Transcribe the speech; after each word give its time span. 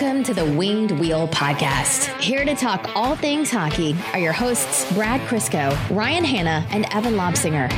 Welcome 0.00 0.22
to 0.24 0.32
the 0.32 0.46
Winged 0.46 0.92
Wheel 0.92 1.28
Podcast. 1.28 2.18
Here 2.22 2.42
to 2.46 2.54
talk 2.54 2.90
all 2.96 3.14
things 3.14 3.50
hockey 3.50 3.94
are 4.14 4.18
your 4.18 4.32
hosts, 4.32 4.90
Brad 4.94 5.20
Crisco, 5.28 5.76
Ryan 5.94 6.24
Hanna, 6.24 6.66
and 6.70 6.86
Evan 6.90 7.16
Lobsinger. 7.16 7.68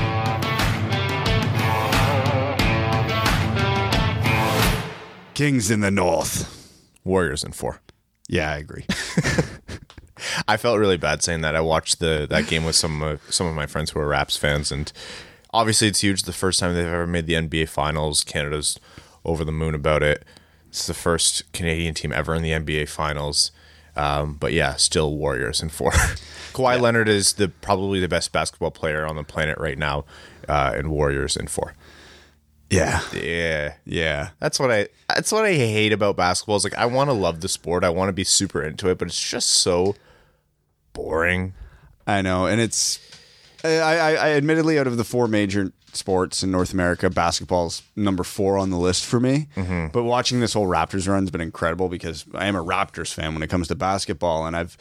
Kings 5.35 5.69
in 5.69 5.81
the 5.81 5.91
North. 5.91 6.81
Warriors 7.03 7.43
in 7.43 7.51
four. 7.51 7.81
Yeah, 8.29 8.53
I 8.53 8.59
agree. 8.59 8.87
I 10.47 10.57
felt 10.57 10.79
really 10.79 10.99
bad 10.99 11.25
saying 11.25 11.41
that. 11.41 11.57
I 11.57 11.61
watched 11.61 11.99
the 11.99 12.29
that 12.31 12.47
game 12.47 12.65
with 12.65 12.77
some 12.77 13.03
of 13.03 13.21
some 13.31 13.49
of 13.49 13.57
my 13.57 13.67
friends 13.67 13.91
who 13.91 13.99
are 13.99 14.07
Raps 14.07 14.37
fans, 14.37 14.71
and 14.71 14.93
obviously 15.53 15.89
it's 15.89 16.03
huge. 16.03 16.23
The 16.23 16.33
first 16.33 16.61
time 16.61 16.73
they've 16.73 16.87
ever 16.87 17.09
made 17.09 17.27
the 17.27 17.35
NBA 17.35 17.69
Finals. 17.69 18.23
Canada's 18.23 18.79
over 19.25 19.45
the 19.45 19.51
moon 19.51 19.75
about 19.75 20.05
it. 20.05 20.25
It's 20.73 20.87
the 20.87 20.95
first 20.95 21.53
Canadian 21.53 21.93
team 21.93 22.15
ever 22.15 22.35
in 22.35 22.41
the 22.41 22.53
NBA 22.53 22.89
Finals. 22.89 23.53
Um, 23.95 24.39
but 24.41 24.55
yeah, 24.55 24.77
still 24.77 25.15
Warriors 25.15 25.61
in 25.61 25.69
four. 25.69 25.91
Kawhi 26.55 26.77
yeah. 26.77 26.81
Leonard 26.81 27.11
is 27.11 27.35
the 27.35 27.49
probably 27.49 28.01
the 28.01 28.09
best 28.09 28.33
basketball 28.33 28.71
player 28.71 29.05
on 29.05 29.17
the 29.17 29.23
planet 29.23 29.59
right 29.59 29.77
now, 29.77 30.07
uh, 30.49 30.73
and 30.75 30.91
Warriors 30.91 31.37
in 31.37 31.47
four. 31.47 31.75
Yeah. 32.71 33.03
Yeah. 33.13 33.75
Yeah. 33.85 34.31
That's 34.39 34.59
what 34.59 34.71
I 34.71 34.89
that's 35.11 35.31
what 35.31 35.45
I 35.45 35.53
hate 35.53 35.93
about 35.93 36.17
basketball. 36.17 36.57
Is 36.57 36.65
like 36.65 36.79
I 36.79 36.87
want 36.87 37.11
to 37.11 37.15
love 37.15 37.43
the 37.43 37.49
sport. 37.49 37.85
I 37.85 37.91
want 37.91 38.09
to 38.09 38.15
be 38.15 38.25
super 38.25 38.63
into 38.63 38.89
it, 38.89 38.97
but 38.97 39.09
it's 39.09 39.21
just 39.21 39.51
so 39.51 39.95
boring. 40.95 41.53
I 42.07 42.23
know. 42.23 42.47
And 42.47 42.63
it's 42.63 42.99
I, 43.63 43.77
I, 43.77 44.13
I 44.13 44.31
admittedly 44.31 44.79
out 44.79 44.87
of 44.87 44.97
the 44.97 45.05
four 45.05 45.29
major 45.29 45.71
sports 45.97 46.43
in 46.43 46.51
North 46.51 46.73
America, 46.73 47.11
basketball's 47.11 47.83
number 47.97 48.25
four 48.25 48.59
on 48.59 48.71
the 48.71 48.77
list 48.77 49.05
for 49.05 49.21
me. 49.21 49.49
Mm-hmm. 49.57 49.89
But 49.89 50.05
watching 50.05 50.41
this 50.41 50.55
whole 50.55 50.67
Raptors 50.67 51.09
run 51.09 51.23
has 51.23 51.31
been 51.31 51.41
incredible 51.41 51.89
because 51.89 52.25
I 52.35 52.47
am 52.47 52.57
a 52.57 52.65
Raptors 52.65 53.13
fan 53.13 53.35
when 53.35 53.43
it 53.43 53.51
comes 53.51 53.69
to 53.69 53.75
basketball 53.75 54.47
and 54.47 54.57
I've 54.57 54.77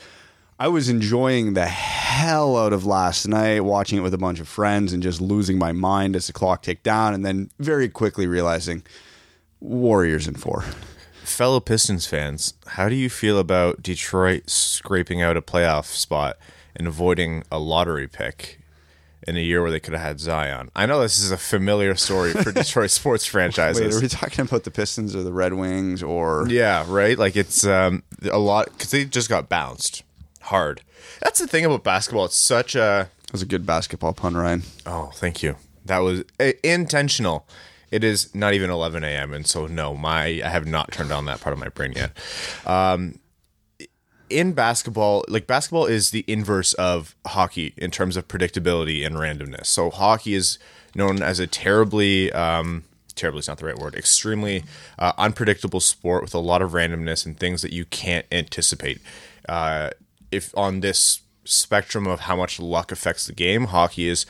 I 0.61 0.67
was 0.67 0.89
enjoying 0.89 1.55
the 1.55 1.65
hell 1.65 2.55
out 2.55 2.71
of 2.71 2.85
last 2.85 3.27
night, 3.27 3.61
watching 3.61 3.97
it 3.97 4.01
with 4.01 4.13
a 4.13 4.19
bunch 4.19 4.39
of 4.39 4.47
friends 4.47 4.93
and 4.93 5.01
just 5.01 5.19
losing 5.19 5.57
my 5.57 5.71
mind 5.71 6.15
as 6.15 6.27
the 6.27 6.33
clock 6.33 6.61
ticked 6.61 6.83
down, 6.83 7.15
and 7.15 7.25
then 7.25 7.49
very 7.57 7.89
quickly 7.89 8.27
realizing 8.27 8.83
Warriors 9.59 10.27
in 10.27 10.35
four. 10.35 10.63
Fellow 11.23 11.59
Pistons 11.59 12.05
fans, 12.05 12.53
how 12.67 12.89
do 12.89 12.95
you 12.95 13.09
feel 13.09 13.39
about 13.39 13.81
Detroit 13.81 14.51
scraping 14.51 15.19
out 15.19 15.35
a 15.35 15.41
playoff 15.41 15.85
spot 15.85 16.37
and 16.75 16.87
avoiding 16.87 17.43
a 17.51 17.57
lottery 17.57 18.07
pick 18.07 18.60
in 19.27 19.37
a 19.37 19.39
year 19.39 19.61
where 19.61 19.71
they 19.71 19.79
could 19.79 19.93
have 19.93 20.01
had 20.01 20.19
Zion. 20.19 20.71
I 20.75 20.85
know 20.85 21.01
this 21.01 21.19
is 21.19 21.31
a 21.31 21.37
familiar 21.37 21.95
story 21.95 22.33
for 22.33 22.51
Detroit 22.51 22.89
sports 22.91 23.25
franchises. 23.25 23.81
Wait, 23.81 23.93
are 23.93 24.01
we 24.01 24.07
talking 24.07 24.45
about 24.45 24.63
the 24.63 24.71
Pistons 24.71 25.15
or 25.15 25.23
the 25.23 25.33
Red 25.33 25.53
Wings 25.53 26.01
or? 26.01 26.45
Yeah, 26.49 26.85
right. 26.87 27.17
Like 27.17 27.35
it's 27.35 27.65
um, 27.65 28.03
a 28.29 28.39
lot 28.39 28.65
because 28.71 28.91
they 28.91 29.05
just 29.05 29.29
got 29.29 29.49
bounced 29.49 30.03
hard. 30.41 30.81
That's 31.21 31.39
the 31.39 31.47
thing 31.47 31.65
about 31.65 31.83
basketball. 31.83 32.25
It's 32.25 32.37
such 32.37 32.75
a. 32.75 33.09
That 33.23 33.31
was 33.33 33.41
a 33.41 33.47
good 33.47 33.65
basketball 33.65 34.13
pun, 34.13 34.35
Ryan. 34.35 34.63
Oh, 34.85 35.11
thank 35.13 35.41
you. 35.41 35.55
That 35.85 35.99
was 35.99 36.23
uh, 36.39 36.51
intentional. 36.63 37.47
It 37.91 38.03
is 38.03 38.33
not 38.33 38.53
even 38.53 38.69
11 38.69 39.03
a.m. 39.03 39.33
and 39.33 39.45
so 39.45 39.67
no, 39.67 39.93
my 39.93 40.41
I 40.43 40.49
have 40.49 40.65
not 40.65 40.91
turned 40.91 41.11
on 41.11 41.25
that 41.25 41.41
part 41.41 41.53
of 41.53 41.59
my 41.59 41.67
brain 41.69 41.93
yet. 41.93 42.11
Um, 42.65 43.19
in 44.31 44.53
basketball, 44.53 45.25
like 45.27 45.47
basketball 45.47 45.85
is 45.85 46.11
the 46.11 46.23
inverse 46.27 46.73
of 46.73 47.15
hockey 47.25 47.73
in 47.77 47.91
terms 47.91 48.17
of 48.17 48.27
predictability 48.27 49.05
and 49.05 49.15
randomness. 49.15 49.67
So 49.67 49.89
hockey 49.89 50.33
is 50.33 50.57
known 50.95 51.21
as 51.21 51.39
a 51.39 51.47
terribly 51.47 52.31
um, 52.33 52.83
terribly 53.15 53.39
is 53.39 53.47
not 53.47 53.57
the 53.57 53.65
right 53.65 53.77
word 53.77 53.93
extremely 53.93 54.63
uh, 54.97 55.11
unpredictable 55.17 55.79
sport 55.81 56.23
with 56.23 56.33
a 56.33 56.39
lot 56.39 56.61
of 56.61 56.71
randomness 56.71 57.25
and 57.25 57.37
things 57.37 57.61
that 57.61 57.71
you 57.71 57.85
can't 57.85 58.25
anticipate 58.31 58.99
uh, 59.49 59.89
if 60.31 60.57
on 60.57 60.79
this 60.79 61.21
spectrum 61.43 62.07
of 62.07 62.21
how 62.21 62.35
much 62.35 62.59
luck 62.59 62.91
affects 62.91 63.25
the 63.25 63.33
game, 63.33 63.65
hockey 63.65 64.07
is 64.07 64.25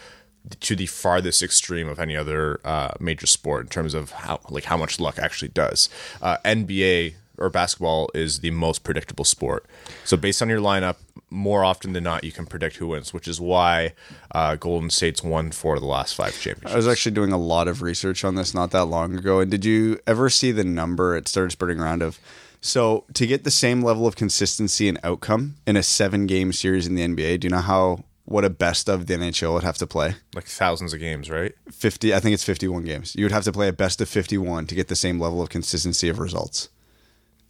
to 0.59 0.75
the 0.75 0.87
farthest 0.87 1.43
extreme 1.43 1.87
of 1.87 1.99
any 1.99 2.17
other 2.17 2.59
uh, 2.65 2.91
major 2.99 3.27
sport 3.27 3.65
in 3.65 3.69
terms 3.69 3.93
of 3.93 4.11
how 4.11 4.39
like 4.49 4.65
how 4.65 4.77
much 4.77 4.99
luck 4.99 5.19
actually 5.19 5.49
does. 5.49 5.87
Uh, 6.21 6.37
NBA 6.43 7.13
or 7.41 7.49
basketball 7.49 8.09
is 8.13 8.39
the 8.39 8.51
most 8.51 8.83
predictable 8.83 9.25
sport. 9.25 9.65
So 10.05 10.17
based 10.17 10.41
on 10.41 10.49
your 10.49 10.59
lineup, 10.59 10.97
more 11.29 11.63
often 11.63 11.93
than 11.93 12.03
not, 12.03 12.23
you 12.23 12.31
can 12.31 12.45
predict 12.45 12.75
who 12.77 12.87
wins, 12.87 13.13
which 13.13 13.27
is 13.27 13.39
why 13.39 13.93
uh, 14.31 14.55
Golden 14.55 14.89
State's 14.89 15.23
won 15.23 15.51
four 15.51 15.75
of 15.75 15.81
the 15.81 15.87
last 15.87 16.15
five 16.15 16.39
championships. 16.39 16.73
I 16.73 16.77
was 16.77 16.87
actually 16.87 17.13
doing 17.13 17.31
a 17.31 17.37
lot 17.37 17.67
of 17.67 17.81
research 17.81 18.23
on 18.23 18.35
this 18.35 18.53
not 18.53 18.71
that 18.71 18.85
long 18.85 19.15
ago, 19.15 19.39
and 19.39 19.49
did 19.49 19.65
you 19.65 19.99
ever 20.05 20.29
see 20.29 20.51
the 20.51 20.63
number? 20.63 21.15
It 21.15 21.27
started 21.27 21.51
spreading 21.51 21.79
around 21.79 22.01
of 22.01 22.19
so 22.61 23.05
to 23.15 23.25
get 23.25 23.43
the 23.43 23.51
same 23.51 23.81
level 23.81 24.05
of 24.05 24.15
consistency 24.15 24.87
and 24.87 24.99
outcome 25.03 25.55
in 25.65 25.75
a 25.75 25.83
seven 25.83 26.27
game 26.27 26.53
series 26.53 26.85
in 26.85 26.93
the 26.93 27.01
NBA, 27.01 27.39
do 27.39 27.47
you 27.47 27.49
know 27.49 27.57
how 27.57 28.03
what 28.25 28.45
a 28.45 28.49
best 28.49 28.87
of 28.87 29.07
the 29.07 29.15
NHL 29.15 29.53
would 29.53 29.63
have 29.63 29.77
to 29.79 29.87
play? 29.87 30.15
Like 30.35 30.45
thousands 30.45 30.93
of 30.93 30.99
games, 30.99 31.29
right? 31.29 31.53
Fifty 31.71 32.13
I 32.13 32.19
think 32.19 32.35
it's 32.35 32.43
fifty 32.43 32.67
one 32.67 32.83
games. 32.83 33.15
You 33.15 33.25
would 33.25 33.31
have 33.31 33.43
to 33.45 33.51
play 33.51 33.67
a 33.67 33.73
best 33.73 33.99
of 33.99 34.07
fifty 34.07 34.37
one 34.37 34.67
to 34.67 34.75
get 34.75 34.89
the 34.89 34.95
same 34.95 35.19
level 35.19 35.41
of 35.41 35.49
consistency 35.49 36.07
of 36.07 36.19
results 36.19 36.69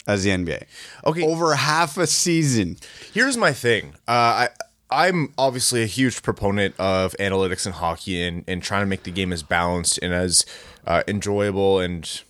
as 0.06 0.24
the 0.24 0.30
NBA. 0.30 0.64
Okay. 1.04 1.22
Over 1.22 1.54
half 1.54 1.96
a 1.96 2.06
season. 2.06 2.76
Here's 3.12 3.36
my 3.36 3.52
thing. 3.52 3.94
Uh, 4.08 4.46
I 4.46 4.48
I'm 4.92 5.32
obviously 5.38 5.82
a 5.82 5.86
huge 5.86 6.22
proponent 6.22 6.74
of 6.78 7.16
analytics 7.18 7.66
in 7.66 7.72
hockey 7.72 8.22
and, 8.22 8.44
and 8.46 8.62
trying 8.62 8.82
to 8.82 8.86
make 8.86 9.04
the 9.04 9.10
game 9.10 9.32
as 9.32 9.42
balanced 9.42 9.98
and 10.02 10.12
as 10.12 10.44
uh, 10.86 11.02
enjoyable 11.08 11.80
and 11.80 12.22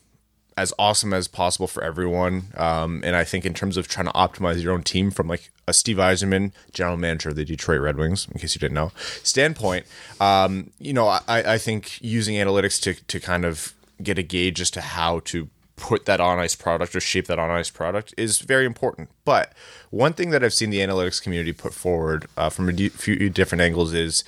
as 0.57 0.73
awesome 0.79 1.13
as 1.13 1.29
possible 1.29 1.67
for 1.67 1.83
everyone. 1.83 2.53
Um, 2.57 3.01
and 3.05 3.17
I 3.17 3.25
think 3.25 3.45
in 3.45 3.55
terms 3.55 3.77
of 3.77 3.89
trying 3.89 4.07
to 4.07 4.13
optimize 4.13 4.63
your 4.63 4.73
own 4.73 4.83
team 4.83 5.11
from 5.11 5.27
like 5.27 5.51
a 5.67 5.73
Steve 5.73 5.97
Yzerman, 5.97 6.53
general 6.73 6.97
manager 6.97 7.31
of 7.31 7.37
the 7.37 7.45
Detroit 7.45 7.81
Red 7.81 7.97
Wings, 7.97 8.29
in 8.31 8.39
case 8.39 8.55
you 8.55 8.61
didn't 8.61 8.75
know, 8.75 8.93
standpoint, 9.23 9.87
um, 10.21 10.71
you 10.79 10.93
know, 10.93 11.09
I, 11.09 11.23
I 11.29 11.59
think 11.59 12.01
using 12.03 12.37
analytics 12.37 12.81
to, 12.83 12.95
to 12.95 13.19
kind 13.19 13.45
of 13.45 13.75
get 14.03 14.19
a 14.19 14.23
gauge 14.23 14.61
as 14.61 14.71
to 14.73 14.81
how 14.81 15.21
to 15.21 15.49
put 15.77 16.05
that 16.07 16.21
on 16.21 16.39
ice 16.39 16.55
product 16.55 16.95
or 16.95 17.01
shape 17.01 17.27
that 17.27 17.39
on 17.39 17.51
ice 17.51 17.71
product 17.71 18.15
is 18.17 18.41
very 18.41 18.67
important. 18.67 19.11
But 19.25 19.53
one 19.91 20.13
thing 20.13 20.31
that 20.31 20.45
I've 20.45 20.55
seen 20.55 20.71
the 20.71 20.81
analytics 20.81 21.23
community 21.23 21.53
put 21.53 21.75
forward 21.75 22.27
uh, 22.37 22.51
from 22.51 22.69
a 22.69 22.89
few 22.89 23.31
different 23.31 23.63
angles 23.63 23.93
is 23.93 24.25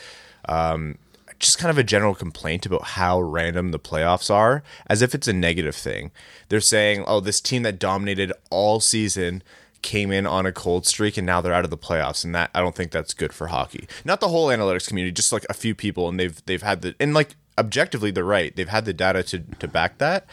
um, 0.49 0.99
just 1.38 1.59
kind 1.59 1.71
of 1.71 1.78
a 1.78 1.84
general 1.84 2.15
complaint 2.15 2.66
about 2.66 2.83
how 2.83 3.21
random 3.21 3.71
the 3.71 3.78
playoffs 3.78 4.31
are, 4.31 4.62
as 4.87 5.03
if 5.03 5.15
it's 5.15 5.28
a 5.28 5.33
negative 5.33 5.77
thing. 5.77 6.10
They're 6.49 6.60
saying, 6.60 7.04
oh, 7.06 7.21
this 7.21 7.41
team 7.41 7.62
that 7.62 7.78
dominated 7.78 8.33
all 8.50 8.81
season 8.81 9.43
came 9.83 10.10
in 10.10 10.27
on 10.27 10.47
a 10.47 10.53
cold 10.53 10.87
streak 10.87 11.19
and 11.19 11.27
now 11.27 11.43
they're 11.43 11.53
out 11.53 11.65
of 11.65 11.71
the 11.71 11.77
playoffs 11.77 12.25
and 12.25 12.34
that 12.34 12.50
I 12.54 12.60
don't 12.60 12.75
think 12.75 12.91
that's 12.91 13.12
good 13.12 13.34
for 13.34 13.49
hockey. 13.49 13.87
Not 14.03 14.21
the 14.21 14.28
whole 14.28 14.49
analytics 14.49 14.88
community, 14.88 15.12
just 15.12 15.31
like 15.31 15.44
a 15.50 15.54
few 15.54 15.75
people 15.75 16.09
and 16.09 16.19
they've 16.19 16.43
they've 16.47 16.62
had 16.62 16.81
the 16.81 16.94
and 16.99 17.12
like 17.12 17.37
objectively 17.59 18.10
they're 18.10 18.25
right. 18.25 18.56
They've 18.56 18.69
had 18.69 18.87
the 18.87 18.94
data 18.94 19.22
to 19.25 19.41
to 19.41 19.69
back 19.69 19.99
that. 19.99 20.27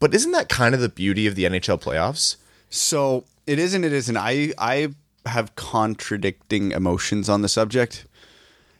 But 0.00 0.14
isn't 0.14 0.32
that 0.32 0.48
kind 0.48 0.74
of 0.74 0.80
the 0.80 0.88
beauty 0.88 1.26
of 1.26 1.36
the 1.36 1.44
NHL 1.44 1.80
playoffs? 1.80 2.36
So, 2.70 3.24
it 3.46 3.58
isn't 3.58 3.84
it 3.84 3.92
isn't. 3.92 4.16
I 4.16 4.52
I 4.58 4.94
have 5.26 5.54
contradicting 5.54 6.72
emotions 6.72 7.28
on 7.28 7.42
the 7.42 7.48
subject 7.48 8.06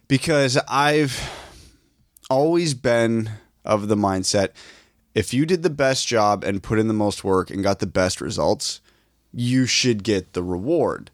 because 0.08 0.58
I've 0.68 1.30
always 2.28 2.74
been 2.74 3.30
of 3.64 3.88
the 3.88 3.96
mindset 3.96 4.50
if 5.14 5.34
you 5.34 5.44
did 5.44 5.62
the 5.62 5.70
best 5.70 6.06
job 6.06 6.44
and 6.44 6.62
put 6.62 6.78
in 6.78 6.88
the 6.88 6.94
most 6.94 7.24
work 7.24 7.50
and 7.50 7.62
got 7.62 7.80
the 7.80 7.86
best 7.86 8.20
results, 8.20 8.80
you 9.32 9.66
should 9.66 10.02
get 10.02 10.32
the 10.32 10.42
reward. 10.42 11.10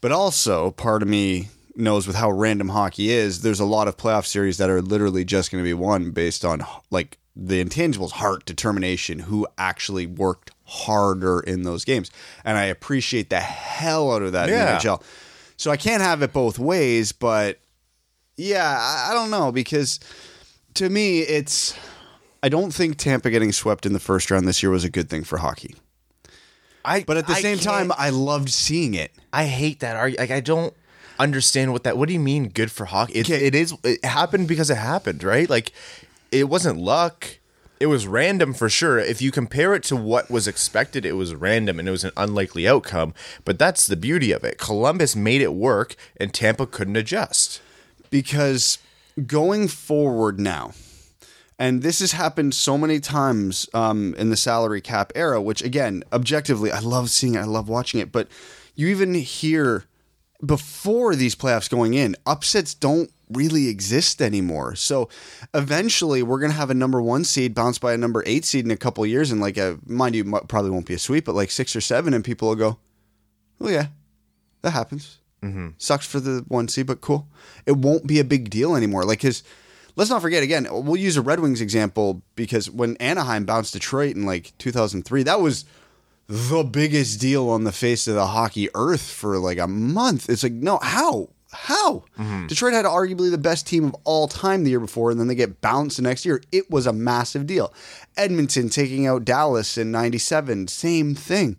But 0.00 0.12
also, 0.12 0.70
part 0.70 1.02
of 1.02 1.08
me 1.08 1.48
knows 1.74 2.06
with 2.06 2.16
how 2.16 2.30
random 2.30 2.70
hockey 2.70 3.10
is, 3.10 3.42
there's 3.42 3.60
a 3.60 3.64
lot 3.64 3.88
of 3.88 3.96
playoff 3.96 4.26
series 4.26 4.58
that 4.58 4.70
are 4.70 4.82
literally 4.82 5.24
just 5.24 5.50
going 5.50 5.62
to 5.62 5.68
be 5.68 5.74
won 5.74 6.10
based 6.10 6.44
on 6.44 6.64
like 6.90 7.18
the 7.40 7.64
intangibles, 7.64 8.10
heart, 8.10 8.44
determination, 8.44 9.20
who 9.20 9.46
actually 9.56 10.06
worked 10.06 10.50
harder 10.64 11.38
in 11.38 11.62
those 11.62 11.84
games. 11.84 12.10
And 12.44 12.58
I 12.58 12.64
appreciate 12.64 13.30
the 13.30 13.38
hell 13.38 14.12
out 14.12 14.22
of 14.22 14.32
that 14.32 14.48
yeah. 14.48 14.74
in 14.74 14.80
NHL. 14.80 15.02
So 15.56 15.70
I 15.70 15.76
can't 15.76 16.02
have 16.02 16.20
it 16.22 16.32
both 16.32 16.58
ways, 16.58 17.12
but 17.12 17.60
yeah, 18.36 18.76
I, 18.78 19.10
I 19.10 19.14
don't 19.14 19.30
know 19.30 19.52
because 19.52 20.00
to 20.74 20.88
me, 20.88 21.20
it's. 21.20 21.74
I 22.42 22.48
don't 22.48 22.72
think 22.72 22.96
Tampa 22.96 23.30
getting 23.30 23.50
swept 23.50 23.84
in 23.84 23.92
the 23.92 24.00
first 24.00 24.30
round 24.30 24.46
this 24.46 24.62
year 24.62 24.70
was 24.70 24.84
a 24.84 24.90
good 24.90 25.10
thing 25.10 25.24
for 25.24 25.38
hockey. 25.38 25.74
I, 26.84 27.02
but 27.02 27.16
at 27.16 27.26
the 27.26 27.32
I 27.32 27.40
same 27.40 27.58
time, 27.58 27.92
I 27.98 28.10
loved 28.10 28.48
seeing 28.48 28.94
it. 28.94 29.12
I 29.32 29.46
hate 29.46 29.80
that 29.80 29.96
argument. 29.96 30.30
Like 30.30 30.36
I 30.36 30.40
don't 30.40 30.72
understand 31.18 31.72
what 31.72 31.82
that. 31.82 31.98
What 31.98 32.06
do 32.06 32.14
you 32.14 32.20
mean 32.20 32.48
good 32.48 32.70
for 32.70 32.84
hockey? 32.84 33.14
It, 33.14 33.30
it 33.30 33.54
is. 33.56 33.74
It 33.82 34.04
happened 34.04 34.46
because 34.46 34.70
it 34.70 34.76
happened, 34.76 35.24
right? 35.24 35.50
Like 35.50 35.72
it 36.30 36.48
wasn't 36.48 36.78
luck. 36.78 37.38
It 37.80 37.86
was 37.86 38.08
random 38.08 38.54
for 38.54 38.68
sure. 38.68 38.98
If 38.98 39.22
you 39.22 39.30
compare 39.30 39.72
it 39.74 39.84
to 39.84 39.94
what 39.96 40.30
was 40.30 40.48
expected, 40.48 41.06
it 41.06 41.12
was 41.12 41.34
random 41.34 41.78
and 41.78 41.86
it 41.86 41.92
was 41.92 42.02
an 42.02 42.10
unlikely 42.16 42.66
outcome. 42.66 43.14
But 43.44 43.58
that's 43.58 43.86
the 43.86 43.96
beauty 43.96 44.32
of 44.32 44.42
it. 44.42 44.58
Columbus 44.58 45.14
made 45.14 45.40
it 45.42 45.52
work, 45.54 45.94
and 46.16 46.34
Tampa 46.34 46.66
couldn't 46.66 46.96
adjust 46.96 47.62
because 48.10 48.78
going 49.26 49.68
forward 49.68 50.40
now, 50.40 50.72
And 51.58 51.82
this 51.82 51.98
has 51.98 52.12
happened 52.12 52.54
so 52.54 52.78
many 52.78 53.00
times 53.00 53.68
um, 53.74 54.14
in 54.16 54.30
the 54.30 54.36
salary 54.36 54.80
cap 54.80 55.12
era, 55.16 55.42
which 55.42 55.62
again, 55.62 56.04
objectively, 56.12 56.70
I 56.70 56.78
love 56.78 57.10
seeing 57.10 57.34
it. 57.34 57.40
I 57.40 57.44
love 57.44 57.68
watching 57.68 58.00
it. 58.00 58.12
But 58.12 58.28
you 58.76 58.86
even 58.88 59.14
hear 59.14 59.84
before 60.44 61.16
these 61.16 61.34
playoffs 61.34 61.68
going 61.68 61.94
in, 61.94 62.14
upsets 62.24 62.74
don't 62.74 63.10
really 63.30 63.68
exist 63.68 64.20
anymore. 64.22 64.74
So 64.74 65.08
eventually, 65.54 66.22
we're 66.22 66.38
going 66.38 66.52
to 66.52 66.56
have 66.56 66.70
a 66.70 66.74
number 66.74 67.00
one 67.00 67.24
seed 67.24 67.54
bounce 67.54 67.78
by 67.78 67.92
a 67.92 67.98
number 67.98 68.22
eight 68.26 68.44
seed 68.44 68.64
in 68.64 68.70
a 68.70 68.76
couple 68.76 69.04
of 69.04 69.10
years. 69.10 69.30
And 69.30 69.40
like, 69.40 69.56
a, 69.56 69.78
mind 69.86 70.14
you, 70.14 70.24
probably 70.48 70.70
won't 70.70 70.86
be 70.86 70.94
a 70.94 70.98
sweep, 70.98 71.24
but 71.24 71.34
like 71.34 71.50
six 71.50 71.74
or 71.74 71.80
seven, 71.80 72.14
and 72.14 72.24
people 72.24 72.48
will 72.48 72.56
go, 72.56 72.78
oh, 73.60 73.68
yeah, 73.68 73.86
that 74.62 74.70
happens. 74.70 75.18
Mm-hmm. 75.42 75.68
Sucks 75.78 76.06
for 76.06 76.20
the 76.20 76.44
one 76.48 76.68
seed, 76.68 76.86
but 76.86 77.00
cool. 77.00 77.28
It 77.66 77.76
won't 77.76 78.06
be 78.06 78.18
a 78.18 78.24
big 78.24 78.50
deal 78.50 78.74
anymore. 78.74 79.04
Like, 79.04 79.20
because 79.20 79.42
let's 79.96 80.10
not 80.10 80.22
forget 80.22 80.42
again, 80.42 80.66
we'll 80.70 80.96
use 80.96 81.16
a 81.16 81.22
Red 81.22 81.40
Wings 81.40 81.60
example 81.60 82.22
because 82.34 82.70
when 82.70 82.96
Anaheim 82.96 83.44
bounced 83.44 83.72
Detroit 83.72 84.16
in 84.16 84.24
like 84.26 84.52
2003, 84.58 85.24
that 85.24 85.40
was 85.40 85.64
the 86.28 86.62
biggest 86.62 87.20
deal 87.20 87.48
on 87.48 87.64
the 87.64 87.72
face 87.72 88.06
of 88.06 88.14
the 88.14 88.26
hockey 88.26 88.68
earth 88.74 89.10
for 89.10 89.38
like 89.38 89.58
a 89.58 89.66
month. 89.66 90.28
It's 90.28 90.42
like, 90.42 90.52
no, 90.52 90.78
how? 90.82 91.30
How? 91.50 92.04
Mm-hmm. 92.18 92.46
Detroit 92.46 92.74
had 92.74 92.84
arguably 92.84 93.30
the 93.30 93.38
best 93.38 93.66
team 93.66 93.86
of 93.86 93.96
all 94.04 94.28
time 94.28 94.64
the 94.64 94.70
year 94.70 94.80
before, 94.80 95.10
and 95.10 95.18
then 95.18 95.28
they 95.28 95.34
get 95.34 95.60
bounced 95.60 95.96
the 95.96 96.02
next 96.02 96.26
year. 96.26 96.42
It 96.52 96.70
was 96.70 96.86
a 96.86 96.92
massive 96.92 97.46
deal. 97.46 97.72
Edmonton 98.16 98.68
taking 98.68 99.06
out 99.06 99.24
Dallas 99.24 99.78
in 99.78 99.90
97, 99.90 100.68
same 100.68 101.14
thing. 101.14 101.56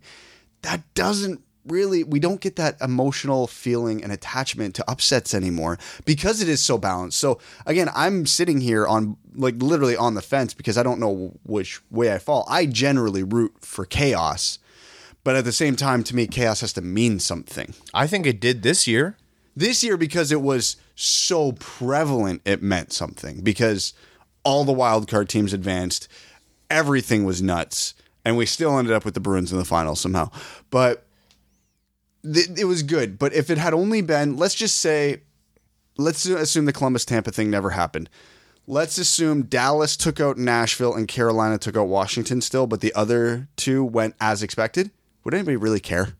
That 0.62 0.82
doesn't 0.94 1.42
really, 1.66 2.04
we 2.04 2.20
don't 2.20 2.40
get 2.40 2.56
that 2.56 2.80
emotional 2.80 3.46
feeling 3.46 4.02
and 4.02 4.12
attachment 4.12 4.74
to 4.76 4.90
upsets 4.90 5.34
anymore 5.34 5.78
because 6.04 6.40
it 6.40 6.48
is 6.48 6.62
so 6.62 6.78
balanced. 6.78 7.18
So, 7.18 7.40
again, 7.66 7.88
I'm 7.94 8.26
sitting 8.26 8.60
here 8.60 8.86
on 8.86 9.16
like 9.34 9.56
literally 9.60 9.96
on 9.96 10.14
the 10.14 10.22
fence 10.22 10.54
because 10.54 10.78
I 10.78 10.82
don't 10.82 11.00
know 11.00 11.34
which 11.44 11.80
way 11.90 12.12
I 12.12 12.18
fall. 12.18 12.46
I 12.48 12.66
generally 12.66 13.22
root 13.22 13.54
for 13.60 13.84
chaos. 13.84 14.58
But 15.22 15.36
at 15.36 15.44
the 15.44 15.52
same 15.52 15.76
time, 15.76 16.02
to 16.04 16.16
me, 16.16 16.26
chaos 16.26 16.62
has 16.62 16.72
to 16.74 16.80
mean 16.80 17.18
something. 17.18 17.74
I 17.92 18.06
think 18.06 18.26
it 18.26 18.40
did 18.40 18.62
this 18.62 18.86
year. 18.86 19.16
This 19.56 19.82
year, 19.82 19.96
because 19.96 20.32
it 20.32 20.40
was 20.40 20.76
so 20.94 21.52
prevalent, 21.52 22.42
it 22.44 22.62
meant 22.62 22.92
something 22.92 23.40
because 23.40 23.92
all 24.44 24.64
the 24.64 24.72
wild 24.72 25.08
card 25.08 25.28
teams 25.28 25.52
advanced, 25.52 26.08
everything 26.70 27.24
was 27.24 27.42
nuts, 27.42 27.94
and 28.24 28.36
we 28.36 28.46
still 28.46 28.78
ended 28.78 28.94
up 28.94 29.04
with 29.04 29.14
the 29.14 29.20
Bruins 29.20 29.52
in 29.52 29.58
the 29.58 29.64
final 29.64 29.96
somehow. 29.96 30.30
But 30.70 31.04
th- 32.22 32.50
it 32.56 32.64
was 32.64 32.82
good. 32.82 33.18
But 33.18 33.32
if 33.34 33.50
it 33.50 33.58
had 33.58 33.74
only 33.74 34.02
been, 34.02 34.36
let's 34.36 34.54
just 34.54 34.78
say, 34.78 35.22
let's 35.96 36.24
assume 36.26 36.64
the 36.64 36.72
Columbus 36.72 37.04
Tampa 37.04 37.30
thing 37.30 37.50
never 37.50 37.70
happened. 37.70 38.08
Let's 38.66 38.98
assume 38.98 39.42
Dallas 39.42 39.96
took 39.96 40.20
out 40.20 40.38
Nashville 40.38 40.94
and 40.94 41.08
Carolina 41.08 41.58
took 41.58 41.76
out 41.76 41.88
Washington 41.88 42.40
still, 42.40 42.66
but 42.66 42.80
the 42.80 42.94
other 42.94 43.48
two 43.56 43.82
went 43.84 44.14
as 44.20 44.42
expected. 44.42 44.90
Would 45.24 45.34
anybody 45.34 45.56
really 45.56 45.80
care? 45.80 46.14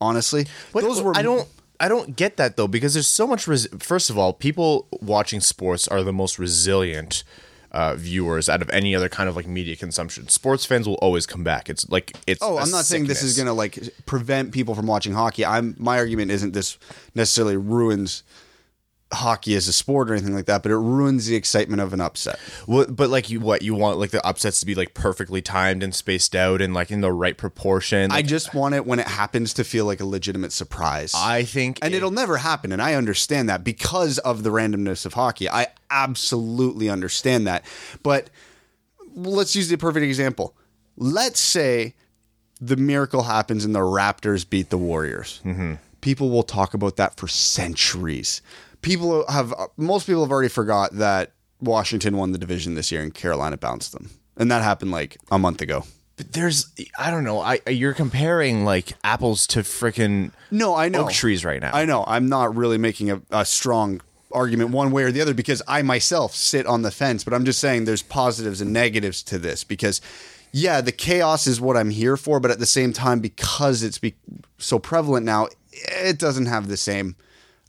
Honestly, 0.00 0.46
those 0.72 1.00
were 1.00 1.16
I 1.16 1.22
don't. 1.22 1.48
I 1.80 1.88
don't 1.88 2.16
get 2.16 2.36
that 2.36 2.56
though 2.56 2.68
because 2.68 2.94
there's 2.94 3.08
so 3.08 3.26
much. 3.26 3.46
Res- 3.48 3.68
First 3.78 4.10
of 4.10 4.18
all, 4.18 4.32
people 4.32 4.86
watching 5.00 5.40
sports 5.40 5.88
are 5.88 6.02
the 6.02 6.12
most 6.12 6.38
resilient 6.38 7.24
uh, 7.72 7.96
viewers 7.96 8.48
out 8.48 8.62
of 8.62 8.70
any 8.70 8.94
other 8.94 9.08
kind 9.08 9.28
of 9.28 9.34
like 9.34 9.46
media 9.48 9.74
consumption. 9.74 10.28
Sports 10.28 10.64
fans 10.64 10.86
will 10.86 10.94
always 10.96 11.26
come 11.26 11.42
back. 11.42 11.68
It's 11.68 11.88
like 11.90 12.12
it's. 12.26 12.40
Oh, 12.42 12.58
I'm 12.58 12.70
not 12.70 12.84
saying 12.84 13.06
this 13.06 13.22
is 13.22 13.36
going 13.36 13.46
to 13.46 13.52
like 13.52 13.78
prevent 14.06 14.52
people 14.52 14.74
from 14.74 14.86
watching 14.86 15.12
hockey. 15.12 15.44
I'm 15.44 15.74
my 15.78 15.98
argument 15.98 16.30
isn't 16.30 16.52
this 16.54 16.78
necessarily 17.14 17.56
ruins 17.56 18.22
hockey 19.14 19.54
as 19.54 19.68
a 19.68 19.72
sport 19.72 20.10
or 20.10 20.14
anything 20.14 20.34
like 20.34 20.46
that, 20.46 20.62
but 20.62 20.70
it 20.72 20.76
ruins 20.76 21.26
the 21.26 21.36
excitement 21.36 21.80
of 21.80 21.92
an 21.92 22.00
upset. 22.00 22.38
Well, 22.66 22.86
but 22.88 23.10
like 23.10 23.30
you, 23.30 23.40
what 23.40 23.62
you 23.62 23.74
want 23.74 23.98
like 23.98 24.10
the 24.10 24.24
upsets 24.26 24.60
to 24.60 24.66
be 24.66 24.74
like 24.74 24.94
perfectly 24.94 25.40
timed 25.42 25.82
and 25.82 25.94
spaced 25.94 26.34
out 26.36 26.60
and 26.60 26.74
like 26.74 26.90
in 26.90 27.00
the 27.00 27.12
right 27.12 27.36
proportion. 27.36 28.10
I 28.12 28.22
just 28.22 28.54
want 28.54 28.74
it 28.74 28.86
when 28.86 28.98
it 28.98 29.06
happens 29.08 29.54
to 29.54 29.64
feel 29.64 29.84
like 29.86 30.00
a 30.00 30.04
legitimate 30.06 30.52
surprise. 30.52 31.12
I 31.16 31.44
think 31.44 31.78
and 31.82 31.94
it- 31.94 31.98
it'll 31.98 32.10
never 32.10 32.38
happen, 32.38 32.72
and 32.72 32.82
I 32.82 32.94
understand 32.94 33.48
that 33.48 33.64
because 33.64 34.18
of 34.18 34.42
the 34.42 34.50
randomness 34.50 35.06
of 35.06 35.14
hockey. 35.14 35.48
I 35.48 35.68
absolutely 35.90 36.88
understand 36.88 37.46
that. 37.46 37.64
But 38.02 38.30
let's 39.14 39.54
use 39.54 39.68
the 39.68 39.76
perfect 39.78 40.04
example. 40.04 40.56
Let's 40.96 41.40
say 41.40 41.94
the 42.60 42.76
miracle 42.76 43.22
happens 43.24 43.64
and 43.64 43.74
the 43.74 43.80
Raptors 43.80 44.48
beat 44.48 44.70
the 44.70 44.78
Warriors. 44.78 45.40
Mm-hmm. 45.44 45.74
People 46.00 46.30
will 46.30 46.42
talk 46.42 46.74
about 46.74 46.96
that 46.96 47.16
for 47.16 47.26
centuries. 47.28 48.42
People 48.84 49.26
have 49.28 49.52
most 49.76 50.06
people 50.06 50.22
have 50.22 50.30
already 50.30 50.48
forgot 50.48 50.92
that 50.92 51.32
Washington 51.60 52.16
won 52.16 52.32
the 52.32 52.38
division 52.38 52.74
this 52.74 52.92
year 52.92 53.02
and 53.02 53.12
Carolina 53.12 53.56
bounced 53.56 53.92
them, 53.92 54.10
and 54.36 54.50
that 54.50 54.62
happened 54.62 54.90
like 54.90 55.16
a 55.30 55.38
month 55.38 55.60
ago. 55.60 55.84
But 56.16 56.32
there's 56.32 56.72
I 56.98 57.10
don't 57.10 57.24
know. 57.24 57.40
I 57.40 57.60
you're 57.68 57.94
comparing 57.94 58.64
like 58.64 58.92
apples 59.02 59.46
to 59.48 59.60
freaking 59.60 60.30
No, 60.50 60.74
I 60.74 60.88
know 60.88 61.04
oak 61.04 61.12
trees 61.12 61.44
right 61.44 61.60
now. 61.60 61.72
I 61.72 61.84
know. 61.84 62.04
I'm 62.06 62.28
not 62.28 62.54
really 62.54 62.78
making 62.78 63.10
a, 63.10 63.22
a 63.30 63.44
strong 63.44 64.00
argument 64.30 64.70
one 64.70 64.90
way 64.90 65.04
or 65.04 65.12
the 65.12 65.20
other 65.20 65.34
because 65.34 65.62
I 65.66 65.82
myself 65.82 66.34
sit 66.34 66.66
on 66.66 66.82
the 66.82 66.90
fence, 66.90 67.24
but 67.24 67.32
I'm 67.32 67.44
just 67.44 67.60
saying 67.60 67.84
there's 67.84 68.02
positives 68.02 68.60
and 68.60 68.72
negatives 68.72 69.22
to 69.24 69.38
this 69.38 69.64
because 69.64 70.00
yeah, 70.52 70.80
the 70.80 70.92
chaos 70.92 71.48
is 71.48 71.60
what 71.60 71.76
I'm 71.76 71.90
here 71.90 72.16
for, 72.16 72.38
but 72.38 72.52
at 72.52 72.60
the 72.60 72.66
same 72.66 72.92
time 72.92 73.18
because 73.18 73.82
it's 73.82 73.98
be- 73.98 74.14
so 74.58 74.78
prevalent 74.78 75.26
now, 75.26 75.48
it 75.72 76.16
doesn't 76.16 76.46
have 76.46 76.68
the 76.68 76.76
same 76.76 77.16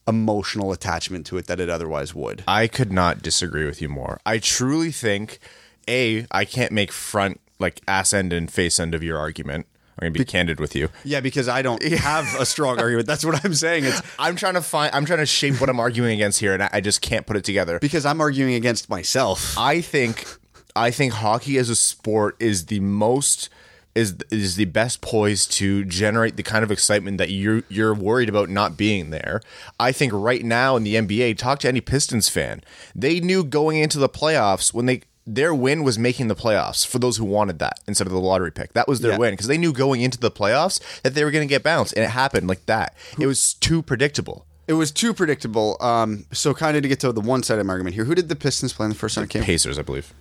emotional 0.07 0.71
attachment 0.71 1.25
to 1.27 1.37
it 1.37 1.47
that 1.47 1.59
it 1.59 1.69
otherwise 1.69 2.13
would. 2.13 2.43
I 2.47 2.67
could 2.67 2.91
not 2.91 3.21
disagree 3.21 3.65
with 3.65 3.81
you 3.81 3.89
more. 3.89 4.19
I 4.25 4.37
truly 4.37 4.91
think 4.91 5.39
a 5.87 6.25
I 6.31 6.45
can't 6.45 6.71
make 6.71 6.91
front 6.91 7.39
like 7.59 7.81
ass 7.87 8.13
end 8.13 8.33
and 8.33 8.51
face 8.51 8.79
end 8.79 8.93
of 8.95 9.03
your 9.03 9.17
argument. 9.17 9.67
I'm 9.97 10.07
gonna 10.07 10.11
be 10.11 10.25
candid 10.25 10.59
with 10.59 10.75
you. 10.75 10.89
Yeah, 11.05 11.21
because 11.21 11.47
I 11.47 11.61
don't 11.61 11.81
have 11.85 12.25
a 12.39 12.45
strong 12.45 12.79
argument. 12.79 13.07
That's 13.07 13.23
what 13.23 13.43
I'm 13.45 13.53
saying. 13.53 13.85
It's 13.85 14.01
I'm 14.19 14.35
trying 14.35 14.55
to 14.55 14.61
find. 14.61 14.93
I'm 14.93 15.05
trying 15.05 15.19
to 15.19 15.25
shape 15.25 15.61
what 15.61 15.69
I'm 15.69 15.79
arguing 15.79 16.13
against 16.13 16.39
here, 16.39 16.53
and 16.53 16.63
I, 16.63 16.69
I 16.73 16.81
just 16.81 17.01
can't 17.01 17.25
put 17.25 17.37
it 17.37 17.43
together. 17.45 17.79
because 17.79 18.05
I'm 18.05 18.19
arguing 18.19 18.55
against 18.55 18.89
myself. 18.89 19.57
I 19.57 19.79
think 19.81 20.27
I 20.75 20.91
think 20.91 21.13
hockey 21.13 21.57
as 21.57 21.69
a 21.69 21.75
sport 21.75 22.35
is 22.39 22.65
the 22.65 22.81
most 22.81 23.49
is 23.95 24.15
is 24.29 24.57
the 24.57 24.65
best 24.65 25.01
poised 25.01 25.51
to 25.53 25.85
generate 25.85 26.35
the 26.35 26.43
kind 26.43 26.63
of 26.63 26.71
excitement 26.71 27.17
that 27.17 27.29
you're 27.31 27.63
you're 27.69 27.93
worried 27.93 28.29
about 28.29 28.49
not 28.49 28.75
being 28.77 29.09
there. 29.09 29.41
I 29.79 29.91
think 29.93 30.11
right 30.13 30.43
now 30.43 30.75
in 30.75 30.83
the 30.83 30.95
NBA, 30.95 31.37
talk 31.37 31.59
to 31.59 31.67
any 31.69 31.81
Pistons 31.81 32.27
fan. 32.29 32.61
They 32.93 33.19
knew 33.21 33.43
going 33.43 33.77
into 33.77 33.97
the 33.97 34.09
playoffs 34.09 34.73
when 34.73 34.85
they 34.85 35.01
their 35.27 35.55
win 35.55 35.83
was 35.83 35.97
making 35.97 36.27
the 36.27 36.35
playoffs 36.35 36.85
for 36.85 36.99
those 36.99 37.17
who 37.17 37.25
wanted 37.25 37.57
that 37.59 37.79
instead 37.87 38.05
of 38.05 38.13
the 38.13 38.19
lottery 38.19 38.51
pick. 38.51 38.73
That 38.73 38.87
was 38.87 38.99
their 38.99 39.13
Yeah. 39.13 39.17
win 39.17 39.33
because 39.33 39.47
they 39.47 39.57
knew 39.57 39.73
going 39.73 40.01
into 40.01 40.19
the 40.19 40.29
playoffs 40.29 40.79
that 41.01 41.15
they 41.15 41.23
were 41.23 41.31
going 41.31 41.47
to 41.47 41.51
get 41.51 41.63
bounced, 41.63 41.93
and 41.93 42.03
it 42.05 42.09
happened 42.11 42.47
like 42.47 42.65
that. 42.67 42.93
It 43.17 43.25
was 43.25 43.53
too 43.55 43.81
predictable. 43.81 44.45
It 44.67 44.73
was 44.73 44.91
too 44.91 45.13
predictable. 45.13 45.77
Um, 45.79 46.25
so 46.31 46.53
kind 46.53 46.75
of 46.77 46.83
to 46.83 46.89
get 46.89 46.99
to 46.99 47.11
the 47.11 47.21
one 47.21 47.41
side 47.43 47.57
of 47.59 47.65
my 47.65 47.71
argument 47.73 47.95
here, 47.95 48.05
who 48.05 48.13
did 48.15 48.29
the 48.29 48.35
Pistons 48.35 48.73
play 48.73 48.85
in 48.85 48.89
the 48.89 48.95
first 48.95 49.15
came? 49.29 49.43
Pacers, 49.43 49.79
I 49.79 49.83
believe. 49.83 50.13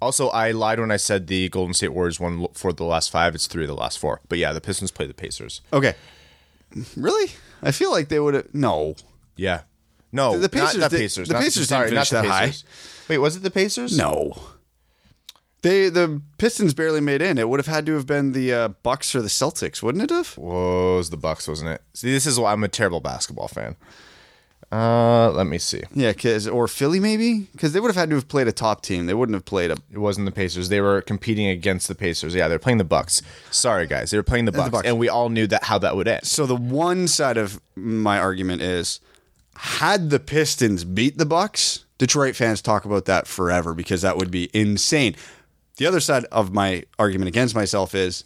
Also, 0.00 0.28
I 0.30 0.50
lied 0.52 0.80
when 0.80 0.90
I 0.90 0.96
said 0.96 1.26
the 1.26 1.48
Golden 1.50 1.74
State 1.74 1.88
Warriors 1.92 2.18
won 2.18 2.46
for 2.54 2.72
the 2.72 2.84
last 2.84 3.10
five. 3.10 3.34
It's 3.34 3.46
three 3.46 3.64
of 3.64 3.68
the 3.68 3.74
last 3.74 3.98
four. 3.98 4.20
But 4.28 4.38
yeah, 4.38 4.52
the 4.52 4.60
Pistons 4.60 4.90
play 4.90 5.06
the 5.06 5.14
Pacers. 5.14 5.60
Okay. 5.72 5.94
Really? 6.96 7.32
I 7.62 7.70
feel 7.72 7.90
like 7.90 8.08
they 8.08 8.20
would 8.20 8.34
have. 8.34 8.54
No. 8.54 8.94
Yeah. 9.36 9.62
No, 10.12 10.36
The 10.38 10.48
Pacers 10.48 10.74
Not, 10.74 10.80
not 10.80 10.90
did- 10.90 10.98
Pacers. 11.00 11.28
the 11.28 11.34
not, 11.34 11.42
Pacers 11.42 11.68
sorry, 11.68 11.84
didn't 11.90 11.94
finish 11.98 12.10
the 12.10 12.16
that 12.22 12.24
high. 12.26 12.46
Pacers. 12.46 12.64
Wait, 13.08 13.18
was 13.18 13.36
it 13.36 13.42
the 13.44 13.50
Pacers? 13.50 13.96
No. 13.96 14.36
They 15.62 15.88
the 15.90 16.20
Pistons 16.38 16.72
barely 16.74 17.00
made 17.00 17.20
in. 17.22 17.36
It 17.38 17.48
would 17.48 17.60
have 17.60 17.66
had 17.66 17.84
to 17.86 17.94
have 17.94 18.06
been 18.06 18.32
the 18.32 18.52
uh, 18.52 18.68
Bucks 18.68 19.14
or 19.14 19.20
the 19.22 19.28
Celtics, 19.28 19.82
wouldn't 19.82 20.02
it 20.02 20.10
have? 20.10 20.28
Whoa, 20.38 20.94
it 20.94 20.96
was 20.96 21.10
the 21.10 21.16
Bucks, 21.18 21.46
wasn't 21.46 21.70
it? 21.70 21.82
See, 21.92 22.10
this 22.10 22.26
is 22.26 22.40
why 22.40 22.52
I'm 22.52 22.64
a 22.64 22.68
terrible 22.68 23.00
basketball 23.00 23.46
fan. 23.48 23.76
Uh, 24.72 25.30
let 25.32 25.48
me 25.48 25.58
see. 25.58 25.82
Yeah, 25.92 26.12
cause 26.12 26.46
or 26.46 26.68
Philly 26.68 27.00
maybe 27.00 27.48
because 27.52 27.72
they 27.72 27.80
would 27.80 27.88
have 27.88 27.96
had 27.96 28.08
to 28.10 28.16
have 28.16 28.28
played 28.28 28.46
a 28.46 28.52
top 28.52 28.82
team. 28.82 29.06
They 29.06 29.14
wouldn't 29.14 29.34
have 29.34 29.44
played 29.44 29.72
a. 29.72 29.76
It 29.90 29.98
wasn't 29.98 30.26
the 30.26 30.32
Pacers. 30.32 30.68
They 30.68 30.80
were 30.80 31.00
competing 31.02 31.48
against 31.48 31.88
the 31.88 31.94
Pacers. 31.96 32.36
Yeah, 32.36 32.46
they're 32.46 32.60
playing 32.60 32.78
the 32.78 32.84
Bucks. 32.84 33.20
Sorry, 33.50 33.88
guys, 33.88 34.10
they 34.10 34.16
were 34.16 34.22
playing 34.22 34.44
the 34.44 34.52
Bucks, 34.52 34.70
Bucks. 34.70 34.86
and 34.86 34.96
we 34.98 35.08
all 35.08 35.28
knew 35.28 35.48
that 35.48 35.64
how 35.64 35.78
that 35.78 35.96
would 35.96 36.06
end. 36.06 36.24
So 36.24 36.46
the 36.46 36.54
one 36.54 37.08
side 37.08 37.36
of 37.36 37.60
my 37.74 38.20
argument 38.20 38.62
is, 38.62 39.00
had 39.56 40.10
the 40.10 40.20
Pistons 40.20 40.84
beat 40.84 41.18
the 41.18 41.26
Bucks, 41.26 41.84
Detroit 41.98 42.36
fans 42.36 42.62
talk 42.62 42.84
about 42.84 43.06
that 43.06 43.26
forever 43.26 43.74
because 43.74 44.02
that 44.02 44.16
would 44.16 44.30
be 44.30 44.50
insane. 44.54 45.16
The 45.78 45.86
other 45.86 46.00
side 46.00 46.24
of 46.26 46.52
my 46.52 46.84
argument 46.98 47.28
against 47.28 47.54
myself 47.54 47.94
is, 47.94 48.24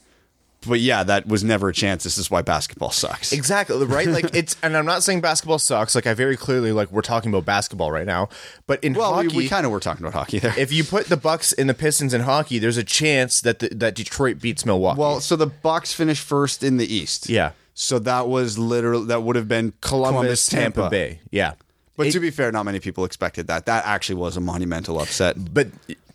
but 0.67 0.81
yeah, 0.81 1.03
that 1.05 1.27
was 1.27 1.45
never 1.45 1.69
a 1.69 1.73
chance. 1.73 2.05
This 2.05 2.19
is 2.19 2.31
why 2.31 2.43
basketball 2.43 2.91
sucks. 2.91 3.33
Exactly 3.33 3.85
right. 3.87 4.07
Like 4.09 4.31
it's, 4.35 4.57
and 4.63 4.77
I'm 4.77 4.87
not 4.87 5.03
saying 5.03 5.21
basketball 5.21 5.59
sucks. 5.59 5.95
Like 5.95 6.07
I 6.07 6.15
very 6.15 6.37
clearly 6.37 6.73
like 6.73 6.91
we're 6.91 7.03
talking 7.03 7.31
about 7.33 7.45
basketball 7.45 7.91
right 7.93 8.07
now. 8.07 8.29
But 8.67 8.83
in 8.83 8.95
Well, 8.95 9.15
hockey, 9.15 9.29
we, 9.29 9.37
we 9.37 9.49
kind 9.49 9.67
of 9.67 9.73
were 9.73 9.81
talking 9.81 10.05
about 10.05 10.15
hockey 10.19 10.39
there. 10.39 10.55
if 10.59 10.73
you 10.73 10.85
put 10.85 11.07
the 11.07 11.17
Bucks 11.17 11.53
and 11.53 11.69
the 11.69 11.75
Pistons 11.75 12.15
in 12.15 12.23
hockey, 12.23 12.59
there's 12.59 12.77
a 12.77 12.85
chance 12.85 13.41
that 13.43 13.59
the, 13.61 13.69
that 13.69 13.95
Detroit 13.95 14.41
beats 14.41 14.65
Milwaukee. 14.67 15.01
Well, 15.01 15.21
so 15.21 15.37
the 15.37 15.47
Bucks 15.47 15.93
finished 15.93 16.23
first 16.25 16.63
in 16.63 16.77
the 16.77 16.93
East. 16.93 17.29
Yeah. 17.29 17.53
So 17.75 17.99
that 18.01 18.29
was 18.29 18.59
literally 18.59 19.07
that 19.07 19.23
would 19.23 19.37
have 19.37 19.49
been 19.49 19.73
Columbus, 19.81 20.47
Tampa. 20.47 20.89
Bay. 20.91 21.21
Yeah. 21.31 21.55
But 21.97 22.11
to 22.13 22.21
be 22.21 22.31
fair, 22.31 22.51
not 22.51 22.65
many 22.65 22.81
people 22.81 23.05
expected 23.05 23.47
that. 23.47 23.67
That 23.67 23.85
actually 23.87 24.17
was 24.17 24.37
a 24.37 24.41
monumental 24.41 25.01
upset. 25.01 25.37
But 25.55 25.69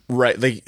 right, 0.09 0.37
like 0.39 0.67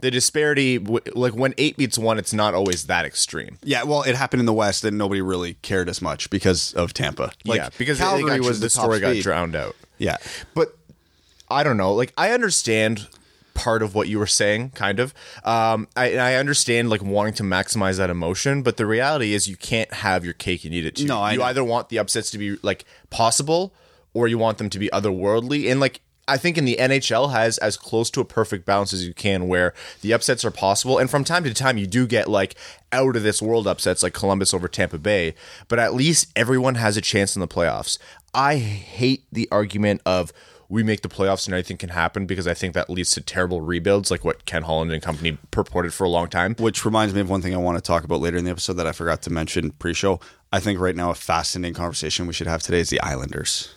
the 0.00 0.10
disparity, 0.10 0.78
like 0.78 1.34
when 1.34 1.54
eight 1.58 1.76
beats 1.76 1.98
one, 1.98 2.18
it's 2.18 2.32
not 2.32 2.54
always 2.54 2.86
that 2.86 3.04
extreme. 3.04 3.58
Yeah, 3.62 3.84
well, 3.84 4.02
it 4.02 4.14
happened 4.14 4.40
in 4.40 4.46
the 4.46 4.52
West, 4.52 4.84
and 4.84 4.98
nobody 4.98 5.20
really 5.20 5.54
cared 5.54 5.88
as 5.88 6.00
much 6.00 6.30
because 6.30 6.74
of 6.74 6.92
Tampa. 6.92 7.32
Like, 7.44 7.58
yeah, 7.58 7.68
because 7.78 7.98
Calgary 7.98 8.28
Calgary 8.28 8.46
was 8.46 8.60
the, 8.60 8.70
story 8.70 9.00
got 9.00 9.16
drowned 9.16 9.56
out. 9.56 9.76
Yeah, 9.98 10.16
but 10.54 10.76
I 11.50 11.62
don't 11.62 11.76
know. 11.76 11.92
Like 11.92 12.12
I 12.16 12.30
understand 12.30 13.08
part 13.54 13.82
of 13.82 13.94
what 13.94 14.08
you 14.08 14.18
were 14.18 14.26
saying, 14.26 14.70
kind 14.70 15.00
of. 15.00 15.12
Um, 15.44 15.88
I, 15.96 16.16
I 16.16 16.34
understand 16.34 16.88
like 16.88 17.02
wanting 17.02 17.34
to 17.34 17.42
maximize 17.42 17.98
that 17.98 18.08
emotion, 18.10 18.62
but 18.62 18.76
the 18.76 18.86
reality 18.86 19.34
is 19.34 19.48
you 19.48 19.56
can't 19.56 19.92
have 19.92 20.24
your 20.24 20.34
cake 20.34 20.64
and 20.64 20.72
eat 20.72 20.86
it 20.86 20.96
too. 20.96 21.06
No, 21.06 21.20
I 21.20 21.32
you 21.32 21.38
know. 21.38 21.44
either 21.44 21.64
want 21.64 21.90
the 21.90 21.98
upsets 21.98 22.30
to 22.30 22.38
be 22.38 22.56
like 22.62 22.84
possible, 23.10 23.74
or 24.14 24.28
you 24.28 24.38
want 24.38 24.58
them 24.58 24.70
to 24.70 24.78
be 24.78 24.88
otherworldly. 24.88 25.70
And 25.70 25.80
like 25.80 26.00
I 26.28 26.36
think 26.36 26.56
in 26.56 26.64
the 26.64 26.76
NHL 26.78 27.32
has 27.32 27.58
as 27.58 27.76
close 27.76 28.10
to 28.10 28.20
a 28.20 28.24
perfect 28.24 28.64
balance 28.64 28.92
as 28.92 29.06
you 29.06 29.14
can, 29.14 29.48
where 29.48 29.74
the 30.00 30.12
upsets 30.12 30.44
are 30.44 30.50
possible, 30.50 30.98
and 30.98 31.10
from 31.10 31.24
time 31.24 31.44
to 31.44 31.54
time 31.54 31.76
you 31.76 31.86
do 31.86 32.06
get 32.06 32.28
like 32.28 32.54
out 32.92 33.16
of 33.16 33.22
this 33.22 33.42
world 33.42 33.66
upsets 33.66 34.02
like 34.02 34.14
Columbus 34.14 34.54
over 34.54 34.68
Tampa 34.68 34.98
Bay, 34.98 35.34
but 35.68 35.78
at 35.78 35.94
least 35.94 36.26
everyone 36.36 36.76
has 36.76 36.96
a 36.96 37.00
chance 37.00 37.34
in 37.34 37.40
the 37.40 37.48
playoffs. 37.48 37.98
I 38.32 38.56
hate 38.56 39.24
the 39.32 39.48
argument 39.50 40.02
of 40.06 40.32
we 40.70 40.84
make 40.84 41.02
the 41.02 41.08
playoffs 41.08 41.46
and 41.46 41.54
anything 41.54 41.76
can 41.76 41.88
happen 41.88 42.26
because 42.26 42.46
I 42.46 42.54
think 42.54 42.74
that 42.74 42.88
leads 42.88 43.10
to 43.12 43.20
terrible 43.20 43.60
rebuilds, 43.60 44.10
like 44.10 44.24
what 44.24 44.46
Ken 44.46 44.62
Holland 44.62 44.92
and 44.92 45.02
company 45.02 45.36
purported 45.50 45.92
for 45.92 46.04
a 46.04 46.08
long 46.08 46.28
time. 46.28 46.54
which 46.54 46.84
reminds 46.84 47.12
me 47.12 47.20
of 47.20 47.28
one 47.28 47.42
thing 47.42 47.54
I 47.54 47.58
want 47.58 47.76
to 47.76 47.82
talk 47.82 48.04
about 48.04 48.20
later 48.20 48.36
in 48.36 48.44
the 48.44 48.52
episode 48.52 48.74
that 48.74 48.86
I 48.86 48.92
forgot 48.92 49.20
to 49.22 49.30
mention 49.30 49.72
pre-show. 49.72 50.20
I 50.52 50.60
think 50.60 50.78
right 50.78 50.94
now 50.94 51.10
a 51.10 51.14
fascinating 51.14 51.74
conversation 51.74 52.28
we 52.28 52.32
should 52.32 52.46
have 52.46 52.62
today 52.62 52.78
is 52.78 52.90
the 52.90 53.00
Islanders. 53.00 53.74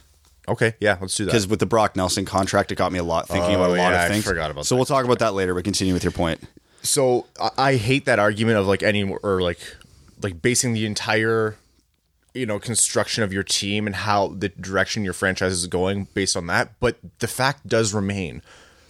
Okay, 0.47 0.73
yeah, 0.79 0.97
let's 0.99 1.15
do 1.15 1.25
that. 1.25 1.31
Because 1.31 1.47
with 1.47 1.59
the 1.59 1.65
Brock 1.65 1.95
Nelson 1.95 2.25
contract, 2.25 2.71
it 2.71 2.75
got 2.75 2.91
me 2.91 2.99
a 2.99 3.03
lot 3.03 3.27
thinking 3.27 3.55
about 3.55 3.69
a 3.71 3.73
Oh, 3.73 3.77
lot 3.77 3.91
yeah, 3.93 4.03
of 4.05 4.11
things. 4.11 4.25
I 4.27 4.29
forgot 4.29 4.51
about 4.51 4.65
so 4.65 4.75
that. 4.75 4.79
we'll 4.79 4.85
talk 4.85 5.05
about 5.05 5.19
that 5.19 5.33
later. 5.33 5.53
But 5.53 5.63
continue 5.63 5.93
with 5.93 6.03
your 6.03 6.11
point. 6.11 6.41
so 6.81 7.27
I, 7.39 7.49
I 7.57 7.75
hate 7.75 8.05
that 8.05 8.19
argument 8.19 8.57
of 8.57 8.67
like 8.67 8.83
any 8.83 9.03
or 9.03 9.41
like 9.41 9.59
like 10.21 10.41
basing 10.41 10.73
the 10.73 10.85
entire 10.85 11.55
you 12.33 12.45
know 12.45 12.59
construction 12.59 13.23
of 13.23 13.31
your 13.31 13.43
team 13.43 13.85
and 13.87 13.95
how 13.95 14.29
the 14.29 14.49
direction 14.49 15.03
your 15.05 15.13
franchise 15.13 15.53
is 15.53 15.67
going 15.67 16.07
based 16.13 16.35
on 16.35 16.47
that 16.47 16.71
but 16.79 16.97
the 17.19 17.27
fact 17.27 17.67
does 17.67 17.93
remain 17.93 18.41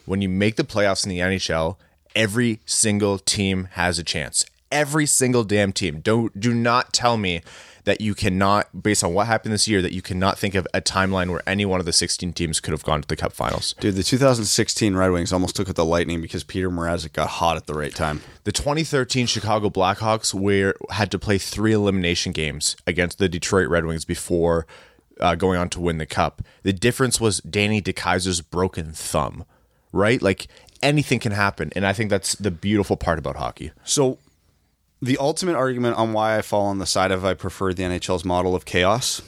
when 0.06 0.22
you 0.22 0.30
make 0.30 0.56
the 0.56 0.64
playoffs 0.64 1.04
in 1.06 1.10
the 1.10 1.20
NHL 1.20 1.76
every 2.16 2.60
single 2.66 3.20
team 3.20 3.68
has 3.74 4.00
a 4.00 4.04
chance 4.04 4.46
every 4.72 5.06
single 5.06 5.44
damn 5.44 5.74
team 5.74 6.00
don't 6.00 6.40
do 6.40 6.54
not 6.54 6.94
tell 6.94 7.18
me 7.18 7.42
that 7.86 8.02
you 8.02 8.16
cannot 8.16 8.84
based 8.84 9.04
on 9.04 9.14
what 9.14 9.28
happened 9.28 9.54
this 9.54 9.68
year 9.68 9.82
that 9.82 9.94
you 9.94 10.02
cannot 10.02 10.38
think 10.38 10.56
of 10.56 10.68
a 10.74 10.82
timeline 10.82 11.30
where 11.30 11.42
any 11.48 11.66
one 11.66 11.80
of 11.80 11.86
the 11.86 11.94
16 11.94 12.34
teams 12.34 12.60
could 12.60 12.72
have 12.72 12.84
gone 12.84 13.02
to 13.02 13.08
the 13.08 13.16
cup 13.16 13.34
finals 13.34 13.76
Dude, 13.80 13.96
the 13.96 14.04
2016 14.04 14.96
Red 14.96 15.10
Wings 15.10 15.34
almost 15.34 15.56
took 15.56 15.70
out 15.70 15.76
the 15.76 15.86
Lightning 15.86 16.22
because 16.22 16.44
Peter 16.44 16.70
Mrazek 16.70 17.14
got 17.14 17.28
hot 17.28 17.58
at 17.58 17.66
the 17.66 17.74
right 17.74 17.94
time. 17.94 18.22
The 18.44 18.52
2013 18.52 19.28
Chicago 19.28 19.70
Blackhawks 19.70 20.34
were 20.34 20.76
had 20.90 21.12
to 21.12 21.20
play 21.20 21.38
three 21.38 21.74
elimination 21.74 22.32
games 22.32 22.76
against 22.86 23.18
the 23.18 23.30
Detroit 23.30 23.68
Red 23.70 23.86
Wings 23.86 24.06
before 24.06 24.66
uh, 25.20 25.36
going 25.36 25.60
on 25.60 25.70
to 25.70 25.80
win 25.80 25.98
the 25.98 26.06
cup. 26.06 26.42
The 26.64 26.74
difference 26.74 27.20
was 27.20 27.40
Danny 27.42 27.82
DeKeyser's 27.82 28.42
broken 28.42 28.92
thumb, 28.92 29.46
right? 29.92 30.22
Like 30.22 30.48
anything 30.82 31.20
can 31.20 31.32
happen, 31.32 31.72
and 31.76 31.86
I 31.86 31.94
think 31.94 32.10
that's 32.10 32.36
the 32.36 32.52
beautiful 32.52 32.98
part 32.98 33.20
about 33.20 33.36
hockey. 33.38 33.72
So, 33.84 34.18
the 35.04 35.18
ultimate 35.18 35.56
argument 35.56 35.98
on 35.98 36.14
why 36.14 36.38
I 36.38 36.42
fall 36.42 36.66
on 36.68 36.80
the 36.80 36.86
side 36.86 37.12
of 37.12 37.26
I 37.26 37.34
prefer 37.34 37.74
the 37.74 37.84
NHL's 37.84 38.24
model 38.24 38.56
of 38.56 38.64
chaos 38.64 39.22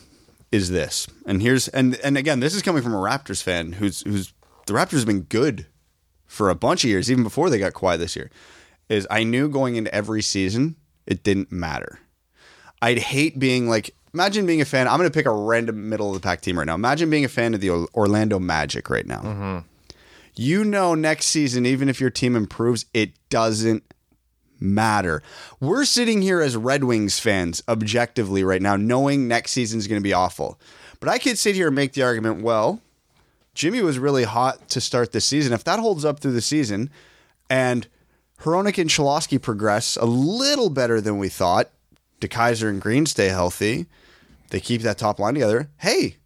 is 0.52 0.70
this. 0.70 1.08
And 1.26 1.42
here's 1.42 1.68
and 1.68 1.96
and 1.96 2.18
again, 2.18 2.40
this 2.40 2.56
is 2.56 2.62
coming 2.62 2.82
from 2.82 2.94
a 2.94 2.98
Raptors 2.98 3.44
fan 3.44 3.74
who's 3.74 4.02
who's 4.02 4.34
the 4.68 4.74
Raptors 4.74 5.00
have 5.00 5.06
been 5.06 5.22
good 5.22 5.68
for 6.26 6.50
a 6.50 6.56
bunch 6.56 6.84
of 6.84 6.90
years, 6.90 7.12
even 7.12 7.24
before 7.24 7.50
they 7.50 7.60
got 7.60 7.74
quiet 7.74 7.98
this 7.98 8.16
year. 8.16 8.32
Is 8.88 9.06
I 9.12 9.24
knew 9.24 9.50
going 9.50 9.76
into 9.76 9.94
every 9.94 10.22
season 10.22 10.76
it 11.06 11.24
didn't 11.24 11.52
matter. 11.52 12.00
I'd 12.82 13.00
hate 13.00 13.38
being 13.38 13.68
like 13.68 13.94
imagine 14.14 14.46
being 14.46 14.62
a 14.62 14.66
fan. 14.66 14.88
I'm 14.88 14.98
going 14.98 15.10
to 15.10 15.14
pick 15.14 15.26
a 15.26 15.32
random 15.32 15.90
middle 15.90 16.08
of 16.08 16.14
the 16.14 16.26
pack 16.26 16.40
team 16.40 16.58
right 16.58 16.66
now. 16.66 16.76
Imagine 16.76 17.10
being 17.10 17.26
a 17.26 17.30
fan 17.30 17.54
of 17.54 17.60
the 17.60 17.70
Orlando 17.70 18.40
Magic 18.40 18.90
right 18.90 19.06
now. 19.06 19.22
Mm-hmm. 19.22 19.58
You 20.38 20.64
know, 20.64 20.96
next 20.96 21.28
season, 21.28 21.66
even 21.66 21.90
if 21.90 22.00
your 22.00 22.10
team 22.10 22.36
improves, 22.36 22.86
it 22.94 23.12
doesn't 23.30 23.84
matter. 24.74 25.22
We're 25.60 25.86
sitting 25.86 26.22
here 26.22 26.42
as 26.42 26.58
Red 26.58 26.84
Wings 26.84 27.20
fans 27.20 27.62
objectively 27.68 28.44
right 28.44 28.62
now, 28.62 28.76
knowing 28.76 29.28
next 29.28 29.52
season's 29.52 29.88
going 29.88 30.02
to 30.02 30.04
be 30.04 30.14
awful. 30.14 30.60
But 31.00 31.10
I 31.10 31.20
could 31.20 31.38
sit 31.38 31.56
here 31.56 31.68
and 31.68 31.76
make 31.76 31.94
the 31.94 32.04
argument 32.04 32.42
well, 32.42 32.82
Jimmy 33.54 33.82
was 33.82 34.00
really 34.00 34.26
hot 34.26 34.68
to 34.70 34.82
start 34.82 35.12
the 35.12 35.22
season. 35.22 35.54
If 35.54 35.64
that 35.64 35.80
holds 35.80 36.04
up 36.04 36.20
through 36.20 36.34
the 36.34 36.42
season 36.42 36.90
and 37.50 37.88
Hronek 38.42 38.78
and 38.78 38.90
Cholowski 38.90 39.42
progress 39.42 39.96
a 39.96 40.06
little 40.06 40.70
better 40.70 41.00
than 41.00 41.18
we 41.18 41.30
thought, 41.30 41.70
DeKeyser 42.20 42.70
and 42.70 42.82
Green 42.82 43.06
stay 43.06 43.30
healthy, 43.30 43.86
they 44.50 44.60
keep 44.60 44.82
that 44.82 44.98
top 44.98 45.20
line 45.20 45.36
together. 45.36 45.70
Hey, 45.78 46.18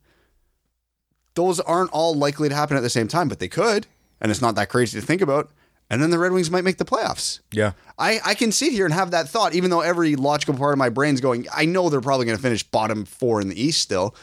those 1.36 1.60
aren't 1.60 1.92
all 1.92 2.16
likely 2.16 2.50
to 2.50 2.56
happen 2.56 2.78
at 2.78 2.84
the 2.84 2.90
same 2.90 3.08
time, 3.08 3.30
but 3.30 3.40
they 3.40 3.48
could. 3.48 3.88
And 4.20 4.32
it's 4.32 4.42
not 4.42 4.56
that 4.56 4.70
crazy 4.70 5.00
to 5.00 5.06
think 5.06 5.22
about. 5.22 5.50
And 5.90 6.02
then 6.04 6.12
the 6.12 6.20
Red 6.20 6.32
Wings 6.32 6.52
might 6.52 6.64
make 6.64 6.78
the 6.78 6.86
playoffs. 6.86 7.40
Yeah. 7.52 7.72
I, 7.98 8.20
I 8.24 8.34
can 8.36 8.52
sit 8.52 8.72
here 8.72 8.86
and 8.86 8.94
have 8.94 9.12
that 9.12 9.28
thought, 9.28 9.56
even 9.56 9.72
though 9.72 9.82
every 9.82 10.16
logical 10.16 10.54
part 10.56 10.74
of 10.74 10.78
my 10.78 10.90
brain's 10.90 11.20
going, 11.20 11.48
I 11.56 11.66
know 11.66 11.90
they're 11.90 12.00
probably 12.02 12.26
going 12.28 12.38
to 12.38 12.44
finish 12.44 12.62
bottom 12.64 13.06
four 13.06 13.42
in 13.42 13.50
the 13.50 13.60
East 13.60 13.82
still. 13.82 14.16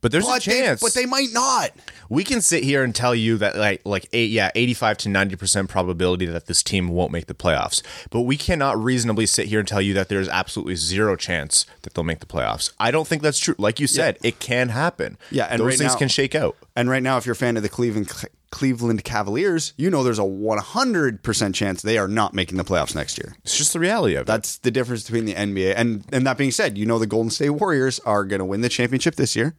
But 0.00 0.12
there's 0.12 0.26
But 0.26 0.46
a 0.46 0.50
they, 0.50 0.60
chance. 0.60 0.80
but 0.80 0.94
they 0.94 1.06
might 1.06 1.30
not. 1.32 1.70
we 2.08 2.22
can 2.22 2.40
sit 2.40 2.62
here 2.62 2.84
and 2.84 2.94
tell 2.94 3.16
you 3.16 3.36
that 3.38 3.56
like 3.56 3.80
like 3.84 4.06
eight 4.12 4.30
yeah 4.30 4.52
85 4.54 4.98
to 4.98 5.08
90% 5.08 5.68
probability 5.68 6.24
that 6.26 6.46
this 6.46 6.62
team 6.62 6.86
won't 6.88 7.10
make 7.10 7.26
the 7.26 7.34
playoffs 7.34 7.82
but 8.10 8.20
we 8.20 8.36
cannot 8.36 8.80
reasonably 8.80 9.26
sit 9.26 9.46
here 9.46 9.58
and 9.58 9.66
tell 9.66 9.82
you 9.82 9.94
that 9.94 10.08
there's 10.08 10.28
absolutely 10.28 10.76
zero 10.76 11.16
chance 11.16 11.66
that 11.82 11.94
they'll 11.94 12.04
make 12.04 12.20
the 12.20 12.26
playoffs 12.26 12.72
i 12.78 12.92
don't 12.92 13.08
think 13.08 13.22
that's 13.22 13.40
true 13.40 13.56
like 13.58 13.80
you 13.80 13.88
said 13.88 14.16
it 14.22 14.38
can 14.38 14.68
happen 14.68 15.18
Yeah, 15.32 15.46
and 15.50 15.58
those 15.60 15.66
right 15.66 15.78
things 15.78 15.92
now- 15.94 15.98
can 15.98 16.08
shake 16.08 16.36
out 16.36 16.56
And 16.76 16.88
right 16.88 17.02
now, 17.02 17.16
if 17.18 17.26
you're 17.26 17.32
a 17.32 17.36
fan 17.36 17.56
of 17.56 17.64
the 17.64 17.68
Cleveland 17.68 18.08
Cleveland 18.50 19.04
Cavaliers, 19.04 19.72
you 19.76 19.90
know 19.90 20.02
there's 20.02 20.18
a 20.18 20.22
100% 20.22 21.54
chance 21.54 21.82
they 21.82 21.98
are 21.98 22.08
not 22.08 22.34
making 22.34 22.56
the 22.58 22.64
playoffs 22.64 22.94
next 22.94 23.18
year. 23.18 23.36
it's 23.44 23.56
just 23.56 23.72
the 23.72 23.80
reality 23.80 24.14
of 24.14 24.22
it 24.22 24.26
That's 24.26 24.58
the 24.58 24.70
difference 24.70 25.04
between 25.04 25.24
the 25.26 25.34
NBA. 25.34 25.74
And 25.76 26.04
and 26.12 26.26
that 26.26 26.38
being 26.38 26.50
said, 26.50 26.78
you 26.78 26.86
know 26.86 26.98
the 26.98 27.06
Golden 27.06 27.30
State 27.30 27.50
Warriors 27.50 28.00
are 28.00 28.24
going 28.24 28.38
to 28.40 28.44
win 28.44 28.60
the 28.62 28.68
championship 28.68 29.16
this 29.16 29.36
year. 29.36 29.54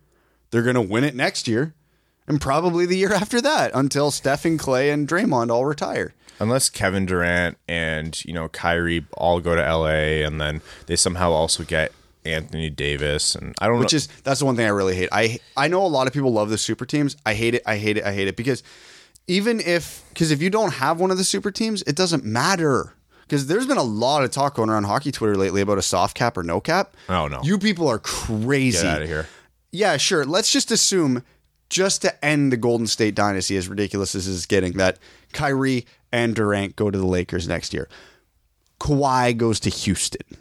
They're 0.52 0.64
going 0.64 0.76
to 0.76 0.82
win 0.82 1.04
it 1.04 1.16
next 1.16 1.48
year 1.48 1.74
and 2.28 2.42
probably 2.42 2.86
the 2.86 2.98
year 2.98 3.14
after 3.14 3.42
that 3.42 3.72
until 3.74 4.12
Steph 4.12 4.46
and 4.46 4.58
Clay 4.60 4.90
and 4.90 5.08
Draymond 5.08 5.52
all 5.52 5.66
retire. 5.66 6.14
unless 6.40 6.70
kevin 6.70 7.06
durant 7.06 7.58
and 7.68 8.24
you 8.26 8.34
know 8.34 8.48
kyrie 8.50 9.06
all 9.18 9.40
go 9.42 9.56
to 9.56 9.62
la 9.62 9.86
and 9.88 10.40
then 10.40 10.62
they 10.86 10.96
somehow 10.96 11.32
also 11.32 11.64
get 11.64 11.92
anthony 12.26 12.70
davis 12.70 13.34
and 13.36 13.56
i 13.60 13.66
don't 13.66 13.76
know. 13.76 13.80
Which 13.80 13.94
know 13.94 13.98
is 13.98 14.08
that's 14.24 14.40
the 14.40 14.46
one 14.46 14.56
thing 14.56 14.66
I 14.66 14.70
really 14.70 14.96
hate. 14.96 15.10
I 15.12 15.40
I 15.56 15.68
know 15.68 15.86
a 15.86 15.88
lot 15.88 16.08
of 16.08 16.14
people 16.14 16.32
love 16.34 16.50
the 16.50 16.58
super 16.58 16.86
teams. 16.86 17.16
I 17.26 17.34
hate 17.34 17.56
it. 17.56 17.64
I 17.66 17.78
hate 17.78 17.98
it. 17.98 18.04
I 18.04 18.14
hate 18.14 18.28
it 18.28 18.36
because 18.36 18.62
even 19.28 19.60
if 19.60 20.04
because 20.10 20.32
if 20.32 20.42
you 20.42 20.50
don't 20.50 20.74
have 20.74 21.00
one 21.00 21.12
of 21.12 21.18
the 21.18 21.24
super 21.24 21.52
teams, 21.52 21.82
it 21.84 21.96
doesn't 21.96 22.26
matter. 22.26 22.94
Because 23.22 23.46
there's 23.46 23.68
been 23.68 23.78
a 23.78 23.84
lot 23.84 24.24
of 24.24 24.32
talk 24.32 24.56
going 24.56 24.70
around 24.72 24.86
hockey 24.86 25.12
Twitter 25.12 25.36
lately 25.36 25.62
about 25.62 25.78
a 25.78 25.84
soft 25.84 26.18
cap 26.18 26.36
or 26.36 26.42
no 26.42 26.60
cap. 26.60 26.96
Oh, 27.08 27.28
no. 27.28 27.42
You 27.44 27.60
people 27.60 27.88
are 27.88 28.00
crazy. 28.00 28.82
get 28.82 28.88
out 28.88 29.02
of 29.04 29.08
here 29.08 29.28
Yeah, 29.72 29.98
sure. 29.98 30.26
Let's 30.26 30.52
just 30.52 30.72
assume, 30.72 31.24
just 31.70 32.02
to 32.02 32.26
end 32.26 32.52
the 32.52 32.58
Golden 32.58 32.88
State 32.88 33.14
dynasty, 33.14 33.56
as 33.56 33.68
ridiculous 33.68 34.16
as 34.16 34.28
it's 34.28 34.48
getting, 34.48 34.74
that 34.78 34.98
Kyrie 35.32 35.86
and 36.12 36.34
Durant 36.36 36.76
go 36.76 36.90
to 36.90 36.98
the 36.98 37.06
Lakers 37.06 37.48
next 37.48 37.72
year. 37.72 37.88
Kawhi 38.80 39.38
goes 39.38 39.60
to 39.60 39.70
Houston. 39.70 40.38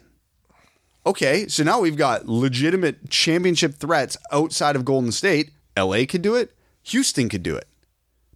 Okay, 1.09 1.47
so 1.47 1.63
now 1.63 1.79
we've 1.79 1.97
got 1.97 2.27
legitimate 2.27 3.09
championship 3.09 3.73
threats 3.73 4.15
outside 4.31 4.75
of 4.75 4.85
Golden 4.85 5.11
State. 5.11 5.49
LA 5.75 6.05
could 6.07 6.21
do 6.21 6.35
it, 6.35 6.53
Houston 6.83 7.29
could 7.29 7.41
do 7.41 7.55
it. 7.55 7.67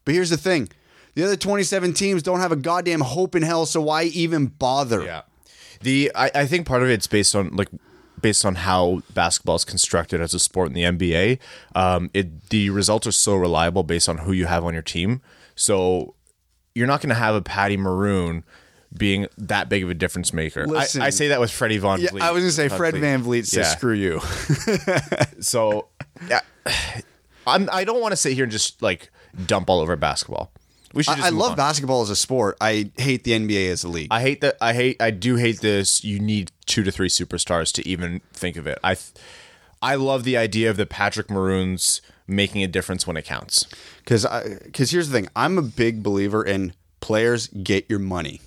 But 0.06 0.16
here's 0.16 0.32
the 0.32 0.38
thing 0.38 0.70
the 1.14 1.24
other 1.24 1.36
27 1.36 1.94
teams 1.94 2.24
don't 2.24 2.40
have 2.40 2.52
a 2.52 2.56
goddamn 2.56 3.02
hope 3.02 3.36
in 3.36 3.44
hell, 3.44 3.68
so 3.68 3.80
why 3.80 4.06
even 4.06 4.48
bother? 4.48 5.04
Yeah. 5.04 5.22
The 5.82 6.12
I, 6.16 6.32
I 6.34 6.46
think 6.48 6.66
part 6.66 6.82
of 6.82 6.90
it's 6.90 7.06
based 7.06 7.36
on 7.36 7.56
like 7.56 7.70
based 8.20 8.44
on 8.44 8.56
how 8.56 9.04
basketball 9.14 9.58
is 9.58 9.66
constructed 9.66 10.20
as 10.20 10.34
a 10.34 10.40
sport 10.40 10.70
in 10.70 10.74
the 10.74 10.82
NBA. 10.82 11.38
Um, 11.76 12.10
it 12.12 12.50
the 12.50 12.72
results 12.72 13.06
are 13.06 13.12
so 13.12 13.36
reliable 13.36 13.84
based 13.84 14.10
on 14.10 14.18
who 14.18 14.32
you 14.32 14.48
have 14.48 14.66
on 14.66 14.74
your 14.74 14.82
team. 14.82 15.22
So 15.54 16.16
you're 16.74 16.88
not 16.88 17.02
going 17.02 17.10
to 17.10 17.16
have 17.16 17.36
a 17.36 17.42
Patty 17.44 17.78
Maroon 17.78 18.44
being 18.98 19.28
that 19.38 19.70
big 19.70 19.84
of 19.84 19.90
a 19.90 19.94
difference 19.94 20.34
maker. 20.34 20.66
Listen. 20.68 21.02
I, 21.02 21.08
I 21.08 21.10
say 21.10 21.30
that 21.30 21.40
with 21.40 21.52
Freddie 21.52 21.78
Von 21.80 22.00
Yeah, 22.02 22.10
Vleet. 22.10 22.22
I 22.22 22.32
was 22.32 22.44
gonna 22.44 22.52
say 22.52 22.70
Fred 22.70 22.94
Vleet. 22.96 23.00
Van 23.02 23.24
Vleet 23.24 23.46
says 23.46 23.68
Yeah. 23.68 23.76
screw 23.76 23.94
you. 23.94 24.22
So 25.42 25.88
yeah, 26.30 26.42
I'm, 27.46 27.70
I 27.72 27.84
don't 27.84 28.00
want 28.02 28.12
to 28.14 28.16
sit 28.18 28.34
here 28.34 28.44
and 28.44 28.52
just 28.52 28.82
like 28.82 29.12
dump 29.46 29.70
all 29.70 29.80
over 29.80 29.96
basketball. 29.96 30.52
We 30.94 31.04
should. 31.04 31.16
Just 31.16 31.24
I, 31.24 31.28
I 31.28 31.30
love 31.32 31.52
on. 31.52 31.58
basketball 31.58 32.02
as 32.02 32.10
a 32.10 32.16
sport. 32.16 32.56
I 32.62 32.92
hate 32.98 33.24
the 33.24 33.32
NBA 33.32 33.72
as 33.72 33.84
a 33.84 33.88
league. 33.90 34.08
I 34.12 34.22
hate 34.22 34.42
that. 34.42 34.56
I 34.62 34.74
hate. 34.74 35.02
I 35.02 35.12
do 35.12 35.36
hate 35.36 35.60
this. 35.62 36.04
You 36.04 36.20
need 36.20 36.52
two 36.66 36.84
to 36.84 36.92
three 36.92 37.10
superstars 37.10 37.72
to 37.74 37.88
even 37.88 38.22
think 38.32 38.56
of 38.58 38.68
it. 38.68 38.78
I, 38.84 38.96
I 39.82 39.96
love 39.96 40.24
the 40.24 40.38
idea 40.38 40.70
of 40.70 40.78
the 40.78 40.86
Patrick 40.86 41.30
Maroons 41.32 42.02
making 42.28 42.64
a 42.64 42.68
difference 42.68 43.06
when 43.08 43.18
it 43.18 43.26
counts. 43.26 43.66
because 43.98 44.26
because 44.64 44.92
here's 44.92 45.10
the 45.10 45.14
thing 45.14 45.28
i'm 45.36 45.58
a 45.58 45.62
big 45.62 46.02
believer 46.02 46.42
in 46.44 46.74
Players, 47.02 47.48
get 47.48 47.86
your 47.90 48.00
money. 48.00 48.40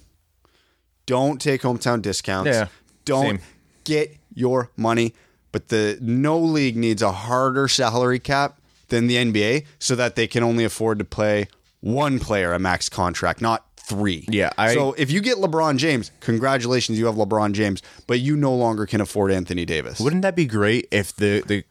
Don't 1.06 1.40
take 1.40 1.62
hometown 1.62 2.02
discounts. 2.02 2.50
Yeah, 2.50 2.66
Don't 3.04 3.38
same. 3.38 3.40
get 3.84 4.16
your 4.34 4.70
money. 4.76 5.14
But 5.52 5.68
the 5.68 5.98
no 6.02 6.38
league 6.38 6.76
needs 6.76 7.00
a 7.00 7.12
harder 7.12 7.68
salary 7.68 8.18
cap 8.18 8.58
than 8.88 9.06
the 9.06 9.16
NBA 9.16 9.64
so 9.78 9.94
that 9.96 10.14
they 10.16 10.26
can 10.26 10.42
only 10.42 10.64
afford 10.64 10.98
to 10.98 11.04
play 11.04 11.48
one 11.80 12.18
player 12.18 12.52
a 12.52 12.58
max 12.58 12.88
contract, 12.88 13.40
not 13.40 13.64
three. 13.76 14.26
Yeah, 14.28 14.50
I- 14.58 14.74
so 14.74 14.92
if 14.98 15.10
you 15.10 15.20
get 15.20 15.38
LeBron 15.38 15.76
James, 15.78 16.10
congratulations, 16.20 16.98
you 16.98 17.06
have 17.06 17.14
LeBron 17.14 17.52
James, 17.52 17.80
but 18.06 18.20
you 18.20 18.36
no 18.36 18.54
longer 18.54 18.84
can 18.84 19.00
afford 19.00 19.30
Anthony 19.32 19.64
Davis. 19.64 19.98
Wouldn't 20.00 20.22
that 20.22 20.36
be 20.36 20.44
great 20.44 20.88
if 20.90 21.14
the 21.14 21.42
the 21.46 21.64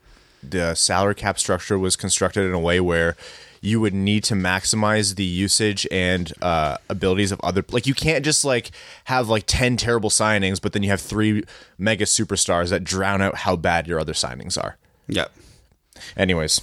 the 0.48 0.74
salary 0.75 1.15
cap 1.15 1.38
structure 1.39 1.77
was 1.77 1.96
constructed 1.96 2.46
in 2.46 2.54
a 2.54 2.60
way 2.60 2.80
where 2.80 3.18
you 3.65 3.81
would 3.81 3.93
need 3.93 4.24
to 4.24 4.34
maximize 4.36 5.15
the 5.15 5.24
usage 5.24 5.88
and 5.91 6.31
uh, 6.41 6.77
abilities 6.89 7.31
of 7.31 7.39
other 7.41 7.63
like 7.72 7.88
you 7.88 7.93
can't 7.93 8.24
just 8.24 8.45
like 8.45 8.72
have 9.05 9.27
like 9.27 9.43
10 9.48 9.75
terrible 9.77 10.10
signings 10.10 10.62
but 10.62 10.72
then 10.74 10.84
you 10.84 10.89
have 10.89 11.01
three 11.01 11.43
mega 11.77 12.05
superstars 12.05 12.69
that 12.69 12.84
drown 12.84 13.22
out 13.22 13.36
how 13.38 13.55
bad 13.55 13.88
your 13.88 14.00
other 14.00 14.13
signings 14.13 14.62
are 14.62 14.77
Yep. 15.07 15.31
anyways 16.15 16.62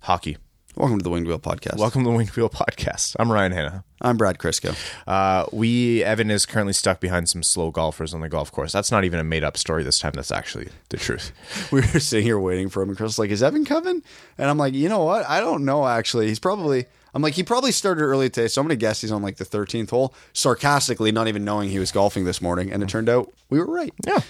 hockey 0.00 0.36
Welcome 0.76 0.98
to 0.98 1.02
the 1.02 1.10
Winged 1.10 1.26
Wheel 1.26 1.38
Podcast. 1.38 1.78
welcome 1.78 2.04
to 2.04 2.10
the 2.10 2.16
winged 2.16 2.34
wheel 2.36 2.48
podcast 2.48 3.16
i'm 3.18 3.30
ryan 3.30 3.52
hanna 3.52 3.84
I'm 4.00 4.16
Brad 4.16 4.38
Crisco. 4.38 4.74
uh, 5.06 5.44
we 5.52 6.02
evan 6.04 6.30
is 6.30 6.46
currently 6.46 6.72
stuck 6.72 7.00
behind 7.00 7.28
some 7.28 7.42
slow 7.42 7.70
golfers 7.70 8.14
on 8.14 8.20
the 8.20 8.28
golf 8.28 8.50
course 8.52 8.72
that's 8.72 8.90
not 8.90 9.04
even 9.04 9.18
a 9.20 9.24
made-up 9.24 9.56
story 9.58 9.82
this 9.82 9.98
time 9.98 10.12
that's 10.14 10.30
actually 10.30 10.68
the 10.88 10.96
truth 10.96 11.32
We 11.72 11.80
were 11.80 12.00
sitting 12.00 12.24
here 12.24 12.38
waiting 12.38 12.68
for 12.70 12.82
him, 12.82 12.88
and 12.90 12.96
Chris 12.96 13.08
was 13.08 13.18
like, 13.18 13.30
"Is 13.30 13.42
Evan 13.42 13.64
coming?" 13.64 14.02
And 14.38 14.48
I'm 14.48 14.56
like, 14.58 14.72
"You 14.74 14.88
know 14.88 15.04
what? 15.04 15.28
I 15.28 15.40
don't 15.40 15.64
know. 15.64 15.86
Actually, 15.86 16.28
he's 16.28 16.38
probably." 16.38 16.86
I'm 17.12 17.22
like, 17.22 17.34
he 17.34 17.42
probably 17.42 17.72
started 17.72 18.02
early 18.02 18.30
today, 18.30 18.46
so 18.48 18.60
I'm 18.60 18.66
gonna 18.66 18.76
guess 18.76 19.00
he's 19.00 19.10
on 19.12 19.20
like 19.22 19.36
the 19.36 19.44
13th 19.44 19.90
hole. 19.90 20.14
Sarcastically, 20.32 21.10
not 21.12 21.26
even 21.28 21.44
knowing 21.44 21.68
he 21.68 21.78
was 21.80 21.90
golfing 21.92 22.24
this 22.24 22.40
morning, 22.40 22.72
and 22.72 22.82
it 22.82 22.88
turned 22.88 23.08
out 23.08 23.32
we 23.50 23.58
were 23.58 23.66
right. 23.66 23.92
Yeah. 24.06 24.20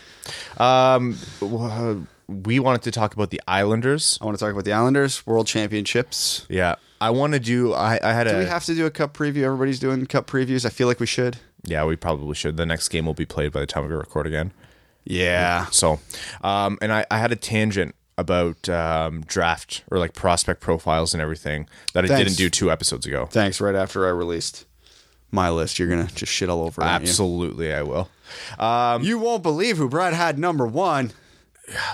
Um, 0.58 1.16
w- 1.40 2.06
we 2.30 2.58
wanted 2.58 2.82
to 2.82 2.90
talk 2.90 3.14
about 3.14 3.30
the 3.30 3.40
Islanders. 3.48 4.18
I 4.20 4.24
want 4.24 4.38
to 4.38 4.44
talk 4.44 4.52
about 4.52 4.64
the 4.64 4.72
Islanders 4.72 5.26
World 5.26 5.46
Championships. 5.46 6.46
Yeah. 6.48 6.76
I 7.00 7.10
want 7.10 7.32
to 7.32 7.40
do. 7.40 7.72
I, 7.74 7.98
I 8.02 8.12
had 8.12 8.26
a. 8.26 8.38
We 8.38 8.44
have 8.44 8.64
to 8.66 8.74
do 8.74 8.86
a 8.86 8.90
cup 8.90 9.14
preview? 9.16 9.42
Everybody's 9.42 9.80
doing 9.80 10.04
cup 10.06 10.26
previews. 10.26 10.64
I 10.64 10.68
feel 10.68 10.86
like 10.86 11.00
we 11.00 11.06
should. 11.06 11.38
yeah, 11.64 11.84
we 11.84 11.96
probably 11.96 12.34
should. 12.34 12.56
The 12.56 12.66
next 12.66 12.88
game 12.88 13.06
will 13.06 13.14
be 13.14 13.26
played 13.26 13.52
by 13.52 13.60
the 13.60 13.66
time 13.66 13.86
we 13.88 13.94
record 13.94 14.26
again. 14.26 14.52
Yeah. 15.04 15.66
So, 15.70 15.98
um, 16.42 16.78
and 16.82 16.92
I, 16.92 17.06
I 17.10 17.18
had 17.18 17.32
a 17.32 17.36
tangent 17.36 17.94
about 18.18 18.68
um, 18.68 19.22
draft 19.22 19.82
or 19.90 19.98
like 19.98 20.12
prospect 20.12 20.60
profiles 20.60 21.14
and 21.14 21.22
everything 21.22 21.66
that 21.94 22.04
I 22.04 22.08
didn't 22.22 22.36
do 22.36 22.50
two 22.50 22.70
episodes 22.70 23.06
ago. 23.06 23.26
Thanks. 23.30 23.60
Right 23.62 23.74
after 23.74 24.06
I 24.06 24.10
released 24.10 24.66
my 25.30 25.48
list, 25.48 25.78
you're 25.78 25.88
gonna 25.88 26.08
just 26.14 26.30
shit 26.30 26.50
all 26.50 26.62
over. 26.62 26.82
Absolutely, 26.82 27.72
I 27.72 27.82
will. 27.82 28.10
Um, 28.58 29.02
You 29.02 29.18
won't 29.18 29.42
believe 29.42 29.78
who 29.78 29.88
Brad 29.88 30.12
had 30.12 30.38
number 30.38 30.66
one. 30.66 31.12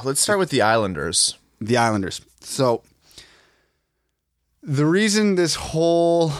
Let's 0.05 0.21
start 0.21 0.39
with 0.39 0.51
the 0.51 0.63
Islanders. 0.63 1.39
the 1.61 1.77
Islanders. 1.77 2.21
So 2.41 2.83
the 4.63 4.87
reason 4.87 5.35
this 5.35 5.55
whole 5.55 6.33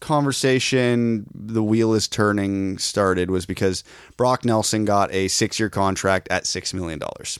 conversation, 0.00 1.26
the 1.34 1.62
wheel 1.62 1.94
is 1.94 2.08
turning, 2.08 2.78
started 2.78 3.30
was 3.30 3.46
because 3.46 3.84
Brock 4.16 4.44
Nelson 4.44 4.84
got 4.84 5.12
a 5.12 5.28
six-year 5.28 5.70
contract 5.70 6.28
at 6.30 6.46
six 6.46 6.74
million 6.74 6.98
dollars. 6.98 7.38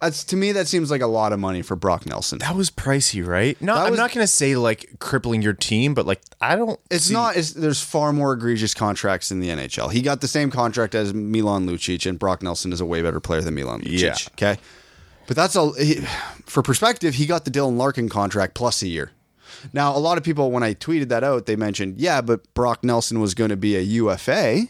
That's 0.00 0.22
to 0.24 0.36
me 0.36 0.52
that 0.52 0.68
seems 0.68 0.90
like 0.92 1.00
a 1.00 1.06
lot 1.08 1.32
of 1.32 1.40
money 1.40 1.60
for 1.62 1.74
Brock 1.74 2.06
Nelson. 2.06 2.38
That 2.38 2.54
was 2.54 2.70
pricey, 2.70 3.26
right? 3.26 3.60
No, 3.60 3.74
That 3.74 3.84
I'm 3.86 3.90
was- 3.90 3.98
not 3.98 4.12
going 4.12 4.22
to 4.22 4.28
say 4.32 4.54
like 4.56 4.98
crippling 5.00 5.42
your 5.42 5.54
team, 5.54 5.92
but 5.94 6.06
like 6.06 6.20
I 6.40 6.54
don't. 6.54 6.78
It's 6.90 7.06
see- 7.06 7.14
not. 7.14 7.36
It's, 7.36 7.52
there's 7.52 7.82
far 7.82 8.12
more 8.12 8.32
egregious 8.32 8.74
contracts 8.74 9.32
in 9.32 9.40
the 9.40 9.48
NHL. 9.48 9.90
He 9.92 10.00
got 10.00 10.20
the 10.20 10.28
same 10.28 10.50
contract 10.50 10.94
as 10.94 11.12
Milan 11.12 11.66
Lucic, 11.66 12.08
and 12.08 12.18
Brock 12.18 12.42
Nelson 12.42 12.72
is 12.72 12.80
a 12.80 12.86
way 12.86 13.02
better 13.02 13.18
player 13.20 13.40
than 13.40 13.54
Milan 13.54 13.80
Lucic. 13.80 14.00
Yeah. 14.00 14.14
Okay, 14.52 14.60
but 15.26 15.36
that's 15.36 15.56
all. 15.56 15.72
He, 15.72 15.96
for 16.46 16.62
perspective, 16.62 17.14
he 17.14 17.26
got 17.26 17.44
the 17.44 17.50
Dylan 17.50 17.76
Larkin 17.76 18.08
contract 18.08 18.54
plus 18.54 18.82
a 18.82 18.88
year. 18.88 19.10
Now, 19.72 19.96
a 19.96 19.98
lot 19.98 20.16
of 20.18 20.22
people, 20.22 20.52
when 20.52 20.62
I 20.62 20.74
tweeted 20.74 21.08
that 21.08 21.24
out, 21.24 21.46
they 21.46 21.56
mentioned, 21.56 21.98
yeah, 21.98 22.20
but 22.20 22.54
Brock 22.54 22.84
Nelson 22.84 23.18
was 23.18 23.34
going 23.34 23.50
to 23.50 23.56
be 23.56 23.74
a 23.74 23.80
UFA, 23.80 24.68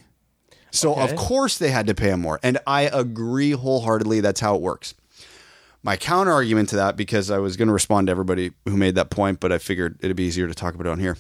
so 0.71 0.95
of 0.95 1.11
Okay. 1.13 1.17
course 1.17 1.59
they 1.59 1.71
had 1.71 1.87
to 1.89 1.95
pay 1.95 2.09
him 2.11 2.21
more. 2.21 2.41
And 2.43 2.57
I 2.67 2.83
agree 2.83 3.51
wholeheartedly. 3.51 4.21
That's 4.21 4.41
how 4.41 4.55
it 4.55 4.63
works. 4.63 4.95
My 5.89 5.97
counter 5.97 6.33
argument 6.33 6.69
to 6.69 6.77
that, 6.77 6.97
because 6.99 7.31
I 7.31 7.39
was 7.39 7.57
going 7.57 7.69
to 7.69 7.73
respond 7.73 8.09
to 8.09 8.11
everybody 8.11 8.53
who 8.67 8.77
made 8.77 8.95
that 8.97 9.09
point, 9.09 9.41
but 9.41 9.53
I 9.53 9.57
figured 9.57 9.97
it'd 10.03 10.19
be 10.19 10.25
easier 10.25 10.47
to 10.47 10.53
talk 10.55 10.75
about 10.75 10.87
it 10.87 10.91
on 10.91 10.99
here. 10.99 11.17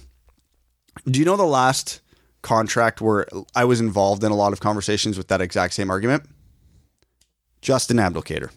Do 1.07 1.19
you 1.19 1.25
know 1.25 1.39
the 1.39 1.45
last 1.45 2.03
contract 2.43 3.01
where 3.01 3.27
I 3.55 3.65
was 3.65 3.81
involved 3.81 4.23
in 4.25 4.31
a 4.31 4.35
lot 4.35 4.53
of 4.53 4.61
conversations 4.61 5.17
with 5.17 5.29
that 5.29 5.41
exact 5.41 5.73
same 5.73 5.89
argument? 5.89 6.29
Justin 7.63 7.97
Abdelkader. 7.97 8.51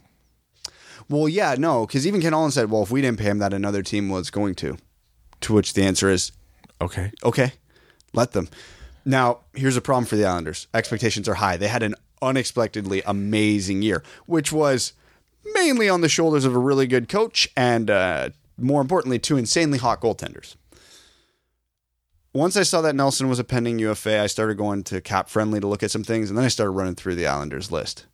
Well, 1.07 1.29
yeah, 1.29 1.55
no, 1.57 1.87
because 1.87 2.05
even 2.05 2.19
Ken 2.19 2.33
Holland 2.33 2.51
said, 2.51 2.69
well, 2.69 2.83
if 2.83 2.91
we 2.91 3.01
didn't 3.01 3.19
pay 3.19 3.29
him, 3.29 3.37
that 3.37 3.53
another 3.53 3.81
team 3.81 4.09
was 4.09 4.29
going 4.29 4.55
to. 4.55 4.75
To 5.39 5.53
which 5.53 5.75
the 5.75 5.83
answer 5.83 6.09
is, 6.09 6.33
okay. 6.81 7.13
okay, 7.23 7.53
let 8.11 8.33
them. 8.33 8.49
Now, 9.05 9.45
here's 9.53 9.77
a 9.77 9.81
problem 9.81 10.03
for 10.03 10.17
the 10.17 10.25
Islanders. 10.25 10.67
Expectations 10.73 11.29
are 11.29 11.35
high. 11.35 11.55
They 11.55 11.69
had 11.69 11.83
an 11.83 11.95
unexpectedly 12.21 13.01
amazing 13.05 13.81
year, 13.81 14.03
which 14.25 14.51
was 14.51 14.91
mainly 15.43 15.89
on 15.89 16.01
the 16.01 16.09
shoulders 16.09 16.45
of 16.45 16.55
a 16.55 16.59
really 16.59 16.87
good 16.87 17.09
coach 17.09 17.49
and, 17.55 17.89
uh, 17.89 18.29
more 18.57 18.81
importantly, 18.81 19.19
two 19.19 19.37
insanely 19.37 19.77
hot 19.77 20.01
goaltenders. 20.01 20.55
Once 22.33 22.55
I 22.55 22.63
saw 22.63 22.81
that 22.81 22.95
Nelson 22.95 23.27
was 23.27 23.39
a 23.39 23.43
pending 23.43 23.77
UFA, 23.79 24.21
I 24.21 24.27
started 24.27 24.57
going 24.57 24.83
to 24.85 25.01
Cap 25.01 25.27
Friendly 25.27 25.59
to 25.59 25.67
look 25.67 25.83
at 25.83 25.91
some 25.91 26.03
things, 26.03 26.29
and 26.29 26.37
then 26.37 26.45
I 26.45 26.49
started 26.49 26.71
running 26.71 26.95
through 26.95 27.15
the 27.15 27.27
Islanders 27.27 27.71
list. 27.71 28.05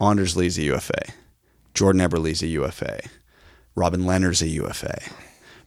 Anders 0.00 0.36
Lee's 0.36 0.58
a 0.58 0.62
UFA. 0.62 1.12
Jordan 1.74 2.00
Eberle's 2.00 2.42
a 2.42 2.46
UFA. 2.46 3.00
Robin 3.74 4.02
Lehner's 4.02 4.40
a 4.40 4.48
UFA. 4.48 4.98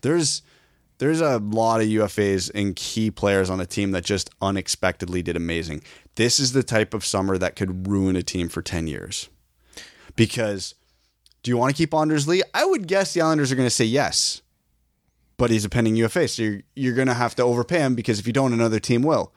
There's 0.01 0.41
there's 0.99 1.21
a 1.21 1.37
lot 1.37 1.81
of 1.81 1.87
UFAs 1.87 2.51
and 2.53 2.75
key 2.75 3.09
players 3.09 3.49
on 3.49 3.61
a 3.61 3.65
team 3.65 3.91
that 3.91 4.03
just 4.03 4.29
unexpectedly 4.41 5.21
did 5.21 5.37
amazing. 5.37 5.81
This 6.15 6.39
is 6.39 6.51
the 6.51 6.63
type 6.63 6.93
of 6.93 7.05
summer 7.05 7.37
that 7.37 7.55
could 7.55 7.87
ruin 7.87 8.17
a 8.17 8.23
team 8.23 8.49
for 8.49 8.61
10 8.61 8.87
years. 8.87 9.29
Because 10.17 10.75
do 11.43 11.51
you 11.51 11.57
want 11.57 11.73
to 11.73 11.77
keep 11.77 11.93
Anders 11.93 12.27
Lee? 12.27 12.43
I 12.53 12.65
would 12.65 12.87
guess 12.87 13.13
the 13.13 13.21
Islanders 13.21 13.51
are 13.51 13.55
going 13.55 13.67
to 13.67 13.73
say 13.73 13.85
yes. 13.85 14.41
But 15.37 15.51
he's 15.51 15.63
a 15.63 15.69
pending 15.69 15.95
UFA, 15.95 16.27
so 16.27 16.43
you're, 16.43 16.61
you're 16.75 16.95
going 16.95 17.07
to 17.07 17.13
have 17.13 17.33
to 17.35 17.43
overpay 17.43 17.79
him 17.79 17.95
because 17.95 18.19
if 18.19 18.27
you 18.27 18.33
don't, 18.33 18.51
another 18.51 18.79
team 18.79 19.03
will. 19.03 19.33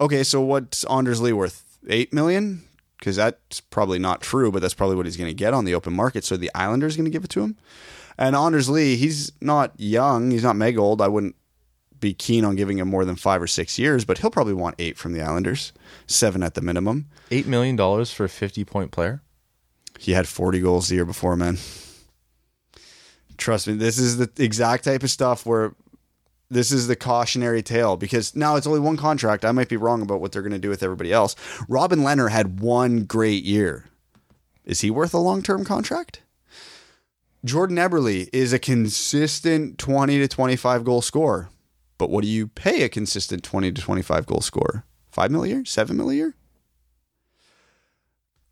Okay, 0.00 0.24
so 0.24 0.40
what's 0.40 0.82
Anders 0.84 1.20
Lee 1.20 1.32
worth? 1.32 1.78
8 1.88 2.12
million? 2.12 2.64
Because 2.98 3.16
that's 3.16 3.60
probably 3.60 3.98
not 3.98 4.20
true, 4.20 4.50
but 4.50 4.60
that's 4.60 4.74
probably 4.74 4.96
what 4.96 5.06
he's 5.06 5.16
going 5.16 5.30
to 5.30 5.34
get 5.34 5.54
on 5.54 5.64
the 5.64 5.74
open 5.74 5.92
market. 5.92 6.24
So 6.24 6.36
the 6.36 6.50
Islanders 6.54 6.96
going 6.96 7.04
to 7.04 7.10
give 7.10 7.22
it 7.22 7.30
to 7.30 7.42
him? 7.42 7.56
And 8.18 8.34
Anders 8.34 8.68
Lee, 8.68 8.96
he's 8.96 9.30
not 9.40 9.72
young. 9.78 10.30
He's 10.30 10.42
not 10.42 10.56
mega 10.56 10.80
old. 10.80 11.00
I 11.00 11.08
wouldn't 11.08 11.36
be 12.00 12.12
keen 12.12 12.44
on 12.44 12.56
giving 12.56 12.78
him 12.78 12.88
more 12.88 13.04
than 13.04 13.16
five 13.16 13.40
or 13.40 13.46
six 13.46 13.78
years, 13.78 14.04
but 14.04 14.18
he'll 14.18 14.30
probably 14.30 14.54
want 14.54 14.74
eight 14.78 14.98
from 14.98 15.12
the 15.12 15.22
Islanders, 15.22 15.72
seven 16.06 16.42
at 16.42 16.54
the 16.54 16.60
minimum. 16.60 17.06
Eight 17.30 17.46
million 17.46 17.76
dollars 17.76 18.12
for 18.12 18.24
a 18.24 18.28
fifty-point 18.28 18.90
player. 18.90 19.22
He 20.00 20.12
had 20.12 20.26
40 20.26 20.60
goals 20.60 20.88
the 20.88 20.94
year 20.94 21.04
before, 21.04 21.36
man. 21.36 21.58
Trust 23.36 23.66
me, 23.66 23.74
this 23.74 23.98
is 23.98 24.16
the 24.16 24.30
exact 24.38 24.84
type 24.84 25.02
of 25.02 25.10
stuff 25.10 25.44
where 25.44 25.74
this 26.48 26.72
is 26.72 26.86
the 26.86 26.96
cautionary 26.96 27.62
tale 27.62 27.98
because 27.98 28.34
now 28.34 28.56
it's 28.56 28.66
only 28.66 28.80
one 28.80 28.96
contract. 28.96 29.44
I 29.44 29.52
might 29.52 29.68
be 29.68 29.76
wrong 29.76 30.00
about 30.00 30.22
what 30.22 30.32
they're 30.32 30.40
going 30.40 30.52
to 30.52 30.58
do 30.58 30.70
with 30.70 30.82
everybody 30.82 31.12
else. 31.12 31.36
Robin 31.68 31.98
Lehner 31.98 32.30
had 32.30 32.60
one 32.60 33.04
great 33.04 33.44
year. 33.44 33.90
Is 34.64 34.80
he 34.80 34.90
worth 34.90 35.12
a 35.12 35.18
long 35.18 35.42
term 35.42 35.66
contract? 35.66 36.22
Jordan 37.44 37.76
Eberle 37.76 38.26
is 38.32 38.54
a 38.54 38.58
consistent 38.58 39.76
20 39.76 40.18
to 40.18 40.28
25 40.28 40.82
goal 40.82 41.02
scorer. 41.02 41.50
But 41.98 42.08
what 42.08 42.22
do 42.22 42.28
you 42.28 42.48
pay 42.48 42.84
a 42.84 42.88
consistent 42.88 43.44
20 43.44 43.72
to 43.72 43.82
25 43.82 44.24
goal 44.24 44.40
scorer? 44.40 44.84
5 45.12 45.30
mil 45.30 45.44
a 45.44 45.48
year? 45.48 45.64
7 45.66 45.94
mil 45.94 46.08
a 46.08 46.14
year? 46.14 46.34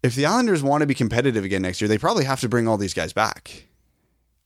If 0.02 0.14
the 0.14 0.26
Islanders 0.26 0.62
want 0.62 0.82
to 0.82 0.86
be 0.86 0.94
competitive 0.94 1.44
again 1.44 1.62
next 1.62 1.80
year, 1.80 1.88
they 1.88 1.98
probably 1.98 2.24
have 2.24 2.40
to 2.40 2.48
bring 2.48 2.68
all 2.68 2.76
these 2.76 2.94
guys 2.94 3.12
back. 3.12 3.66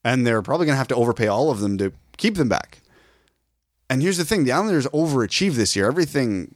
And 0.04 0.26
they're 0.26 0.42
probably 0.42 0.66
going 0.66 0.74
to 0.74 0.78
have 0.78 0.88
to 0.88 0.96
overpay 0.96 1.26
all 1.26 1.50
of 1.50 1.60
them 1.60 1.78
to 1.78 1.92
keep 2.16 2.36
them 2.36 2.48
back. 2.48 2.80
And 3.88 4.02
here's 4.02 4.16
the 4.16 4.24
thing 4.24 4.44
the 4.44 4.52
Islanders 4.52 4.86
overachieved 4.88 5.54
this 5.54 5.76
year. 5.76 5.86
Everything 5.86 6.54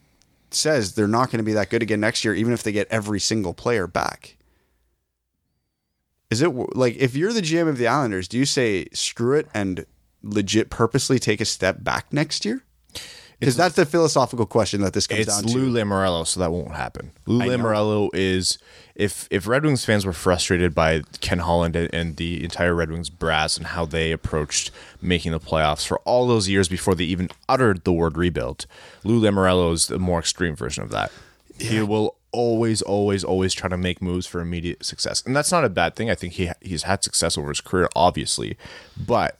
says 0.51 0.95
they're 0.95 1.07
not 1.07 1.29
going 1.29 1.37
to 1.37 1.43
be 1.43 1.53
that 1.53 1.69
good 1.69 1.83
again 1.83 1.99
next 1.99 2.25
year, 2.25 2.33
even 2.33 2.53
if 2.53 2.63
they 2.63 2.71
get 2.71 2.87
every 2.89 3.19
single 3.19 3.53
player 3.53 3.85
back. 3.85 4.37
Is 6.29 6.41
it 6.41 6.49
like 6.75 6.95
if 6.97 7.15
you're 7.15 7.33
the 7.33 7.41
GM 7.41 7.69
of 7.69 7.77
the 7.77 7.87
Islanders, 7.87 8.27
do 8.27 8.37
you 8.37 8.45
say 8.45 8.87
screw 8.91 9.37
it 9.37 9.47
and 9.53 9.85
legit 10.23 10.69
purposely 10.69 11.19
take 11.19 11.39
a 11.39 11.45
step 11.45 11.83
back 11.83 12.11
next 12.11 12.43
year? 12.43 12.63
Because 13.39 13.55
that's 13.55 13.75
the 13.75 13.85
philosophical 13.85 14.47
question 14.47 14.81
that 14.81 14.93
this 14.93 15.05
comes 15.05 15.21
It's 15.21 15.41
down 15.41 15.43
to. 15.43 15.57
Lou 15.57 15.71
Lamoriello, 15.71 16.25
so 16.25 16.39
that 16.39 16.51
won't 16.51 16.71
happen. 16.75 17.11
Lou 17.27 17.39
Lamoriello 17.45 18.09
is 18.13 18.57
if 18.95 19.27
if 19.29 19.47
Red 19.47 19.63
Wings 19.63 19.85
fans 19.85 20.07
were 20.07 20.13
frustrated 20.13 20.73
by 20.73 21.03
Ken 21.21 21.39
Holland 21.39 21.75
and, 21.75 21.93
and 21.93 22.15
the 22.15 22.43
entire 22.43 22.73
Red 22.73 22.89
Wings 22.89 23.11
brass 23.11 23.55
and 23.55 23.67
how 23.67 23.85
they 23.85 24.11
approached 24.11 24.71
making 25.01 25.33
the 25.33 25.39
playoffs 25.39 25.85
for 25.85 25.99
all 25.99 26.25
those 26.25 26.49
years 26.49 26.67
before 26.67 26.95
they 26.95 27.03
even 27.03 27.29
uttered 27.47 27.83
the 27.83 27.93
word 27.93 28.17
rebuild, 28.17 28.65
Lou 29.03 29.21
Lamoriello 29.21 29.71
is 29.71 29.85
the 29.85 29.99
more 29.99 30.19
extreme 30.19 30.55
version 30.55 30.83
of 30.83 30.89
that. 30.89 31.11
He 31.59 31.81
will 31.81 32.15
always, 32.31 32.81
always, 32.81 33.23
always 33.23 33.53
try 33.53 33.69
to 33.69 33.77
make 33.77 34.01
moves 34.01 34.25
for 34.27 34.41
immediate 34.41 34.83
success, 34.83 35.23
and 35.25 35.35
that's 35.35 35.51
not 35.51 35.63
a 35.63 35.69
bad 35.69 35.95
thing. 35.95 36.09
I 36.09 36.15
think 36.15 36.33
he 36.33 36.49
he's 36.61 36.83
had 36.83 37.03
success 37.03 37.37
over 37.37 37.49
his 37.49 37.61
career, 37.61 37.87
obviously, 37.95 38.57
but 38.95 39.39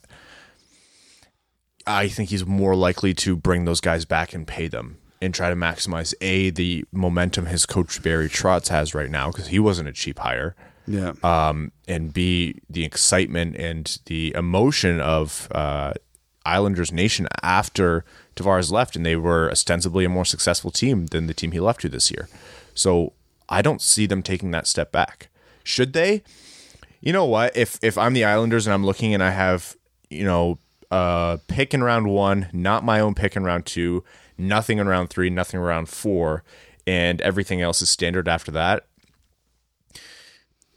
I 1.88 2.08
think 2.10 2.30
he's 2.30 2.46
more 2.46 2.76
likely 2.76 3.14
to 3.16 3.36
bring 3.36 3.66
those 3.66 3.82
guys 3.82 4.06
back 4.06 4.34
and 4.34 4.46
pay 4.46 4.68
them 4.68 4.98
and 5.22 5.34
try 5.34 5.50
to 5.50 5.56
maximize 5.56 6.14
a 6.22 6.50
the 6.50 6.86
momentum 6.92 7.48
his 7.48 7.66
coach 7.66 8.02
Barry 8.04 8.30
Trotz 8.30 8.68
has 8.68 8.94
right 8.94 9.10
now 9.10 9.32
because 9.32 9.48
he 9.48 9.60
wasn't 9.60 9.90
a 9.90 9.94
cheap 9.94 10.20
hire, 10.20 10.56
yeah. 10.86 11.14
um, 11.24 11.72
and 11.88 12.14
b 12.14 12.60
the 12.70 12.86
excitement 12.86 13.56
and 13.56 14.00
the 14.06 14.34
emotion 14.36 15.00
of 15.00 15.48
uh, 15.52 15.94
Islanders 16.46 16.92
Nation 16.92 17.28
after 17.42 18.06
Tavares 18.36 18.72
left, 18.72 18.96
and 18.96 19.06
they 19.06 19.16
were 19.16 19.50
ostensibly 19.50 20.06
a 20.06 20.10
more 20.10 20.26
successful 20.26 20.72
team 20.72 21.08
than 21.08 21.28
the 21.28 21.34
team 21.34 21.52
he 21.52 21.60
left 21.60 21.82
to 21.82 21.90
this 21.90 22.12
year. 22.12 22.30
So 22.74 23.14
I 23.50 23.62
don't 23.62 23.82
see 23.82 24.06
them 24.06 24.22
taking 24.22 24.52
that 24.52 24.68
step 24.68 24.92
back. 24.92 25.30
Should 25.64 25.94
they? 25.94 26.24
You 27.02 27.14
know 27.14 27.26
what? 27.26 27.56
If 27.58 27.80
if 27.82 27.98
I'm 27.98 28.14
the 28.14 28.24
Islanders 28.24 28.68
and 28.68 28.74
I'm 28.74 28.86
looking 28.86 29.14
and 29.14 29.24
I 29.24 29.32
have 29.32 29.76
you 30.10 30.24
know 30.24 30.58
uh 30.92 31.38
pick 31.48 31.74
in 31.74 31.84
round 31.84 32.08
one, 32.08 32.50
not 32.54 32.84
my 32.84 33.00
own 33.00 33.14
pick 33.16 33.36
in 33.36 33.44
round 33.44 33.66
two, 33.66 34.04
nothing 34.38 34.78
in 34.78 34.88
round 34.88 35.10
three, 35.10 35.30
nothing 35.30 35.60
in 35.60 35.66
round 35.66 35.90
four, 35.90 36.44
and 36.86 37.22
everything 37.22 37.62
else 37.62 37.82
is 37.82 37.90
standard 37.90 38.28
after 38.28 38.52
that. 38.52 38.86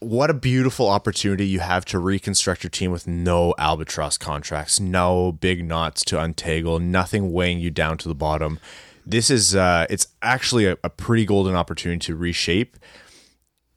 What 0.01 0.31
a 0.31 0.35
beautiful 0.35 0.89
opportunity 0.89 1.47
you 1.47 1.61
have 1.61 1.85
to 1.87 1.99
reconstruct 1.99 2.63
your 2.63 2.71
team 2.71 2.91
with 2.91 3.07
no 3.07 3.55
albatross 3.59 4.17
contracts, 4.17 4.81
no 4.81 5.31
big 5.31 5.65
knots 5.65 6.05
to 6.07 6.21
untangle, 6.21 6.79
nothing 6.79 7.33
weighing 7.33 7.61
you 7.61 7.71
down 7.71 7.99
to 7.99 8.09
the 8.09 8.15
bottom. 8.15 8.59
This 9.05 9.31
is 9.31 9.55
uh 9.55 9.87
it's 9.91 10.07
actually 10.23 10.67
a, 10.67 10.77
a 10.83 10.91
pretty 10.91 11.25
golden 11.25 11.55
opportunity 11.55 11.99
to 12.07 12.17
reshape 12.17 12.77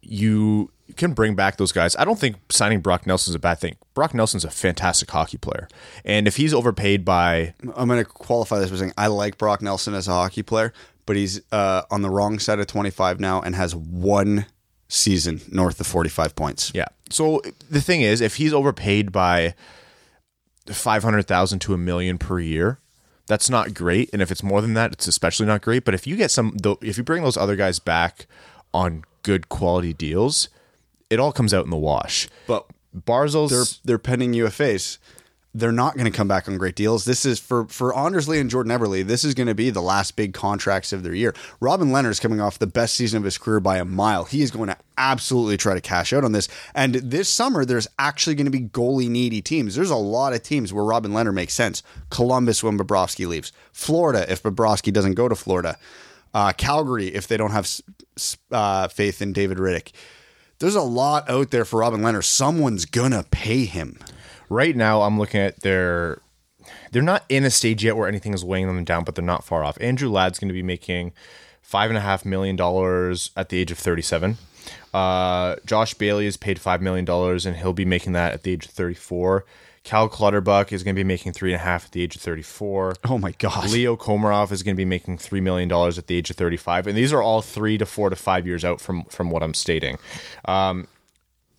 you 0.05 0.69
can 0.95 1.13
bring 1.13 1.35
back 1.35 1.57
those 1.57 1.71
guys. 1.71 1.95
I 1.95 2.05
don't 2.05 2.19
think 2.19 2.35
signing 2.49 2.81
Brock 2.81 3.07
Nelson 3.07 3.31
is 3.31 3.35
a 3.35 3.39
bad 3.39 3.59
thing. 3.59 3.77
Brock 3.93 4.13
Nelson's 4.13 4.43
a 4.45 4.51
fantastic 4.51 5.09
hockey 5.09 5.37
player. 5.37 5.67
And 6.03 6.27
if 6.27 6.35
he's 6.35 6.53
overpaid 6.53 7.05
by 7.05 7.53
I'm 7.75 7.87
going 7.87 8.03
to 8.03 8.05
qualify 8.05 8.59
this 8.59 8.69
by 8.69 8.77
saying 8.77 8.93
I 8.97 9.07
like 9.07 9.37
Brock 9.37 9.61
Nelson 9.61 9.93
as 9.93 10.07
a 10.07 10.11
hockey 10.11 10.43
player, 10.43 10.73
but 11.05 11.15
he's 11.15 11.41
uh, 11.51 11.83
on 11.89 12.01
the 12.01 12.09
wrong 12.09 12.39
side 12.39 12.59
of 12.59 12.67
25 12.67 13.19
now 13.19 13.41
and 13.41 13.55
has 13.55 13.75
one 13.75 14.45
season 14.89 15.41
north 15.51 15.79
of 15.79 15.87
45 15.87 16.35
points. 16.35 16.71
yeah. 16.75 16.85
So 17.09 17.41
the 17.69 17.81
thing 17.81 18.01
is, 18.01 18.21
if 18.21 18.37
he's 18.37 18.53
overpaid 18.53 19.11
by 19.11 19.53
500,000 20.67 21.59
to 21.59 21.73
a 21.73 21.77
million 21.77 22.17
per 22.17 22.39
year, 22.39 22.79
that's 23.27 23.49
not 23.49 23.73
great. 23.73 24.09
And 24.11 24.21
if 24.21 24.31
it's 24.31 24.43
more 24.43 24.61
than 24.61 24.73
that, 24.73 24.93
it's 24.93 25.07
especially 25.07 25.45
not 25.45 25.61
great. 25.61 25.85
But 25.85 25.93
if 25.93 26.07
you 26.07 26.15
get 26.15 26.31
some, 26.31 26.57
if 26.81 26.97
you 26.97 27.03
bring 27.03 27.23
those 27.23 27.37
other 27.37 27.55
guys 27.55 27.79
back 27.79 28.25
on 28.73 29.03
good 29.21 29.47
quality 29.49 29.93
deals, 29.93 30.49
it 31.13 31.19
all 31.19 31.31
comes 31.31 31.53
out 31.53 31.63
in 31.63 31.69
the 31.69 31.77
wash. 31.77 32.27
But 32.47 32.65
Barzil's 32.95 33.51
they're 33.51 33.79
they're 33.85 33.99
pending 33.99 34.33
UFAs. 34.33 34.97
They're 35.55 35.71
not 35.71 35.93
going 35.93 36.11
to 36.11 36.17
come 36.17 36.27
back 36.27 36.47
on 36.47 36.57
great 36.57 36.75
deals. 36.75 37.05
This 37.05 37.27
is 37.27 37.39
for 37.39 37.65
for 37.67 37.95
Anders 37.95 38.27
Lee 38.27 38.39
and 38.39 38.49
Jordan 38.49 38.71
Eberle. 38.71 39.05
This 39.05 39.23
is 39.23 39.35
going 39.35 39.47
to 39.47 39.53
be 39.53 39.69
the 39.69 39.83
last 39.83 40.15
big 40.15 40.33
contracts 40.33 40.91
of 40.91 41.03
their 41.03 41.13
year. 41.13 41.35
Robin 41.59 41.89
Lehner's 41.89 42.19
coming 42.19 42.41
off 42.41 42.57
the 42.57 42.65
best 42.65 42.95
season 42.95 43.17
of 43.17 43.23
his 43.23 43.37
career 43.37 43.59
by 43.59 43.77
a 43.77 43.85
mile. 43.85 44.23
He 44.23 44.41
is 44.41 44.49
going 44.49 44.69
to 44.69 44.77
absolutely 44.97 45.57
try 45.57 45.75
to 45.75 45.81
cash 45.81 46.11
out 46.11 46.23
on 46.23 46.31
this. 46.31 46.47
And 46.73 46.95
this 46.95 47.29
summer, 47.29 47.65
there's 47.65 47.87
actually 47.99 48.33
going 48.35 48.45
to 48.45 48.51
be 48.51 48.61
goalie 48.61 49.09
needy 49.09 49.43
teams. 49.43 49.75
There's 49.75 49.91
a 49.91 49.95
lot 49.95 50.33
of 50.33 50.41
teams 50.41 50.73
where 50.73 50.83
Robin 50.83 51.13
Leonard 51.13 51.35
makes 51.35 51.53
sense. 51.53 51.83
Columbus 52.09 52.63
when 52.63 52.77
Bobrovsky 52.77 53.27
leaves. 53.27 53.51
Florida 53.71 54.25
if 54.31 54.41
Bobrovsky 54.41 54.91
doesn't 54.91 55.13
go 55.13 55.29
to 55.29 55.35
Florida. 55.35 55.77
Uh, 56.33 56.51
Calgary 56.51 57.09
if 57.09 57.27
they 57.27 57.37
don't 57.37 57.51
have 57.51 57.69
uh, 58.51 58.87
faith 58.87 59.21
in 59.21 59.33
David 59.33 59.59
Rittich. 59.59 59.91
There's 60.63 60.75
a 60.75 60.81
lot 60.81 61.29
out 61.29 61.51
there 61.51 61.65
for 61.65 61.81
Robin 61.81 61.99
Lehner. 61.99 62.23
Someone's 62.23 62.85
gonna 62.85 63.25
pay 63.31 63.65
him. 63.65 63.99
right 64.47 64.73
now 64.73 65.01
I'm 65.01 65.19
looking 65.19 65.41
at 65.41 65.59
their 65.59 66.21
they're 66.93 67.01
not 67.01 67.25
in 67.27 67.43
a 67.43 67.49
stage 67.49 67.83
yet 67.83 67.97
where 67.97 68.07
anything 68.07 68.33
is 68.33 68.45
weighing 68.45 68.67
them 68.67 68.85
down, 68.85 69.03
but 69.03 69.13
they're 69.15 69.25
not 69.25 69.43
far 69.43 69.65
off. 69.65 69.77
Andrew 69.81 70.09
Ladd's 70.09 70.39
going 70.39 70.47
to 70.47 70.53
be 70.53 70.63
making 70.63 71.11
five 71.61 71.89
and 71.91 71.97
a 71.97 71.99
half 71.99 72.23
million 72.23 72.55
dollars 72.55 73.31
at 73.35 73.49
the 73.49 73.59
age 73.59 73.71
of 73.71 73.77
37. 73.77 74.37
Uh, 74.93 75.57
Josh 75.65 75.95
Bailey 75.95 76.27
is 76.27 76.37
paid 76.37 76.61
five 76.61 76.81
million 76.81 77.03
dollars, 77.03 77.45
and 77.45 77.57
he'll 77.57 77.73
be 77.73 77.83
making 77.83 78.13
that 78.13 78.31
at 78.31 78.43
the 78.43 78.51
age 78.53 78.65
of 78.65 78.71
34. 78.71 79.43
Cal 79.83 80.07
Clutterbuck 80.07 80.71
is 80.71 80.81
going 80.81 80.95
to 80.95 80.99
be 80.99 81.03
making 81.03 81.33
three 81.33 81.51
and 81.51 81.59
a 81.61 81.63
half 81.63 81.85
at 81.85 81.91
the 81.91 82.01
age 82.01 82.15
of 82.15 82.21
34. 82.21 82.95
Oh 83.03 83.17
my 83.17 83.31
god. 83.31 83.69
Leo 83.69 83.97
Komarov 83.97 84.51
is 84.51 84.63
going 84.63 84.75
to 84.75 84.77
be 84.77 84.85
making 84.85 85.17
three 85.17 85.41
million 85.41 85.67
dollars 85.67 85.97
at 85.97 86.07
the 86.07 86.15
age 86.15 86.29
of 86.29 86.37
thirty-five, 86.37 86.87
and 86.87 86.97
these 86.97 87.11
are 87.11 87.21
all 87.21 87.41
three 87.41 87.77
to 87.77 87.85
four 87.85 88.09
to 88.09 88.15
five 88.15 88.47
years 88.47 88.63
out 88.63 88.79
from 88.79 89.03
from 89.05 89.29
what 89.29 89.43
I'm 89.43 89.53
stating. 89.53 89.97
Um, 90.45 90.87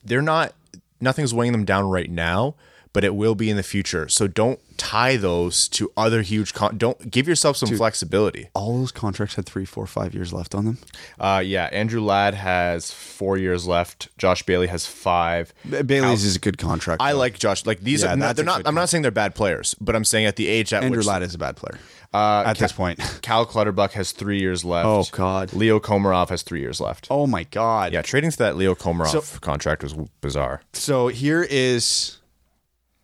they're 0.02 0.22
not 0.22 0.54
nothing's 1.00 1.34
weighing 1.34 1.52
them 1.52 1.66
down 1.66 1.88
right 1.90 2.10
now, 2.10 2.54
but 2.94 3.04
it 3.04 3.14
will 3.14 3.34
be 3.34 3.50
in 3.50 3.58
the 3.58 3.62
future. 3.62 4.08
So 4.08 4.26
don't 4.26 4.58
tie 4.78 5.16
those 5.16 5.68
to 5.68 5.92
other 5.96 6.22
huge. 6.22 6.54
Con- 6.54 6.78
don't 6.78 7.10
give 7.10 7.28
yourself 7.28 7.58
some 7.58 7.68
flexibility. 7.76 8.48
All 8.54 8.78
those 8.78 8.92
contracts 8.92 9.34
had 9.34 9.44
three, 9.44 9.66
four, 9.66 9.86
five 9.86 10.14
years 10.14 10.32
left 10.32 10.54
on 10.54 10.64
them. 10.64 10.78
Uh, 11.20 11.42
yeah, 11.44 11.64
Andrew 11.72 12.00
Ladd 12.00 12.34
has 12.34 12.90
four 12.90 13.36
years 13.36 13.66
left. 13.66 14.08
Josh 14.16 14.44
Bailey 14.44 14.68
has 14.68 14.86
five. 14.86 15.52
Ba- 15.66 15.84
Bailey's 15.84 16.24
is 16.24 16.36
a 16.36 16.38
good 16.38 16.56
contract. 16.56 17.02
I 17.02 17.12
though. 17.12 17.18
like 17.18 17.38
Josh. 17.38 17.66
Like 17.66 17.80
these, 17.80 18.02
Yeah, 18.02 18.14
are 18.14 18.16
not, 18.16 18.36
they're 18.36 18.44
not. 18.44 18.62
I'm 18.64 18.74
not 18.76 18.88
saying 18.88 19.02
they're 19.02 19.10
bad 19.10 19.34
players, 19.34 19.74
but 19.74 19.94
I'm 19.94 20.04
saying 20.04 20.26
at 20.26 20.36
the 20.36 20.46
age 20.46 20.72
at 20.72 20.84
Andrew 20.84 21.00
which 21.00 21.06
Ladd 21.06 21.22
is 21.22 21.34
a 21.34 21.38
bad 21.38 21.56
player 21.56 21.78
at 22.14 22.58
this 22.58 22.72
point. 22.72 23.00
Cal 23.22 23.44
Clutterbuck 23.44 23.92
has 23.92 24.12
three 24.12 24.38
years 24.38 24.64
left. 24.64 24.86
Oh, 24.86 25.04
God. 25.10 25.52
Leo 25.52 25.80
Komarov 25.80 26.28
has 26.28 26.42
three 26.42 26.60
years 26.60 26.80
left. 26.80 27.08
Oh 27.10 27.26
my 27.26 27.44
god. 27.44 27.92
Yeah, 27.92 28.02
trading 28.02 28.30
to 28.30 28.38
that 28.38 28.56
Leo 28.56 28.74
Komarov 28.74 29.40
contract 29.40 29.82
was 29.82 29.94
bizarre. 30.20 30.62
So 30.72 31.08
here 31.08 31.46
is 31.48 32.18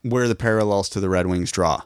where 0.03 0.29
the 0.29 0.35
parallels 0.35 0.89
to 0.91 1.01
the 1.01 1.09
Red 1.09 1.27
Wings 1.27 1.53
draw. 1.53 1.83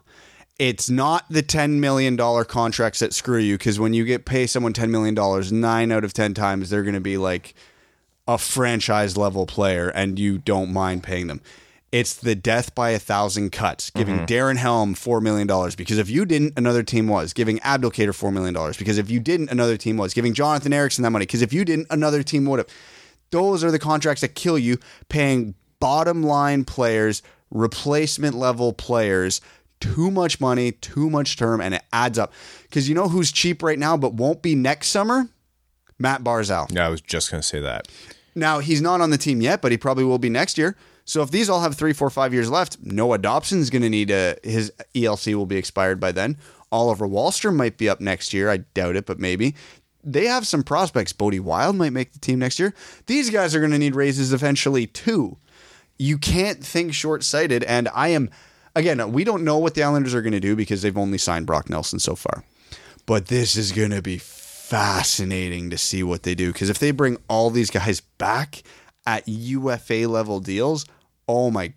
It's 0.58 0.88
not 0.88 1.24
the 1.28 1.42
$10 1.42 1.80
million 1.80 2.16
contracts 2.16 3.00
that 3.00 3.12
screw 3.12 3.38
you 3.38 3.58
because 3.58 3.80
when 3.80 3.92
you 3.92 4.04
get 4.04 4.24
pay 4.24 4.46
someone 4.46 4.72
$10 4.72 4.88
million, 4.90 5.60
nine 5.60 5.90
out 5.90 6.04
of 6.04 6.12
10 6.12 6.32
times 6.34 6.70
they're 6.70 6.84
going 6.84 6.94
to 6.94 7.00
be 7.00 7.16
like 7.16 7.54
a 8.28 8.38
franchise 8.38 9.16
level 9.16 9.46
player 9.46 9.88
and 9.88 10.18
you 10.18 10.38
don't 10.38 10.72
mind 10.72 11.02
paying 11.02 11.26
them. 11.26 11.40
It's 11.90 12.14
the 12.14 12.34
death 12.34 12.74
by 12.74 12.90
a 12.90 12.98
thousand 12.98 13.50
cuts, 13.50 13.90
giving 13.90 14.16
mm-hmm. 14.16 14.24
Darren 14.24 14.56
Helm 14.56 14.94
$4 14.94 15.22
million 15.22 15.46
because 15.76 15.98
if 15.98 16.10
you 16.10 16.24
didn't, 16.24 16.54
another 16.56 16.82
team 16.82 17.06
was. 17.06 17.32
Giving 17.32 17.58
Abdelkader 17.60 18.08
$4 18.08 18.32
million 18.32 18.72
because 18.76 18.98
if 18.98 19.10
you 19.10 19.20
didn't, 19.20 19.50
another 19.50 19.76
team 19.76 19.96
was. 19.96 20.12
Giving 20.12 20.34
Jonathan 20.34 20.72
Ericsson 20.72 21.02
that 21.02 21.10
money 21.10 21.24
because 21.24 21.42
if 21.42 21.52
you 21.52 21.64
didn't, 21.64 21.86
another 21.90 22.24
team 22.24 22.46
would 22.46 22.58
have. 22.58 22.68
Those 23.30 23.62
are 23.62 23.70
the 23.70 23.78
contracts 23.78 24.22
that 24.22 24.34
kill 24.34 24.58
you, 24.58 24.78
paying 25.08 25.54
bottom 25.78 26.22
line 26.22 26.64
players, 26.64 27.22
replacement 27.54 28.34
level 28.34 28.74
players, 28.74 29.40
too 29.80 30.10
much 30.10 30.40
money, 30.40 30.72
too 30.72 31.08
much 31.08 31.38
term, 31.38 31.62
and 31.62 31.74
it 31.74 31.82
adds 31.92 32.18
up. 32.18 32.32
Because 32.64 32.88
you 32.88 32.94
know 32.94 33.08
who's 33.08 33.32
cheap 33.32 33.62
right 33.62 33.78
now 33.78 33.96
but 33.96 34.12
won't 34.12 34.42
be 34.42 34.54
next 34.54 34.88
summer? 34.88 35.28
Matt 35.98 36.22
Barzal. 36.22 36.70
Yeah, 36.70 36.86
I 36.86 36.90
was 36.90 37.00
just 37.00 37.30
gonna 37.30 37.42
say 37.42 37.60
that. 37.60 37.88
Now, 38.34 38.58
he's 38.58 38.82
not 38.82 39.00
on 39.00 39.10
the 39.10 39.18
team 39.18 39.40
yet, 39.40 39.62
but 39.62 39.72
he 39.72 39.78
probably 39.78 40.04
will 40.04 40.18
be 40.18 40.28
next 40.28 40.58
year. 40.58 40.76
So 41.04 41.22
if 41.22 41.30
these 41.30 41.48
all 41.48 41.60
have 41.60 41.74
three, 41.74 41.92
four, 41.92 42.10
five 42.10 42.32
years 42.32 42.50
left, 42.50 42.78
Noah 42.82 43.18
Dobson's 43.18 43.70
going 43.70 43.82
to 43.82 43.90
need 43.90 44.10
a 44.10 44.36
his 44.42 44.72
ELC 44.94 45.34
will 45.34 45.46
be 45.46 45.56
expired 45.56 46.00
by 46.00 46.12
then. 46.12 46.38
Oliver 46.72 47.06
Wahlstrom 47.06 47.54
might 47.54 47.76
be 47.76 47.88
up 47.88 48.00
next 48.00 48.32
year. 48.32 48.50
I 48.50 48.58
doubt 48.58 48.96
it, 48.96 49.06
but 49.06 49.20
maybe. 49.20 49.54
They 50.02 50.26
have 50.26 50.46
some 50.46 50.62
prospects. 50.62 51.12
Bode 51.12 51.38
Wilde 51.38 51.76
might 51.76 51.92
make 51.92 52.12
the 52.12 52.18
team 52.18 52.38
next 52.38 52.58
year. 52.58 52.74
These 53.06 53.30
guys 53.30 53.54
are 53.54 53.60
going 53.60 53.70
to 53.72 53.78
need 53.78 53.94
raises 53.94 54.32
eventually 54.32 54.86
too. 54.86 55.36
You 55.98 56.18
can't 56.18 56.64
think 56.64 56.94
short 56.94 57.24
sighted. 57.24 57.64
And 57.64 57.88
I 57.94 58.08
am, 58.08 58.30
again, 58.74 59.12
we 59.12 59.24
don't 59.24 59.44
know 59.44 59.58
what 59.58 59.74
the 59.74 59.82
Islanders 59.82 60.14
are 60.14 60.22
going 60.22 60.32
to 60.32 60.40
do 60.40 60.56
because 60.56 60.82
they've 60.82 60.96
only 60.96 61.18
signed 61.18 61.46
Brock 61.46 61.70
Nelson 61.70 61.98
so 61.98 62.14
far. 62.14 62.44
But 63.06 63.26
this 63.26 63.56
is 63.56 63.72
going 63.72 63.90
to 63.90 64.02
be 64.02 64.18
fascinating 64.18 65.70
to 65.70 65.78
see 65.78 66.02
what 66.02 66.22
they 66.22 66.34
do 66.34 66.52
because 66.52 66.70
if 66.70 66.78
they 66.78 66.90
bring 66.90 67.18
all 67.28 67.50
these 67.50 67.70
guys 67.70 68.00
back 68.00 68.62
at 69.06 69.28
UFA 69.28 70.06
level 70.08 70.40
deals, 70.40 70.86
oh 71.28 71.50
my 71.50 71.74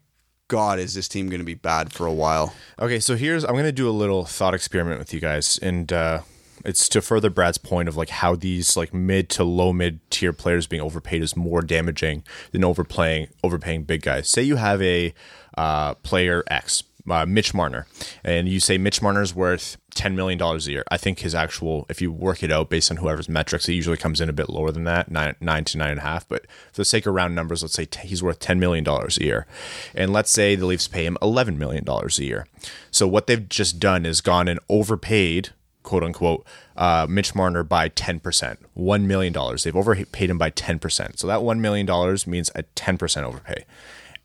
god, 0.47 0.80
is 0.80 0.93
this 0.93 1.08
team 1.08 1.30
going 1.30 1.41
to 1.41 1.45
be 1.45 1.53
bad 1.53 1.91
for 1.91 2.06
a 2.06 2.13
while? 2.13 2.53
Okay, 2.80 2.99
so 2.99 3.15
here's 3.15 3.43
I'm 3.43 3.56
gonna 3.56 3.71
do 3.73 3.89
a 3.89 3.91
little 3.91 4.23
thought 4.23 4.53
experiment 4.53 4.99
with 4.99 5.13
you 5.13 5.19
guys, 5.19 5.60
and 5.62 5.91
uh, 5.91 6.21
it's 6.65 6.87
to 6.89 7.01
further 7.01 7.29
Brad's 7.29 7.57
point 7.57 7.89
of 7.89 7.97
like 7.97 8.09
how 8.09 8.35
these 8.35 8.75
like 8.77 8.93
mid 8.93 9.29
to 9.31 9.43
low 9.43 9.73
mid 9.73 9.99
tier 10.09 10.33
players 10.33 10.67
being 10.67 10.81
overpaid 10.81 11.21
is 11.21 11.35
more 11.35 11.61
damaging 11.61 12.23
than 12.51 12.63
overplaying 12.63 13.27
overpaying 13.43 13.83
big 13.83 14.01
guys. 14.01 14.29
Say 14.29 14.43
you 14.43 14.55
have 14.57 14.81
a 14.81 15.13
uh, 15.57 15.95
player 15.95 16.43
X, 16.47 16.83
uh, 17.09 17.25
Mitch 17.25 17.53
Marner, 17.53 17.87
and 18.23 18.47
you 18.47 18.59
say 18.59 18.77
Mitch 18.77 19.01
Marner's 19.01 19.33
worth 19.33 19.77
ten 19.95 20.15
million 20.15 20.37
dollars 20.37 20.67
a 20.67 20.71
year. 20.71 20.83
I 20.91 20.97
think 20.97 21.19
his 21.19 21.33
actual, 21.33 21.85
if 21.89 22.01
you 22.01 22.11
work 22.11 22.43
it 22.43 22.51
out 22.51 22.69
based 22.69 22.91
on 22.91 22.97
whoever's 22.97 23.27
metrics, 23.27 23.67
it 23.67 23.73
usually 23.73 23.97
comes 23.97 24.21
in 24.21 24.29
a 24.29 24.33
bit 24.33 24.49
lower 24.49 24.71
than 24.71 24.83
that, 24.83 25.09
nine, 25.09 25.35
nine 25.41 25.63
to 25.65 25.77
nine 25.77 25.91
and 25.91 25.99
a 25.99 26.03
half. 26.03 26.27
But 26.27 26.45
for 26.71 26.81
the 26.81 26.85
sake 26.85 27.05
of 27.05 27.15
round 27.15 27.33
numbers, 27.33 27.63
let's 27.63 27.73
say 27.73 27.85
t- 27.85 28.07
he's 28.07 28.21
worth 28.21 28.39
ten 28.39 28.59
million 28.59 28.83
dollars 28.83 29.17
a 29.17 29.23
year, 29.23 29.47
and 29.95 30.13
let's 30.13 30.31
say 30.31 30.55
the 30.55 30.65
Leafs 30.65 30.87
pay 30.87 31.05
him 31.05 31.17
eleven 31.21 31.57
million 31.57 31.83
dollars 31.83 32.19
a 32.19 32.25
year. 32.25 32.47
So 32.91 33.07
what 33.07 33.27
they've 33.27 33.49
just 33.49 33.79
done 33.79 34.05
is 34.05 34.21
gone 34.21 34.47
and 34.47 34.59
overpaid 34.69 35.49
quote 35.88 36.04
unquote 36.04 36.45
uh, 36.76 37.08
Mitch 37.10 37.34
Marner 37.34 37.63
by 37.63 37.88
10%, 37.88 38.58
$1 38.78 39.06
million. 39.06 39.34
They've 39.34 39.76
overpaid 39.76 40.30
him 40.30 40.38
by 40.38 40.52
10%. 40.52 41.17
So 41.17 41.28
that 41.28 41.39
$1 41.39 41.60
million 41.60 41.88
means 42.28 42.52
a 42.54 42.63
10% 42.63 43.23
overpay. 43.23 43.63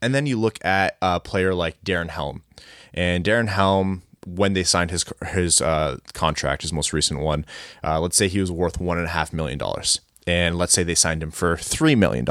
And 0.03 0.13
then 0.13 0.27
you 0.27 0.41
look 0.41 0.63
at 0.65 0.97
a 1.01 1.21
player 1.21 1.55
like 1.55 1.83
Darren 1.85 2.09
Helm. 2.09 2.43
And 2.93 3.25
Darren 3.25 3.47
Helm, 3.47 4.03
when 4.27 4.55
they 4.55 4.65
signed 4.65 4.91
his 4.91 5.05
his 5.29 5.61
uh, 5.61 5.99
contract, 6.13 6.63
his 6.63 6.73
most 6.73 6.93
recent 6.93 7.21
one, 7.21 7.47
uh, 7.85 8.01
let's 8.01 8.17
say 8.17 8.27
he 8.27 8.41
was 8.41 8.51
worth 8.51 8.81
$1.5 8.81 9.33
million. 9.33 9.61
And 10.27 10.59
let's 10.59 10.73
say 10.73 10.83
they 10.83 10.97
signed 10.97 11.23
him 11.23 11.31
for 11.31 11.57
$3 11.57 11.97
million. 11.97 12.27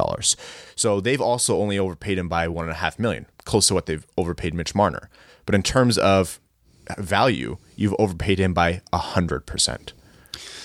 So 0.76 1.00
they've 1.00 1.22
also 1.22 1.58
only 1.58 1.80
overpaid 1.80 2.18
him 2.18 2.28
by 2.28 2.48
1.5 2.48 3.00
million, 3.00 3.28
close 3.46 3.68
to 3.68 3.74
what 3.74 3.86
they've 3.86 4.06
overpaid 4.18 4.54
Mitch 4.54 4.76
Marner. 4.76 5.10
But 5.46 5.56
in 5.56 5.64
terms 5.64 5.98
of 5.98 6.42
value, 6.98 7.58
you've 7.76 7.96
overpaid 8.00 8.40
him 8.40 8.54
by 8.54 8.82
hundred 8.94 9.46
percent. 9.46 9.94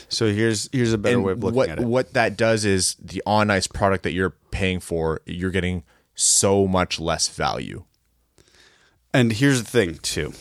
So 0.09 0.27
here's 0.33 0.69
here's 0.73 0.93
a 0.93 0.99
better 0.99 1.17
and 1.17 1.25
way 1.25 1.33
of 1.33 1.43
looking 1.43 1.57
what, 1.57 1.69
at 1.69 1.79
it. 1.79 1.85
What 1.87 2.13
that 2.15 2.37
does 2.37 2.65
is 2.65 2.95
the 3.03 3.23
on 3.27 3.51
ice 3.51 3.67
product 3.67 4.05
that 4.05 4.13
you're 4.13 4.37
paying 4.51 4.81
for, 4.81 5.21
you're 5.27 5.51
getting 5.51 5.83
so 6.15 6.67
much 6.67 7.01
less 7.01 7.29
value. 7.29 7.85
And 9.13 9.33
here's 9.33 9.63
the 9.63 9.71
thing 9.71 9.99
too. 9.99 10.33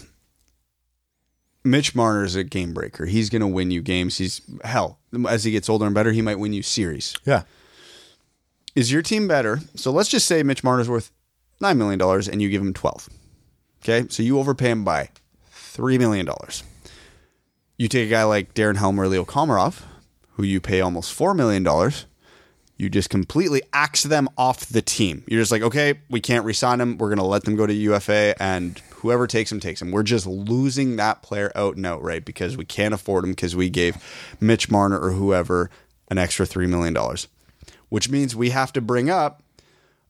Mitch 1.63 1.95
Marner 1.95 2.23
is 2.23 2.35
a 2.35 2.43
game 2.43 2.73
breaker. 2.73 3.07
He's 3.07 3.31
going 3.31 3.41
to 3.41 3.47
win 3.47 3.71
you 3.71 3.81
games. 3.81 4.19
He's 4.19 4.41
hell 4.63 4.99
as 5.27 5.43
he 5.43 5.51
gets 5.51 5.69
older 5.69 5.85
and 5.85 5.95
better, 5.95 6.11
he 6.11 6.21
might 6.21 6.39
win 6.39 6.53
you 6.53 6.61
series. 6.61 7.15
Yeah. 7.25 7.43
Is 8.75 8.91
your 8.91 9.01
team 9.01 9.27
better? 9.27 9.61
So 9.75 9.91
let's 9.91 10.09
just 10.09 10.27
say 10.27 10.43
Mitch 10.43 10.63
Marner's 10.63 10.89
worth 10.89 11.11
nine 11.61 11.77
million 11.77 11.97
dollars 11.97 12.27
and 12.27 12.41
you 12.41 12.49
give 12.49 12.61
him 12.61 12.73
twelve. 12.73 13.09
Okay, 13.81 14.07
so 14.09 14.23
you 14.23 14.39
overpay 14.39 14.71
him 14.71 14.83
by 14.83 15.09
$3 15.75 15.99
million. 15.99 16.27
You 17.77 17.87
take 17.87 18.07
a 18.07 18.11
guy 18.11 18.23
like 18.23 18.53
Darren 18.53 18.77
Helmer, 18.77 19.03
or 19.03 19.07
Leo 19.07 19.25
Komarov, 19.25 19.81
who 20.33 20.43
you 20.43 20.61
pay 20.61 20.81
almost 20.81 21.17
$4 21.17 21.35
million. 21.35 21.65
You 22.77 22.89
just 22.89 23.09
completely 23.09 23.61
axe 23.73 24.03
them 24.03 24.27
off 24.37 24.65
the 24.65 24.81
team. 24.81 25.23
You're 25.27 25.41
just 25.41 25.51
like, 25.51 25.61
okay, 25.61 25.99
we 26.09 26.19
can't 26.19 26.45
resign 26.45 26.81
him. 26.81 26.97
We're 26.97 27.07
going 27.09 27.19
to 27.19 27.25
let 27.25 27.43
them 27.43 27.55
go 27.55 27.65
to 27.65 27.73
UFA, 27.73 28.35
and 28.41 28.79
whoever 28.95 29.27
takes 29.27 29.51
him, 29.51 29.59
takes 29.59 29.81
him. 29.81 29.91
We're 29.91 30.03
just 30.03 30.25
losing 30.25 30.95
that 30.97 31.21
player 31.21 31.51
out 31.55 31.77
and 31.77 31.85
outright 31.85 32.25
because 32.25 32.57
we 32.57 32.65
can't 32.65 32.93
afford 32.93 33.23
him 33.23 33.31
because 33.31 33.55
we 33.55 33.69
gave 33.69 33.97
Mitch 34.41 34.69
Marner 34.69 34.99
or 34.99 35.11
whoever 35.11 35.69
an 36.09 36.17
extra 36.17 36.45
$3 36.45 36.67
million, 36.67 36.95
which 37.89 38.09
means 38.09 38.35
we 38.35 38.49
have 38.49 38.73
to 38.73 38.81
bring 38.81 39.09
up 39.09 39.41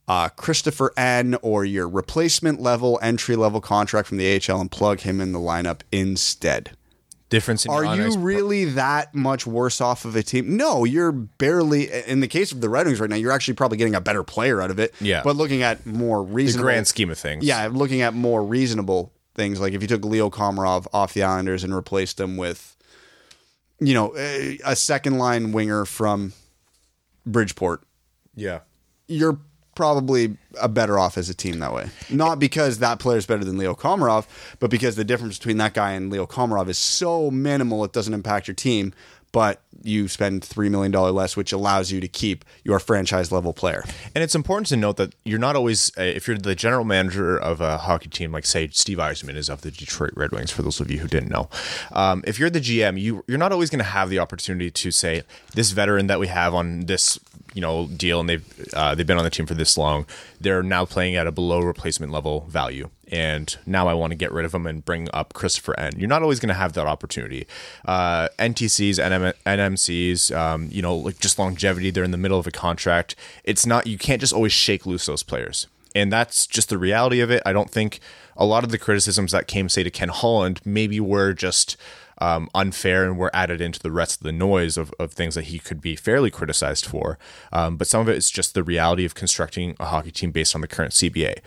uh, 0.08 0.30
Christoffer 0.30 0.90
Ehn 0.96 1.38
or 1.42 1.66
your 1.66 1.88
replacement 1.88 2.62
level 2.62 3.00
entry 3.02 3.36
level 3.36 3.62
contract 3.62 4.08
from 4.08 4.18
the 4.18 4.42
AHL 4.50 4.62
and 4.62 4.72
plug 4.72 5.02
him 5.02 5.20
in 5.20 5.32
the 5.32 5.40
lineup 5.40 5.82
instead. 5.92 6.72
Difference 7.30 7.66
in 7.66 7.72
Are 7.72 7.96
you 7.96 8.18
really 8.20 8.66
that 8.66 9.16
much 9.16 9.48
worse 9.48 9.82
off 9.82 10.06
of 10.06 10.16
a 10.16 10.22
team? 10.22 10.56
No, 10.58 10.84
you're 10.84 11.12
barely. 11.12 11.92
In 11.92 12.20
the 12.20 12.28
case 12.28 12.52
of 12.52 12.62
the 12.62 12.70
Red 12.70 12.86
Wings 12.86 13.00
right 13.00 13.10
now, 13.10 13.16
you're 13.16 13.32
actually 13.32 13.56
probably 13.56 13.80
getting 13.80 13.96
a 13.96 14.02
better 14.02 14.24
player 14.24 14.62
out 14.62 14.70
of 14.70 14.78
it. 14.78 14.94
Yeah. 15.02 15.24
But 15.24 15.36
looking 15.36 15.64
at 15.64 15.88
more 15.88 16.22
reasonable, 16.22 16.66
the 16.66 16.72
grand 16.72 16.88
scheme 16.88 17.10
of 17.10 17.18
things, 17.18 17.44
yeah, 17.44 17.68
looking 17.72 18.02
at 18.02 18.14
more 18.14 18.44
reasonable 18.44 19.12
things, 19.34 19.60
like 19.60 19.74
if 19.74 19.82
you 19.82 19.88
took 19.88 20.06
Leo 20.06 20.30
Komarov 20.30 20.86
off 20.94 21.14
the 21.14 21.24
Islanders 21.24 21.64
and 21.64 21.76
replaced 21.76 22.20
him 22.20 22.38
with, 22.38 22.78
you 23.80 23.96
know, 23.96 24.16
a, 24.16 24.60
a 24.64 24.76
second 24.76 25.18
line 25.18 25.52
winger 25.52 25.84
from 25.84 26.34
Bridgeport, 27.26 27.82
yeah, 28.36 28.60
you're 29.08 29.40
probably 29.76 30.38
a 30.60 30.70
better 30.70 30.98
off 30.98 31.18
as 31.18 31.30
a 31.30 31.34
team 31.34 31.60
that 31.60 31.74
way. 31.74 31.90
Not 32.10 32.40
because 32.40 32.80
that 32.80 33.00
player 33.00 33.18
is 33.18 33.26
better 33.26 33.44
than 33.44 33.58
Leo 33.58 33.76
Komarov, 33.76 34.26
but 34.60 34.70
because 34.70 34.96
the 34.96 35.04
difference 35.04 35.38
between 35.38 35.58
that 35.58 35.74
guy 35.74 35.92
and 35.92 36.10
Leo 36.10 36.26
Komarov 36.26 36.70
is 36.70 36.78
so 36.78 37.30
minimal 37.30 37.84
it 37.84 37.94
doesn't 37.94 38.14
impact 38.14 38.48
your 38.48 38.56
team. 38.56 38.94
But 39.32 39.62
you 39.84 40.08
spend 40.08 40.44
$3 40.44 40.72
million 40.72 40.94
less, 40.94 41.36
which 41.36 41.52
allows 41.52 41.92
you 41.92 42.00
to 42.00 42.08
keep 42.08 42.46
your 42.64 42.80
franchise 42.80 43.34
level 43.34 43.52
player. 43.52 43.84
And 44.16 44.24
it's 44.24 44.34
important 44.34 44.68
to 44.68 44.78
note 44.78 44.96
that 44.98 45.14
you're 45.26 45.40
not 45.40 45.58
always, 45.58 45.92
uh, 45.98 46.04
if 46.04 46.28
you're 46.28 46.38
the 46.38 46.56
general 46.56 46.86
manager 46.86 47.38
of 47.38 47.60
a 47.60 47.78
hockey 47.80 48.10
team, 48.10 48.32
like 48.32 48.46
say 48.46 48.70
Steve 48.70 48.98
Yzerman 48.98 49.36
is 49.36 49.50
of 49.50 49.62
the 49.62 49.72
Detroit 49.72 50.12
Red 50.16 50.32
Wings, 50.32 50.52
for 50.52 50.62
those 50.62 50.80
of 50.80 50.90
you 50.90 51.00
who 51.00 51.08
didn't 51.08 51.30
know, 51.30 51.50
um, 51.92 52.24
if 52.26 52.40
you're 52.40 52.50
the 52.50 52.62
GM, 52.62 53.00
you, 53.00 53.26
you're 53.28 53.38
not 53.38 53.52
always 53.52 53.70
going 53.70 53.80
to 53.80 53.84
have 53.84 54.10
the 54.10 54.20
opportunity 54.20 54.72
to 54.72 54.90
say, 54.90 55.24
this 55.54 55.72
veteran 55.72 56.08
that 56.08 56.20
we 56.20 56.28
have 56.28 56.54
on 56.54 56.86
this 56.86 57.20
you 57.56 57.62
know 57.62 57.88
deal 57.88 58.20
and 58.20 58.30
they've 58.30 58.74
uh, 58.74 58.94
they've 58.94 59.08
been 59.08 59.18
on 59.18 59.24
the 59.24 59.30
team 59.32 59.48
for 59.48 59.56
this 59.56 59.78
long 59.78 60.06
they're 60.40 60.62
now 60.62 60.86
playing 60.86 61.16
at 61.16 61.26
a 61.26 61.32
below 61.32 61.62
replacement 61.62 62.12
level 62.12 62.42
value 62.50 62.90
and 63.12 63.58
now 63.66 63.88
I 63.88 63.94
want 63.94 64.12
to 64.12 64.16
get 64.16 64.32
rid 64.32 64.46
of 64.46 64.52
them 64.52 64.66
and 64.66 64.84
bring 64.84 65.08
up 65.14 65.34
Christoffer 65.34 65.76
Ehn. 65.76 65.98
You're 65.98 66.10
not 66.10 66.22
always 66.22 66.40
going 66.40 66.50
to 66.50 66.56
have 66.56 66.74
that 66.74 66.88
opportunity. 66.88 67.46
Uh, 67.86 68.30
NTCs, 68.40 68.96
NM, 68.96 69.34
NMCs, 69.46 70.36
um, 70.36 70.70
you 70.72 70.82
know, 70.82 70.96
like 70.96 71.20
just 71.20 71.38
longevity. 71.38 71.92
They're 71.92 72.04
in 72.04 72.12
the 72.12 72.18
middle 72.18 72.40
of 72.40 72.48
a 72.48 72.52
contract. 72.52 73.16
It's 73.44 73.66
not 73.66 73.88
you 73.88 73.98
can't 73.98 74.22
just 74.22 74.34
always 74.34 74.54
shake 74.54 74.86
loose 74.86 75.06
those 75.06 75.24
players, 75.24 75.68
and 75.94 76.12
that's 76.12 76.48
just 76.48 76.70
the 76.70 76.78
reality 76.78 77.20
of 77.22 77.30
it. 77.30 77.44
I 77.46 77.54
don't 77.54 77.70
think 77.70 78.00
a 78.38 78.46
lot 78.46 78.64
of 78.64 78.72
the 78.72 78.78
criticisms 78.78 79.32
that 79.32 79.48
came 79.48 79.70
say 79.70 79.84
to 79.84 79.92
Ken 79.92 80.10
Holland 80.10 80.62
maybe 80.66 81.00
were 81.00 81.34
just 81.34 81.78
um, 82.20 82.50
unfair 82.56 83.06
and 83.06 83.18
were 83.18 83.32
added 83.34 83.62
into 83.62 83.80
the 83.80 83.92
rest 83.92 84.20
of 84.20 84.24
the 84.24 84.32
noise 84.32 84.78
of, 84.78 84.94
of 85.00 85.14
things 85.14 85.36
that 85.36 85.46
he 85.46 85.60
could 85.60 85.82
be 85.82 85.96
fairly 85.96 86.32
criticized 86.32 86.86
for. 86.86 87.18
Um, 87.52 87.78
but 87.78 87.88
some 87.88 88.02
of 88.02 88.10
it 88.10 88.18
is 88.18 88.30
just 88.30 88.54
the 88.54 88.64
reality 88.64 89.06
of 89.06 89.16
constructing 89.16 89.76
a 89.80 89.86
hockey 89.86 90.12
team 90.12 90.32
based 90.32 90.56
on 90.56 90.62
the 90.62 90.68
current 90.68 90.94
CBA. 90.94 91.40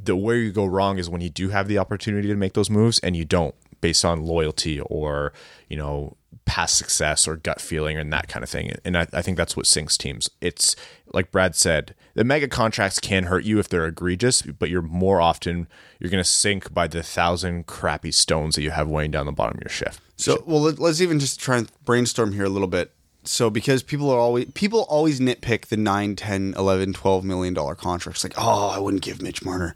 The 0.00 0.14
where 0.14 0.36
you 0.36 0.52
go 0.52 0.64
wrong 0.64 0.98
is 0.98 1.10
when 1.10 1.20
you 1.20 1.30
do 1.30 1.48
have 1.48 1.66
the 1.66 1.78
opportunity 1.78 2.28
to 2.28 2.36
make 2.36 2.52
those 2.52 2.70
moves 2.70 2.98
and 3.00 3.16
you 3.16 3.24
don't 3.24 3.54
based 3.80 4.04
on 4.04 4.24
loyalty 4.24 4.80
or 4.80 5.32
you 5.68 5.76
know 5.76 6.16
past 6.48 6.78
success 6.78 7.28
or 7.28 7.36
gut 7.36 7.60
feeling 7.60 7.98
and 7.98 8.10
that 8.10 8.26
kind 8.26 8.42
of 8.42 8.48
thing. 8.48 8.74
And 8.82 8.96
I, 8.96 9.06
I, 9.12 9.20
think 9.20 9.36
that's 9.36 9.54
what 9.54 9.66
sinks 9.66 9.98
teams. 9.98 10.30
It's 10.40 10.74
like 11.12 11.30
Brad 11.30 11.54
said, 11.54 11.94
the 12.14 12.24
mega 12.24 12.48
contracts 12.48 12.98
can 12.98 13.24
hurt 13.24 13.44
you 13.44 13.58
if 13.58 13.68
they're 13.68 13.86
egregious, 13.86 14.40
but 14.40 14.70
you're 14.70 14.80
more 14.80 15.20
often 15.20 15.68
you're 16.00 16.10
going 16.10 16.24
to 16.24 16.28
sink 16.28 16.72
by 16.72 16.88
the 16.88 17.02
thousand 17.02 17.66
crappy 17.66 18.10
stones 18.10 18.54
that 18.54 18.62
you 18.62 18.70
have 18.70 18.88
weighing 18.88 19.10
down 19.10 19.26
the 19.26 19.32
bottom 19.32 19.58
of 19.58 19.62
your 19.62 19.68
ship. 19.68 19.94
So, 20.16 20.42
well, 20.46 20.62
let's 20.62 21.02
even 21.02 21.20
just 21.20 21.38
try 21.38 21.58
and 21.58 21.70
brainstorm 21.84 22.32
here 22.32 22.44
a 22.44 22.48
little 22.48 22.66
bit. 22.66 22.92
So, 23.24 23.50
because 23.50 23.82
people 23.82 24.10
are 24.10 24.18
always 24.18 24.50
people 24.52 24.86
always 24.88 25.20
nitpick 25.20 25.66
the 25.66 25.76
9, 25.76 26.16
10, 26.16 26.54
11, 26.56 26.94
12 26.94 27.24
million 27.24 27.52
dollar 27.52 27.74
contracts. 27.74 28.24
Like, 28.24 28.34
oh, 28.38 28.70
I 28.70 28.78
wouldn't 28.78 29.02
give 29.02 29.20
Mitch 29.20 29.44
Marner 29.44 29.74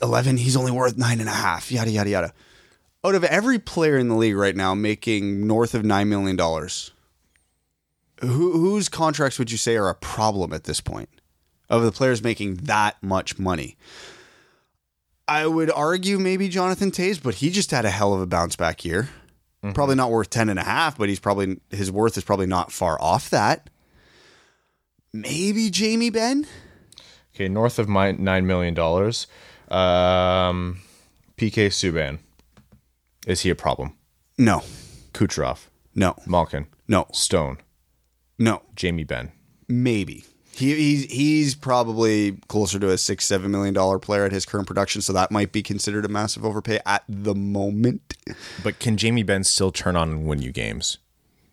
11. 0.00 0.38
He's 0.38 0.56
only 0.56 0.72
worth 0.72 0.96
nine 0.96 1.20
and 1.20 1.28
a 1.28 1.32
half. 1.32 1.70
Yada 1.70 1.90
yada 1.90 2.08
yada 2.08 2.32
out 3.06 3.14
of 3.14 3.24
every 3.24 3.58
player 3.58 3.96
in 3.96 4.08
the 4.08 4.16
league 4.16 4.36
right 4.36 4.56
now 4.56 4.74
making 4.74 5.46
north 5.46 5.74
of 5.74 5.82
$9 5.82 6.08
million, 6.08 6.36
who, 8.20 8.52
whose 8.52 8.88
contracts 8.88 9.38
would 9.38 9.52
you 9.52 9.58
say 9.58 9.76
are 9.76 9.88
a 9.88 9.94
problem 9.94 10.52
at 10.52 10.64
this 10.64 10.80
point 10.80 11.08
of 11.68 11.82
the 11.82 11.92
players 11.92 12.22
making 12.22 12.56
that 12.56 13.00
much 13.02 13.38
money? 13.38 13.76
I 15.28 15.46
would 15.46 15.70
argue 15.70 16.18
maybe 16.18 16.48
Jonathan 16.48 16.90
Toews, 16.90 17.22
but 17.22 17.36
he 17.36 17.50
just 17.50 17.70
had 17.70 17.84
a 17.84 17.90
hell 17.90 18.14
of 18.14 18.20
a 18.20 18.26
bounce 18.26 18.56
back 18.56 18.84
year. 18.84 19.08
Mm-hmm. 19.62 19.72
Probably 19.72 19.94
not 19.94 20.10
worth 20.10 20.30
10 20.30 20.48
and 20.48 20.58
a 20.58 20.64
half, 20.64 20.98
but 20.98 21.08
he's 21.08 21.20
probably 21.20 21.60
his 21.70 21.90
worth 21.90 22.16
is 22.16 22.24
probably 22.24 22.46
not 22.46 22.72
far 22.72 23.00
off 23.00 23.30
that. 23.30 23.70
Maybe 25.12 25.70
Jamie 25.70 26.10
Benn. 26.10 26.46
Okay, 27.34 27.48
north 27.48 27.78
of 27.78 27.88
my 27.88 28.12
$9 28.12 28.44
million. 28.44 28.78
Um, 28.78 30.80
PK 31.36 31.68
Subban. 31.68 32.18
Is 33.26 33.40
he 33.40 33.50
a 33.50 33.56
problem? 33.56 33.92
No. 34.38 34.62
Kucherov. 35.12 35.66
No. 35.94 36.14
Malkin. 36.26 36.68
No. 36.86 37.08
Stone. 37.12 37.58
No. 38.38 38.62
Jamie 38.76 39.04
Benn? 39.04 39.32
Maybe. 39.68 40.24
He, 40.52 40.74
he's 40.74 41.04
he's 41.12 41.54
probably 41.54 42.38
closer 42.48 42.78
to 42.78 42.88
a 42.90 42.96
six 42.96 43.26
seven 43.26 43.50
million 43.50 43.74
dollar 43.74 43.98
player 43.98 44.24
at 44.24 44.32
his 44.32 44.46
current 44.46 44.66
production, 44.66 45.02
so 45.02 45.12
that 45.12 45.30
might 45.30 45.52
be 45.52 45.62
considered 45.62 46.06
a 46.06 46.08
massive 46.08 46.46
overpay 46.46 46.80
at 46.86 47.04
the 47.08 47.34
moment. 47.34 48.14
But 48.62 48.78
can 48.78 48.96
Jamie 48.96 49.22
Benn 49.22 49.44
still 49.44 49.70
turn 49.70 49.96
on 49.96 50.08
and 50.08 50.26
win 50.26 50.40
you 50.40 50.52
games? 50.52 50.96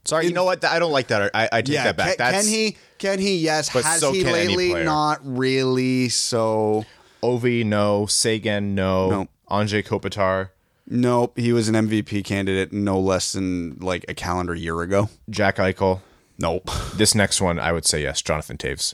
Sorry, 0.06 0.28
you 0.28 0.34
know 0.34 0.46
what? 0.46 0.64
I 0.64 0.80
don't 0.80 0.92
like 0.92 1.08
that. 1.08 1.32
I, 1.34 1.50
I 1.52 1.62
take 1.62 1.76
yeah, 1.76 1.84
that 1.86 1.98
back. 1.98 2.18
Can, 2.18 2.34
can, 2.34 2.48
he? 2.48 2.78
Can 2.98 3.20
he? 3.20 3.38
Yes. 3.40 3.74
But 3.74 3.84
Has 3.84 4.00
so 4.00 4.14
he 4.14 4.24
lately? 4.24 4.74
Not 4.74 5.20
really. 5.24 6.08
So 6.08 6.86
Ovi, 7.22 7.66
no. 7.66 8.06
Seguin, 8.06 8.74
no. 8.76 9.10
no. 9.10 9.28
Anze 9.50 9.84
Kopitar. 9.86 10.50
Nope, 10.88 11.38
he 11.38 11.54
was 11.54 11.70
an 11.70 11.76
MVP 11.76 12.24
candidate 12.26 12.74
no 12.74 13.00
less 13.00 13.34
than 13.34 13.78
like 13.80 14.06
a 14.10 14.14
calendar 14.14 14.54
year 14.54 14.82
ago. 14.82 15.10
Jack 15.30 15.58
Eichel. 15.58 16.02
Nope. 16.38 16.70
This 16.96 17.16
next 17.16 17.42
one, 17.42 17.58
I 17.58 17.72
would 17.72 17.86
say 17.86 18.04
yes, 18.04 18.22
Jonathan 18.22 18.58
Toews. 18.58 18.94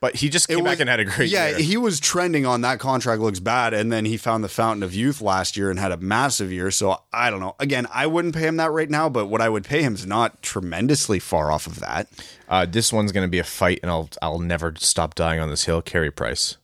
But 0.00 0.16
he 0.16 0.28
just 0.28 0.46
came 0.48 0.60
It 0.60 0.64
back 0.64 0.78
and 0.80 0.88
had 0.88 1.00
a 1.00 1.04
great 1.04 1.28
year. 1.28 1.40
yeah, 1.40 1.48
year. 1.50 1.58
he 1.58 1.76
was 1.76 1.98
trending 2.00 2.46
on 2.46 2.60
that 2.60 2.78
contract 2.78 3.20
looks 3.20 3.40
bad, 3.40 3.74
and 3.74 3.90
then 3.92 4.04
he 4.04 4.16
found 4.16 4.42
the 4.44 4.48
fountain 4.48 4.82
of 4.84 4.94
youth 4.94 5.20
last 5.20 5.56
year 5.56 5.70
and 5.70 5.78
had 5.78 5.90
a 5.92 5.96
massive 5.96 6.52
year. 6.52 6.70
So 6.70 7.00
I 7.12 7.30
don't 7.30 7.40
know. 7.40 7.56
Again, 7.58 7.86
I 7.92 8.06
wouldn't 8.06 8.34
pay 8.34 8.46
him 8.46 8.56
that 8.58 8.70
right 8.70 8.88
now, 8.88 9.08
but 9.08 9.26
what 9.26 9.40
I 9.40 9.48
would 9.48 9.64
pay 9.64 9.82
him 9.82 9.94
is 9.94 10.06
not 10.06 10.40
tremendously 10.40 11.18
far 11.18 11.50
off 11.50 11.66
of 11.66 11.80
that. 11.80 12.08
Uh, 12.48 12.64
this 12.64 12.92
one's 12.92 13.10
going 13.12 13.26
to 13.26 13.30
be 13.30 13.40
a 13.40 13.44
fight, 13.44 13.80
and 13.82 13.90
I'll 13.90 14.08
I'll 14.22 14.38
never 14.38 14.72
stop 14.78 15.14
dying 15.16 15.40
on 15.40 15.48
this 15.50 15.64
hill. 15.64 15.82
Carey 15.82 16.10
Price. 16.12 16.56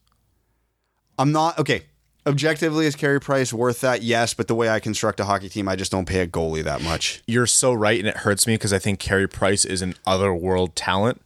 I'm 1.19 1.33
not 1.33 1.59
okay. 1.59 1.83
Objectively, 2.27 2.87
is 2.87 2.97
Carey 2.97 3.21
Price 3.21 3.53
worth 3.53 3.81
that? 3.83 4.03
Yes, 4.03 4.33
but 4.33 4.49
the 4.49 4.55
way 4.55 4.69
I 4.71 4.81
construct 4.81 5.21
a 5.21 5.25
hockey 5.25 5.49
team, 5.51 5.69
I 5.69 5.77
just 5.77 5.93
don't 5.93 6.07
pay 6.07 6.21
a 6.21 6.27
goalie 6.27 6.65
that 6.65 6.81
much. 6.83 7.23
You're 7.27 7.47
so 7.47 7.73
right, 7.75 7.99
and 7.99 8.09
it 8.09 8.19
hurts 8.19 8.47
me 8.47 8.55
because 8.55 8.73
I 8.73 8.79
think 8.79 8.99
Carey 8.99 9.29
Price 9.29 9.65
is 9.67 9.83
an 9.83 9.95
otherworld 10.07 10.75
talent. 10.75 11.21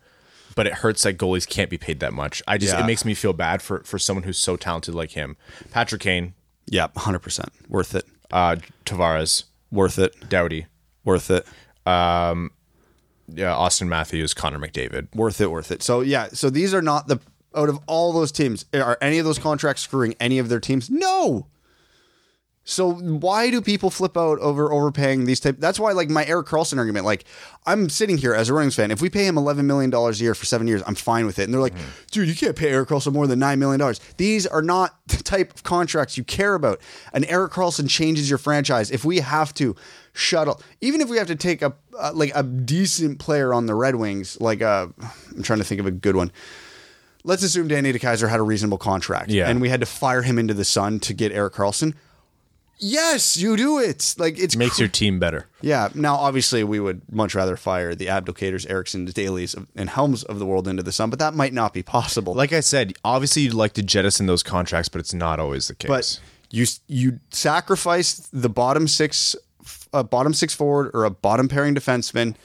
But 0.56 0.66
it 0.66 0.74
hurts 0.74 1.04
that 1.04 1.16
goalies 1.16 1.48
can't 1.48 1.70
be 1.70 1.78
paid 1.78 2.00
that 2.00 2.12
much. 2.12 2.42
I 2.48 2.58
just 2.58 2.72
Yeah. 2.74 2.82
it 2.82 2.86
makes 2.86 3.04
me 3.04 3.14
feel 3.14 3.32
bad 3.32 3.62
for 3.62 3.80
for 3.84 3.96
someone 3.96 4.24
who's 4.24 4.38
so 4.38 4.56
talented 4.56 4.92
like 4.92 5.12
him. 5.12 5.36
Patrick 5.70 6.00
Kane, 6.00 6.34
Yep, 6.66 6.96
hundred 6.96 7.20
percent 7.20 7.52
worth 7.68 7.94
it. 7.94 8.04
uh, 8.32 8.56
Tavares, 8.84 9.44
Worth 9.70 10.00
it. 10.00 10.28
Doughty, 10.28 10.66
Worth 11.04 11.30
it. 11.30 11.46
Um, 11.86 12.50
yeah, 13.28 13.52
Auston 13.52 13.86
Matthews, 13.86 14.34
Connor 14.34 14.58
McDavid. 14.58 15.14
Worth 15.14 15.40
it. 15.40 15.50
Worth 15.52 15.70
it. 15.70 15.80
So 15.84 16.00
yeah. 16.00 16.26
So 16.32 16.50
these 16.50 16.74
are 16.74 16.82
not 16.82 17.06
the 17.06 17.20
out 17.54 17.68
of 17.68 17.78
all 17.86 18.12
those 18.12 18.32
teams. 18.32 18.64
Are 18.74 18.98
any 19.00 19.18
of 19.18 19.24
those 19.24 19.38
contracts 19.38 19.82
screwing 19.82 20.14
any 20.20 20.38
of 20.38 20.48
their 20.48 20.60
teams? 20.60 20.90
No. 20.90 21.46
So 22.68 22.92
why 22.92 23.50
do 23.50 23.62
people 23.62 23.88
flip 23.88 24.14
out 24.14 24.38
over 24.40 24.70
overpaying 24.70 25.24
these 25.24 25.40
type? 25.40 25.56
That's 25.58 25.80
why, 25.80 25.92
like 25.92 26.10
my 26.10 26.26
Erik 26.26 26.48
Karlsson 26.48 26.76
argument. 26.76 27.06
Like 27.06 27.24
I'm 27.64 27.88
sitting 27.88 28.18
here 28.18 28.34
as 28.34 28.50
a 28.50 28.54
Rings 28.54 28.76
fan. 28.76 28.90
If 28.90 29.00
we 29.00 29.08
pay 29.08 29.26
him 29.26 29.38
11 29.38 29.66
million 29.66 29.88
dollars 29.88 30.20
a 30.20 30.24
year 30.24 30.34
for 30.34 30.44
seven 30.44 30.68
years, 30.68 30.82
I'm 30.86 30.94
fine 30.94 31.24
with 31.24 31.38
it. 31.38 31.44
And 31.44 31.54
they're 31.54 31.62
like, 31.62 31.72
dude, 32.10 32.28
you 32.28 32.34
can't 32.34 32.54
pay 32.54 32.68
Erik 32.68 32.90
Karlsson 32.90 33.14
more 33.14 33.26
than 33.26 33.38
nine 33.38 33.58
million 33.58 33.80
dollars. 33.80 34.00
These 34.18 34.46
are 34.46 34.60
not 34.60 34.98
the 35.06 35.22
type 35.22 35.54
of 35.54 35.62
contracts 35.62 36.18
you 36.18 36.24
care 36.24 36.54
about. 36.54 36.78
And 37.14 37.24
Erik 37.24 37.52
Karlsson 37.52 37.88
changes 37.88 38.28
your 38.28 38.38
franchise. 38.38 38.90
If 38.90 39.02
we 39.02 39.20
have 39.20 39.54
to 39.54 39.74
shuttle, 40.12 40.60
even 40.82 41.00
if 41.00 41.08
we 41.08 41.16
have 41.16 41.28
to 41.28 41.36
take 41.36 41.62
a 41.62 41.74
uh, 41.98 42.12
like 42.12 42.32
a 42.34 42.42
decent 42.42 43.18
player 43.18 43.54
on 43.54 43.64
the 43.64 43.74
Red 43.74 43.94
Wings, 43.94 44.38
like 44.42 44.60
uh, 44.60 44.88
I'm 45.34 45.42
trying 45.42 45.60
to 45.60 45.64
think 45.64 45.80
of 45.80 45.86
a 45.86 45.90
good 45.90 46.16
one 46.16 46.32
let's 47.24 47.42
assume 47.42 47.68
Danny 47.68 47.92
DeKeyser 47.92 48.28
had 48.28 48.40
a 48.40 48.42
reasonable 48.42 48.78
contract 48.78 49.30
Yeah. 49.30 49.48
and 49.48 49.60
we 49.60 49.68
had 49.68 49.80
to 49.80 49.86
fire 49.86 50.22
him 50.22 50.38
into 50.38 50.54
the 50.54 50.64
sun 50.64 51.00
to 51.00 51.14
get 51.14 51.32
Erik 51.32 51.54
Karlsson. 51.54 51.94
Yes, 52.80 53.36
you 53.36 53.56
do 53.56 53.78
it. 53.80 54.14
Like 54.18 54.38
it's 54.38 54.54
Makes 54.54 54.76
cr- 54.76 54.82
your 54.82 54.88
team 54.88 55.18
better. 55.18 55.46
yeah. 55.60 55.88
Now, 55.94 56.14
obviously, 56.14 56.62
we 56.62 56.78
would 56.78 57.02
much 57.12 57.34
rather 57.34 57.56
fire 57.56 57.92
the 57.94 58.06
Abdelkaders, 58.06 58.68
Ericssons, 58.68 59.10
Daleys, 59.10 59.56
and 59.74 59.90
Helms 59.90 60.22
of 60.22 60.38
the 60.38 60.46
world 60.46 60.68
into 60.68 60.84
the 60.84 60.92
sun, 60.92 61.10
but 61.10 61.18
that 61.18 61.34
might 61.34 61.52
not 61.52 61.72
be 61.74 61.82
possible. 61.82 62.34
Like 62.34 62.52
I 62.52 62.60
said, 62.60 62.92
obviously 63.04 63.42
you'd 63.42 63.54
like 63.54 63.72
to 63.74 63.82
jettison 63.82 64.26
those 64.26 64.44
contracts, 64.44 64.88
but 64.88 65.00
it's 65.00 65.12
not 65.12 65.40
always 65.40 65.66
the 65.66 65.74
case. 65.74 65.88
but 65.88 66.20
you 66.50 66.66
you 66.86 67.18
sacrifice 67.30 68.14
the 68.32 68.48
bottom 68.48 68.86
six, 68.86 69.34
a 69.92 69.96
uh, 69.98 70.02
bottom 70.04 70.32
six 70.32 70.54
forward 70.54 70.92
or 70.94 71.04
a 71.04 71.10
bottom 71.10 71.48
pairing 71.48 71.74
defenseman 71.74 72.36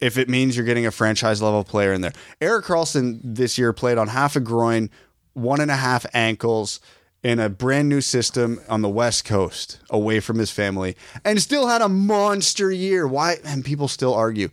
if 0.00 0.16
it 0.16 0.28
means 0.28 0.56
you're 0.56 0.66
getting 0.66 0.86
a 0.86 0.90
franchise 0.90 1.42
level 1.42 1.64
player 1.64 1.92
in 1.92 2.00
there. 2.00 2.12
Erik 2.40 2.64
Karlsson 2.64 3.20
this 3.22 3.58
year 3.58 3.72
played 3.72 3.98
on 3.98 4.08
half 4.08 4.36
a 4.36 4.40
groin, 4.40 4.90
one 5.34 5.60
and 5.60 5.70
a 5.70 5.76
half 5.76 6.06
ankles 6.14 6.80
in 7.22 7.38
a 7.38 7.48
brand 7.48 7.88
new 7.88 8.00
system 8.00 8.60
on 8.68 8.80
the 8.82 8.88
West 8.88 9.24
Coast 9.24 9.78
away 9.90 10.20
from 10.20 10.38
his 10.38 10.50
family 10.50 10.96
and 11.24 11.40
still 11.40 11.68
had 11.68 11.82
a 11.82 11.88
monster 11.88 12.72
year. 12.72 13.06
Why? 13.06 13.36
And 13.44 13.64
people 13.64 13.88
still 13.88 14.14
argue. 14.14 14.48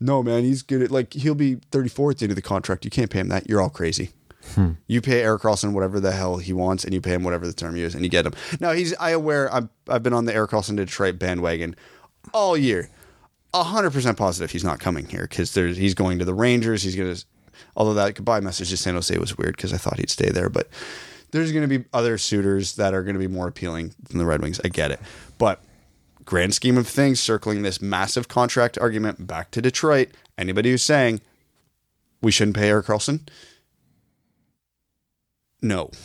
No, 0.00 0.22
man, 0.22 0.44
he's 0.44 0.62
good 0.62 0.80
at 0.80 0.90
like 0.90 1.12
he'll 1.12 1.34
be 1.34 1.56
34 1.70 2.12
at 2.12 2.18
the 2.18 2.24
end 2.24 2.32
of 2.32 2.36
the 2.36 2.42
contract. 2.42 2.84
You 2.86 2.90
can't 2.90 3.10
pay 3.10 3.20
him 3.20 3.28
that. 3.28 3.48
You're 3.48 3.60
all 3.60 3.68
crazy. 3.68 4.10
Hmm. 4.54 4.72
You 4.86 5.02
pay 5.02 5.20
Erik 5.22 5.42
Karlsson 5.42 5.74
whatever 5.74 6.00
the 6.00 6.12
hell 6.12 6.38
he 6.38 6.54
wants, 6.54 6.84
and 6.84 6.94
you 6.94 7.02
pay 7.02 7.12
him 7.12 7.22
whatever 7.22 7.46
the 7.46 7.52
term 7.52 7.76
is, 7.76 7.94
and 7.94 8.02
you 8.02 8.10
get 8.10 8.24
him. 8.24 8.32
Now 8.58 8.72
he's 8.72 8.94
I 8.94 9.10
aware 9.10 9.52
I've 9.52 9.68
I've 9.88 10.02
been 10.02 10.14
on 10.14 10.24
the 10.24 10.34
Erik 10.34 10.52
Karlsson 10.52 10.76
Detroit 10.76 11.18
bandwagon 11.18 11.76
all 12.32 12.56
year. 12.56 12.88
Hundred 13.52 13.92
percent 13.92 14.16
positive 14.16 14.50
he's 14.50 14.64
not 14.64 14.78
coming 14.78 15.06
here 15.06 15.26
because 15.28 15.54
he's 15.54 15.94
going 15.94 16.18
to 16.20 16.24
the 16.24 16.34
Rangers. 16.34 16.82
He's 16.82 16.94
gonna 16.94 17.16
although 17.76 17.94
that 17.94 18.14
goodbye 18.14 18.40
message 18.40 18.70
to 18.70 18.76
San 18.76 18.94
Jose 18.94 19.16
was 19.18 19.36
weird 19.36 19.56
because 19.56 19.72
I 19.72 19.76
thought 19.76 19.98
he'd 19.98 20.10
stay 20.10 20.30
there, 20.30 20.48
but 20.48 20.68
there's 21.32 21.52
gonna 21.52 21.68
be 21.68 21.84
other 21.92 22.16
suitors 22.16 22.76
that 22.76 22.94
are 22.94 23.02
gonna 23.02 23.18
be 23.18 23.26
more 23.26 23.48
appealing 23.48 23.94
than 24.08 24.18
the 24.18 24.26
Red 24.26 24.40
Wings. 24.40 24.60
I 24.64 24.68
get 24.68 24.92
it. 24.92 25.00
But 25.38 25.62
grand 26.24 26.54
scheme 26.54 26.78
of 26.78 26.86
things, 26.86 27.18
circling 27.18 27.62
this 27.62 27.82
massive 27.82 28.28
contract 28.28 28.78
argument 28.78 29.26
back 29.26 29.50
to 29.52 29.60
Detroit, 29.60 30.10
anybody 30.38 30.70
who's 30.70 30.82
saying 30.82 31.20
we 32.22 32.30
shouldn't 32.30 32.56
pay 32.56 32.68
Erik 32.68 32.86
Karlsson, 32.86 33.26
no. 35.62 35.90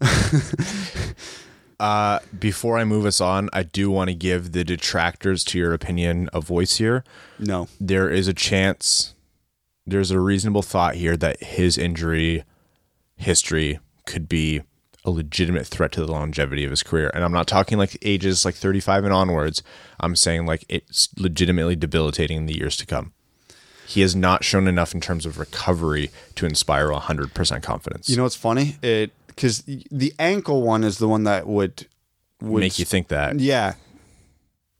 Uh, 1.82 2.20
before 2.38 2.78
I 2.78 2.84
move 2.84 3.04
us 3.04 3.20
on, 3.20 3.50
I 3.52 3.64
do 3.64 3.90
want 3.90 4.08
to 4.08 4.14
give 4.14 4.52
the 4.52 4.62
detractors 4.62 5.42
to 5.46 5.58
your 5.58 5.74
opinion 5.74 6.30
a 6.32 6.40
voice 6.40 6.76
here. 6.76 7.02
No. 7.40 7.66
There 7.80 8.08
is 8.08 8.28
a 8.28 8.32
chance, 8.32 9.14
there's 9.84 10.12
a 10.12 10.20
reasonable 10.20 10.62
thought 10.62 10.94
here 10.94 11.16
that 11.16 11.42
his 11.42 11.76
injury 11.76 12.44
history 13.16 13.80
could 14.06 14.28
be 14.28 14.62
a 15.04 15.10
legitimate 15.10 15.66
threat 15.66 15.90
to 15.90 16.06
the 16.06 16.12
longevity 16.12 16.62
of 16.64 16.70
his 16.70 16.84
career. 16.84 17.10
And 17.14 17.24
I'm 17.24 17.32
not 17.32 17.48
talking 17.48 17.78
like 17.78 17.98
ages 18.02 18.44
like 18.44 18.54
35 18.54 19.02
and 19.02 19.12
onwards. 19.12 19.64
I'm 19.98 20.14
saying 20.14 20.46
like 20.46 20.64
it's 20.68 21.08
legitimately 21.18 21.74
debilitating 21.74 22.36
in 22.36 22.46
the 22.46 22.56
years 22.56 22.76
to 22.76 22.86
come. 22.86 23.12
He 23.88 24.02
has 24.02 24.14
not 24.14 24.44
shown 24.44 24.68
enough 24.68 24.94
in 24.94 25.00
terms 25.00 25.26
of 25.26 25.40
recovery 25.40 26.12
to 26.36 26.46
inspire 26.46 26.86
100% 26.90 27.62
confidence. 27.64 28.08
You 28.08 28.16
know 28.16 28.22
what's 28.22 28.36
funny? 28.36 28.76
It 28.82 29.10
because 29.34 29.62
the 29.62 30.12
ankle 30.18 30.62
one 30.62 30.84
is 30.84 30.98
the 30.98 31.08
one 31.08 31.24
that 31.24 31.46
would 31.46 31.86
would 32.40 32.60
make 32.60 32.78
you 32.78 32.84
think 32.84 33.08
that. 33.08 33.38
Yeah. 33.40 33.74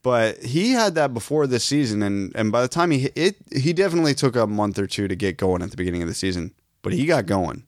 But 0.03 0.43
he 0.43 0.73
had 0.73 0.97
that 0.97 1.15
before 1.15 1.47
this 1.47 1.65
season, 1.65 2.03
and, 2.03 2.35
and 2.35 2.51
by 2.51 2.61
the 2.61 2.69
time 2.69 2.91
he 2.91 3.11
it 3.15 3.37
he 3.53 3.73
definitely 3.73 4.15
took 4.15 4.35
a 4.35 4.47
month 4.47 4.79
or 4.79 4.87
two 4.87 5.07
to 5.07 5.15
get 5.15 5.37
going 5.37 5.62
at 5.62 5.71
the 5.71 5.77
beginning 5.77 6.03
of 6.03 6.09
the 6.09 6.15
season. 6.15 6.53
But 6.83 6.93
he 6.93 7.07
got 7.07 7.27
going, 7.27 7.65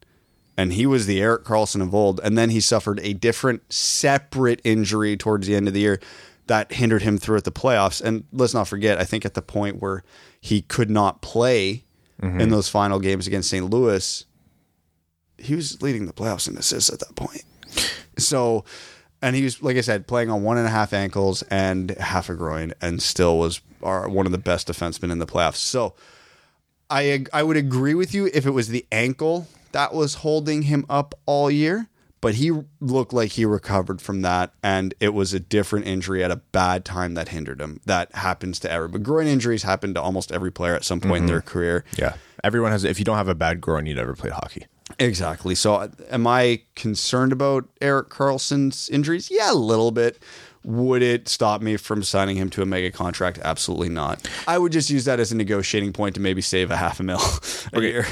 and 0.56 0.72
he 0.72 0.86
was 0.86 1.06
the 1.06 1.20
Erik 1.20 1.44
Karlsson 1.44 1.80
of 1.80 1.94
old. 1.94 2.20
And 2.24 2.36
then 2.36 2.50
he 2.50 2.60
suffered 2.60 3.00
a 3.02 3.12
different, 3.12 3.72
separate 3.72 4.60
injury 4.64 5.16
towards 5.16 5.46
the 5.46 5.54
end 5.54 5.68
of 5.68 5.74
the 5.74 5.80
year 5.80 6.00
that 6.46 6.72
hindered 6.72 7.02
him 7.02 7.18
throughout 7.18 7.44
the 7.44 7.52
playoffs. 7.52 8.02
And 8.02 8.24
let's 8.32 8.54
not 8.54 8.68
forget, 8.68 8.98
I 8.98 9.04
think 9.04 9.24
at 9.24 9.34
the 9.34 9.42
point 9.42 9.80
where 9.80 10.02
he 10.40 10.62
could 10.62 10.90
not 10.90 11.22
play 11.22 11.84
mm-hmm. 12.20 12.40
in 12.40 12.50
those 12.50 12.68
final 12.68 12.98
games 12.98 13.26
against 13.26 13.50
St. 13.50 13.68
Louis, 13.68 14.24
he 15.44 15.54
was 15.54 15.82
leading 15.82 16.06
the 16.06 16.12
playoffs 16.12 16.48
in 16.48 16.56
assists 16.56 16.92
at 16.92 17.00
that 17.00 17.14
point. 17.16 17.44
So, 18.18 18.64
and 19.20 19.34
he 19.34 19.42
was, 19.42 19.62
like 19.62 19.76
I 19.76 19.80
said, 19.80 20.06
playing 20.06 20.30
on 20.30 20.42
one 20.42 20.58
and 20.58 20.66
a 20.66 20.70
half 20.70 20.92
ankles 20.92 21.42
and 21.50 21.90
half 21.92 22.28
a 22.28 22.34
groin, 22.34 22.72
and 22.80 23.02
still 23.02 23.38
was 23.38 23.60
our, 23.82 24.08
one 24.08 24.26
of 24.26 24.32
the 24.32 24.38
best 24.38 24.68
defensemen 24.68 25.10
in 25.10 25.18
the 25.18 25.26
playoffs. 25.26 25.56
So, 25.56 25.94
I 26.90 27.24
I 27.32 27.42
would 27.42 27.56
agree 27.56 27.94
with 27.94 28.14
you 28.14 28.30
if 28.32 28.46
it 28.46 28.50
was 28.50 28.68
the 28.68 28.86
ankle 28.92 29.48
that 29.72 29.94
was 29.94 30.16
holding 30.16 30.62
him 30.62 30.84
up 30.88 31.14
all 31.26 31.50
year, 31.50 31.88
but 32.20 32.36
he 32.36 32.52
looked 32.80 33.12
like 33.12 33.32
he 33.32 33.44
recovered 33.44 34.00
from 34.00 34.22
that, 34.22 34.52
and 34.62 34.94
it 35.00 35.14
was 35.14 35.34
a 35.34 35.40
different 35.40 35.86
injury 35.86 36.22
at 36.22 36.30
a 36.30 36.36
bad 36.36 36.84
time 36.84 37.14
that 37.14 37.28
hindered 37.28 37.60
him. 37.60 37.80
That 37.86 38.14
happens 38.14 38.58
to 38.60 38.70
every, 38.70 38.88
but 38.88 39.02
groin 39.02 39.26
injuries 39.26 39.62
happen 39.62 39.94
to 39.94 40.00
almost 40.00 40.30
every 40.30 40.52
player 40.52 40.74
at 40.74 40.84
some 40.84 41.00
point 41.00 41.16
in 41.16 41.22
mm-hmm. 41.22 41.32
their 41.32 41.40
career. 41.40 41.84
Yeah. 41.98 42.14
Everyone 42.44 42.72
has, 42.72 42.84
if 42.84 42.98
you 42.98 43.04
don't 43.04 43.16
have 43.16 43.28
a 43.28 43.34
bad 43.34 43.60
groin, 43.60 43.86
you 43.86 43.94
never 43.94 44.14
played 44.14 44.34
hockey. 44.34 44.66
Exactly. 44.98 45.54
So, 45.54 45.74
uh, 45.74 45.88
am 46.10 46.26
I 46.26 46.62
concerned 46.76 47.32
about 47.32 47.68
Erik 47.80 48.10
Karlsson's 48.10 48.88
injuries? 48.90 49.28
Yeah, 49.30 49.52
a 49.52 49.54
little 49.54 49.90
bit. 49.90 50.22
Would 50.64 51.02
it 51.02 51.28
stop 51.28 51.60
me 51.60 51.76
from 51.76 52.02
signing 52.02 52.36
him 52.36 52.48
to 52.50 52.62
a 52.62 52.66
mega 52.66 52.90
contract? 52.90 53.38
Absolutely 53.42 53.90
not. 53.90 54.26
I 54.48 54.56
would 54.56 54.72
just 54.72 54.88
use 54.88 55.04
that 55.04 55.20
as 55.20 55.30
a 55.30 55.36
negotiating 55.36 55.92
point 55.92 56.14
to 56.14 56.22
maybe 56.22 56.40
save 56.40 56.70
a 56.70 56.76
half 56.76 57.00
a 57.00 57.02
mil 57.02 57.20
a 57.74 57.80
year. 57.82 58.06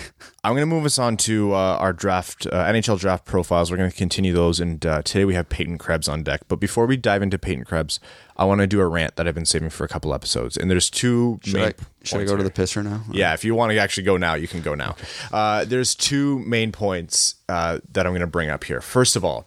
I'm 0.45 0.53
going 0.53 0.61
to 0.62 0.67
move 0.67 0.85
us 0.85 0.99
on 0.99 1.17
to 1.19 1.55
uh, 1.55 1.57
our 1.81 1.93
draft, 1.95 2.47
uh, 2.47 2.65
NHL 2.67 2.99
draft 3.01 3.25
profiles. 3.25 3.71
We're 3.71 3.79
going 3.79 3.91
to 3.91 3.97
continue 3.97 4.35
those. 4.35 4.61
And 4.61 4.85
uh, 4.85 5.01
today 5.03 5.25
we 5.25 5.33
have 5.35 5.49
Peyton 5.49 5.79
Krebs 5.79 6.09
on 6.09 6.23
deck. 6.23 6.43
But 6.49 6.57
before 6.57 6.85
we 6.85 6.97
dive 6.99 7.23
into 7.23 7.38
Peyton 7.38 7.65
Krebs, 7.65 8.01
I 8.37 8.45
want 8.45 8.61
to 8.61 8.67
do 8.67 8.81
a 8.81 8.87
rant 8.87 9.17
that 9.17 9.27
I've 9.27 9.35
been 9.35 9.47
saving 9.47 9.71
for 9.71 9.85
a 9.85 9.88
couple 9.88 10.12
episodes. 10.12 10.57
And 10.59 10.71
there's 10.71 10.91
two 10.91 11.41
Should 11.45 11.55
main 11.55 11.65
I, 11.65 11.73
should 12.03 12.21
I 12.21 12.25
go 12.25 12.33
to 12.37 12.43
here. 12.43 12.45
the 12.45 12.51
pisser 12.51 12.85
now? 12.85 13.03
Yeah, 13.11 13.33
if 13.33 13.45
you 13.45 13.55
want 13.55 13.73
to 13.73 13.79
actually 13.79 14.03
go 14.03 14.19
now, 14.19 14.35
you 14.35 14.47
can 14.49 14.61
go 14.61 14.75
now. 14.75 14.97
Uh, 15.33 15.65
there's 15.65 15.95
two 15.95 16.41
main 16.41 16.71
points 16.71 17.37
uh, 17.49 17.79
that 17.93 18.05
I'm 18.07 18.12
going 18.12 18.21
to 18.21 18.27
bring 18.27 18.51
up 18.51 18.65
here. 18.65 18.83
First 18.83 19.17
of 19.17 19.25
all, 19.25 19.47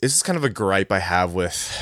this 0.00 0.16
is 0.16 0.22
kind 0.22 0.36
of 0.36 0.42
a 0.44 0.48
gripe 0.48 0.90
I 0.90 1.00
have 1.00 1.34
with, 1.34 1.76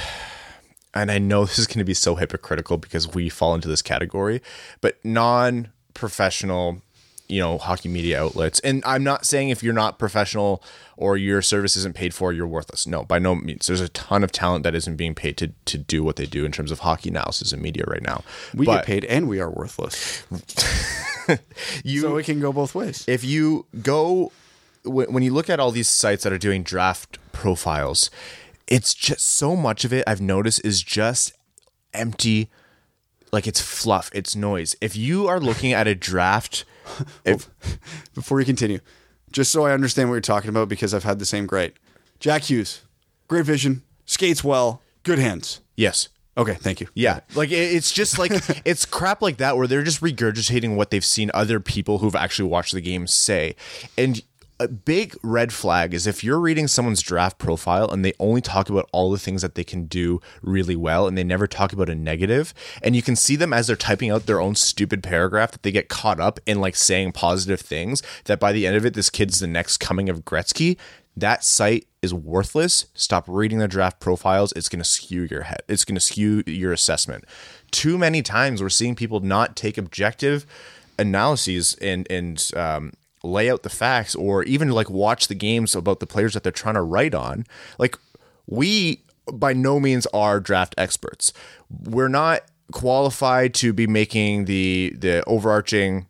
and 0.97 1.11
I 1.11 1.19
know 1.19 1.45
this 1.47 1.59
is 1.59 1.67
going 1.67 1.79
to 1.79 1.85
be 1.85 1.95
so 1.95 2.15
hypocritical 2.17 2.77
because 2.79 3.13
we 3.15 3.29
fall 3.29 3.55
into 3.55 3.69
this 3.69 3.83
category, 3.83 4.41
but 4.81 5.03
non 5.05 5.69
professional, 5.95 6.83
you 7.29 7.41
know, 7.41 7.59
hockey 7.59 7.89
media 7.89 8.21
outlets. 8.23 8.61
And 8.61 8.83
I'm 8.87 9.03
not 9.03 9.25
saying 9.27 9.49
if 9.51 9.63
you're 9.63 9.73
not 9.75 9.99
professional 9.99 10.63
or 10.97 11.17
your 11.17 11.43
service 11.43 11.77
isn't 11.77 11.95
paid 11.95 12.15
for, 12.15 12.33
you're 12.33 12.47
worthless. 12.47 12.87
No, 12.87 13.05
by 13.05 13.19
no 13.19 13.35
means. 13.35 13.67
There's 13.67 13.81
a 13.81 13.89
ton 13.89 14.23
of 14.25 14.31
talent 14.33 14.63
that 14.65 14.75
isn't 14.75 14.97
being 14.97 15.15
paid 15.15 15.37
to, 15.39 15.49
to 15.67 15.79
do 15.79 16.03
what 16.05 16.17
they 16.17 16.27
do 16.27 16.45
in 16.45 16.53
terms 16.53 16.71
of 16.71 16.81
hockey 16.81 17.09
analysis 17.11 17.53
and 17.53 17.61
media 17.63 17.85
right 17.87 18.03
now. 18.03 18.23
We 18.55 18.67
But- 18.67 18.77
get 18.77 18.87
paid 18.87 19.05
and 19.07 19.29
we 19.29 19.41
are 19.41 19.51
worthless. 19.51 20.23
you 21.85 22.01
so 22.03 22.17
it 22.17 22.25
can 22.25 22.41
go 22.41 22.53
both 22.53 22.75
ways. 22.75 23.05
if 23.09 23.25
you 23.25 23.67
go 23.83 24.33
when 24.85 25.13
when 25.13 25.23
you 25.25 25.33
look 25.33 25.51
at 25.51 25.59
all 25.59 25.73
these 25.73 25.89
sites 25.89 26.23
that 26.23 26.33
are 26.33 26.39
doing 26.39 26.63
draft 26.63 27.19
profiles, 27.33 28.11
it's 28.67 28.95
just 28.95 29.27
so 29.27 29.57
much 29.57 29.85
of 29.85 29.93
it 29.93 30.05
I've 30.07 30.21
noticed 30.21 30.65
is 30.65 30.83
just 30.83 31.33
empty 31.95 32.51
like 33.33 33.47
it's 33.47 33.61
fluff, 33.61 34.11
it's 34.15 34.37
noise. 34.37 34.77
If 34.81 34.97
you 34.97 35.27
are 35.27 35.41
looking 35.41 35.73
at 35.73 35.87
a 35.87 35.95
draft 35.95 36.65
if 37.25 37.49
Before 38.15 38.41
you 38.41 38.47
continue, 38.47 38.81
just 39.33 39.51
so 39.51 39.65
I 39.65 39.73
understand 39.73 40.09
what 40.09 40.15
you're 40.15 40.21
talking 40.21 40.51
about, 40.51 40.69
because 40.69 40.95
I've 40.95 41.05
had 41.05 41.19
the 41.19 41.27
same 41.27 41.47
great. 41.47 41.75
Jack 42.19 42.45
Hughes, 42.45 42.83
great 43.29 43.45
vision, 43.45 43.83
skates 44.05 44.43
well, 44.43 44.83
good 45.03 45.19
hands. 45.19 45.61
yes. 45.77 46.09
Okay, 46.39 46.53
thank 46.53 46.83
you. 46.83 46.89
Yeah, 46.93 47.21
like 47.35 47.51
it's 47.51 47.91
just 47.91 48.19
like 48.19 48.31
it's 48.67 48.85
crap 48.85 49.23
like 49.23 49.39
that 49.39 49.57
where 49.57 49.67
they're 49.67 49.83
just 49.83 50.03
regurgitating 50.03 50.77
what 50.77 50.91
they've 50.91 51.03
seen 51.03 51.31
other 51.33 51.61
people 51.61 51.97
who've 51.97 52.15
actually 52.15 52.51
watched 52.51 52.75
the 52.75 52.83
game 52.83 53.07
say. 53.07 53.57
And 53.97 54.23
a 54.59 54.69
big 54.69 55.15
red 55.23 55.53
flag 55.53 55.93
is 55.93 56.07
if 56.07 56.25
you're 56.25 56.41
reading 56.41 56.67
someone's 56.67 57.03
draft 57.03 57.39
profile 57.39 57.91
and 57.91 58.05
they 58.05 58.13
only 58.19 58.41
talk 58.41 58.71
about 58.71 58.89
all 58.93 59.11
the 59.11 59.19
things 59.19 59.43
that 59.43 59.55
they 59.55 59.65
can 59.65 59.87
do 59.87 60.21
really 60.43 60.77
well 60.77 61.07
and 61.07 61.17
they 61.17 61.25
never 61.25 61.47
talk 61.47 61.73
about 61.73 61.91
a 61.91 61.95
negative 61.95 62.55
and 62.83 62.97
you 62.97 63.03
can 63.03 63.17
see 63.17 63.37
them 63.37 63.53
as 63.53 63.67
they're 63.67 63.77
typing 63.77 64.11
out 64.11 64.27
their 64.27 64.41
own 64.41 64.55
stupid 64.55 65.03
paragraph 65.03 65.53
that 65.53 65.63
they 65.63 65.73
get 65.73 65.89
caught 65.89 66.21
up 66.21 66.41
in 66.47 66.61
like 66.61 66.75
saying 66.75 67.13
positive 67.13 67.61
things 67.61 68.03
that 68.25 68.41
by 68.41 68.53
the 68.53 68.67
end 68.67 68.77
of 68.77 68.87
it 68.87 68.95
this 68.95 69.11
kid's 69.11 69.41
the 69.41 69.47
next 69.47 69.77
coming 69.79 70.09
of 70.09 70.25
Gretzky 70.25 70.77
that 71.17 71.45
site 71.45 71.87
is 72.03 72.13
worthless. 72.13 72.87
Stop 72.93 73.25
reading 73.27 73.59
their 73.59 73.67
draft 73.67 74.01
profiles. 74.01 74.53
It's 74.53 74.69
going 74.69 74.83
to 74.83 74.89
skew 74.89 75.23
your 75.23 75.45
head. 75.45 75.63
It's 75.67 75.83
going 75.83 75.95
to 75.95 76.01
skew 76.01 76.43
your 76.47 76.75
assessment. 76.75 77.25
Too 77.71 77.97
many 77.97 78.21
times 78.21 78.61
we're 78.61 78.69
seeing 78.69 78.95
people 78.95 79.21
not 79.21 79.57
take 79.57 79.79
objective 79.79 80.45
analyses 80.99 81.75
and 81.81 82.07
and 82.11 82.51
um, 82.55 82.93
lay 83.27 83.51
out 83.51 83.63
the 83.63 83.69
facts, 83.69 84.15
or 84.15 84.43
even 84.45 84.71
like 84.71 84.91
watch 84.91 85.29
the 85.29 85.35
games 85.35 85.75
about 85.75 86.01
the 86.01 86.07
players 86.07 86.35
that 86.35 86.43
they're 86.43 86.53
trying 86.53 86.75
to 86.75 86.83
write 86.83 87.15
on. 87.15 87.45
Like 87.79 87.99
we 88.47 89.03
by 89.33 89.53
no 89.53 89.81
means 89.81 90.07
are 90.15 90.41
draft 90.41 90.75
experts. 90.79 91.33
We're 91.69 92.09
not 92.09 92.43
qualified 92.73 93.55
to 93.55 93.73
be 93.73 93.87
making 93.87 94.47
the 94.47 94.95
the 94.99 95.23
overarching 95.27 96.07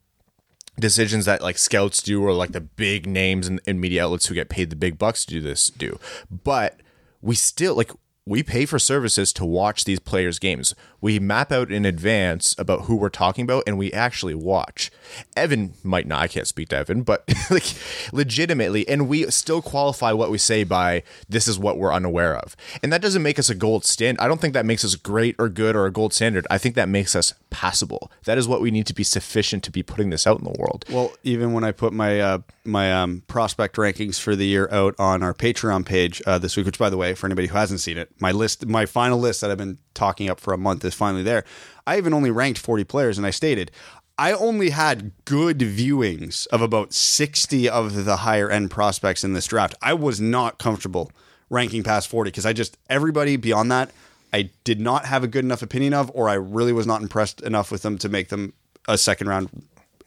decisions 0.79 1.25
that 1.25 1.43
like 1.43 1.59
scouts 1.59 2.03
do 2.03 2.23
or 2.23 2.33
like 2.33 2.53
the 2.53 2.61
big 2.61 3.07
names 3.07 3.49
and, 3.49 3.81
media 3.81 4.05
outlets 4.05 4.27
who 4.27 4.35
get 4.35 4.49
paid 4.49 4.71
the 4.71 4.77
big 4.77 4.99
bucks 4.99 5.25
to 5.25 5.35
do 5.35 5.41
this 5.41 5.71
do 5.71 5.99
but 6.31 6.81
we 7.23 7.35
still 7.35 7.75
like 7.75 7.91
we 8.27 8.43
pay 8.43 8.67
for 8.67 8.79
services 8.79 9.33
to 9.33 9.45
watch 9.45 9.85
these 9.85 10.01
players 10.01 10.39
games 10.39 10.75
we 11.07 11.21
map 11.21 11.53
out 11.53 11.71
in 11.71 11.85
advance 11.85 12.53
about 12.59 12.87
who 12.87 12.97
we're 12.97 13.09
talking 13.09 13.45
about 13.45 13.63
and 13.65 13.79
we 13.79 13.93
actually 13.93 14.35
watch. 14.35 14.91
Evan 15.37 15.75
might 15.85 16.05
not 16.05 16.21
i 16.21 16.27
can't 16.27 16.49
speak 16.49 16.69
to 16.69 16.77
evan 16.77 17.03
but 17.03 17.23
like 17.51 17.75
legitimately 18.13 18.89
and 18.89 19.09
we 19.09 19.31
still 19.31 19.63
qualify 19.63 20.11
what 20.11 20.33
we 20.33 20.39
say 20.39 20.65
by 20.65 21.05
this 21.29 21.47
is 21.47 21.61
what 21.61 21.79
we're 21.79 21.93
unaware 21.93 22.37
of. 22.37 22.57
And 22.83 22.93
that 22.93 23.01
doesn't 23.01 23.23
make 23.23 23.39
us 23.39 23.49
a 23.49 23.55
gold 23.55 23.85
standard. 23.85 24.21
I 24.21 24.27
don't 24.27 24.41
think 24.41 24.53
that 24.55 24.67
makes 24.67 24.85
us 24.85 24.97
great 24.97 25.37
or 25.39 25.49
good 25.49 25.77
or 25.77 25.87
a 25.87 25.93
gold 25.93 26.13
standard. 26.13 26.45
I 26.51 26.59
think 26.59 26.75
that 26.75 26.89
makes 26.89 27.15
us 27.15 27.35
passable. 27.51 28.11
That 28.25 28.37
is 28.37 28.49
what 28.49 28.61
we 28.61 28.73
need 28.73 28.87
to 28.89 28.95
be 28.95 29.05
sufficient 29.05 29.63
to 29.65 29.71
be 29.71 29.83
putting 29.85 30.11
this 30.11 30.27
out 30.27 30.39
in 30.39 30.45
the 30.45 30.57
world. 30.59 30.85
Well, 30.91 31.13
even 31.23 31.53
when 31.53 31.63
I 31.63 31.73
put 31.73 31.93
my 31.93 32.21
uh, 32.21 32.39
my 32.65 32.93
um, 32.93 33.23
prospect 33.29 33.77
rankings 33.77 34.21
for 34.21 34.37
the 34.37 34.47
year 34.47 34.69
out 34.71 34.95
on 34.99 35.23
our 35.23 35.33
Patreon 35.33 35.87
page 35.87 36.21
uh, 36.27 36.39
this 36.39 36.57
week, 36.57 36.67
which 36.67 36.79
by 36.79 36.91
the 36.91 36.97
way, 36.97 37.15
for 37.15 37.27
anybody 37.27 37.49
who 37.49 37.57
hasn't 37.57 37.81
seen 37.81 37.97
it, 37.97 38.11
my 38.21 38.33
list, 38.33 38.67
my 38.67 38.85
final 38.85 39.19
list 39.19 39.41
that 39.41 39.51
I've 39.51 39.57
been 39.57 39.79
talking 39.95 40.29
up 40.29 40.39
for 40.39 40.53
a 40.53 40.59
month 40.59 40.85
is 40.85 40.95
finally 40.97 41.23
there. 41.23 41.45
I 41.87 41.99
even 41.99 42.15
only 42.15 42.31
ranked 42.31 42.59
40 42.59 42.85
players, 42.85 43.19
and 43.19 43.27
I 43.27 43.31
stated 43.31 43.71
I 44.19 44.33
only 44.33 44.71
had 44.71 45.13
good 45.27 45.59
viewings 45.59 46.47
of 46.47 46.63
about 46.63 46.95
60 46.95 47.69
of 47.69 48.05
the 48.07 48.17
higher 48.19 48.51
end 48.51 48.71
prospects 48.71 49.23
in 49.23 49.35
this 49.35 49.47
draft. 49.47 49.75
I 49.83 49.93
was 49.93 50.21
not 50.21 50.59
comfortable 50.59 51.13
ranking 51.51 51.83
past 51.83 52.09
40 52.09 52.31
because 52.31 52.47
I 52.47 52.53
just 52.53 52.79
everybody 52.89 53.37
beyond 53.37 53.71
that 53.71 53.91
I 54.33 54.51
did 54.65 54.81
not 54.81 55.07
have 55.07 55.25
a 55.25 55.29
good 55.29 55.45
enough 55.45 55.63
opinion 55.63 55.95
of, 55.95 56.11
or 56.15 56.29
I 56.29 56.35
really 56.35 56.73
was 56.73 56.87
not 56.87 57.01
impressed 57.01 57.41
enough 57.41 57.71
with 57.71 57.83
them 57.83 57.97
to 57.99 58.09
make 58.09 58.29
them 58.29 58.53
a 58.89 58.99
second 58.99 59.29
round 59.29 59.49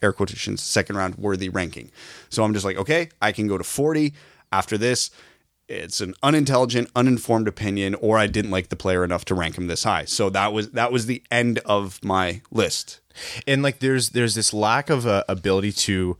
air 0.02 0.14
quotations 0.14 0.62
second 0.62 0.96
round 0.96 1.16
worthy 1.16 1.50
ranking. 1.50 1.92
So 2.30 2.44
I'm 2.44 2.54
just 2.54 2.66
like, 2.66 2.78
okay, 2.78 3.10
I 3.22 3.32
can 3.32 3.48
go 3.48 3.58
to 3.58 3.64
40 3.64 4.14
after 4.52 4.78
this. 4.78 5.12
It's 5.70 6.02
an 6.02 6.16
unintelligent, 6.24 6.90
uninformed 6.96 7.48
opinion, 7.48 7.94
or 7.96 8.18
I 8.18 8.26
didn't 8.26 8.50
like 8.50 8.70
the 8.70 8.76
player 8.76 9.04
enough 9.04 9.24
to 9.26 9.36
rank 9.36 9.56
him 9.56 9.68
this 9.68 9.84
high. 9.84 10.06
So 10.06 10.30
that 10.32 10.52
was 10.52 10.72
that 10.72 10.92
was 10.92 11.06
the 11.06 11.22
end 11.30 11.60
of 11.60 12.04
my 12.04 12.42
list. 12.52 13.00
and 13.48 13.62
like 13.62 13.80
there's 13.80 14.10
there's 14.10 14.36
this 14.36 14.54
lack 14.54 14.90
of 14.90 15.06
uh, 15.06 15.24
ability 15.30 15.72
to 15.74 16.18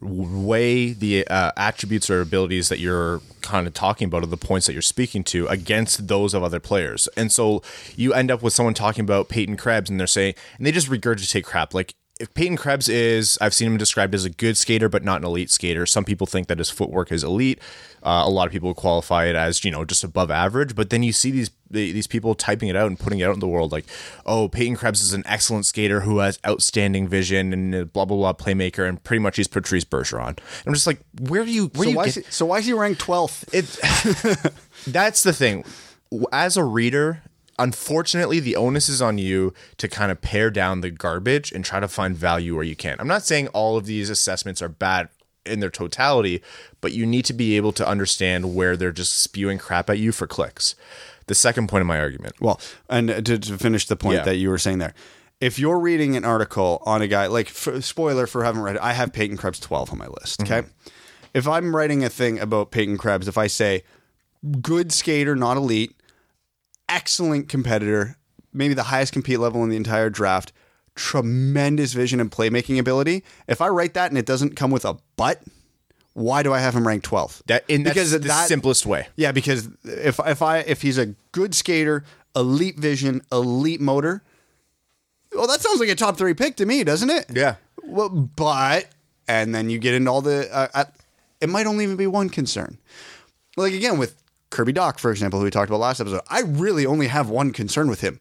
weigh 0.00 0.92
the 0.92 1.26
uh, 1.28 1.52
attributes 1.56 2.08
or 2.08 2.20
abilities 2.20 2.68
that 2.70 2.78
you're 2.78 3.20
kind 3.42 3.66
of 3.66 3.74
talking 3.74 4.06
about 4.06 4.22
or 4.22 4.26
the 4.26 4.36
points 4.36 4.66
that 4.66 4.72
you're 4.72 4.82
speaking 4.82 5.22
to 5.22 5.46
against 5.48 6.08
those 6.08 6.32
of 6.32 6.42
other 6.42 6.58
players 6.58 7.06
and 7.18 7.30
so 7.30 7.62
you 7.96 8.14
end 8.14 8.30
up 8.30 8.42
with 8.42 8.54
someone 8.54 8.72
talking 8.72 9.04
about 9.04 9.28
Peyton 9.28 9.58
Krebs 9.58 9.90
and 9.90 10.00
they're 10.00 10.06
saying 10.06 10.32
and 10.56 10.66
they 10.66 10.72
just 10.72 10.88
regurgitate 10.88 11.44
crap 11.44 11.74
like 11.74 11.94
if 12.20 12.32
Peyton 12.34 12.58
Krebs 12.58 12.86
is, 12.86 13.38
I've 13.40 13.54
seen 13.54 13.66
him 13.66 13.78
described 13.78 14.14
as 14.14 14.26
a 14.26 14.30
good 14.30 14.58
skater, 14.58 14.90
but 14.90 15.02
not 15.02 15.22
an 15.22 15.24
elite 15.24 15.50
skater. 15.50 15.86
Some 15.86 16.04
people 16.04 16.26
think 16.26 16.48
that 16.48 16.58
his 16.58 16.68
footwork 16.68 17.10
is 17.10 17.24
elite. 17.24 17.58
Uh, 18.02 18.22
a 18.26 18.30
lot 18.30 18.46
of 18.46 18.52
people 18.52 18.72
qualify 18.74 19.26
it 19.26 19.36
as, 19.36 19.64
you 19.64 19.70
know, 19.70 19.84
just 19.84 20.04
above 20.04 20.30
average. 20.30 20.74
But 20.74 20.90
then 20.90 21.02
you 21.02 21.12
see 21.12 21.30
these 21.30 21.50
these 21.72 22.08
people 22.08 22.34
typing 22.34 22.68
it 22.68 22.74
out 22.74 22.88
and 22.88 22.98
putting 22.98 23.20
it 23.20 23.24
out 23.24 23.34
in 23.34 23.40
the 23.40 23.46
world, 23.46 23.70
like, 23.70 23.84
oh, 24.26 24.48
Peyton 24.48 24.74
Krebs 24.74 25.02
is 25.02 25.12
an 25.12 25.22
excellent 25.24 25.66
skater 25.66 26.00
who 26.00 26.18
has 26.18 26.38
outstanding 26.44 27.06
vision 27.06 27.52
and 27.52 27.74
uh, 27.74 27.84
blah 27.84 28.04
blah 28.04 28.16
blah 28.16 28.32
playmaker, 28.32 28.88
and 28.88 29.02
pretty 29.04 29.20
much 29.20 29.36
he's 29.36 29.46
Patrice 29.46 29.84
Bergeron. 29.84 30.38
I'm 30.66 30.74
just 30.74 30.86
like, 30.86 31.00
where 31.20 31.44
do 31.44 31.52
you 31.52 31.66
where 31.74 31.74
So 31.74 31.84
do 31.84 31.90
you 31.90 31.96
why, 31.96 32.04
get 32.06 32.16
is 32.16 32.26
he, 32.26 32.32
so 32.32 32.46
why 32.46 32.58
is 32.58 32.66
he 32.66 32.72
ranked 32.72 33.00
12th? 33.00 33.44
it 33.52 34.52
that's 34.86 35.22
the 35.22 35.32
thing 35.32 35.64
as 36.32 36.56
a 36.56 36.64
reader 36.64 37.22
unfortunately 37.58 38.40
the 38.40 38.56
onus 38.56 38.88
is 38.88 39.02
on 39.02 39.18
you 39.18 39.52
to 39.76 39.86
kind 39.86 40.10
of 40.10 40.20
pare 40.20 40.50
down 40.50 40.80
the 40.80 40.90
garbage 40.90 41.52
and 41.52 41.64
try 41.64 41.78
to 41.78 41.86
find 41.86 42.16
value 42.16 42.54
where 42.54 42.64
you 42.64 42.74
can 42.74 42.96
i'm 42.98 43.06
not 43.06 43.22
saying 43.22 43.46
all 43.48 43.76
of 43.76 43.86
these 43.86 44.08
assessments 44.10 44.62
are 44.62 44.68
bad 44.68 45.08
in 45.46 45.60
their 45.60 45.70
totality 45.70 46.42
but 46.80 46.92
you 46.92 47.06
need 47.06 47.24
to 47.24 47.32
be 47.32 47.56
able 47.56 47.72
to 47.72 47.86
understand 47.86 48.54
where 48.54 48.76
they're 48.76 48.92
just 48.92 49.16
spewing 49.20 49.58
crap 49.58 49.88
at 49.90 49.98
you 49.98 50.12
for 50.12 50.26
clicks 50.26 50.74
the 51.26 51.34
second 51.34 51.68
point 51.68 51.80
of 51.80 51.86
my 51.86 51.98
argument 51.98 52.34
Well, 52.40 52.60
and 52.88 53.08
to, 53.24 53.38
to 53.38 53.58
finish 53.58 53.86
the 53.86 53.96
point 53.96 54.16
Yeah. 54.18 54.24
that 54.24 54.36
you 54.36 54.48
were 54.50 54.58
saying 54.58 54.78
there, 54.78 54.94
if 55.40 55.58
you're 55.58 55.78
reading 55.78 56.16
an 56.16 56.24
article 56.24 56.82
on 56.84 57.00
a 57.02 57.06
guy, 57.06 57.26
like 57.28 57.46
f- 57.46 57.82
spoiler 57.84 58.26
for 58.26 58.44
having 58.44 58.60
read 58.60 58.76
it, 58.76 58.82
I 58.82 58.92
have 58.94 59.12
Peyton 59.12 59.36
Krebs 59.36 59.60
12 59.60 59.92
on 59.92 59.98
my 59.98 60.08
list. 60.08 60.40
Mm-hmm. 60.40 60.52
Okay. 60.52 60.68
If 61.32 61.46
I'm 61.48 61.74
writing 61.74 62.04
a 62.04 62.08
thing 62.10 62.38
about 62.40 62.72
Peyton 62.72 62.98
Krebs, 62.98 63.28
if 63.28 63.38
I 63.38 63.46
say 63.46 63.84
good 64.60 64.90
skater, 64.92 65.36
not 65.36 65.56
elite, 65.56 65.94
excellent 66.88 67.48
competitor, 67.48 68.16
maybe 68.52 68.74
the 68.74 68.84
highest 68.84 69.12
compete 69.12 69.38
level 69.38 69.62
in 69.62 69.70
the 69.70 69.76
entire 69.76 70.10
draft, 70.10 70.52
tremendous 71.00 71.92
vision 71.94 72.20
and 72.20 72.30
playmaking 72.30 72.78
ability, 72.78 73.24
if 73.48 73.60
I 73.62 73.68
write 73.68 73.94
that 73.94 74.10
and 74.10 74.18
it 74.18 74.26
doesn't 74.26 74.54
come 74.54 74.70
with 74.70 74.84
a 74.84 74.96
but, 75.16 75.40
why 76.12 76.42
do 76.42 76.52
I 76.52 76.58
have 76.58 76.74
him 76.76 76.86
ranked 76.86 77.08
12th? 77.08 77.42
that 77.46 77.66
that's 77.66 77.82
Because 77.82 78.10
the 78.10 78.18
that- 78.20 78.48
simplest 78.48 78.84
way 78.84 79.08
Yeah, 79.16 79.32
because 79.32 79.68
if 79.84 80.20
if 80.26 80.42
I 80.42 80.58
if 80.58 80.82
he's 80.82 80.98
a 80.98 81.06
good 81.32 81.54
skater, 81.54 82.04
elite 82.36 82.78
vision, 82.78 83.22
elite 83.32 83.80
motor, 83.80 84.22
well, 85.34 85.46
that 85.46 85.60
sounds 85.60 85.80
like 85.80 85.88
a 85.88 85.94
top 85.94 86.16
three 86.18 86.34
pick 86.34 86.56
to 86.56 86.66
me, 86.66 86.84
doesn't 86.84 87.08
it? 87.10 87.26
Yeah. 87.32 87.54
Well, 87.84 88.08
but 88.10 88.86
and 89.28 89.54
then 89.54 89.70
you 89.70 89.78
get 89.78 89.94
into 89.94 90.10
all 90.10 90.20
the. 90.22 90.48
Uh, 90.54 90.68
uh, 90.74 90.84
it 91.40 91.48
might 91.48 91.66
only 91.66 91.84
even 91.84 91.96
be 91.96 92.06
one 92.08 92.28
concern. 92.28 92.76
Like 93.56 93.72
again 93.72 93.96
with 93.96 94.20
Kirby 94.50 94.72
Dach, 94.74 94.98
for 94.98 95.10
example, 95.10 95.38
who 95.38 95.44
we 95.44 95.50
talked 95.50 95.70
about 95.70 95.80
last 95.80 96.00
episode. 96.00 96.20
I 96.28 96.40
really 96.42 96.84
only 96.84 97.06
have 97.06 97.30
one 97.30 97.52
concern 97.52 97.88
with 97.88 98.00
him, 98.00 98.18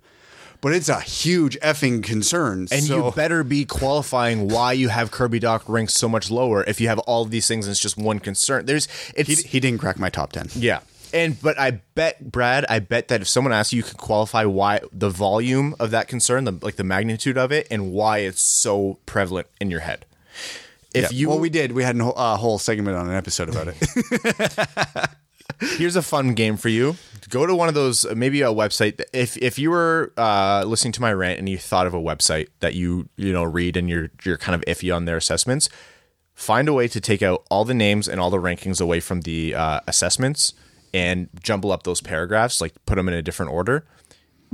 but 0.62 0.74
it's 0.74 0.90
a 0.90 1.00
huge 1.00 1.58
effing 1.60 2.04
concern. 2.04 2.68
and 2.72 2.84
so, 2.84 3.08
you 3.08 3.12
better 3.14 3.44
be 3.44 3.66
qualifying 3.66 4.50
why 4.50 4.74
you 4.74 4.90
have 4.90 5.12
Kirby 5.12 5.40
Dach 5.40 5.64
ranked 5.68 5.94
so 5.94 6.10
much 6.10 6.30
lower 6.30 6.64
if 6.66 6.82
you 6.82 6.88
have 6.88 7.00
all 7.00 7.24
of 7.24 7.32
these 7.32 7.48
things 7.48 7.66
and 7.66 7.72
it's 7.72 7.82
just 7.82 7.98
one 7.98 8.20
concern. 8.20 8.66
There's 8.66 8.88
it's 9.16 9.42
he, 9.42 9.48
he 9.48 9.60
didn't 9.60 9.80
crack 9.80 10.00
my 10.00 10.10
top 10.10 10.32
ten. 10.32 10.48
Yeah. 10.56 10.82
And 11.14 11.42
but 11.42 11.60
I 11.60 11.82
bet 11.96 12.32
Brad, 12.32 12.66
I 12.70 12.80
bet 12.80 13.08
that 13.08 13.22
if 13.22 13.28
someone 13.28 13.52
asks 13.52 13.74
you, 13.74 13.78
you 13.78 13.84
can 13.84 13.98
qualify 13.98 14.46
why 14.46 14.82
the 14.92 15.10
volume 15.10 15.76
of 15.80 15.92
that 15.92 16.08
concern, 16.08 16.44
the 16.44 16.58
like 16.62 16.76
the 16.76 16.84
magnitude 16.84 17.38
of 17.38 17.52
it, 17.52 17.68
and 17.72 17.92
why 17.92 18.20
it's 18.20 18.42
so 18.42 19.00
prevalent 19.06 19.48
in 19.60 19.72
your 19.72 19.80
head. 19.80 20.06
If 20.94 21.12
you 21.14 21.30
well, 21.30 21.40
we 21.40 21.50
did. 21.50 21.72
We 21.72 21.84
had 21.84 21.96
a 21.98 22.04
whole, 22.04 22.14
uh, 22.18 22.36
whole 22.38 22.60
segment 22.60 22.98
on 22.98 23.08
an 23.08 23.16
episode 23.16 23.50
about 23.50 23.68
it. 23.70 25.10
here's 25.60 25.96
a 25.96 26.02
fun 26.02 26.34
game 26.34 26.58
for 26.58 26.70
you. 26.70 26.96
Go 27.30 27.46
to 27.46 27.54
one 27.56 27.68
of 27.68 27.76
those, 27.76 28.06
maybe 28.16 28.42
a 28.42 28.48
website. 28.48 28.98
that- 28.98 29.10
If 29.14 29.38
if 29.38 29.60
you 29.60 29.70
were 29.72 30.12
uh, 30.18 30.64
listening 30.66 30.94
to 30.94 31.02
my 31.02 31.14
rant 31.14 31.40
and 31.40 31.48
you 31.48 31.58
thought 31.58 31.86
of 31.88 31.94
a 31.94 32.00
website 32.00 32.48
that 32.60 32.74
you 32.76 33.10
you 33.18 33.32
know 33.34 33.44
read 33.44 33.78
and 33.78 33.90
you're 33.90 34.10
you're 34.24 34.38
kind 34.38 34.56
of 34.56 34.62
iffy 34.68 34.94
on 34.96 35.06
their 35.06 35.18
assessments, 35.18 35.70
find 36.34 36.68
a 36.68 36.74
way 36.74 36.88
to 36.88 37.00
take 37.02 37.22
out 37.22 37.46
all 37.52 37.66
the 37.66 37.74
names 37.74 38.08
and 38.08 38.20
all 38.20 38.30
the 38.30 38.38
rankings 38.40 38.82
away 38.82 39.00
from 39.00 39.22
the 39.22 39.54
uh, 39.56 39.80
assessments 39.88 40.54
and 40.94 41.30
jumble 41.44 41.72
up 41.72 41.84
those 41.84 42.02
paragraphs, 42.02 42.62
like 42.62 42.74
put 42.86 42.96
them 42.96 43.08
in 43.08 43.14
a 43.14 43.22
different 43.22 43.52
order. 43.52 43.86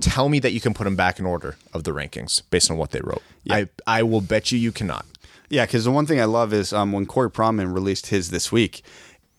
Tell 0.01 0.27
me 0.27 0.39
that 0.39 0.51
you 0.51 0.59
can 0.59 0.73
put 0.73 0.83
them 0.83 0.97
back 0.97 1.19
in 1.19 1.25
order 1.25 1.55
of 1.73 1.85
the 1.85 1.91
rankings 1.91 2.41
based 2.49 2.69
on 2.69 2.75
what 2.77 2.91
they 2.91 2.99
wrote. 3.01 3.23
I 3.49 3.69
I 3.87 4.03
will 4.03 4.19
bet 4.21 4.51
you 4.51 4.59
you 4.59 4.73
cannot. 4.73 5.05
Yeah, 5.47 5.65
because 5.65 5.85
the 5.85 5.91
one 5.91 6.05
thing 6.07 6.19
I 6.19 6.25
love 6.25 6.51
is 6.53 6.73
um, 6.73 6.91
when 6.91 7.05
Corey 7.05 7.29
Pronman 7.29 7.73
released 7.73 8.07
his 8.07 8.31
this 8.31 8.51
week, 8.51 8.81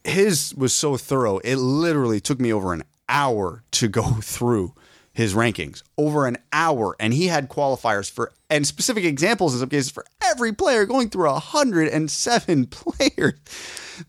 his 0.07 0.54
was 0.54 0.72
so 0.72 0.96
thorough. 0.96 1.38
It 1.38 1.57
literally 1.57 2.20
took 2.20 2.40
me 2.40 2.52
over 2.52 2.72
an 2.72 2.84
hour 3.09 3.62
to 3.72 3.88
go 3.88 4.02
through 4.22 4.74
his 5.12 5.34
rankings. 5.34 5.82
Over 5.96 6.26
an 6.26 6.36
hour. 6.52 6.94
And 7.00 7.14
he 7.14 7.26
had 7.28 7.48
qualifiers 7.48 8.11
for, 8.11 8.32
and 8.50 8.66
specific 8.66 9.04
examples 9.04 9.54
in 9.54 9.61
some 9.61 9.70
cases 9.70 9.90
for 9.90 10.04
every 10.22 10.52
player 10.52 10.84
going 10.84 11.09
through 11.09 11.30
107 11.30 12.66
players. 12.70 13.34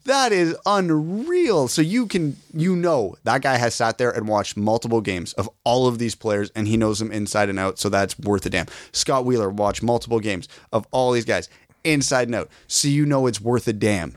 That 0.03 0.33
is 0.33 0.57
unreal. 0.65 1.69
So 1.69 1.81
you 1.81 2.07
can, 2.07 2.35
you 2.53 2.75
know, 2.75 3.15
that 3.23 3.41
guy 3.41 3.55
has 3.55 3.73
sat 3.73 3.97
there 3.97 4.11
and 4.11 4.27
watched 4.27 4.57
multiple 4.57 4.99
games 4.99 5.31
of 5.33 5.49
all 5.63 5.87
of 5.87 5.97
these 5.97 6.13
players 6.13 6.51
and 6.55 6.67
he 6.67 6.75
knows 6.75 6.99
them 6.99 7.13
inside 7.13 7.47
and 7.47 7.57
out. 7.57 7.79
So 7.79 7.87
that's 7.87 8.19
worth 8.19 8.45
a 8.45 8.49
damn. 8.49 8.65
Scott 8.91 9.23
Wheeler 9.23 9.49
watched 9.49 9.81
multiple 9.81 10.19
games 10.19 10.49
of 10.73 10.85
all 10.91 11.13
these 11.13 11.25
guys 11.25 11.47
inside 11.85 12.27
and 12.27 12.35
out. 12.35 12.49
So 12.67 12.89
you 12.89 13.05
know 13.05 13.27
it's 13.27 13.39
worth 13.39 13.65
a 13.69 13.73
damn. 13.73 14.13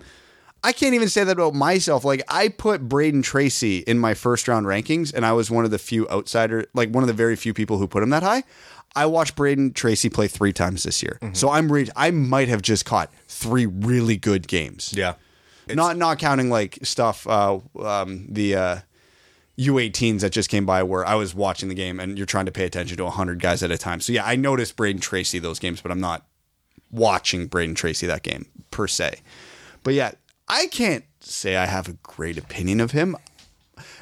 I 0.62 0.72
can't 0.72 0.94
even 0.94 1.08
say 1.08 1.24
that 1.24 1.32
about 1.32 1.54
myself. 1.54 2.04
Like 2.04 2.22
I 2.28 2.48
put 2.48 2.88
Brayden 2.88 3.22
Tracey 3.22 3.78
in 3.78 3.98
my 3.98 4.14
first 4.14 4.46
round 4.48 4.66
rankings, 4.66 5.12
and 5.14 5.24
I 5.24 5.32
was 5.32 5.50
one 5.50 5.64
of 5.64 5.70
the 5.70 5.78
few 5.78 6.08
outsider, 6.08 6.66
like 6.74 6.90
one 6.90 7.02
of 7.02 7.08
the 7.08 7.14
very 7.14 7.36
few 7.36 7.54
people 7.54 7.78
who 7.78 7.86
put 7.86 8.02
him 8.02 8.10
that 8.10 8.22
high. 8.22 8.44
I 8.94 9.06
watched 9.06 9.36
Brayden 9.36 9.74
Tracey 9.74 10.10
play 10.10 10.26
three 10.28 10.52
times 10.52 10.82
this 10.82 11.02
year, 11.02 11.18
mm-hmm. 11.22 11.34
so 11.34 11.50
I'm 11.50 11.70
re- 11.70 11.88
I 11.94 12.10
might 12.10 12.48
have 12.48 12.60
just 12.60 12.84
caught 12.84 13.12
three 13.28 13.66
really 13.66 14.16
good 14.16 14.48
games. 14.48 14.92
Yeah, 14.94 15.14
it's- 15.64 15.76
not 15.76 15.96
not 15.96 16.18
counting 16.18 16.50
like 16.50 16.78
stuff 16.82 17.26
uh, 17.26 17.60
um, 17.80 18.26
the 18.28 18.56
uh, 18.56 18.76
U18s 19.58 20.20
that 20.20 20.32
just 20.32 20.50
came 20.50 20.66
by 20.66 20.82
where 20.82 21.06
I 21.06 21.14
was 21.14 21.34
watching 21.34 21.68
the 21.68 21.74
game, 21.74 22.00
and 22.00 22.18
you're 22.18 22.26
trying 22.26 22.46
to 22.46 22.52
pay 22.52 22.64
attention 22.64 22.96
to 22.96 23.08
hundred 23.08 23.40
guys 23.40 23.62
at 23.62 23.70
a 23.70 23.78
time. 23.78 24.00
So 24.00 24.12
yeah, 24.12 24.24
I 24.26 24.36
noticed 24.36 24.76
Brayden 24.76 25.00
Tracey 25.00 25.38
those 25.38 25.58
games, 25.58 25.80
but 25.80 25.92
I'm 25.92 26.00
not 26.00 26.26
watching 26.90 27.48
Brayden 27.48 27.76
Tracey 27.76 28.06
that 28.08 28.22
game 28.22 28.46
per 28.70 28.86
se. 28.88 29.20
But 29.84 29.94
yeah, 29.94 30.12
I 30.50 30.66
can't 30.66 31.04
say 31.20 31.56
I 31.56 31.66
have 31.66 31.88
a 31.88 31.92
great 32.02 32.36
opinion 32.36 32.80
of 32.80 32.90
him. 32.90 33.16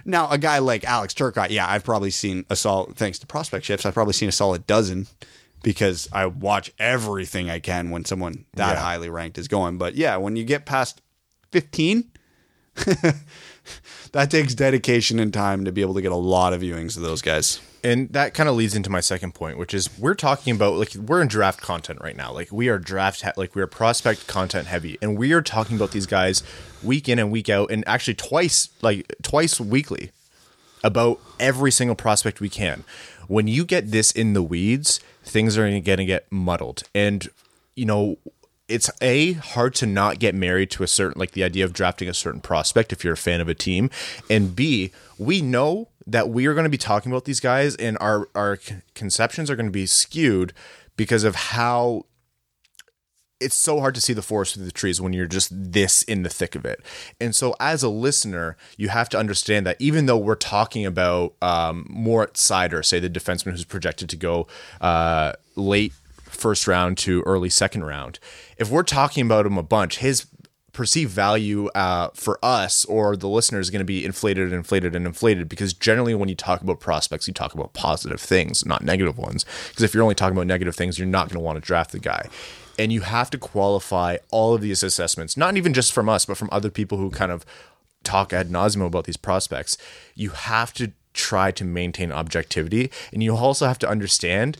Now, 0.06 0.30
a 0.30 0.38
guy 0.38 0.58
like 0.60 0.82
Alex 0.82 1.12
Turcotte, 1.12 1.50
yeah, 1.50 1.70
I've 1.70 1.84
probably 1.84 2.10
seen 2.10 2.46
a 2.48 2.56
solid, 2.56 2.96
thanks 2.96 3.18
to 3.18 3.26
prospect 3.26 3.66
shifts, 3.66 3.84
I've 3.84 3.92
probably 3.92 4.14
seen 4.14 4.30
a 4.30 4.32
solid 4.32 4.66
dozen 4.66 5.08
because 5.62 6.08
I 6.10 6.24
watch 6.24 6.72
everything 6.78 7.50
I 7.50 7.58
can 7.58 7.90
when 7.90 8.06
someone 8.06 8.46
that 8.54 8.76
yeah. 8.76 8.80
highly 8.80 9.10
ranked 9.10 9.36
is 9.36 9.46
going. 9.46 9.76
But 9.76 9.94
yeah, 9.94 10.16
when 10.16 10.36
you 10.36 10.44
get 10.44 10.64
past 10.64 11.02
15, 11.50 12.10
that 14.12 14.30
takes 14.30 14.54
dedication 14.54 15.18
and 15.18 15.34
time 15.34 15.66
to 15.66 15.72
be 15.72 15.82
able 15.82 15.94
to 15.94 16.02
get 16.02 16.12
a 16.12 16.16
lot 16.16 16.54
of 16.54 16.62
viewings 16.62 16.96
of 16.96 17.02
those 17.02 17.20
guys 17.20 17.60
and 17.84 18.12
that 18.12 18.34
kind 18.34 18.48
of 18.48 18.56
leads 18.56 18.74
into 18.74 18.90
my 18.90 19.00
second 19.00 19.34
point, 19.34 19.58
which 19.58 19.72
is 19.72 19.88
we're 19.98 20.14
talking 20.14 20.54
about 20.54 20.74
like 20.74 20.94
we're 20.94 21.22
in 21.22 21.28
draft 21.28 21.60
content 21.60 22.00
right 22.02 22.16
now. 22.16 22.32
Like 22.32 22.50
we 22.52 22.68
are 22.68 22.78
draft 22.78 23.24
like 23.36 23.54
we 23.54 23.62
are 23.62 23.66
prospect 23.66 24.26
content 24.26 24.66
heavy, 24.66 24.98
and 25.00 25.16
we 25.16 25.32
are 25.32 25.42
talking 25.42 25.76
about 25.76 25.92
these 25.92 26.06
guys 26.06 26.42
week 26.82 27.08
in 27.08 27.18
and 27.18 27.30
week 27.30 27.48
out, 27.48 27.70
and 27.70 27.86
actually 27.86 28.14
twice 28.14 28.70
like 28.82 29.12
twice 29.22 29.60
weekly 29.60 30.10
about 30.82 31.20
every 31.40 31.70
single 31.70 31.96
prospect 31.96 32.40
we 32.40 32.48
can. 32.48 32.84
When 33.26 33.46
you 33.46 33.64
get 33.64 33.90
this 33.90 34.10
in 34.10 34.32
the 34.32 34.42
weeds, 34.42 35.00
things 35.22 35.58
are 35.58 35.68
going 35.68 35.82
to 35.82 36.04
get 36.04 36.30
muddled, 36.30 36.82
and 36.94 37.28
you 37.74 37.84
know 37.84 38.18
it's 38.68 38.90
a 39.00 39.32
hard 39.32 39.74
to 39.76 39.86
not 39.86 40.18
get 40.18 40.34
married 40.34 40.70
to 40.70 40.82
a 40.82 40.86
certain 40.86 41.18
like 41.18 41.30
the 41.32 41.42
idea 41.42 41.64
of 41.64 41.72
drafting 41.72 42.08
a 42.08 42.14
certain 42.14 42.40
prospect 42.40 42.92
if 42.92 43.02
you're 43.02 43.14
a 43.14 43.16
fan 43.16 43.40
of 43.40 43.48
a 43.48 43.54
team, 43.54 43.90
and 44.28 44.54
b 44.54 44.92
we 45.18 45.40
know 45.40 45.88
that 46.08 46.30
we 46.30 46.46
are 46.46 46.54
going 46.54 46.64
to 46.64 46.70
be 46.70 46.78
talking 46.78 47.12
about 47.12 47.26
these 47.26 47.40
guys 47.40 47.76
and 47.76 47.96
our 48.00 48.28
our 48.34 48.58
conceptions 48.94 49.50
are 49.50 49.56
going 49.56 49.66
to 49.66 49.72
be 49.72 49.86
skewed 49.86 50.52
because 50.96 51.22
of 51.22 51.34
how 51.34 52.04
it's 53.40 53.56
so 53.56 53.78
hard 53.78 53.94
to 53.94 54.00
see 54.00 54.12
the 54.12 54.22
forest 54.22 54.54
through 54.54 54.64
the 54.64 54.72
trees 54.72 55.00
when 55.00 55.12
you're 55.12 55.26
just 55.26 55.50
this 55.52 56.02
in 56.02 56.22
the 56.22 56.28
thick 56.28 56.56
of 56.56 56.64
it. 56.64 56.80
And 57.20 57.36
so, 57.36 57.54
as 57.60 57.82
a 57.82 57.88
listener, 57.88 58.56
you 58.76 58.88
have 58.88 59.08
to 59.10 59.18
understand 59.18 59.66
that 59.66 59.76
even 59.78 60.06
though 60.06 60.16
we're 60.16 60.34
talking 60.34 60.84
about 60.84 61.34
um, 61.40 61.86
Moritz 61.88 62.46
Seider, 62.48 62.84
say 62.84 62.98
the 62.98 63.10
defenseman 63.10 63.52
who's 63.52 63.64
projected 63.64 64.08
to 64.10 64.16
go 64.16 64.48
uh, 64.80 65.34
late 65.54 65.92
first 66.24 66.66
round 66.66 66.98
to 66.98 67.22
early 67.22 67.48
second 67.48 67.84
round, 67.84 68.18
if 68.56 68.70
we're 68.70 68.82
talking 68.82 69.24
about 69.24 69.46
him 69.46 69.56
a 69.56 69.62
bunch, 69.62 69.98
his 69.98 70.26
perceived 70.78 71.10
value 71.10 71.66
uh, 71.70 72.08
for 72.14 72.38
us 72.40 72.84
or 72.84 73.16
the 73.16 73.26
listener 73.26 73.58
is 73.58 73.68
going 73.68 73.80
to 73.80 73.84
be 73.84 74.04
inflated 74.04 74.44
and 74.44 74.54
inflated 74.54 74.94
and 74.94 75.06
inflated 75.06 75.48
because 75.48 75.72
generally 75.72 76.14
when 76.14 76.28
you 76.28 76.36
talk 76.36 76.60
about 76.60 76.78
prospects 76.78 77.26
you 77.26 77.34
talk 77.34 77.52
about 77.52 77.72
positive 77.72 78.20
things 78.20 78.64
not 78.64 78.84
negative 78.84 79.18
ones. 79.18 79.44
Because 79.70 79.82
if 79.82 79.92
you're 79.92 80.04
only 80.04 80.14
talking 80.14 80.36
about 80.36 80.46
negative 80.46 80.76
things 80.76 80.96
you're 80.96 81.08
not 81.08 81.26
going 81.28 81.34
to 81.34 81.40
want 81.40 81.56
to 81.56 81.60
draft 81.60 81.90
the 81.90 81.98
guy. 81.98 82.28
And 82.78 82.92
you 82.92 83.00
have 83.00 83.28
to 83.30 83.38
qualify 83.38 84.18
all 84.30 84.54
of 84.54 84.60
these 84.60 84.84
assessments 84.84 85.36
not 85.36 85.56
even 85.56 85.74
just 85.74 85.92
from 85.92 86.08
us 86.08 86.26
but 86.26 86.36
from 86.36 86.48
other 86.52 86.70
people 86.70 86.96
who 86.96 87.10
kind 87.10 87.32
of 87.32 87.44
talk 88.04 88.32
ad 88.32 88.48
nauseum 88.48 88.86
about 88.86 89.02
these 89.02 89.16
prospects. 89.16 89.78
You 90.14 90.30
have 90.30 90.72
to 90.74 90.92
try 91.12 91.50
to 91.50 91.64
maintain 91.64 92.12
objectivity 92.12 92.88
and 93.12 93.20
you 93.20 93.34
also 93.34 93.66
have 93.66 93.80
to 93.80 93.88
understand 93.88 94.58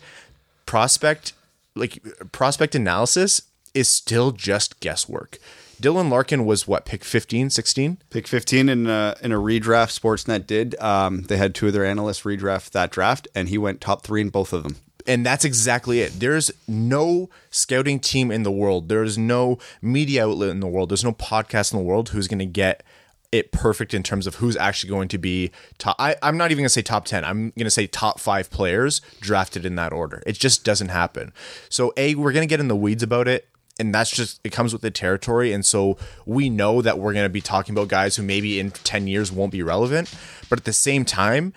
prospect 0.65 1.31
like 1.75 2.03
prospect 2.33 2.75
analysis 2.75 3.43
is 3.73 3.87
still 3.87 4.33
just 4.33 4.81
guesswork 4.81 5.39
Dylan 5.81 6.09
Larkin 6.09 6.45
was 6.45 6.67
what 6.67 6.85
pick 6.85 7.03
15, 7.03 7.49
16? 7.49 7.97
Pick 8.09 8.27
15 8.27 8.67
in 8.67 8.87
a, 8.87 9.15
in 9.21 9.31
a 9.31 9.37
redraft 9.37 9.97
Sportsnet 9.97 10.45
did. 10.45 10.79
Um, 10.81 11.23
they 11.23 11.37
had 11.37 11.55
two 11.55 11.67
of 11.67 11.73
their 11.73 11.85
analysts 11.85 12.23
redraft 12.23 12.71
that 12.71 12.91
draft, 12.91 13.27
and 13.33 13.47
he 13.47 13.57
went 13.57 13.79
top 13.79 14.03
three 14.03 14.21
in 14.21 14.29
both 14.29 14.51
of 14.51 14.63
them. 14.63 14.75
And 15.07 15.25
that's 15.25 15.45
exactly 15.45 16.01
it. 16.01 16.19
There's 16.19 16.51
no 16.67 17.29
scouting 17.49 17.99
team 17.99 18.29
in 18.29 18.43
the 18.43 18.51
world. 18.51 18.89
There's 18.89 19.17
no 19.17 19.57
media 19.81 20.25
outlet 20.25 20.49
in 20.49 20.59
the 20.59 20.67
world. 20.67 20.89
There's 20.89 21.03
no 21.03 21.13
podcast 21.13 21.73
in 21.73 21.79
the 21.79 21.85
world 21.85 22.09
who's 22.09 22.27
going 22.27 22.39
to 22.39 22.45
get 22.45 22.83
it 23.31 23.51
perfect 23.51 23.93
in 23.93 24.03
terms 24.03 24.27
of 24.27 24.35
who's 24.35 24.57
actually 24.57 24.89
going 24.89 25.07
to 25.07 25.17
be 25.17 25.51
top. 25.77 25.95
I, 25.97 26.15
am 26.21 26.35
not 26.35 26.51
even 26.51 26.63
going 26.63 26.65
to 26.65 26.69
say 26.69 26.81
top 26.81 27.05
10. 27.05 27.23
I'm 27.23 27.51
going 27.51 27.65
to 27.65 27.71
say 27.71 27.87
top 27.87 28.19
five 28.19 28.49
players 28.49 29.01
drafted 29.21 29.65
in 29.65 29.75
that 29.75 29.93
order. 29.93 30.21
It 30.25 30.33
just 30.33 30.65
doesn't 30.65 30.89
happen. 30.89 31.31
So, 31.69 31.93
A, 31.95 32.15
we're 32.15 32.33
going 32.33 32.47
to 32.47 32.51
get 32.51 32.59
in 32.59 32.67
the 32.67 32.75
weeds 32.75 33.03
about 33.03 33.27
it 33.27 33.47
and 33.79 33.95
that's 33.95 34.11
just 34.11 34.39
it 34.43 34.51
comes 34.51 34.73
with 34.73 34.81
the 34.81 34.91
territory. 34.91 35.53
And 35.53 35.65
so 35.65 35.97
we 36.25 36.49
know 36.49 36.81
that 36.81 36.99
we're 36.99 37.13
going 37.13 37.25
to 37.25 37.29
be 37.29 37.41
talking 37.41 37.73
about 37.73 37.87
guys 37.87 38.15
who 38.15 38.23
maybe 38.23 38.59
in 38.59 38.71
10 38.71 39.07
years 39.07 39.31
won't 39.31 39.51
be 39.51 39.63
relevant 39.63 40.13
but 40.49 40.59
at 40.59 40.65
the 40.65 40.73
same 40.73 41.05
time 41.05 41.53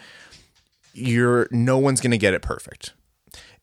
you're 0.94 1.48
no 1.50 1.78
one's 1.78 2.00
going 2.00 2.10
to 2.10 2.18
get 2.18 2.34
it 2.34 2.42
perfect. 2.42 2.92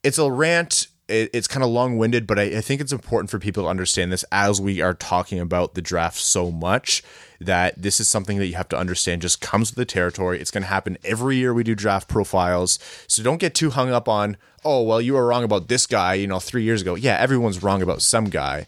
It's 0.04 0.18
a 0.18 0.32
rant 0.32 0.88
it, 1.10 1.30
it's 1.34 1.48
kind 1.48 1.64
of 1.64 1.70
long-winded 1.70 2.28
but 2.28 2.40
I, 2.40 2.44
I 2.44 2.62
think 2.62 2.82
it's 2.82 2.94
important 2.94 3.30
for 3.30 3.40
people 3.40 3.64
to 3.64 3.70
understand 3.70 4.12
this 4.12 4.24
as 4.32 4.62
we 4.62 4.82
are 4.82 4.94
talking 4.94 5.40
about 5.40 5.74
the 5.74 5.82
draft 5.82 6.18
so 6.18 6.52
much 6.52 7.04
that 7.40 7.82
this 7.82 8.00
is 8.00 8.08
something 8.08 8.38
that 8.38 8.48
you 8.48 8.56
have 8.56 8.70
to 8.70 8.78
understand 8.78 9.22
just 9.22 9.40
comes 9.42 9.72
with 9.72 9.78
the 9.78 9.86
territory. 9.86 10.40
It's 10.40 10.52
going 10.52 10.64
to 10.64 10.68
happen 10.68 10.98
every 11.04 11.38
year 11.38 11.54
we 11.54 11.64
do 11.64 11.74
draft 11.74 12.08
profiles. 12.10 12.80
So 13.08 13.24
don't 13.24 13.38
get 13.38 13.56
too 13.56 13.70
hung 13.70 13.92
up 13.92 14.10
on, 14.10 14.38
oh, 14.66 14.84
well, 14.84 15.00
you 15.00 15.14
were 15.14 15.26
wrong 15.26 15.44
about 15.44 15.68
this 15.68 15.86
guy, 15.86 16.16
you 16.16 16.28
know, 16.28 16.40
three 16.40 16.64
years 16.64 16.82
ago. 16.82 16.96
Yeah, 16.96 17.18
everyone's 17.18 17.64
wrong 17.64 17.82
about 17.82 18.02
some 18.02 18.26
guy. 18.26 18.68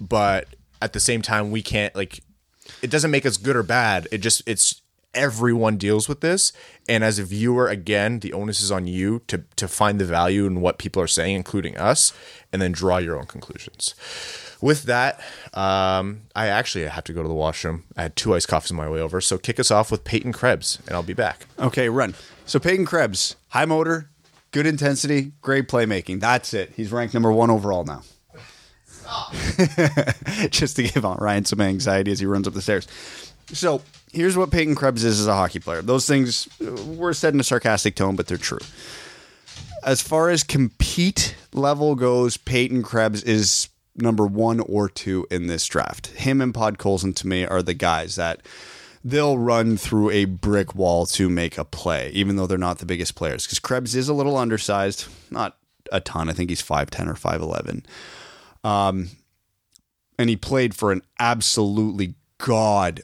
But 0.00 0.48
at 0.80 0.92
the 0.92 1.00
same 1.00 1.22
time, 1.22 1.50
we 1.50 1.60
can't, 1.60 1.94
like, 1.94 2.20
it 2.82 2.90
doesn't 2.90 3.10
make 3.10 3.26
us 3.26 3.36
good 3.36 3.56
or 3.56 3.62
bad. 3.62 4.08
It 4.10 4.18
just, 4.18 4.42
it's, 4.46 4.80
everyone 5.14 5.76
deals 5.76 6.08
with 6.08 6.20
this 6.20 6.52
and 6.88 7.02
as 7.02 7.18
a 7.18 7.24
viewer 7.24 7.66
again 7.66 8.20
the 8.20 8.32
onus 8.32 8.60
is 8.60 8.70
on 8.70 8.86
you 8.86 9.20
to 9.26 9.42
to 9.56 9.66
find 9.66 9.98
the 9.98 10.04
value 10.04 10.46
in 10.46 10.60
what 10.60 10.78
people 10.78 11.02
are 11.02 11.06
saying 11.08 11.34
including 11.34 11.76
us 11.76 12.12
and 12.52 12.60
then 12.60 12.72
draw 12.72 12.98
your 12.98 13.18
own 13.18 13.26
conclusions 13.26 13.94
with 14.60 14.84
that, 14.84 15.20
um, 15.54 16.22
I 16.34 16.48
actually 16.48 16.86
have 16.86 17.04
to 17.04 17.12
go 17.12 17.22
to 17.22 17.28
the 17.28 17.34
washroom. 17.34 17.84
I 17.96 18.02
had 18.02 18.16
two 18.16 18.34
iced 18.34 18.48
coffees 18.48 18.70
on 18.70 18.76
my 18.76 18.88
way 18.88 19.00
over. 19.00 19.20
So 19.20 19.38
kick 19.38 19.60
us 19.60 19.70
off 19.70 19.90
with 19.90 20.04
Peyton 20.04 20.32
Krebs, 20.32 20.78
and 20.86 20.94
I'll 20.94 21.02
be 21.02 21.12
back. 21.12 21.46
Okay, 21.58 21.88
run. 21.88 22.14
So 22.44 22.58
Peyton 22.58 22.86
Krebs, 22.86 23.36
high 23.48 23.66
motor, 23.66 24.10
good 24.50 24.66
intensity, 24.66 25.32
great 25.40 25.68
playmaking. 25.68 26.20
That's 26.20 26.54
it. 26.54 26.72
He's 26.74 26.90
ranked 26.90 27.14
number 27.14 27.30
one 27.32 27.50
overall 27.50 27.84
now. 27.84 28.02
Just 30.50 30.76
to 30.76 30.82
give 30.82 31.02
Ryan 31.02 31.44
some 31.44 31.60
anxiety 31.60 32.10
as 32.10 32.20
he 32.20 32.26
runs 32.26 32.46
up 32.46 32.54
the 32.54 32.60
stairs. 32.60 32.86
So 33.52 33.82
here's 34.12 34.36
what 34.36 34.50
Peyton 34.50 34.74
Krebs 34.74 35.04
is 35.04 35.20
as 35.20 35.26
a 35.26 35.34
hockey 35.34 35.58
player. 35.58 35.82
Those 35.82 36.06
things 36.06 36.48
were 36.60 37.14
said 37.14 37.34
in 37.34 37.40
a 37.40 37.44
sarcastic 37.44 37.94
tone, 37.94 38.16
but 38.16 38.26
they're 38.26 38.36
true. 38.36 38.58
As 39.84 40.02
far 40.02 40.28
as 40.28 40.42
compete 40.42 41.36
level 41.52 41.94
goes, 41.94 42.36
Peyton 42.36 42.82
Krebs 42.82 43.22
is 43.22 43.68
number 43.96 44.26
one 44.26 44.60
or 44.60 44.88
two 44.88 45.26
in 45.30 45.46
this 45.46 45.66
draft. 45.66 46.08
Him 46.08 46.40
and 46.40 46.52
Podkolzin 46.52 47.14
to 47.16 47.26
me 47.26 47.44
are 47.44 47.62
the 47.62 47.74
guys 47.74 48.16
that 48.16 48.42
they'll 49.04 49.38
run 49.38 49.76
through 49.76 50.10
a 50.10 50.24
brick 50.24 50.74
wall 50.74 51.06
to 51.06 51.28
make 51.28 51.58
a 51.58 51.64
play, 51.64 52.10
even 52.10 52.36
though 52.36 52.46
they're 52.46 52.58
not 52.58 52.78
the 52.78 52.86
biggest 52.86 53.14
players. 53.14 53.46
Because 53.46 53.58
Krebs 53.58 53.94
is 53.94 54.08
a 54.08 54.14
little 54.14 54.36
undersized, 54.36 55.06
not 55.30 55.56
a 55.90 56.00
ton. 56.00 56.28
I 56.28 56.32
think 56.32 56.50
he's 56.50 56.62
5'10 56.62 57.08
or 57.08 57.14
5'11. 57.14 57.84
Um, 58.68 59.10
and 60.18 60.28
he 60.28 60.36
played 60.36 60.74
for 60.74 60.92
an 60.92 61.02
absolutely 61.18 62.14
god 62.38 63.02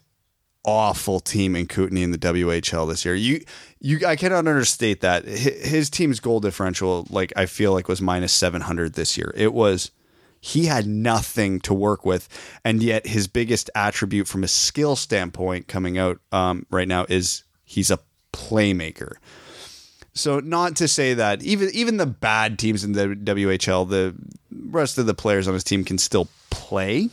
awful 0.64 1.20
team 1.20 1.54
in 1.54 1.66
Kootenay 1.66 2.02
in 2.02 2.10
the 2.10 2.18
WHL 2.18 2.88
this 2.88 3.04
year. 3.04 3.14
You, 3.14 3.44
you, 3.80 4.06
I 4.06 4.16
cannot 4.16 4.46
understate 4.48 5.00
that 5.02 5.24
his 5.24 5.90
team's 5.90 6.20
goal 6.20 6.40
differential, 6.40 7.06
like 7.10 7.32
I 7.36 7.46
feel 7.46 7.72
like, 7.72 7.88
was 7.88 8.00
minus 8.00 8.32
seven 8.32 8.62
hundred 8.62 8.94
this 8.94 9.16
year. 9.16 9.32
It 9.36 9.52
was 9.52 9.90
he 10.40 10.66
had 10.66 10.86
nothing 10.86 11.58
to 11.60 11.72
work 11.72 12.04
with, 12.04 12.28
and 12.64 12.82
yet 12.82 13.06
his 13.06 13.26
biggest 13.26 13.70
attribute 13.74 14.28
from 14.28 14.44
a 14.44 14.48
skill 14.48 14.94
standpoint 14.94 15.68
coming 15.68 15.96
out 15.96 16.20
um, 16.32 16.66
right 16.70 16.88
now 16.88 17.06
is 17.08 17.44
he's 17.64 17.90
a 17.90 17.98
playmaker. 18.32 19.14
So 20.12 20.40
not 20.40 20.76
to 20.76 20.86
say 20.86 21.14
that 21.14 21.42
even 21.42 21.70
even 21.72 21.96
the 21.96 22.06
bad 22.06 22.58
teams 22.58 22.84
in 22.84 22.92
the 22.92 23.08
WHL, 23.08 23.88
the 23.88 24.14
rest 24.70 24.98
of 24.98 25.06
the 25.06 25.14
players 25.14 25.48
on 25.48 25.54
his 25.54 25.64
team 25.64 25.84
can 25.84 25.98
still 25.98 26.28
play. 26.50 27.08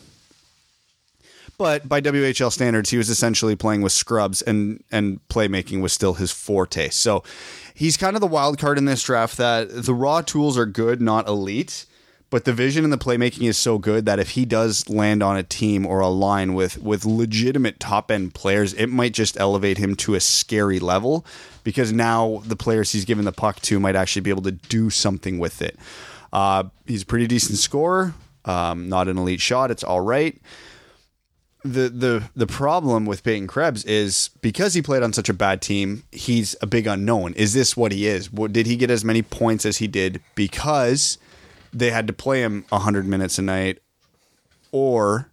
But 1.62 1.88
by 1.88 2.02
WHL 2.02 2.52
standards, 2.52 2.90
he 2.90 2.98
was 2.98 3.08
essentially 3.08 3.56
playing 3.56 3.84
with 3.84 3.92
scrubs 3.92 4.42
and 4.42 4.84
and 4.92 5.20
playmaking 5.28 5.82
was 5.82 5.94
still 5.94 6.16
his 6.16 6.32
forte. 6.32 6.90
So 6.90 7.24
he's 7.76 7.98
kind 7.98 8.16
of 8.16 8.20
the 8.20 8.26
wild 8.26 8.58
card 8.58 8.80
in 8.80 8.86
this 8.86 9.04
draft 9.04 9.38
that 9.38 9.70
the 9.70 9.94
raw 9.94 10.22
tools 10.22 10.58
are 10.58 10.66
good, 10.66 11.04
not 11.04 11.28
elite. 11.28 11.86
But 12.32 12.46
the 12.46 12.54
vision 12.54 12.84
and 12.84 12.92
the 12.92 12.98
playmaking 12.98 13.48
is 13.48 13.60
so 13.60 13.78
good 13.78 14.08
that 14.08 14.18
if 14.18 14.32
he 14.32 14.44
does 14.44 14.90
land 14.90 15.22
on 15.22 15.38
a 15.38 15.44
team 15.44 15.86
or 15.86 16.00
a 16.00 16.08
line 16.08 16.56
with 16.56 16.82
with 16.82 17.06
legitimate 17.06 17.80
top 17.80 18.10
end 18.10 18.34
players, 18.34 18.74
it 18.74 18.88
might 18.88 19.14
just 19.14 19.40
elevate 19.40 19.78
him 19.78 19.96
to 19.98 20.16
a 20.16 20.20
scary 20.20 20.80
level 20.80 21.24
because 21.64 21.94
now 21.94 22.42
the 22.44 22.56
players 22.56 22.92
he's 22.92 23.06
given 23.06 23.24
the 23.24 23.32
puck 23.32 23.62
to 23.62 23.80
might 23.80 23.96
actually 23.96 24.24
be 24.24 24.32
able 24.32 24.42
to 24.42 24.52
do 24.54 24.90
something 24.90 25.38
with 25.38 25.62
it. 25.62 25.78
Uh, 26.34 26.64
he's 26.88 27.04
a 27.04 27.06
pretty 27.06 27.28
decent 27.28 27.60
scorer, 27.60 28.16
um, 28.46 28.90
not 28.90 29.08
an 29.08 29.20
elite 29.20 29.42
shot. 29.42 29.70
It's 29.70 29.84
all 29.84 30.02
right. 30.02 30.42
The 31.64 31.90
the 31.90 32.30
the 32.36 32.48
problem 32.48 33.06
with 33.06 33.24
Peyton 33.24 33.48
Krebs 33.48 33.84
is 33.86 34.32
because 34.42 34.74
he 34.74 34.82
played 34.82 35.04
on 35.04 35.14
such 35.14 35.30
a 35.30 35.34
bad 35.34 35.62
team, 35.62 36.04
he's 36.12 36.56
a 36.62 36.66
big 36.66 36.88
unknown. 36.88 37.34
Is 37.34 37.54
this 37.54 37.78
what 37.78 37.92
he 37.92 38.08
is? 38.08 38.30
Did 38.30 38.66
he 38.66 38.76
get 38.76 38.90
as 38.90 39.06
many 39.06 39.22
points 39.22 39.66
as 39.66 39.78
he 39.78 39.88
did 39.88 40.22
because 40.34 41.20
they 41.72 41.92
had 41.92 42.08
to 42.08 42.14
play 42.14 42.42
him 42.42 42.66
100 42.70 43.06
minutes 43.06 43.38
a 43.38 43.42
night 43.44 43.80
or 44.72 45.30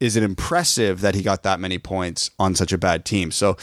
is 0.00 0.16
it 0.16 0.22
impressive 0.22 1.00
that 1.00 1.14
he 1.14 1.22
got 1.22 1.42
that 1.42 1.60
many 1.60 1.78
points 1.78 2.30
on 2.38 2.54
such 2.54 2.72
a 2.72 2.78
bad 2.78 3.04
team 3.04 3.30
so 3.30 3.56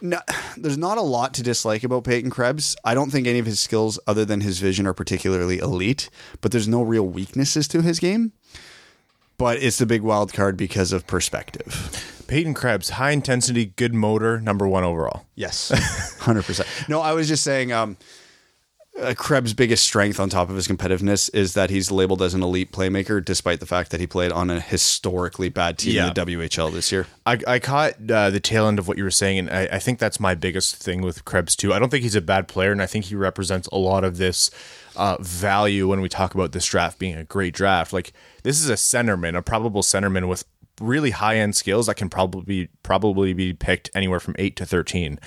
no, 0.00 0.20
there's 0.56 0.76
not 0.76 0.98
a 0.98 1.02
lot 1.02 1.32
to 1.34 1.42
dislike 1.42 1.82
about 1.82 2.04
Peyton 2.04 2.30
Krebs. 2.30 2.76
I 2.84 2.92
don't 2.92 3.10
think 3.10 3.26
any 3.26 3.38
of 3.38 3.46
his 3.46 3.58
skills, 3.58 3.98
other 4.06 4.26
than 4.26 4.42
his 4.42 4.58
vision, 4.58 4.86
are 4.86 4.92
particularly 4.92 5.58
elite. 5.58 6.10
But 6.42 6.52
there's 6.52 6.68
no 6.68 6.82
real 6.82 7.06
weaknesses 7.06 7.66
to 7.68 7.80
his 7.80 7.98
game. 8.00 8.32
But 9.44 9.62
it's 9.62 9.78
a 9.78 9.84
big 9.84 10.00
wild 10.00 10.32
card 10.32 10.56
because 10.56 10.90
of 10.90 11.06
perspective. 11.06 12.24
Peyton 12.28 12.54
Krebs, 12.54 12.88
high 12.88 13.10
intensity, 13.10 13.66
good 13.66 13.92
motor, 13.92 14.40
number 14.40 14.66
one 14.66 14.84
overall. 14.84 15.26
Yes, 15.34 16.16
hundred 16.20 16.46
percent. 16.46 16.66
No, 16.88 17.02
I 17.02 17.12
was 17.12 17.28
just 17.28 17.44
saying. 17.44 17.70
Um, 17.70 17.98
uh, 18.98 19.12
Krebs' 19.12 19.52
biggest 19.52 19.84
strength 19.84 20.18
on 20.18 20.30
top 20.30 20.48
of 20.48 20.56
his 20.56 20.66
competitiveness 20.66 21.28
is 21.34 21.52
that 21.54 21.68
he's 21.68 21.90
labeled 21.90 22.22
as 22.22 22.32
an 22.32 22.42
elite 22.42 22.72
playmaker, 22.72 23.22
despite 23.22 23.58
the 23.60 23.66
fact 23.66 23.90
that 23.90 23.98
he 24.00 24.06
played 24.06 24.32
on 24.32 24.48
a 24.50 24.60
historically 24.60 25.48
bad 25.50 25.76
team 25.76 25.96
Yeah. 25.96 26.08
in 26.08 26.14
the 26.14 26.20
WHL 26.48 26.72
this 26.72 26.90
year. 26.92 27.06
I, 27.26 27.38
I 27.46 27.58
caught 27.58 27.94
uh, 28.10 28.30
the 28.30 28.38
tail 28.40 28.66
end 28.68 28.78
of 28.78 28.86
what 28.88 28.96
you 28.96 29.02
were 29.04 29.10
saying, 29.10 29.40
and 29.40 29.50
I, 29.50 29.68
I 29.72 29.78
think 29.78 29.98
that's 29.98 30.20
my 30.20 30.34
biggest 30.36 30.76
thing 30.76 31.02
with 31.02 31.24
Krebs 31.26 31.54
too. 31.54 31.74
I 31.74 31.78
don't 31.80 31.90
think 31.90 32.04
he's 32.04 32.14
a 32.14 32.20
bad 32.22 32.46
player, 32.48 32.70
and 32.72 32.80
I 32.80 32.86
think 32.86 33.06
he 33.06 33.14
represents 33.16 33.66
a 33.72 33.76
lot 33.76 34.04
of 34.04 34.16
this 34.16 34.50
uh, 34.96 35.16
value 35.20 35.88
when 35.88 36.00
we 36.00 36.08
talk 36.08 36.34
about 36.34 36.52
this 36.52 36.66
draft 36.66 36.98
being 36.98 37.16
a 37.16 37.24
great 37.24 37.54
draft. 37.54 37.92
Like 37.92 38.12
this 38.42 38.60
is 38.60 38.70
a 38.70 38.74
centerman, 38.74 39.36
a 39.36 39.42
probable 39.42 39.82
centerman 39.82 40.28
with 40.28 40.44
really 40.80 41.10
high 41.10 41.36
end 41.36 41.54
skills 41.54 41.86
that 41.86 41.96
can 41.96 42.08
probably 42.08 42.68
probably 42.82 43.32
be 43.32 43.52
picked 43.52 43.90
anywhere 43.94 44.20
from 44.20 44.34
eight 44.38 44.56
to 44.56 44.66
thirteen. 44.66 45.18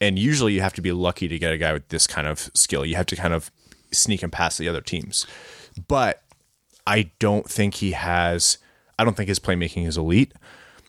And 0.00 0.18
usually, 0.18 0.54
you 0.54 0.62
have 0.62 0.72
to 0.74 0.82
be 0.82 0.92
lucky 0.92 1.28
to 1.28 1.38
get 1.38 1.52
a 1.52 1.58
guy 1.58 1.72
with 1.72 1.88
this 1.88 2.06
kind 2.06 2.26
of 2.26 2.50
skill. 2.54 2.86
You 2.86 2.96
have 2.96 3.06
to 3.06 3.16
kind 3.16 3.34
of 3.34 3.50
sneak 3.92 4.22
him 4.22 4.30
past 4.30 4.58
the 4.58 4.68
other 4.68 4.80
teams. 4.80 5.26
But 5.88 6.22
I 6.86 7.10
don't 7.18 7.48
think 7.48 7.74
he 7.74 7.92
has. 7.92 8.58
I 8.98 9.04
don't 9.04 9.16
think 9.16 9.28
his 9.28 9.38
playmaking 9.38 9.86
is 9.86 9.96
elite. 9.96 10.32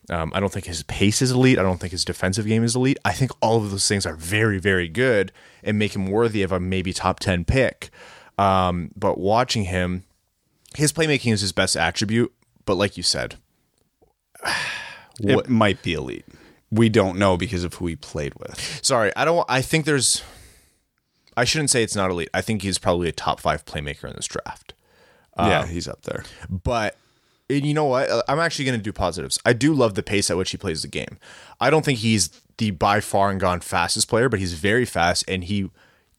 Um, 0.10 0.32
I 0.34 0.40
don't 0.40 0.52
think 0.52 0.66
his 0.66 0.84
pace 0.84 1.22
is 1.22 1.32
elite. 1.32 1.60
I 1.60 1.64
don't 1.64 1.80
think 1.80 1.92
his 1.92 2.04
defensive 2.04 2.46
game 2.46 2.64
is 2.64 2.76
elite. 2.76 2.98
I 3.06 3.14
think 3.14 3.32
all 3.40 3.58
of 3.58 3.72
those 3.72 3.88
things 3.88 4.06
are 4.06 4.16
very, 4.16 4.60
very 4.60 4.90
good 4.90 5.32
and 5.64 5.78
make 5.78 5.96
him 5.96 6.08
worthy 6.08 6.42
of 6.44 6.52
a 6.52 6.60
maybe 6.60 6.92
top 6.92 7.20
10 7.20 7.46
pick. 7.46 7.92
Um, 8.42 8.92
but 8.96 9.18
watching 9.18 9.66
him, 9.66 10.04
his 10.76 10.92
playmaking 10.92 11.34
is 11.34 11.42
his 11.42 11.52
best 11.52 11.76
attribute. 11.76 12.34
But 12.66 12.76
like 12.76 12.98
you 12.98 13.04
said, 13.04 13.36
It 15.20 15.50
might 15.50 15.84
be 15.84 15.94
elite. 15.94 16.26
We 16.72 16.90
don't 16.90 17.20
know 17.20 17.38
because 17.38 17.64
of 17.64 17.76
who 17.76 17.88
he 17.88 17.96
played 17.96 18.34
with. 18.36 18.80
sorry, 18.82 19.12
I 19.16 19.26
don't, 19.26 19.46
I 19.48 19.62
think 19.62 19.86
there's, 19.86 20.24
I 21.38 21.44
shouldn't 21.44 21.70
say 21.70 21.84
it's 21.84 21.96
not 21.96 22.10
elite. 22.10 22.30
I 22.34 22.42
think 22.42 22.62
he's 22.64 22.78
probably 22.80 23.08
a 23.10 23.12
top 23.12 23.40
five 23.40 23.66
playmaker 23.66 24.06
in 24.06 24.16
this 24.16 24.26
draft. 24.26 24.74
yeah, 25.38 25.68
he's 25.68 25.88
up 25.88 26.02
there. 26.04 26.24
But 26.50 26.98
and 27.50 27.66
you 27.66 27.74
know 27.74 27.86
what? 27.86 28.10
Uh, 28.10 28.24
I'm 28.28 28.40
actually 28.40 28.66
going 28.66 28.80
to 28.80 28.84
do 28.84 28.94
positives. 28.94 29.38
I 29.46 29.54
do 29.54 29.74
love 29.74 29.96
the 29.96 30.04
pace 30.04 30.32
at 30.32 30.38
which 30.38 30.52
he 30.52 30.58
plays 30.58 30.82
the 30.82 30.88
game. 30.88 31.20
I 31.60 31.70
don't 31.70 31.84
think 31.86 32.00
he's 32.00 32.30
the 32.58 32.72
by 32.72 33.00
far 33.02 33.30
and 33.30 33.40
gone 33.40 33.60
fastest 33.60 34.08
player, 34.08 34.30
but 34.30 34.40
he's 34.40 34.54
very 34.54 34.86
fast 34.86 35.26
and 35.28 35.44
he 35.44 35.70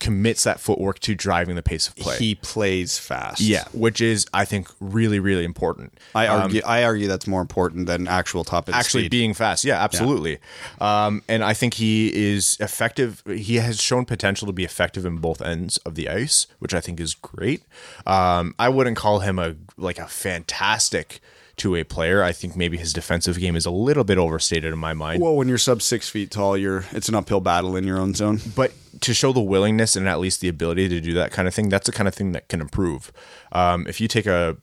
commits 0.03 0.43
that 0.43 0.59
footwork 0.59 0.99
to 0.99 1.15
driving 1.15 1.55
the 1.55 1.63
pace 1.63 1.87
of 1.87 1.95
play. 1.95 2.17
He 2.19 2.35
plays 2.35 2.99
fast. 2.99 3.41
yeah, 3.41 3.65
which 3.73 4.01
is 4.01 4.27
I 4.35 4.45
think 4.45 4.69
really 4.81 5.21
really 5.21 5.45
important. 5.45 5.97
I 6.15 6.27
argue. 6.27 6.61
I 6.67 6.83
argue 6.83 7.07
that's 7.07 7.29
more 7.29 7.41
important 7.41 7.87
than 7.87 8.09
actual 8.09 8.43
top 8.43 8.69
end 8.69 8.75
actually 8.75 9.05
speed. 9.05 9.13
being 9.13 9.33
fast. 9.33 9.65
Yeah, 9.65 9.83
absolutely. 9.83 10.39
Um, 10.81 11.23
and 11.29 11.45
I 11.45 11.55
think 11.55 11.75
he 11.75 12.13
is 12.13 12.57
effective. 12.59 13.23
He 13.27 13.57
has 13.57 13.81
shown 13.81 14.05
potential 14.05 14.47
to 14.47 14.53
be 14.53 14.65
effective 14.65 15.07
in 15.07 15.19
both 15.19 15.41
ends 15.41 15.77
of 15.79 15.95
the 15.95 16.09
ice, 16.09 16.49
which 16.59 16.75
I 16.75 16.81
think 16.81 16.99
is 16.99 17.15
great. 17.15 17.63
Um, 18.05 18.57
I 18.59 18.69
wouldn't 18.69 18.97
call 18.97 19.21
him 19.21 19.39
a 19.39 19.55
like 19.77 20.01
a 20.01 20.09
fantastic 20.09 21.21
two 21.57 21.77
a 21.77 21.85
player. 21.85 22.23
I 22.23 22.33
think 22.33 22.57
maybe 22.57 22.77
his 22.77 22.93
defensive 22.93 23.39
game 23.39 23.57
is 23.57 23.67
a 23.67 23.71
little 23.71 24.05
bit 24.05 24.19
overstated 24.19 24.73
in 24.73 24.79
my 24.79 24.95
mind. 24.95 25.23
well, 25.23 25.37
when 25.37 25.49
you're 25.49 25.59
sub 25.59 25.83
six 25.83 26.09
feet 26.09 26.31
tall, 26.31 26.57
you're 26.57 26.85
it's 26.93 27.09
an 27.09 27.15
uphill 27.15 27.41
battle 27.41 27.77
in 27.77 27.85
your 27.85 27.99
own 27.99 28.15
zone. 28.15 28.41
but 28.57 28.73
to 29.01 29.15
show 29.15 29.33
the 29.33 29.41
willingness 29.41 29.97
and 29.97 30.09
at 30.09 30.21
least 30.21 30.41
the 30.41 30.49
ability 30.49 30.89
to 30.89 31.01
do 31.01 31.13
that 31.15 31.33
kind 31.33 31.49
of 31.49 31.55
thing, 31.55 31.69
that's 31.69 31.87
the 31.87 31.93
kind 31.93 32.09
of 32.09 32.15
thing 32.15 32.33
that 32.33 32.49
can 32.49 32.61
improve. 32.61 33.13
Um, 33.53 33.87
if 33.87 34.01
you 34.01 34.09
take 34.09 34.27
a, 34.27 34.57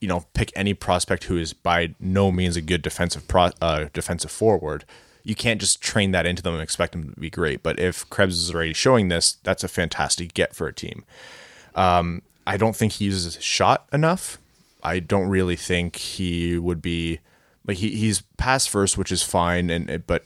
you 0.00 0.08
know, 0.08 0.24
pick 0.34 0.52
any 0.56 0.74
prospect 0.74 1.24
who 1.24 1.36
is 1.36 1.52
by 1.52 1.94
no 2.00 2.30
means 2.32 2.56
a 2.56 2.60
good 2.60 2.82
defensive 2.82 3.26
pro, 3.28 3.50
uh, 3.60 3.86
defensive 3.92 4.30
forward, 4.30 4.84
you 5.22 5.34
can't 5.34 5.60
just 5.60 5.80
train 5.80 6.10
that 6.10 6.26
into 6.26 6.42
them 6.42 6.54
and 6.54 6.62
expect 6.62 6.92
them 6.92 7.14
to 7.14 7.20
be 7.20 7.30
great. 7.30 7.62
But 7.62 7.78
if 7.78 8.08
Krebs 8.10 8.36
is 8.36 8.54
already 8.54 8.74
showing 8.74 9.08
this, 9.08 9.38
that's 9.42 9.64
a 9.64 9.68
fantastic 9.68 10.34
get 10.34 10.54
for 10.54 10.66
a 10.66 10.72
team. 10.72 11.04
Um, 11.74 12.22
I 12.46 12.56
don't 12.56 12.76
think 12.76 12.92
he 12.92 13.06
uses 13.06 13.34
his 13.34 13.42
shot 13.42 13.88
enough. 13.92 14.38
I 14.84 15.00
don't 15.00 15.28
really 15.28 15.56
think 15.56 15.96
he 15.96 16.58
would 16.58 16.82
be 16.82 17.20
like 17.66 17.78
he, 17.78 17.96
he's 17.96 18.22
pass 18.36 18.66
first, 18.66 18.98
which 18.98 19.10
is 19.10 19.22
fine, 19.22 19.70
and 19.70 20.06
but 20.06 20.24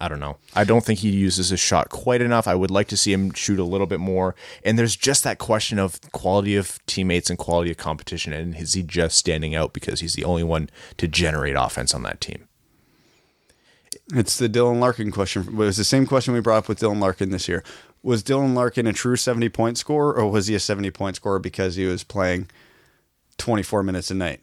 I 0.00 0.08
don't 0.08 0.20
know. 0.20 0.36
I 0.54 0.64
don't 0.64 0.84
think 0.84 1.00
he 1.00 1.10
uses 1.10 1.48
his 1.48 1.58
shot 1.58 1.88
quite 1.88 2.20
enough. 2.20 2.46
I 2.46 2.54
would 2.54 2.70
like 2.70 2.86
to 2.88 2.96
see 2.96 3.12
him 3.12 3.32
shoot 3.32 3.58
a 3.58 3.64
little 3.64 3.86
bit 3.86 3.98
more. 3.98 4.34
And 4.64 4.78
there's 4.78 4.94
just 4.94 5.24
that 5.24 5.38
question 5.38 5.78
of 5.78 6.00
quality 6.12 6.54
of 6.54 6.78
teammates 6.86 7.30
and 7.30 7.38
quality 7.38 7.70
of 7.70 7.78
competition. 7.78 8.32
And 8.32 8.54
is 8.56 8.74
he 8.74 8.82
just 8.82 9.16
standing 9.16 9.56
out 9.56 9.72
because 9.72 10.00
he's 10.00 10.14
the 10.14 10.24
only 10.24 10.44
one 10.44 10.70
to 10.98 11.08
generate 11.08 11.56
offense 11.58 11.94
on 11.94 12.04
that 12.04 12.20
team? 12.20 12.46
It's 14.14 14.38
the 14.38 14.48
Dylan 14.48 14.78
Larkin 14.78 15.10
question. 15.10 15.42
It 15.42 15.54
was 15.54 15.76
the 15.76 15.84
same 15.84 16.06
question 16.06 16.32
we 16.32 16.40
brought 16.40 16.58
up 16.58 16.68
with 16.68 16.80
Dylan 16.80 17.00
Larkin 17.00 17.30
this 17.30 17.48
year. 17.48 17.64
Was 18.02 18.22
Dylan 18.22 18.54
Larkin 18.54 18.86
a 18.86 18.92
true 18.92 19.16
70 19.16 19.48
point 19.48 19.78
scorer 19.78 20.14
or 20.14 20.30
was 20.30 20.46
he 20.46 20.54
a 20.54 20.60
70 20.60 20.90
point 20.92 21.16
scorer 21.16 21.40
because 21.40 21.74
he 21.74 21.86
was 21.86 22.04
playing 22.04 22.48
24 23.38 23.82
minutes 23.82 24.10
a 24.10 24.14
night? 24.14 24.40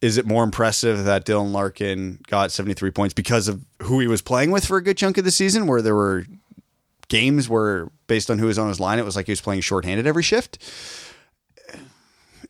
Is 0.00 0.18
it 0.18 0.26
more 0.26 0.44
impressive 0.44 1.04
that 1.04 1.24
Dylan 1.24 1.52
Larkin 1.52 2.20
got 2.28 2.52
73 2.52 2.90
points 2.90 3.14
because 3.14 3.48
of 3.48 3.64
who 3.82 4.00
he 4.00 4.06
was 4.06 4.22
playing 4.22 4.50
with 4.50 4.64
for 4.64 4.76
a 4.76 4.82
good 4.82 4.96
chunk 4.96 5.18
of 5.18 5.24
the 5.24 5.30
season 5.30 5.66
where 5.66 5.82
there 5.82 5.94
were 5.94 6.26
games 7.08 7.48
where 7.48 7.88
based 8.06 8.30
on 8.30 8.38
who 8.38 8.46
was 8.46 8.58
on 8.58 8.68
his 8.68 8.80
line 8.80 8.98
it 8.98 9.04
was 9.04 9.16
like 9.16 9.26
he 9.26 9.32
was 9.32 9.40
playing 9.40 9.60
shorthanded 9.60 10.06
every 10.06 10.22
shift? 10.22 10.58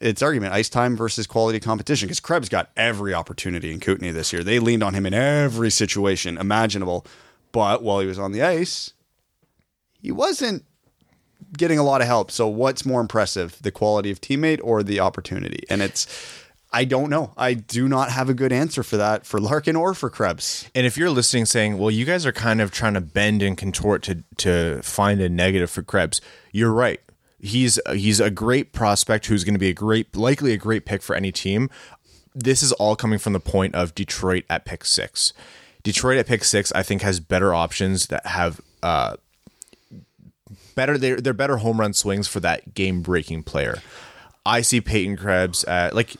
It's 0.00 0.22
argument 0.22 0.52
ice 0.52 0.68
time 0.68 0.96
versus 0.96 1.26
quality 1.26 1.60
competition 1.60 2.06
because 2.06 2.20
Krebs 2.20 2.48
got 2.48 2.70
every 2.76 3.14
opportunity 3.14 3.72
in 3.72 3.80
Kootenay 3.80 4.10
this 4.10 4.32
year. 4.32 4.44
They 4.44 4.58
leaned 4.58 4.82
on 4.82 4.92
him 4.92 5.06
in 5.06 5.14
every 5.14 5.70
situation 5.70 6.36
imaginable, 6.36 7.06
but 7.52 7.82
while 7.82 8.00
he 8.00 8.06
was 8.06 8.18
on 8.18 8.32
the 8.32 8.42
ice, 8.42 8.92
he 10.02 10.12
wasn't 10.12 10.64
getting 11.56 11.78
a 11.78 11.82
lot 11.82 12.00
of 12.00 12.06
help. 12.06 12.30
So 12.30 12.46
what's 12.48 12.84
more 12.84 13.00
impressive, 13.00 13.58
the 13.62 13.70
quality 13.70 14.10
of 14.10 14.20
teammate 14.20 14.60
or 14.62 14.82
the 14.82 15.00
opportunity? 15.00 15.64
And 15.70 15.82
it's 15.82 16.06
I 16.72 16.84
don't 16.84 17.08
know. 17.08 17.32
I 17.36 17.54
do 17.54 17.88
not 17.88 18.10
have 18.10 18.28
a 18.28 18.34
good 18.34 18.52
answer 18.52 18.82
for 18.82 18.96
that 18.98 19.24
for 19.24 19.40
Larkin 19.40 19.76
or 19.76 19.94
for 19.94 20.10
Krebs. 20.10 20.68
And 20.74 20.84
if 20.84 20.98
you're 20.98 21.10
listening 21.10 21.46
saying, 21.46 21.78
well, 21.78 21.90
you 21.90 22.04
guys 22.04 22.26
are 22.26 22.32
kind 22.32 22.60
of 22.60 22.70
trying 22.70 22.94
to 22.94 23.00
bend 23.00 23.42
and 23.42 23.56
contort 23.56 24.02
to, 24.02 24.24
to 24.38 24.82
find 24.82 25.20
a 25.20 25.28
negative 25.28 25.70
for 25.70 25.82
Krebs, 25.82 26.20
you're 26.52 26.72
right. 26.72 27.00
He's 27.38 27.78
he's 27.92 28.18
a 28.18 28.30
great 28.30 28.72
prospect 28.72 29.26
who's 29.26 29.44
going 29.44 29.54
to 29.54 29.58
be 29.60 29.68
a 29.68 29.74
great, 29.74 30.16
likely 30.16 30.52
a 30.52 30.56
great 30.58 30.84
pick 30.84 31.02
for 31.02 31.14
any 31.14 31.32
team. 31.32 31.70
This 32.34 32.62
is 32.62 32.72
all 32.72 32.96
coming 32.96 33.18
from 33.18 33.32
the 33.32 33.40
point 33.40 33.74
of 33.74 33.94
Detroit 33.94 34.44
at 34.50 34.64
pick 34.64 34.84
six. 34.84 35.32
Detroit 35.82 36.18
at 36.18 36.26
pick 36.26 36.44
six, 36.44 36.72
I 36.72 36.82
think, 36.82 37.02
has 37.02 37.20
better 37.20 37.54
options 37.54 38.08
that 38.08 38.26
have 38.26 38.60
uh, 38.82 39.16
better. 40.76 40.96
They're 40.96 41.20
they're 41.20 41.32
better 41.32 41.56
home 41.56 41.80
run 41.80 41.92
swings 41.92 42.28
for 42.28 42.38
that 42.40 42.74
game 42.74 43.02
breaking 43.02 43.42
player. 43.42 43.82
I 44.44 44.60
see 44.60 44.80
Peyton 44.80 45.16
Krebs 45.16 45.64
at 45.64 45.94
like 45.94 46.14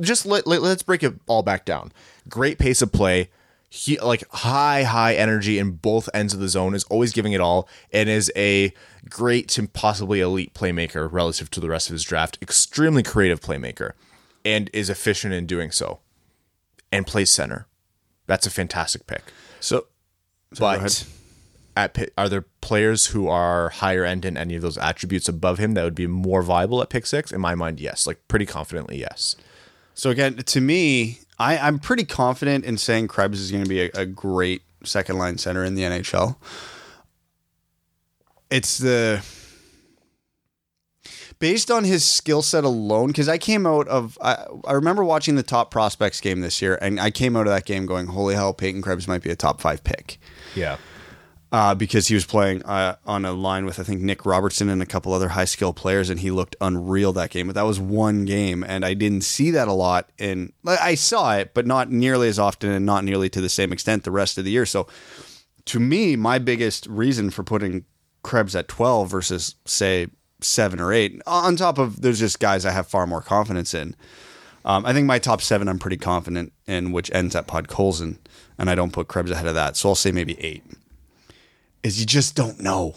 just 0.00 0.26
let, 0.26 0.46
let 0.46 0.62
us 0.62 0.82
break 0.82 1.02
it 1.02 1.14
all 1.26 1.42
back 1.42 1.64
down. 1.64 1.92
Great 2.28 2.58
pace 2.58 2.82
of 2.82 2.92
play, 2.92 3.30
he, 3.68 3.98
like 3.98 4.28
high 4.30 4.84
high 4.84 5.14
energy 5.14 5.58
in 5.58 5.72
both 5.72 6.08
ends 6.14 6.34
of 6.34 6.40
the 6.40 6.48
zone 6.48 6.74
is 6.74 6.84
always 6.84 7.12
giving 7.12 7.32
it 7.32 7.40
all 7.40 7.68
and 7.92 8.08
is 8.08 8.30
a 8.36 8.72
great 9.08 9.48
to 9.48 9.66
possibly 9.66 10.20
elite 10.20 10.54
playmaker 10.54 11.10
relative 11.10 11.50
to 11.50 11.60
the 11.60 11.68
rest 11.68 11.88
of 11.88 11.94
his 11.94 12.04
draft. 12.04 12.38
Extremely 12.40 13.02
creative 13.02 13.40
playmaker 13.40 13.92
and 14.44 14.70
is 14.72 14.90
efficient 14.90 15.34
in 15.34 15.46
doing 15.46 15.70
so. 15.70 16.00
And 16.92 17.06
plays 17.06 17.32
center. 17.32 17.66
That's 18.26 18.46
a 18.46 18.50
fantastic 18.50 19.06
pick. 19.08 19.22
So, 19.58 19.86
but 20.56 21.04
at 21.76 21.94
pick, 21.94 22.12
are 22.16 22.28
there 22.28 22.44
players 22.60 23.06
who 23.06 23.28
are 23.28 23.68
higher 23.70 24.04
end 24.04 24.24
in 24.24 24.36
any 24.36 24.54
of 24.54 24.62
those 24.62 24.78
attributes 24.78 25.28
above 25.28 25.58
him 25.58 25.74
that 25.74 25.84
would 25.84 25.94
be 25.94 26.06
more 26.06 26.42
viable 26.42 26.82
at 26.82 26.90
pick 26.90 27.06
six? 27.06 27.32
In 27.32 27.40
my 27.40 27.54
mind, 27.54 27.80
yes. 27.80 28.06
Like 28.06 28.26
pretty 28.28 28.46
confidently, 28.46 28.98
yes. 28.98 29.36
So 29.94 30.10
again, 30.10 30.36
to 30.36 30.60
me, 30.60 31.20
I, 31.38 31.58
I'm 31.58 31.78
pretty 31.78 32.04
confident 32.04 32.64
in 32.64 32.78
saying 32.78 33.08
Krebs 33.08 33.40
is 33.40 33.50
going 33.50 33.64
to 33.64 33.68
be 33.68 33.82
a, 33.82 33.90
a 33.94 34.06
great 34.06 34.62
second 34.84 35.18
line 35.18 35.38
center 35.38 35.64
in 35.64 35.74
the 35.74 35.82
NHL. 35.82 36.36
It's 38.50 38.78
the 38.78 39.24
based 41.38 41.70
on 41.70 41.84
his 41.84 42.04
skill 42.04 42.42
set 42.42 42.64
alone, 42.64 43.08
because 43.08 43.28
I 43.28 43.38
came 43.38 43.66
out 43.66 43.88
of 43.88 44.16
I, 44.22 44.46
I 44.64 44.72
remember 44.72 45.04
watching 45.04 45.34
the 45.34 45.42
top 45.42 45.70
prospects 45.70 46.20
game 46.20 46.40
this 46.40 46.62
year, 46.62 46.78
and 46.80 47.00
I 47.00 47.10
came 47.10 47.36
out 47.36 47.46
of 47.46 47.52
that 47.52 47.64
game 47.64 47.86
going, 47.86 48.06
"Holy 48.06 48.34
hell, 48.34 48.54
Peyton 48.54 48.82
Krebs 48.82 49.08
might 49.08 49.22
be 49.22 49.30
a 49.30 49.36
top 49.36 49.60
five 49.60 49.82
pick." 49.82 50.18
Yeah. 50.54 50.76
Uh, 51.54 51.72
because 51.72 52.08
he 52.08 52.14
was 52.14 52.26
playing 52.26 52.64
uh, 52.64 52.96
on 53.06 53.24
a 53.24 53.32
line 53.32 53.64
with 53.64 53.78
I 53.78 53.84
think 53.84 54.00
Nick 54.00 54.26
Robertson 54.26 54.68
and 54.68 54.82
a 54.82 54.86
couple 54.86 55.12
other 55.12 55.28
high 55.28 55.44
skill 55.44 55.72
players, 55.72 56.10
and 56.10 56.18
he 56.18 56.32
looked 56.32 56.56
unreal 56.60 57.12
that 57.12 57.30
game. 57.30 57.46
But 57.46 57.54
that 57.54 57.62
was 57.62 57.78
one 57.78 58.24
game, 58.24 58.64
and 58.66 58.84
I 58.84 58.94
didn't 58.94 59.20
see 59.20 59.52
that 59.52 59.68
a 59.68 59.72
lot. 59.72 60.10
And 60.18 60.52
I 60.66 60.96
saw 60.96 61.36
it, 61.36 61.54
but 61.54 61.64
not 61.64 61.92
nearly 61.92 62.26
as 62.26 62.40
often, 62.40 62.70
and 62.70 62.84
not 62.84 63.04
nearly 63.04 63.28
to 63.28 63.40
the 63.40 63.48
same 63.48 63.72
extent 63.72 64.02
the 64.02 64.10
rest 64.10 64.36
of 64.36 64.44
the 64.44 64.50
year. 64.50 64.66
So, 64.66 64.88
to 65.66 65.78
me, 65.78 66.16
my 66.16 66.40
biggest 66.40 66.88
reason 66.88 67.30
for 67.30 67.44
putting 67.44 67.84
Krebs 68.24 68.56
at 68.56 68.66
twelve 68.66 69.08
versus 69.08 69.54
say 69.64 70.08
seven 70.40 70.80
or 70.80 70.92
eight, 70.92 71.22
on 71.24 71.54
top 71.54 71.78
of 71.78 72.02
there's 72.02 72.18
just 72.18 72.40
guys 72.40 72.66
I 72.66 72.72
have 72.72 72.88
far 72.88 73.06
more 73.06 73.22
confidence 73.22 73.74
in. 73.74 73.94
Um, 74.64 74.84
I 74.84 74.92
think 74.92 75.06
my 75.06 75.20
top 75.20 75.40
seven 75.40 75.68
I'm 75.68 75.78
pretty 75.78 75.98
confident 75.98 76.52
in, 76.66 76.90
which 76.90 77.12
ends 77.14 77.36
at 77.36 77.46
Podkolzin, 77.46 78.18
and 78.58 78.68
I 78.68 78.74
don't 78.74 78.92
put 78.92 79.06
Krebs 79.06 79.30
ahead 79.30 79.46
of 79.46 79.54
that. 79.54 79.76
So 79.76 79.90
I'll 79.90 79.94
say 79.94 80.10
maybe 80.10 80.36
eight 80.42 80.64
is 81.84 82.00
you 82.00 82.06
just 82.06 82.34
don't 82.34 82.60
know. 82.60 82.94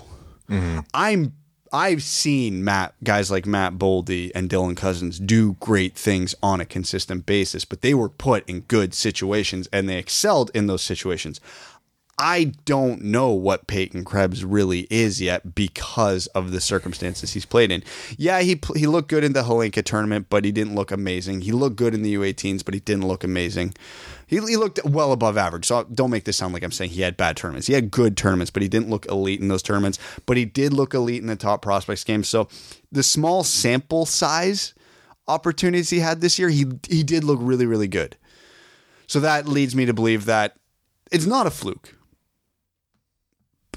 Mm-hmm. 0.49 0.79
I'm 0.93 1.33
I've 1.73 2.01
seen 2.01 2.63
Matt 2.63 2.95
guys 3.03 3.29
like 3.29 3.45
Matt 3.45 3.73
Boldy 3.73 4.31
and 4.33 4.49
Dylan 4.49 4.77
Cozens 4.77 5.19
do 5.19 5.57
great 5.59 5.95
things 5.95 6.33
on 6.41 6.61
a 6.61 6.65
consistent 6.65 7.25
basis, 7.25 7.65
but 7.65 7.81
they 7.81 7.93
were 7.93 8.09
put 8.09 8.49
in 8.49 8.61
good 8.61 8.93
situations 8.93 9.67
and 9.73 9.89
they 9.89 9.97
excelled 9.97 10.49
in 10.53 10.67
those 10.67 10.81
situations. 10.81 11.41
I 12.19 12.53
don't 12.65 13.03
know 13.03 13.29
what 13.29 13.67
Peyton 13.67 14.03
Krebs 14.03 14.43
really 14.43 14.87
is 14.89 15.21
yet 15.21 15.53
because 15.53 16.25
of 16.27 16.51
the 16.51 16.59
circumstances 16.59 17.33
he's 17.33 17.45
played 17.45 17.71
in. 17.71 17.83
Yeah, 18.17 18.39
he 18.39 18.59
he 18.75 18.87
looked 18.87 19.09
good 19.09 19.23
in 19.23 19.33
the 19.33 19.43
Hlinka 19.43 19.83
tournament, 19.83 20.25
but 20.27 20.43
he 20.43 20.51
didn't 20.51 20.73
look 20.73 20.89
amazing. 20.89 21.41
He 21.41 21.51
looked 21.51 21.75
good 21.75 21.93
in 21.93 22.01
the 22.01 22.15
U18s, 22.15 22.65
but 22.65 22.73
he 22.73 22.79
didn't 22.79 23.07
look 23.07 23.23
amazing. 23.23 23.75
He, 24.27 24.37
he 24.37 24.57
looked 24.57 24.83
well 24.85 25.11
above 25.11 25.37
average. 25.37 25.65
So 25.65 25.83
don't 25.85 26.11
make 26.11 26.25
this 26.25 26.37
sound 26.37 26.53
like 26.53 26.63
I'm 26.63 26.71
saying 26.71 26.91
he 26.91 27.01
had 27.01 27.17
bad 27.17 27.37
tournaments. 27.37 27.67
He 27.67 27.73
had 27.73 27.89
good 27.89 28.17
tournaments, 28.17 28.51
but 28.51 28.61
he 28.61 28.69
didn't 28.69 28.89
look 28.89 29.05
elite 29.07 29.39
in 29.39 29.47
those 29.47 29.63
tournaments. 29.63 29.99
But 30.25 30.37
he 30.37 30.45
did 30.45 30.73
look 30.73 30.93
elite 30.93 31.21
in 31.21 31.27
the 31.27 31.35
top 31.35 31.61
prospects 31.61 32.03
game. 32.03 32.23
So 32.23 32.47
the 32.91 33.03
small 33.03 33.43
sample 33.43 34.05
size 34.05 34.73
opportunities 35.27 35.89
he 35.89 35.99
had 35.99 36.21
this 36.21 36.37
year, 36.37 36.49
he 36.49 36.65
he 36.89 37.03
did 37.03 37.23
look 37.23 37.39
really 37.41 37.65
really 37.65 37.87
good. 37.87 38.17
So 39.07 39.19
that 39.21 39.47
leads 39.47 39.75
me 39.75 39.85
to 39.85 39.93
believe 39.93 40.25
that 40.25 40.55
it's 41.11 41.25
not 41.25 41.47
a 41.47 41.51
fluke 41.51 41.93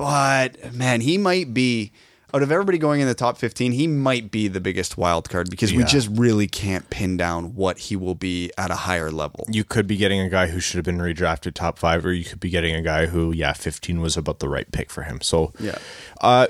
but 0.01 0.73
man, 0.73 1.03
he 1.03 1.19
might 1.19 1.53
be 1.53 1.93
out 2.33 2.43
of 2.43 2.53
everybody 2.53 2.78
going 2.78 3.01
in 3.01 3.09
the 3.09 3.14
top 3.14 3.37
15, 3.39 3.72
he 3.72 3.87
might 3.87 4.31
be 4.31 4.49
the 4.49 4.61
biggest 4.61 4.97
wild 4.97 5.28
card 5.28 5.51
because 5.51 5.72
we 5.72 5.85
just 5.85 6.09
really 6.12 6.47
can't 6.47 6.89
pin 6.91 7.16
down 7.16 7.55
what 7.55 7.78
he 7.78 7.97
will 7.97 8.14
be 8.14 8.51
at 8.57 8.70
a 8.70 8.76
higher 8.76 9.11
level. 9.11 9.47
You 9.49 9.64
could 9.64 9.87
be 9.87 9.97
getting 9.97 10.20
a 10.20 10.28
guy 10.28 10.47
who 10.49 10.61
should 10.61 10.76
have 10.76 10.85
been 10.85 10.99
redrafted 10.99 11.55
top 11.55 11.78
five, 11.78 12.05
or 12.07 12.12
you 12.12 12.24
could 12.24 12.41
be 12.41 12.51
getting 12.51 12.74
a 12.74 12.83
guy 12.83 13.07
who, 13.07 13.33
yeah, 13.33 13.53
15 13.53 14.01
was 14.01 14.16
about 14.16 14.39
the 14.39 14.49
right 14.49 14.70
pick 14.70 14.91
for 14.91 15.03
him. 15.03 15.20
So, 15.20 15.53
Yeah. 15.59 15.78
Uh, 16.20 16.47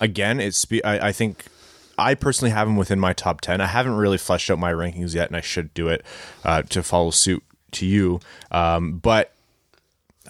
again, 0.00 0.40
it's 0.40 0.66
I, 0.84 1.08
I 1.08 1.12
think 1.12 1.44
I 1.98 2.14
personally 2.14 2.50
have 2.50 2.68
him 2.68 2.76
within 2.76 3.00
my 3.00 3.12
top 3.12 3.40
10. 3.40 3.60
I 3.60 3.66
haven't 3.66 3.96
really 3.96 4.18
fleshed 4.18 4.50
out 4.50 4.58
my 4.58 4.72
rankings 4.72 5.14
yet, 5.14 5.28
and 5.28 5.36
I 5.36 5.40
should 5.40 5.72
do 5.74 5.88
it 5.88 6.04
uh, 6.44 6.62
to 6.62 6.82
follow 6.82 7.10
suit 7.10 7.42
to 7.72 7.86
you. 7.86 8.20
Um, 8.50 8.98
but 8.98 9.32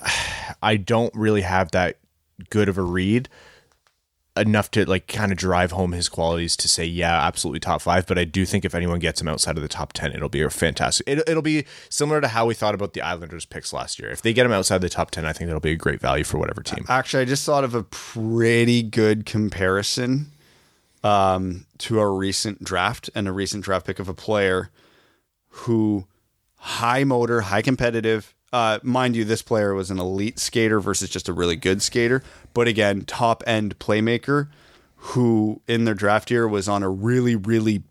I 0.63 0.77
don't 0.77 1.15
really 1.15 1.43
have 1.43 1.71
that 1.73 1.99
good 2.51 2.69
of 2.69 2.79
a 2.79 2.83
read 2.83 3.29
enough 4.37 4.71
to 4.71 4.85
like 4.89 5.07
kind 5.07 5.33
of 5.33 5.39
drive 5.39 5.73
home 5.73 5.93
his 5.93 6.09
qualities 6.09 6.57
to 6.57 6.69
say 6.69 6.85
yeah 6.85 7.27
absolutely 7.27 7.61
top 7.61 7.81
five 7.81 8.07
but 8.07 8.19
i 8.19 8.25
do 8.25 8.45
think 8.45 8.65
if 8.65 8.75
anyone 8.75 8.99
gets 8.99 9.21
him 9.21 9.29
outside 9.29 9.57
of 9.57 9.63
the 9.63 9.69
top 9.69 9.93
10 9.93 10.13
it'll 10.13 10.29
be 10.29 10.43
a 10.43 10.51
fantastic 10.51 11.07
it, 11.09 11.19
it'll 11.29 11.43
be 11.43 11.65
similar 11.89 12.21
to 12.21 12.29
how 12.29 12.47
we 12.47 12.55
thought 12.55 12.75
about 12.75 12.93
the 12.93 13.01
islanders 13.01 13.45
picks 13.45 13.73
last 13.73 13.99
year 13.99 14.11
if 14.11 14.23
they 14.23 14.33
get 14.33 14.45
him 14.47 14.53
outside 14.53 14.81
the 14.81 14.89
top 14.89 15.11
10 15.11 15.25
i 15.25 15.33
think 15.33 15.49
that'll 15.49 15.61
be 15.61 15.73
a 15.73 15.77
great 15.77 16.01
value 16.01 16.25
for 16.25 16.39
whatever 16.39 16.63
team 16.63 16.85
Actually, 16.89 17.23
I 17.23 17.25
just 17.25 17.45
thought 17.45 17.65
of 17.65 17.75
a 17.75 17.83
pretty 17.83 18.83
good 18.83 19.27
comparison 19.27 20.31
um, 21.03 21.67
to 21.79 22.01
a 22.01 22.11
recent 22.11 22.63
draft 22.65 23.11
and 23.15 23.29
a 23.29 23.33
recent 23.33 23.65
draft 23.65 23.87
pick 23.87 23.99
of 23.99 24.09
a 24.09 24.15
player 24.15 24.71
who 25.49 26.07
high 26.57 27.05
motor, 27.05 27.43
high 27.43 27.63
competitive. 27.63 28.35
Uh, 28.57 28.79
mind 28.83 29.15
you, 29.15 29.23
this 29.23 29.43
player 29.43 29.75
was 29.75 29.91
an 29.91 29.99
elite 29.99 30.39
skater 30.39 30.81
versus 30.81 31.11
just 31.11 31.29
a 31.29 31.33
really 31.35 31.57
good 31.57 31.83
skater. 31.83 32.23
But 32.55 32.69
again, 32.69 33.03
top 33.03 33.45
end 33.47 33.79
playmaker 33.79 34.49
who 34.97 35.61
in 35.69 35.85
their 35.85 35.93
draft 35.93 36.31
year 36.31 36.49
was 36.49 36.67
on 36.67 36.83
a 36.83 36.89
really, 36.89 37.37
really 37.37 37.83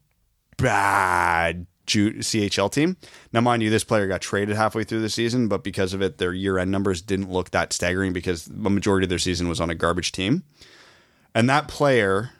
bad 0.58 1.68
Ju- 1.86 2.16
CHL 2.16 2.72
team. 2.72 2.98
Now, 3.32 3.42
mind 3.42 3.62
you, 3.62 3.70
this 3.70 3.84
player 3.84 4.08
got 4.08 4.22
traded 4.22 4.56
halfway 4.56 4.84
through 4.84 5.02
the 5.02 5.10
season, 5.10 5.48
but 5.48 5.64
because 5.64 5.94
of 5.94 6.02
it, 6.02 6.18
their 6.18 6.34
year 6.34 6.58
end 6.58 6.72
numbers 6.72 7.00
didn't 7.00 7.32
look 7.32 7.52
that 7.52 7.72
staggering 7.72 8.12
because 8.12 8.46
the 8.46 8.72
majority 8.72 9.06
of 9.06 9.10
their 9.10 9.20
season 9.20 9.48
was 9.48 9.62
on 9.62 9.70
a 9.70 9.76
garbage 9.76 10.12
team. 10.12 10.46
And 11.36 11.48
that 11.48 11.68
player 11.68 12.32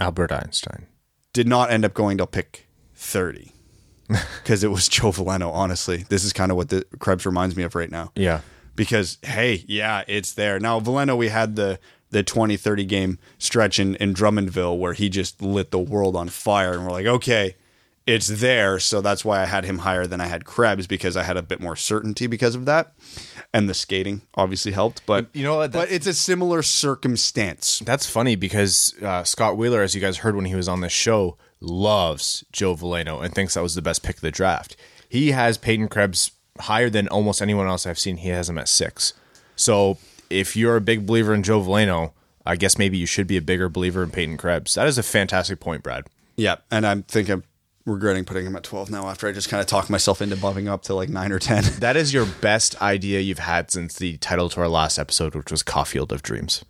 albert 0.00 0.32
einstein 0.32 0.88
did 1.32 1.46
not 1.46 1.70
end 1.70 1.84
up 1.84 1.94
going 1.94 2.18
to 2.18 2.26
pick 2.26 2.66
30 2.96 3.52
because 4.42 4.64
it 4.64 4.70
was 4.70 4.88
Joe 4.88 5.10
Veleno, 5.10 5.52
honestly. 5.52 6.04
This 6.08 6.24
is 6.24 6.32
kind 6.32 6.50
of 6.50 6.56
what 6.56 6.68
the 6.68 6.84
Krebs 6.98 7.26
reminds 7.26 7.56
me 7.56 7.62
of 7.62 7.74
right 7.74 7.90
now. 7.90 8.12
yeah 8.14 8.40
Because, 8.76 9.18
hey, 9.22 9.64
yeah, 9.66 10.04
it's 10.08 10.32
there. 10.32 10.58
Now, 10.58 10.80
Veleno, 10.80 11.16
we 11.16 11.28
had 11.28 11.56
the 11.56 11.78
the 12.10 12.22
20, 12.22 12.56
30 12.56 12.84
game 12.86 13.18
stretch 13.38 13.78
in, 13.78 13.94
in 13.96 14.14
Drummondville 14.14 14.78
where 14.78 14.94
he 14.94 15.08
just 15.10 15.42
lit 15.42 15.70
the 15.70 15.78
world 15.78 16.16
on 16.16 16.28
fire. 16.28 16.72
And 16.72 16.84
we're 16.86 16.92
like, 16.92 17.04
okay, 17.06 17.56
it's 18.06 18.28
there. 18.28 18.78
So 18.78 19.02
that's 19.02 19.24
why 19.26 19.42
I 19.42 19.44
had 19.44 19.66
him 19.66 19.78
higher 19.78 20.06
than 20.06 20.18
I 20.18 20.26
had 20.26 20.46
Krebs 20.46 20.86
because 20.86 21.16
I 21.16 21.22
had 21.22 21.36
a 21.36 21.42
bit 21.42 21.60
more 21.60 21.76
certainty 21.76 22.26
because 22.26 22.54
of 22.54 22.64
that. 22.64 22.94
And 23.52 23.68
the 23.68 23.74
skating 23.74 24.22
obviously 24.34 24.72
helped. 24.72 25.04
But, 25.04 25.26
You 25.34 25.44
know 25.44 25.56
what, 25.56 25.72
But 25.72 25.92
it's 25.92 26.06
a 26.06 26.14
similar 26.14 26.62
circumstance. 26.62 27.80
That's 27.80 28.08
funny 28.08 28.36
because 28.36 28.94
uh, 29.02 29.24
Scott 29.24 29.58
Wheeler, 29.58 29.82
as 29.82 29.94
you 29.94 30.00
guys 30.00 30.18
heard 30.18 30.36
when 30.36 30.46
he 30.46 30.54
was 30.54 30.68
on 30.68 30.80
this 30.80 30.92
show, 30.92 31.36
loves 31.60 32.44
Joe 32.52 32.74
Veleno 32.74 33.24
and 33.24 33.34
thinks 33.34 33.54
that 33.54 33.62
was 33.62 33.74
the 33.74 33.82
best 33.82 34.02
pick 34.02 34.16
of 34.16 34.22
the 34.22 34.30
draft. 34.30 34.76
He 35.08 35.30
has 35.32 35.58
Peyton 35.58 35.88
Krebs 35.88 36.32
higher 36.60 36.90
than 36.90 37.08
almost 37.08 37.40
anyone 37.40 37.66
else 37.66 37.86
I've 37.86 37.98
seen. 37.98 38.18
He 38.18 38.28
has 38.28 38.48
him 38.48 38.58
at 38.58 38.68
six. 38.68 39.14
So 39.56 39.98
if 40.30 40.56
you're 40.56 40.76
a 40.76 40.80
big 40.80 41.06
believer 41.06 41.34
in 41.34 41.42
Joe 41.42 41.60
Veleno, 41.60 42.12
I 42.44 42.56
guess 42.56 42.78
maybe 42.78 42.98
you 42.98 43.06
should 43.06 43.26
be 43.26 43.36
a 43.36 43.42
bigger 43.42 43.68
believer 43.68 44.02
in 44.02 44.10
Peyton 44.10 44.36
Krebs. 44.36 44.74
That 44.74 44.86
is 44.86 44.98
a 44.98 45.02
fantastic 45.02 45.60
point, 45.60 45.82
Brad. 45.82 46.06
Yeah, 46.36 46.56
and 46.70 46.86
I'm 46.86 47.02
thinking 47.02 47.42
regretting 47.84 48.24
putting 48.24 48.46
him 48.46 48.54
at 48.54 48.62
12 48.62 48.90
now 48.90 49.08
after 49.08 49.26
I 49.26 49.32
just 49.32 49.48
kind 49.48 49.60
of 49.60 49.66
talked 49.66 49.90
myself 49.90 50.20
into 50.20 50.36
bumping 50.36 50.68
up 50.68 50.82
to 50.84 50.94
like 50.94 51.08
9 51.08 51.32
or 51.32 51.38
10. 51.38 51.64
That 51.80 51.96
is 51.96 52.12
your 52.12 52.26
best 52.26 52.80
idea 52.82 53.20
you've 53.20 53.38
had 53.38 53.70
since 53.70 53.96
the 53.96 54.18
title 54.18 54.48
to 54.50 54.60
our 54.60 54.68
last 54.68 54.98
episode, 54.98 55.34
which 55.34 55.50
was 55.50 55.62
Caufield 55.62 56.12
of 56.12 56.22
Dreams. 56.22 56.64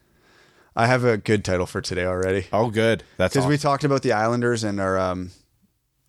I 0.78 0.86
have 0.86 1.04
a 1.04 1.16
good 1.16 1.44
title 1.44 1.66
for 1.66 1.80
today 1.80 2.04
already. 2.04 2.46
Oh, 2.52 2.70
good. 2.70 3.02
That's 3.16 3.34
Cuz 3.34 3.42
all. 3.44 3.48
we 3.50 3.58
talked 3.58 3.82
about 3.84 4.02
the 4.02 4.12
Islanders 4.12 4.62
and 4.64 4.80
our 4.80 4.96
um 4.98 5.30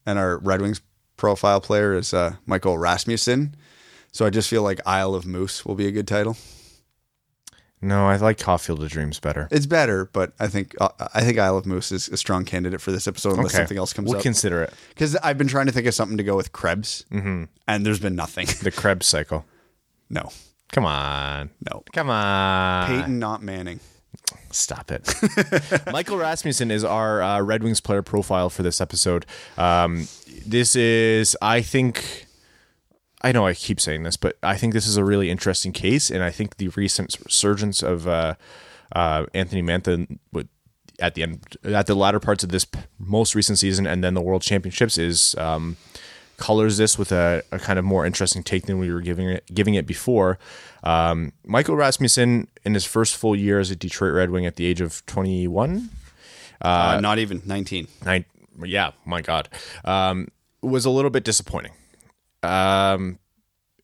and 0.05 0.19
our 0.19 0.37
Red 0.37 0.61
Wings 0.61 0.81
profile 1.17 1.59
player 1.59 1.93
is 1.93 2.13
uh, 2.13 2.35
Michael 2.45 2.77
Rasmussen. 2.77 3.55
So 4.11 4.25
I 4.25 4.29
just 4.29 4.47
feel 4.49 4.61
like 4.63 4.79
Isle 4.85 5.15
of 5.15 5.25
Moose 5.25 5.65
will 5.65 5.75
be 5.75 5.85
a 5.87 5.91
good 5.91 6.07
title. 6.07 6.37
no, 7.81 8.07
I 8.07 8.15
like 8.17 8.37
Caufield 8.37 8.81
of 8.83 8.89
Dreams 8.89 9.19
better. 9.19 9.47
It's 9.51 9.65
better, 9.65 10.05
but 10.05 10.33
I 10.39 10.47
think 10.47 10.75
uh, 10.79 10.89
I 11.13 11.21
think 11.21 11.37
Isle 11.39 11.57
of 11.57 11.65
Moose 11.65 11.91
is 11.91 12.07
a 12.09 12.17
strong 12.17 12.45
candidate 12.45 12.79
for 12.81 12.91
this 12.91 13.07
episode 13.07 13.37
unless 13.37 13.53
something 13.53 13.77
else 13.77 13.91
comes 13.93 14.07
we'll 14.09 14.17
up. 14.17 14.23
consider 14.23 14.61
it. 14.63 14.73
Because 14.89 15.15
I've 15.17 15.37
been 15.37 15.47
trying 15.47 15.65
to 15.67 15.71
think 15.71 15.87
of 15.87 15.93
something 15.95 16.17
to 16.17 16.23
go 16.23 16.35
with 16.35 16.51
Krebs, 16.51 17.05
and 17.11 17.47
there's 17.85 17.99
been 17.99 18.15
nothing. 18.15 18.47
The 18.61 18.71
Krebs 18.71 19.07
cycle. 19.07 19.45
no, 20.09 20.29
Come 20.71 20.85
on. 20.85 21.49
no. 21.69 21.83
Come 21.93 22.09
on. 22.11 22.87
Peyton, 22.87 23.17
not 23.19 23.41
Manning. 23.41 23.79
Stop 24.51 24.91
it. 24.91 25.13
Michael 25.91 26.17
Rasmussen 26.17 26.71
is 26.71 26.83
our 26.83 27.21
uh, 27.21 27.41
Red 27.41 27.63
Wings 27.63 27.81
player 27.81 28.01
profile 28.01 28.49
for 28.49 28.63
this 28.63 28.81
episode. 28.81 29.25
Um, 29.57 30.07
this 30.45 30.75
is, 30.75 31.37
I 31.41 31.61
think, 31.61 32.25
I 33.21 33.31
know 33.31 33.45
I 33.45 33.53
keep 33.53 33.79
saying 33.79 34.03
this, 34.03 34.17
but 34.17 34.37
I 34.41 34.57
think 34.57 34.73
this 34.73 34.87
is 34.87 34.97
a 34.97 35.03
really 35.03 35.29
interesting 35.29 35.71
case, 35.71 36.09
and 36.09 36.23
I 36.23 36.31
think 36.31 36.57
the 36.57 36.69
recent 36.69 37.17
resurgence 37.25 37.83
of 37.83 38.07
uh, 38.07 38.35
uh, 38.95 39.25
Anthony 39.33 39.61
Mantha 39.61 40.19
at 40.99 41.15
the 41.15 41.23
end 41.23 41.57
at 41.63 41.87
the 41.87 41.95
latter 41.95 42.19
parts 42.19 42.43
of 42.43 42.49
this 42.49 42.65
most 42.97 43.35
recent 43.35 43.57
season 43.57 43.87
and 43.87 44.03
then 44.03 44.13
the 44.13 44.21
World 44.21 44.41
Championships 44.41 44.97
is 44.97 45.33
um, 45.35 45.77
colors 46.39 46.77
this 46.77 46.97
with 46.97 47.11
a, 47.11 47.43
a 47.51 47.59
kind 47.59 47.77
of 47.77 47.85
more 47.85 48.05
interesting 48.05 48.41
take 48.43 48.65
than 48.65 48.79
we 48.79 48.91
were 48.91 49.01
giving 49.01 49.29
it 49.29 49.43
giving 49.53 49.75
it 49.75 49.85
before. 49.85 50.39
Um, 50.83 51.33
Michael 51.45 51.75
Rasmussen 51.75 52.47
in 52.65 52.73
his 52.73 52.85
first 52.85 53.15
full 53.15 53.35
year 53.35 53.59
as 53.59 53.69
a 53.69 53.75
Detroit 53.75 54.13
Red 54.13 54.29
Wing 54.31 54.45
at 54.45 54.55
the 54.55 54.65
age 54.65 54.81
of 54.81 55.05
21, 55.05 55.89
Uh, 56.61 56.99
not 57.01 57.19
even 57.19 57.41
19. 57.45 57.87
nine, 58.05 58.25
yeah, 58.63 58.91
my 59.05 59.21
God, 59.21 59.49
um, 59.85 60.27
was 60.61 60.85
a 60.85 60.89
little 60.89 61.11
bit 61.11 61.23
disappointing. 61.23 61.71
Um, 62.43 63.19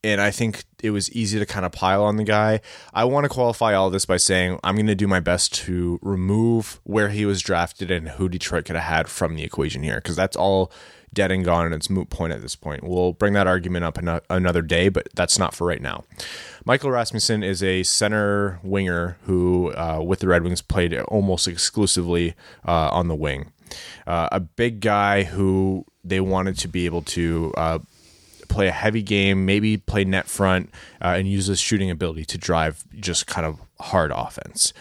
and 0.03 0.21
I 0.21 0.29
think 0.31 0.63
it 0.83 0.91
was 0.91 1.11
easy 1.13 1.39
to 1.39 1.45
kind 1.45 1.65
of 1.65 1.71
pile 1.71 2.03
on 2.03 2.17
the 2.17 2.23
guy. 2.23 2.61
I 2.93 3.05
want 3.05 3.23
to 3.25 3.29
qualify 3.29 3.73
all 3.73 3.89
this 3.89 4.05
by 4.05 4.17
saying 4.17 4.59
I'm 4.63 4.75
going 4.75 4.85
to 4.87 4.95
do 4.95 5.07
my 5.07 5.19
best 5.19 5.53
to 5.65 5.99
remove 6.01 6.79
where 6.83 7.09
he 7.09 7.25
was 7.25 7.41
drafted 7.41 7.89
and 7.91 8.09
who 8.09 8.29
Detroit 8.29 8.65
could 8.65 8.75
have 8.75 8.85
had 8.85 9.07
from 9.09 9.35
the 9.35 9.43
equation 9.43 9.81
here, 9.83 9.95
because 9.95 10.15
that's 10.15 10.35
all 10.35 10.71
dead 11.15 11.31
and 11.31 11.43
gone 11.43 11.65
and 11.65 11.73
it's 11.73 11.89
moot 11.89 12.09
point 12.11 12.31
at 12.31 12.41
this 12.41 12.55
point. 12.55 12.83
We'll 12.83 13.13
bring 13.13 13.33
that 13.33 13.47
argument 13.47 13.85
up 13.85 13.97
ano- 13.97 14.21
another 14.29 14.61
day, 14.61 14.89
but 14.89 15.07
that's 15.15 15.39
not 15.39 15.55
for 15.55 15.65
right 15.65 15.81
now. 15.81 16.03
Michael 16.63 16.91
Rasmussen 16.91 17.43
is 17.43 17.63
a 17.63 17.81
center 17.83 18.59
winger 18.61 19.17
who, 19.23 19.73
uh, 19.73 20.01
with 20.05 20.19
the 20.19 20.27
Red 20.27 20.43
Wings, 20.43 20.61
played 20.61 20.93
almost 20.93 21.47
exclusively 21.47 22.35
uh, 22.67 22.89
on 22.91 23.07
the 23.07 23.15
wing. 23.15 23.51
Uh, 24.05 24.29
a 24.31 24.39
big 24.39 24.79
guy 24.79 25.23
who 25.23 25.85
they 26.03 26.19
wanted 26.19 26.57
to 26.59 26.67
be 26.67 26.85
able 26.85 27.01
to 27.01 27.51
uh, 27.57 27.79
play 28.47 28.67
a 28.67 28.71
heavy 28.71 29.01
game, 29.01 29.45
maybe 29.45 29.77
play 29.77 30.05
net 30.05 30.27
front, 30.27 30.69
uh, 31.01 31.15
and 31.17 31.27
use 31.27 31.47
his 31.47 31.59
shooting 31.59 31.89
ability 31.89 32.25
to 32.25 32.37
drive 32.37 32.83
just 32.99 33.27
kind 33.27 33.45
of 33.45 33.59
hard 33.79 34.11
offense. 34.15 34.73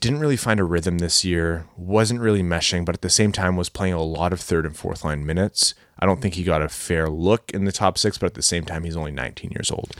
Didn't 0.00 0.20
really 0.20 0.36
find 0.36 0.58
a 0.58 0.64
rhythm 0.64 0.98
this 0.98 1.26
year, 1.26 1.66
wasn't 1.76 2.20
really 2.20 2.42
meshing, 2.42 2.86
but 2.86 2.94
at 2.94 3.02
the 3.02 3.10
same 3.10 3.32
time 3.32 3.56
was 3.56 3.68
playing 3.68 3.92
a 3.92 4.02
lot 4.02 4.32
of 4.32 4.40
third 4.40 4.64
and 4.64 4.74
fourth 4.74 5.04
line 5.04 5.26
minutes. 5.26 5.74
I 5.98 6.06
don't 6.06 6.22
think 6.22 6.34
he 6.34 6.42
got 6.42 6.62
a 6.62 6.70
fair 6.70 7.10
look 7.10 7.50
in 7.50 7.66
the 7.66 7.72
top 7.72 7.98
six, 7.98 8.16
but 8.16 8.26
at 8.26 8.34
the 8.34 8.40
same 8.40 8.64
time, 8.64 8.84
he's 8.84 8.96
only 8.96 9.12
19 9.12 9.50
years 9.50 9.70
old. 9.70 9.94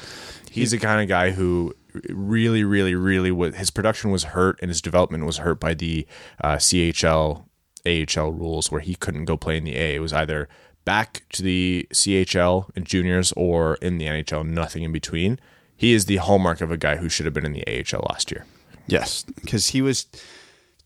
He's 0.51 0.71
the 0.71 0.79
kind 0.79 1.03
of 1.03 1.09
guy 1.09 1.33
who 1.33 1.75
really, 2.09 2.65
really, 2.65 2.95
really 2.95 3.31
was 3.31 3.57
his 3.57 3.71
production 3.71 4.11
was 4.11 4.25
hurt 4.25 4.59
and 4.63 4.71
his 4.71 4.81
development 4.81 5.27
was 5.27 5.39
hurt 5.39 5.61
by 5.61 5.75
the 5.75 6.07
uh, 6.43 6.57
CHL, 6.57 7.45
AHL 7.87 8.33
rules 8.33 8.71
where 8.71 8.81
he 8.81 8.95
couldn't 8.95 9.27
go 9.27 9.37
play 9.37 9.59
in 9.59 9.65
the 9.65 9.77
A. 9.77 9.97
It 9.97 10.01
was 10.01 10.15
either 10.15 10.49
back 10.85 11.25
to 11.33 11.43
the 11.43 11.87
CHL 11.93 12.71
in 12.75 12.85
juniors 12.85 13.33
or 13.37 13.75
in 13.77 13.99
the 13.99 14.07
NHL, 14.07 14.47
nothing 14.47 14.83
in 14.83 14.93
between. 14.93 15.39
He 15.77 15.93
is 15.93 16.07
the 16.07 16.17
hallmark 16.17 16.61
of 16.61 16.71
a 16.71 16.77
guy 16.77 16.97
who 16.97 17.09
should 17.09 17.27
have 17.27 17.35
been 17.35 17.47
in 17.47 17.53
the 17.53 17.67
AHL 17.67 18.07
last 18.09 18.31
year. 18.31 18.47
Yes, 18.91 19.25
because 19.43 19.69
he 19.69 19.83
was 19.83 20.07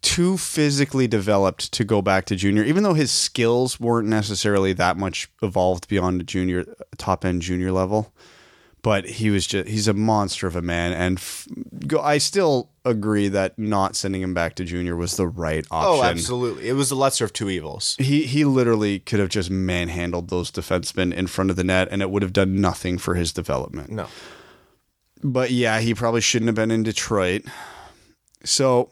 too 0.05 0.37
physically 0.37 1.09
developed 1.09 1.73
to 1.73 1.83
go 1.83 2.03
back 2.03 2.27
to 2.27 2.37
junior, 2.37 2.63
even 2.63 2.83
though 2.83 2.95
his 2.95 3.11
skills 3.11 3.81
weren't 3.81 4.07
necessarily 4.07 4.75
that 4.75 4.99
much 4.99 5.31
evolved 5.43 5.89
beyond 5.89 6.21
the 6.21 6.25
junior, 6.25 6.65
top 6.99 7.25
end 7.25 7.43
junior 7.43 7.73
level. 7.73 8.13
But 8.83 9.07
he 9.07 9.31
was 9.31 9.47
just, 9.47 9.67
he's 9.67 9.89
a 9.89 9.95
monster 9.95 10.47
of 10.47 10.57
a 10.57 10.61
man. 10.61 10.93
And 10.93 11.17
f- 11.17 11.49
go, 11.87 12.03
I 12.03 12.19
still 12.19 12.69
agree 12.85 13.29
that 13.29 13.59
not 13.59 13.97
sending 13.97 14.21
him 14.21 14.35
back 14.35 14.57
to 14.57 14.65
junior 14.65 14.95
was 14.95 15.17
the 15.17 15.27
right 15.27 15.67
oh, 15.71 15.77
option. 15.77 16.01
Oh, 16.01 16.03
absolutely. 16.03 16.69
It 16.69 16.75
was 16.75 16.91
the 16.91 16.97
lesser 16.97 17.25
of 17.25 17.33
two 17.33 17.49
evils. 17.49 17.97
He, 17.99 18.25
he 18.25 18.45
literally 18.45 18.99
could 18.99 19.21
have 19.21 19.31
just 19.31 19.49
manhandled 19.51 20.29
those 20.29 20.51
defensemen 20.51 21.15
in 21.15 21.29
front 21.29 21.49
of 21.49 21.57
the 21.57 21.65
net 21.65 21.89
and 21.91 22.03
it 22.03 22.11
would 22.11 22.21
have 22.21 22.35
done 22.35 22.61
nothing 22.61 22.99
for 22.99 23.15
his 23.15 23.33
development. 23.33 23.89
No. 23.89 24.07
But 25.23 25.51
yeah, 25.51 25.81
he 25.81 25.95
probably 25.95 26.21
shouldn't 26.21 26.49
have 26.49 26.57
been 26.57 26.71
in 26.71 26.83
Detroit. 26.83 27.47
So 28.45 28.91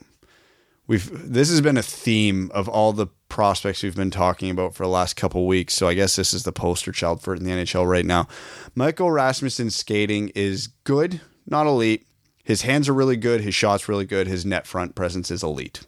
we've 0.86 1.10
this 1.30 1.50
has 1.50 1.60
been 1.60 1.76
a 1.76 1.82
theme 1.82 2.50
of 2.54 2.68
all 2.68 2.92
the 2.92 3.08
prospects 3.28 3.82
we've 3.82 3.96
been 3.96 4.10
talking 4.10 4.50
about 4.50 4.74
for 4.74 4.84
the 4.84 4.90
last 4.90 5.14
couple 5.14 5.46
weeks. 5.46 5.74
So 5.74 5.88
I 5.88 5.94
guess 5.94 6.16
this 6.16 6.34
is 6.34 6.42
the 6.42 6.52
poster 6.52 6.92
child 6.92 7.22
for 7.22 7.34
it 7.34 7.38
in 7.40 7.44
the 7.44 7.50
NHL 7.50 7.88
right 7.88 8.04
now. 8.04 8.28
Michael 8.74 9.10
Rasmussen's 9.10 9.74
skating 9.74 10.30
is 10.34 10.66
good, 10.84 11.20
not 11.46 11.66
elite. 11.66 12.06
His 12.44 12.62
hands 12.62 12.88
are 12.88 12.94
really 12.94 13.16
good, 13.16 13.40
his 13.40 13.54
shots 13.54 13.88
really 13.88 14.04
good, 14.04 14.26
his 14.26 14.44
net 14.44 14.66
front 14.66 14.94
presence 14.94 15.30
is 15.30 15.42
elite. 15.42 15.86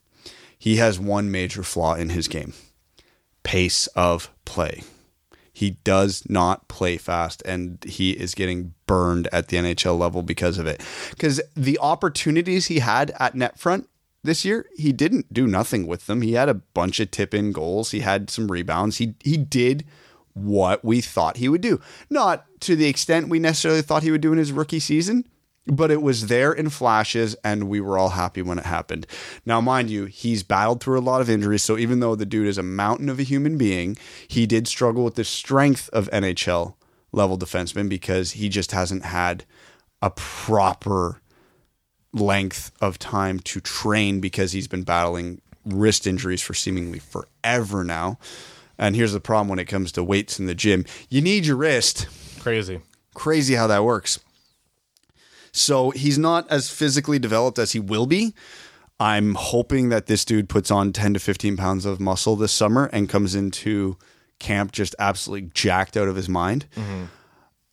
He 0.56 0.76
has 0.76 0.98
one 0.98 1.30
major 1.30 1.62
flaw 1.62 1.94
in 1.94 2.10
his 2.10 2.28
game. 2.28 2.54
Pace 3.42 3.88
of 3.88 4.30
play. 4.46 4.82
He 5.54 5.70
does 5.84 6.24
not 6.28 6.66
play 6.66 6.96
fast 6.96 7.42
and 7.46 7.82
he 7.84 8.10
is 8.10 8.34
getting 8.34 8.74
burned 8.86 9.28
at 9.32 9.48
the 9.48 9.56
NHL 9.56 9.96
level 9.96 10.22
because 10.22 10.58
of 10.58 10.66
it. 10.66 10.84
Because 11.10 11.40
the 11.54 11.78
opportunities 11.80 12.66
he 12.66 12.80
had 12.80 13.12
at 13.20 13.36
net 13.36 13.58
front 13.58 13.88
this 14.24 14.44
year, 14.44 14.66
he 14.76 14.92
didn't 14.92 15.32
do 15.32 15.46
nothing 15.46 15.86
with 15.86 16.06
them. 16.06 16.22
He 16.22 16.32
had 16.32 16.48
a 16.48 16.54
bunch 16.54 16.98
of 16.98 17.12
tip 17.12 17.32
in 17.32 17.52
goals, 17.52 17.92
he 17.92 18.00
had 18.00 18.30
some 18.30 18.50
rebounds. 18.50 18.98
He 18.98 19.14
he 19.22 19.36
did 19.36 19.84
what 20.32 20.84
we 20.84 21.00
thought 21.00 21.36
he 21.36 21.48
would 21.48 21.60
do. 21.60 21.80
Not 22.10 22.44
to 22.62 22.74
the 22.74 22.88
extent 22.88 23.28
we 23.28 23.38
necessarily 23.38 23.82
thought 23.82 24.02
he 24.02 24.10
would 24.10 24.20
do 24.20 24.32
in 24.32 24.38
his 24.38 24.50
rookie 24.50 24.80
season, 24.80 25.28
but 25.66 25.90
it 25.90 26.02
was 26.02 26.26
there 26.26 26.52
in 26.52 26.68
flashes 26.68 27.34
and 27.42 27.68
we 27.68 27.80
were 27.80 27.96
all 27.96 28.10
happy 28.10 28.42
when 28.42 28.58
it 28.58 28.66
happened. 28.66 29.06
Now, 29.46 29.60
mind 29.60 29.90
you, 29.90 30.04
he's 30.04 30.42
battled 30.42 30.82
through 30.82 30.98
a 30.98 31.00
lot 31.00 31.20
of 31.20 31.30
injuries. 31.30 31.62
So 31.62 31.78
even 31.78 32.00
though 32.00 32.14
the 32.14 32.26
dude 32.26 32.48
is 32.48 32.58
a 32.58 32.62
mountain 32.62 33.08
of 33.08 33.18
a 33.18 33.22
human 33.22 33.56
being, 33.56 33.96
he 34.28 34.46
did 34.46 34.68
struggle 34.68 35.04
with 35.04 35.14
the 35.14 35.24
strength 35.24 35.88
of 35.92 36.10
NHL 36.10 36.74
level 37.12 37.38
defensemen 37.38 37.88
because 37.88 38.32
he 38.32 38.48
just 38.48 38.72
hasn't 38.72 39.04
had 39.04 39.44
a 40.02 40.10
proper 40.10 41.22
length 42.12 42.70
of 42.80 42.98
time 42.98 43.40
to 43.40 43.60
train 43.60 44.20
because 44.20 44.52
he's 44.52 44.68
been 44.68 44.84
battling 44.84 45.40
wrist 45.64 46.06
injuries 46.06 46.42
for 46.42 46.54
seemingly 46.54 46.98
forever 46.98 47.84
now. 47.84 48.18
And 48.76 48.94
here's 48.94 49.12
the 49.12 49.20
problem 49.20 49.48
when 49.48 49.58
it 49.58 49.66
comes 49.66 49.92
to 49.92 50.04
weights 50.04 50.38
in 50.38 50.46
the 50.46 50.54
gym 50.54 50.84
you 51.08 51.22
need 51.22 51.46
your 51.46 51.56
wrist. 51.56 52.06
Crazy. 52.40 52.80
Crazy 53.14 53.54
how 53.54 53.66
that 53.68 53.84
works. 53.84 54.20
So 55.54 55.90
he's 55.90 56.18
not 56.18 56.50
as 56.50 56.68
physically 56.68 57.18
developed 57.18 57.58
as 57.58 57.72
he 57.72 57.80
will 57.80 58.06
be. 58.06 58.34
I'm 58.98 59.34
hoping 59.34 59.88
that 59.88 60.06
this 60.06 60.24
dude 60.24 60.48
puts 60.48 60.70
on 60.70 60.92
10 60.92 61.14
to 61.14 61.20
15 61.20 61.56
pounds 61.56 61.86
of 61.86 62.00
muscle 62.00 62.36
this 62.36 62.52
summer 62.52 62.90
and 62.92 63.08
comes 63.08 63.34
into 63.34 63.96
camp 64.40 64.72
just 64.72 64.94
absolutely 64.98 65.50
jacked 65.54 65.96
out 65.96 66.08
of 66.08 66.16
his 66.16 66.28
mind. 66.28 66.66
Mm-hmm. 66.76 67.04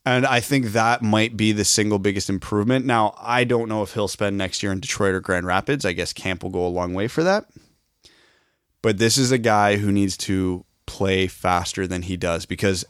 And 0.05 0.25
I 0.25 0.39
think 0.39 0.67
that 0.67 1.01
might 1.01 1.35
be 1.35 1.51
the 1.51 1.65
single 1.65 1.99
biggest 1.99 2.29
improvement. 2.29 2.85
Now, 2.85 3.15
I 3.19 3.43
don't 3.43 3.69
know 3.69 3.81
if 3.81 3.93
he'll 3.93 4.07
spend 4.07 4.37
next 4.37 4.61
year 4.61 4.71
in 4.71 4.79
Detroit 4.79 5.13
or 5.13 5.19
Grand 5.19 5.45
Rapids. 5.45 5.85
I 5.85 5.93
guess 5.93 6.13
camp 6.13 6.43
will 6.43 6.49
go 6.49 6.65
a 6.65 6.69
long 6.69 6.93
way 6.93 7.07
for 7.07 7.23
that. 7.23 7.45
But 8.81 8.97
this 8.97 9.17
is 9.17 9.31
a 9.31 9.37
guy 9.37 9.77
who 9.77 9.91
needs 9.91 10.17
to 10.17 10.65
play 10.85 11.27
faster 11.27 11.87
than 11.87 12.03
he 12.03 12.17
does 12.17 12.45
because 12.45 12.85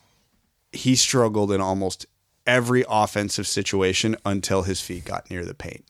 he 0.71 0.95
struggled 0.95 1.51
in 1.51 1.59
almost 1.59 2.05
every 2.51 2.83
offensive 2.89 3.47
situation 3.47 4.17
until 4.25 4.63
his 4.63 4.81
feet 4.81 5.05
got 5.05 5.29
near 5.29 5.45
the 5.45 5.53
paint. 5.53 5.85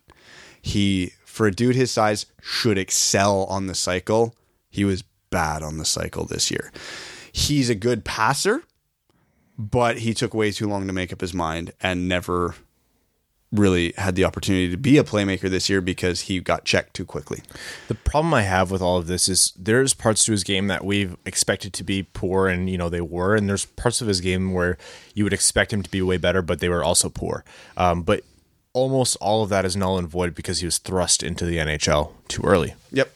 He, 0.61 1.13
for 1.25 1.47
a 1.47 1.51
dude 1.51 1.75
his 1.75 1.89
size, 1.89 2.27
should 2.39 2.77
excel 2.77 3.45
on 3.45 3.65
the 3.65 3.73
cycle. 3.73 4.35
He 4.69 4.85
was 4.85 5.03
bad 5.31 5.63
on 5.63 5.79
the 5.79 5.85
cycle 5.85 6.23
this 6.23 6.51
year. 6.51 6.71
He's 7.31 7.71
a 7.71 7.75
good 7.75 8.05
passer, 8.05 8.61
but 9.57 9.99
he 9.99 10.13
took 10.13 10.35
way 10.35 10.51
too 10.51 10.67
long 10.67 10.85
to 10.85 10.93
make 10.93 11.11
up 11.11 11.21
his 11.21 11.33
mind 11.33 11.73
and 11.81 12.07
never 12.07 12.53
really 13.51 13.93
had 13.97 14.15
the 14.15 14.23
opportunity 14.23 14.69
to 14.69 14.77
be 14.77 14.97
a 14.97 15.03
playmaker 15.03 15.49
this 15.49 15.69
year 15.69 15.81
because 15.81 16.21
he 16.21 16.39
got 16.39 16.63
checked 16.63 16.93
too 16.93 17.05
quickly. 17.05 17.41
The 17.87 17.95
problem 17.95 18.33
I 18.33 18.43
have 18.43 18.71
with 18.71 18.81
all 18.81 18.97
of 18.97 19.07
this 19.07 19.27
is 19.27 19.53
there's 19.57 19.93
parts 19.93 20.23
to 20.25 20.31
his 20.31 20.43
game 20.43 20.67
that 20.67 20.85
we've 20.85 21.17
expected 21.25 21.73
to 21.73 21.83
be 21.83 22.03
poor, 22.03 22.47
and 22.47 22.69
you 22.69 22.77
know 22.77 22.89
they 22.89 23.01
were, 23.01 23.35
and 23.35 23.49
there's 23.49 23.65
parts 23.65 24.01
of 24.01 24.07
his 24.07 24.21
game 24.21 24.53
where 24.53 24.77
you 25.13 25.23
would 25.23 25.33
expect 25.33 25.73
him 25.73 25.83
to 25.83 25.89
be 25.89 26.01
way 26.01 26.17
better, 26.17 26.41
but 26.41 26.59
they 26.59 26.69
were 26.69 26.83
also 26.83 27.09
poor. 27.09 27.43
Um, 27.75 28.03
but 28.03 28.23
almost 28.73 29.17
all 29.19 29.43
of 29.43 29.49
that 29.49 29.65
is 29.65 29.75
null 29.75 29.97
and 29.97 30.07
void 30.07 30.33
because 30.33 30.59
he 30.59 30.65
was 30.65 30.77
thrust 30.77 31.23
into 31.23 31.45
the 31.45 31.57
NHL 31.57 32.11
too 32.27 32.41
early. 32.43 32.73
Yep. 32.91 33.11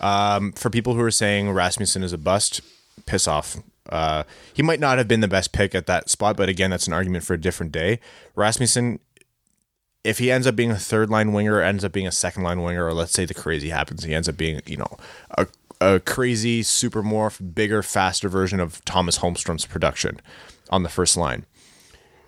Um, 0.00 0.52
for 0.52 0.70
people 0.70 0.94
who 0.94 1.00
are 1.00 1.10
saying 1.10 1.50
Rasmussen 1.50 2.02
is 2.02 2.12
a 2.12 2.18
bust, 2.18 2.60
piss 3.06 3.26
off. 3.26 3.56
Uh, 3.88 4.24
he 4.52 4.62
might 4.62 4.80
not 4.80 4.98
have 4.98 5.08
been 5.08 5.20
the 5.20 5.28
best 5.28 5.52
pick 5.52 5.74
at 5.74 5.86
that 5.86 6.08
spot, 6.08 6.36
but 6.36 6.48
again, 6.48 6.70
that's 6.70 6.86
an 6.86 6.92
argument 6.92 7.24
for 7.24 7.34
a 7.34 7.40
different 7.40 7.72
day. 7.72 8.00
Rasmussen, 8.34 9.00
if 10.04 10.18
he 10.18 10.30
ends 10.30 10.46
up 10.46 10.54
being 10.54 10.70
a 10.70 10.76
third 10.78 11.10
line 11.10 11.32
winger, 11.32 11.60
ends 11.60 11.84
up 11.84 11.92
being 11.92 12.06
a 12.06 12.12
second 12.12 12.42
line 12.42 12.62
winger, 12.62 12.86
or 12.86 12.92
let's 12.92 13.12
say 13.12 13.24
the 13.24 13.34
crazy 13.34 13.70
happens, 13.70 14.04
he 14.04 14.14
ends 14.14 14.28
up 14.28 14.36
being, 14.36 14.60
you 14.66 14.76
know, 14.76 14.96
a, 15.38 15.46
a 15.80 16.00
crazy, 16.00 16.62
super 16.62 17.02
morph, 17.02 17.54
bigger, 17.54 17.82
faster 17.82 18.28
version 18.28 18.60
of 18.60 18.84
Tomas 18.84 19.18
Holmstrom's 19.18 19.66
production 19.66 20.20
on 20.70 20.82
the 20.82 20.88
first 20.88 21.16
line. 21.16 21.46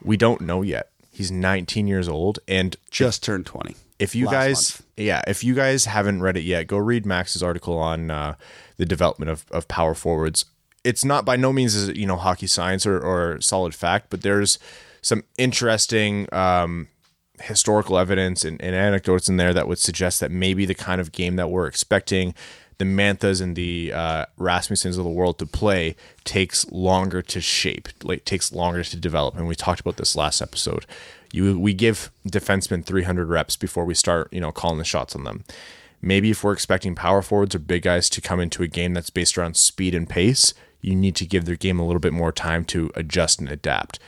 We 0.02 0.16
don't 0.16 0.40
know 0.40 0.62
yet. 0.62 0.90
He's 1.12 1.30
19 1.30 1.86
years 1.86 2.08
old, 2.08 2.38
and 2.48 2.76
Just 2.90 3.22
turned 3.22 3.46
20. 3.46 3.74
if 3.98 4.14
you 4.14 4.26
guys, 4.26 4.78
month. 4.78 4.86
yeah, 4.96 5.22
if 5.26 5.42
you 5.44 5.54
guys 5.54 5.86
haven't 5.86 6.20
read 6.22 6.36
it 6.36 6.42
yet, 6.44 6.66
go 6.66 6.76
read 6.78 7.06
Max's 7.06 7.42
article 7.42 7.78
on 7.78 8.10
uh, 8.10 8.34
the 8.76 8.84
development 8.86 9.30
of, 9.30 9.44
of 9.50 9.66
power 9.68 9.94
forwards. 9.94 10.44
It's 10.84 11.04
not 11.04 11.24
by 11.24 11.36
no 11.36 11.52
means 11.52 11.74
is 11.74 11.88
it, 11.88 11.96
you 11.96 12.06
know 12.06 12.16
hockey 12.16 12.46
science 12.46 12.86
or, 12.86 12.98
or 13.00 13.40
solid 13.40 13.74
fact, 13.74 14.08
but 14.10 14.22
there's 14.22 14.58
some 15.02 15.24
interesting 15.38 16.28
um, 16.32 16.88
historical 17.40 17.98
evidence 17.98 18.44
and, 18.44 18.60
and 18.60 18.74
anecdotes 18.74 19.28
in 19.28 19.36
there 19.36 19.54
that 19.54 19.68
would 19.68 19.78
suggest 19.78 20.20
that 20.20 20.30
maybe 20.30 20.64
the 20.64 20.74
kind 20.74 21.00
of 21.00 21.12
game 21.12 21.36
that 21.36 21.50
we're 21.50 21.66
expecting 21.66 22.34
the 22.78 22.84
Manthas 22.84 23.40
and 23.40 23.56
the 23.56 23.92
uh, 23.92 24.26
Rasmussens 24.38 24.98
of 24.98 25.04
the 25.04 25.10
world 25.10 25.38
to 25.38 25.46
play 25.46 25.96
takes 26.24 26.70
longer 26.70 27.22
to 27.22 27.40
shape, 27.40 27.88
like 28.02 28.24
takes 28.24 28.52
longer 28.52 28.84
to 28.84 28.96
develop. 28.96 29.36
And 29.36 29.48
we 29.48 29.54
talked 29.54 29.80
about 29.80 29.96
this 29.96 30.14
last 30.14 30.42
episode. 30.42 30.84
You 31.32 31.58
we 31.58 31.74
give 31.74 32.10
defensemen 32.28 32.84
300 32.84 33.28
reps 33.28 33.56
before 33.56 33.84
we 33.84 33.94
start, 33.94 34.32
you 34.32 34.40
know, 34.40 34.52
calling 34.52 34.78
the 34.78 34.84
shots 34.84 35.16
on 35.16 35.24
them. 35.24 35.44
Maybe 36.02 36.30
if 36.30 36.44
we're 36.44 36.52
expecting 36.52 36.94
power 36.94 37.22
forwards 37.22 37.54
or 37.54 37.58
big 37.58 37.82
guys 37.82 38.10
to 38.10 38.20
come 38.20 38.40
into 38.40 38.62
a 38.62 38.68
game 38.68 38.94
that's 38.94 39.10
based 39.10 39.38
around 39.38 39.56
speed 39.56 39.94
and 39.94 40.08
pace, 40.08 40.52
you 40.82 40.94
need 40.94 41.16
to 41.16 41.26
give 41.26 41.46
their 41.46 41.56
game 41.56 41.80
a 41.80 41.86
little 41.86 42.00
bit 42.00 42.12
more 42.12 42.32
time 42.32 42.64
to 42.66 42.90
adjust 42.94 43.40
and 43.40 43.48
adapt. 43.48 43.98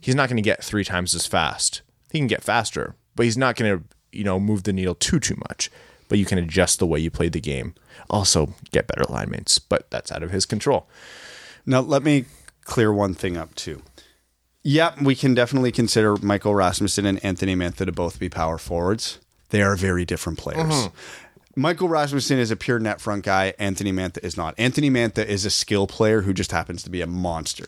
He's 0.00 0.14
not 0.14 0.28
going 0.28 0.36
to 0.36 0.42
get 0.42 0.64
three 0.64 0.84
times 0.84 1.14
as 1.14 1.26
fast. 1.26 1.82
He 2.14 2.20
can 2.20 2.28
get 2.28 2.44
faster, 2.44 2.94
but 3.16 3.24
he's 3.24 3.36
not 3.36 3.56
going 3.56 3.76
to, 3.76 3.84
you 4.12 4.22
know, 4.22 4.38
move 4.38 4.62
the 4.62 4.72
needle 4.72 4.94
too 4.94 5.18
too 5.18 5.34
much. 5.48 5.68
But 6.08 6.18
you 6.18 6.24
can 6.24 6.38
adjust 6.38 6.78
the 6.78 6.86
way 6.86 7.00
you 7.00 7.10
play 7.10 7.28
the 7.28 7.40
game. 7.40 7.74
Also, 8.08 8.54
get 8.70 8.86
better 8.86 9.02
line 9.08 9.30
mates, 9.30 9.58
but 9.58 9.90
that's 9.90 10.12
out 10.12 10.22
of 10.22 10.30
his 10.30 10.46
control. 10.46 10.88
Now, 11.66 11.80
let 11.80 12.04
me 12.04 12.26
clear 12.62 12.92
one 12.92 13.14
thing 13.14 13.36
up 13.36 13.52
too. 13.56 13.82
Yeah, 14.62 14.94
we 15.02 15.16
can 15.16 15.34
definitely 15.34 15.72
consider 15.72 16.16
Michael 16.18 16.54
Rasmussen 16.54 17.04
and 17.04 17.22
Anthony 17.24 17.56
Mantha 17.56 17.84
to 17.84 17.90
both 17.90 18.20
be 18.20 18.28
power 18.28 18.58
forwards. 18.58 19.18
They 19.50 19.60
are 19.60 19.74
very 19.74 20.04
different 20.04 20.38
players. 20.38 20.72
Mm-hmm. 20.72 21.60
Michael 21.60 21.88
Rasmussen 21.88 22.38
is 22.38 22.52
a 22.52 22.56
pure 22.56 22.78
net 22.78 23.00
front 23.00 23.24
guy. 23.24 23.54
Anthony 23.58 23.92
Mantha 23.92 24.22
is 24.22 24.36
not. 24.36 24.54
Anthony 24.56 24.88
Mantha 24.88 25.26
is 25.26 25.44
a 25.44 25.50
skill 25.50 25.88
player 25.88 26.22
who 26.22 26.32
just 26.32 26.52
happens 26.52 26.84
to 26.84 26.90
be 26.90 27.00
a 27.00 27.06
monster. 27.08 27.66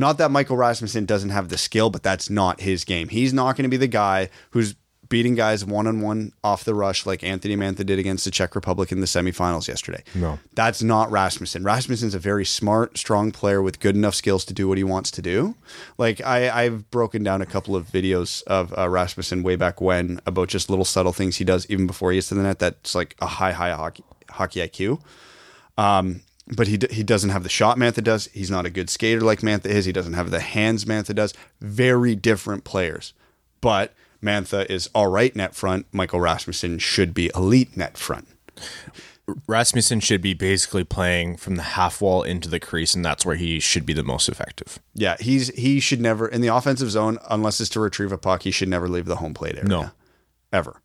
Not 0.00 0.16
that 0.16 0.30
Michael 0.30 0.56
Rasmussen 0.56 1.04
doesn't 1.04 1.28
have 1.28 1.50
the 1.50 1.58
skill, 1.58 1.90
but 1.90 2.02
that's 2.02 2.30
not 2.30 2.62
his 2.62 2.84
game. 2.84 3.08
He's 3.08 3.34
not 3.34 3.54
going 3.54 3.64
to 3.64 3.68
be 3.68 3.76
the 3.76 3.86
guy 3.86 4.30
who's 4.52 4.74
beating 5.10 5.34
guys 5.34 5.62
one 5.62 5.86
on 5.86 6.00
one 6.00 6.32
off 6.42 6.64
the 6.64 6.74
rush 6.74 7.04
like 7.04 7.22
Anthony 7.22 7.54
Mantha 7.54 7.84
did 7.84 7.98
against 7.98 8.24
the 8.24 8.30
Czech 8.30 8.54
Republic 8.54 8.90
in 8.92 9.00
the 9.00 9.06
semifinals 9.06 9.68
yesterday. 9.68 10.02
No. 10.14 10.38
That's 10.54 10.82
not 10.82 11.10
Rasmussen. 11.10 11.64
Rasmussen's 11.64 12.14
a 12.14 12.18
very 12.18 12.46
smart, 12.46 12.96
strong 12.96 13.30
player 13.30 13.60
with 13.60 13.78
good 13.78 13.94
enough 13.94 14.14
skills 14.14 14.46
to 14.46 14.54
do 14.54 14.68
what 14.68 14.78
he 14.78 14.84
wants 14.84 15.10
to 15.10 15.20
do. 15.20 15.54
Like 15.98 16.24
I, 16.24 16.48
I've 16.48 16.90
broken 16.90 17.22
down 17.22 17.42
a 17.42 17.46
couple 17.46 17.76
of 17.76 17.86
videos 17.88 18.42
of 18.44 18.72
uh, 18.78 18.88
Rasmussen 18.88 19.42
way 19.42 19.56
back 19.56 19.82
when 19.82 20.20
about 20.24 20.48
just 20.48 20.70
little 20.70 20.86
subtle 20.86 21.12
things 21.12 21.36
he 21.36 21.44
does 21.44 21.66
even 21.68 21.86
before 21.86 22.10
he 22.10 22.16
gets 22.16 22.28
to 22.28 22.36
the 22.36 22.42
net. 22.42 22.58
That's 22.58 22.94
like 22.94 23.16
a 23.20 23.26
high, 23.26 23.52
high 23.52 23.72
hockey 23.72 24.04
hockey 24.30 24.60
IQ. 24.60 25.02
Um, 25.76 26.22
but 26.56 26.66
he 26.68 26.78
he 26.90 27.02
doesn't 27.02 27.30
have 27.30 27.42
the 27.42 27.48
shot 27.48 27.76
Mantha 27.78 28.02
does. 28.02 28.26
He's 28.32 28.50
not 28.50 28.66
a 28.66 28.70
good 28.70 28.90
skater 28.90 29.20
like 29.20 29.40
Mantha 29.40 29.66
is. 29.66 29.84
He 29.84 29.92
doesn't 29.92 30.14
have 30.14 30.30
the 30.30 30.40
hands 30.40 30.84
Mantha 30.84 31.14
does. 31.14 31.34
Very 31.60 32.14
different 32.14 32.64
players. 32.64 33.12
But 33.60 33.92
Mantha 34.22 34.68
is 34.70 34.88
all 34.94 35.06
right 35.08 35.34
net 35.36 35.54
front. 35.54 35.86
Michael 35.92 36.20
Rasmussen 36.20 36.78
should 36.78 37.14
be 37.14 37.30
elite 37.34 37.76
net 37.76 37.96
front. 37.98 38.28
Rasmussen 39.46 40.00
should 40.00 40.20
be 40.20 40.34
basically 40.34 40.82
playing 40.82 41.36
from 41.36 41.54
the 41.56 41.62
half 41.62 42.00
wall 42.00 42.22
into 42.24 42.48
the 42.48 42.58
crease, 42.58 42.94
and 42.94 43.04
that's 43.04 43.24
where 43.24 43.36
he 43.36 43.60
should 43.60 43.86
be 43.86 43.92
the 43.92 44.02
most 44.02 44.28
effective. 44.28 44.80
Yeah, 44.94 45.16
he's 45.20 45.48
he 45.56 45.78
should 45.78 46.00
never 46.00 46.26
in 46.26 46.40
the 46.40 46.48
offensive 46.48 46.90
zone 46.90 47.18
unless 47.28 47.60
it's 47.60 47.70
to 47.70 47.80
retrieve 47.80 48.10
a 48.12 48.18
puck. 48.18 48.42
He 48.42 48.50
should 48.50 48.68
never 48.68 48.88
leave 48.88 49.06
the 49.06 49.16
home 49.16 49.34
plate 49.34 49.54
area. 49.56 49.68
No. 49.68 49.90
ever, 50.52 50.82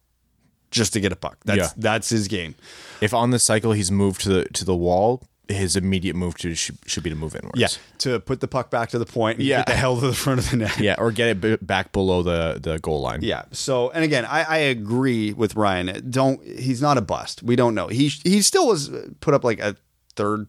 just 0.70 0.93
to 0.93 0.99
get 0.99 1.11
a 1.11 1.16
puck. 1.16 1.38
That's 1.45 1.57
Yeah. 1.57 1.70
that's 1.76 2.09
his 2.09 2.28
game. 2.28 2.53
If 3.01 3.13
on 3.16 3.32
the 3.32 3.39
cycle 3.39 3.72
he's 3.72 3.91
moved 3.91 4.22
to 4.22 4.30
the 4.30 4.45
to 4.49 4.63
the 4.63 4.76
wall, 4.76 5.24
his 5.47 5.75
immediate 5.75 6.15
move 6.15 6.35
to 6.39 6.55
should, 6.55 6.77
should 6.85 7.03
be 7.03 7.09
to 7.09 7.15
move 7.15 7.35
inwards. 7.35 7.59
Yeah, 7.59 7.67
to 7.99 8.19
put 8.19 8.39
the 8.41 8.47
puck 8.47 8.69
back 8.69 8.89
to 8.89 8.99
the 8.99 9.05
point. 9.05 9.37
And 9.39 9.47
Yeah. 9.47 9.57
get 9.59 9.67
the 9.67 9.73
hell 9.75 9.99
to 9.99 10.07
the 10.07 10.13
front 10.13 10.39
of 10.39 10.49
the 10.51 10.57
net. 10.57 10.79
yeah, 10.79 10.95
or 10.97 11.11
get 11.11 11.27
it 11.29 11.41
b- 11.41 11.57
back 11.61 11.91
below 11.91 12.23
the 12.23 12.59
the 12.61 12.79
goal 12.79 13.01
line. 13.01 13.19
Yeah. 13.21 13.43
So, 13.51 13.89
and 13.91 14.03
again, 14.03 14.25
I, 14.25 14.43
I 14.43 14.57
agree 14.57 15.33
with 15.33 15.55
Ryan. 15.55 16.09
Don't 16.09 16.43
he's 16.45 16.81
not 16.81 16.97
a 16.97 17.01
bust. 17.01 17.43
We 17.43 17.55
don't 17.55 17.75
know. 17.75 17.87
He 17.87 18.07
he 18.23 18.41
still 18.41 18.67
was 18.67 18.89
put 19.19 19.33
up 19.33 19.43
like 19.43 19.59
a 19.59 19.75
third 20.15 20.47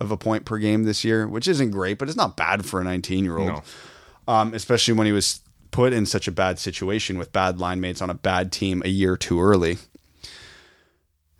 of 0.00 0.10
a 0.12 0.16
point 0.16 0.44
per 0.44 0.58
game 0.58 0.84
this 0.84 1.04
year, 1.04 1.26
which 1.26 1.48
isn't 1.48 1.70
great, 1.72 1.98
but 1.98 2.08
it's 2.08 2.16
not 2.16 2.36
bad 2.36 2.64
for 2.64 2.80
a 2.80 2.84
19 2.84 3.24
year 3.24 3.36
old. 3.38 3.48
No. 3.48 3.62
Um, 4.28 4.54
especially 4.54 4.94
when 4.94 5.06
he 5.06 5.12
was 5.12 5.40
put 5.70 5.92
in 5.92 6.06
such 6.06 6.28
a 6.28 6.32
bad 6.32 6.58
situation 6.58 7.18
with 7.18 7.32
bad 7.32 7.58
line 7.58 7.80
mates 7.80 8.00
on 8.00 8.08
a 8.10 8.14
bad 8.14 8.52
team 8.52 8.80
a 8.84 8.88
year 8.88 9.16
too 9.16 9.40
early. 9.40 9.76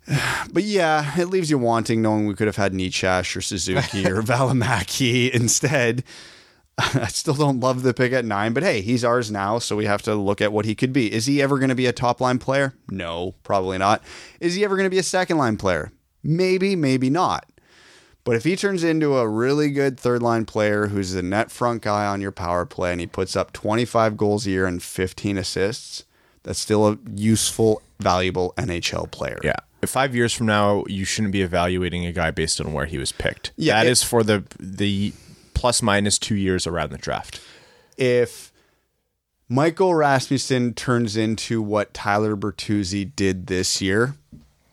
But 0.51 0.63
yeah, 0.63 1.19
it 1.19 1.27
leaves 1.27 1.51
you 1.51 1.59
wanting, 1.59 2.01
knowing 2.01 2.25
we 2.25 2.33
could 2.33 2.47
have 2.47 2.55
had 2.55 2.73
Necas 2.73 3.35
or 3.35 3.41
Suzuki 3.41 4.07
or 4.07 4.21
Valimaki 4.23 5.29
instead. 5.29 6.03
I 6.77 7.07
still 7.07 7.35
don't 7.35 7.59
love 7.59 7.83
the 7.83 7.93
pick 7.93 8.13
at 8.13 8.25
nine, 8.25 8.53
but 8.53 8.63
hey, 8.63 8.81
he's 8.81 9.03
ours 9.03 9.29
now, 9.29 9.59
so 9.59 9.75
we 9.75 9.85
have 9.85 10.01
to 10.03 10.15
look 10.15 10.41
at 10.41 10.51
what 10.51 10.65
he 10.65 10.75
could 10.75 10.93
be. 10.93 11.13
Is 11.13 11.25
he 11.25 11.41
ever 11.41 11.59
going 11.59 11.69
to 11.69 11.75
be 11.75 11.85
a 11.85 11.93
top 11.93 12.21
line 12.21 12.39
player? 12.39 12.73
No, 12.89 13.35
probably 13.43 13.77
not. 13.77 14.01
Is 14.39 14.55
he 14.55 14.63
ever 14.63 14.75
going 14.75 14.85
to 14.85 14.89
be 14.89 14.97
a 14.97 15.03
second 15.03 15.37
line 15.37 15.57
player? 15.57 15.91
Maybe, 16.23 16.75
maybe 16.75 17.09
not. 17.09 17.45
But 18.23 18.35
if 18.35 18.43
he 18.43 18.55
turns 18.55 18.83
into 18.83 19.17
a 19.17 19.27
really 19.27 19.71
good 19.71 19.99
third 19.99 20.21
line 20.21 20.45
player 20.45 20.87
who's 20.87 21.13
the 21.13 21.23
net 21.23 21.51
front 21.51 21.81
guy 21.81 22.05
on 22.05 22.21
your 22.21 22.31
power 22.31 22.65
play 22.65 22.91
and 22.91 23.01
he 23.01 23.07
puts 23.07 23.35
up 23.35 23.53
25 23.53 24.17
goals 24.17 24.45
a 24.45 24.51
year 24.51 24.65
and 24.65 24.81
15 24.81 25.37
assists, 25.37 26.05
that's 26.43 26.59
still 26.59 26.87
a 26.87 26.97
useful, 27.15 27.81
valuable 27.99 28.53
NHL 28.57 29.11
player. 29.11 29.39
Yeah. 29.43 29.59
Five 29.85 30.13
years 30.15 30.33
from 30.33 30.45
now, 30.47 30.83
you 30.87 31.05
shouldn't 31.05 31.31
be 31.31 31.41
evaluating 31.41 32.05
a 32.05 32.11
guy 32.11 32.31
based 32.31 32.59
on 32.59 32.73
where 32.73 32.85
he 32.85 32.97
was 32.97 33.11
picked. 33.11 33.51
Yeah, 33.55 33.75
that 33.75 33.87
it- 33.87 33.91
is 33.91 34.03
for 34.03 34.23
the 34.23 34.43
the 34.59 35.13
plus 35.53 35.81
minus 35.81 36.17
two 36.19 36.35
years 36.35 36.65
around 36.67 36.91
the 36.91 36.97
draft. 36.97 37.39
if 37.97 38.51
Michael 39.51 39.95
Rasmussen 39.95 40.73
turns 40.75 41.17
into 41.17 41.61
what 41.61 41.93
Tyler 41.93 42.35
Bertuzzi 42.35 43.09
did 43.15 43.47
this 43.47 43.81
year, 43.81 44.15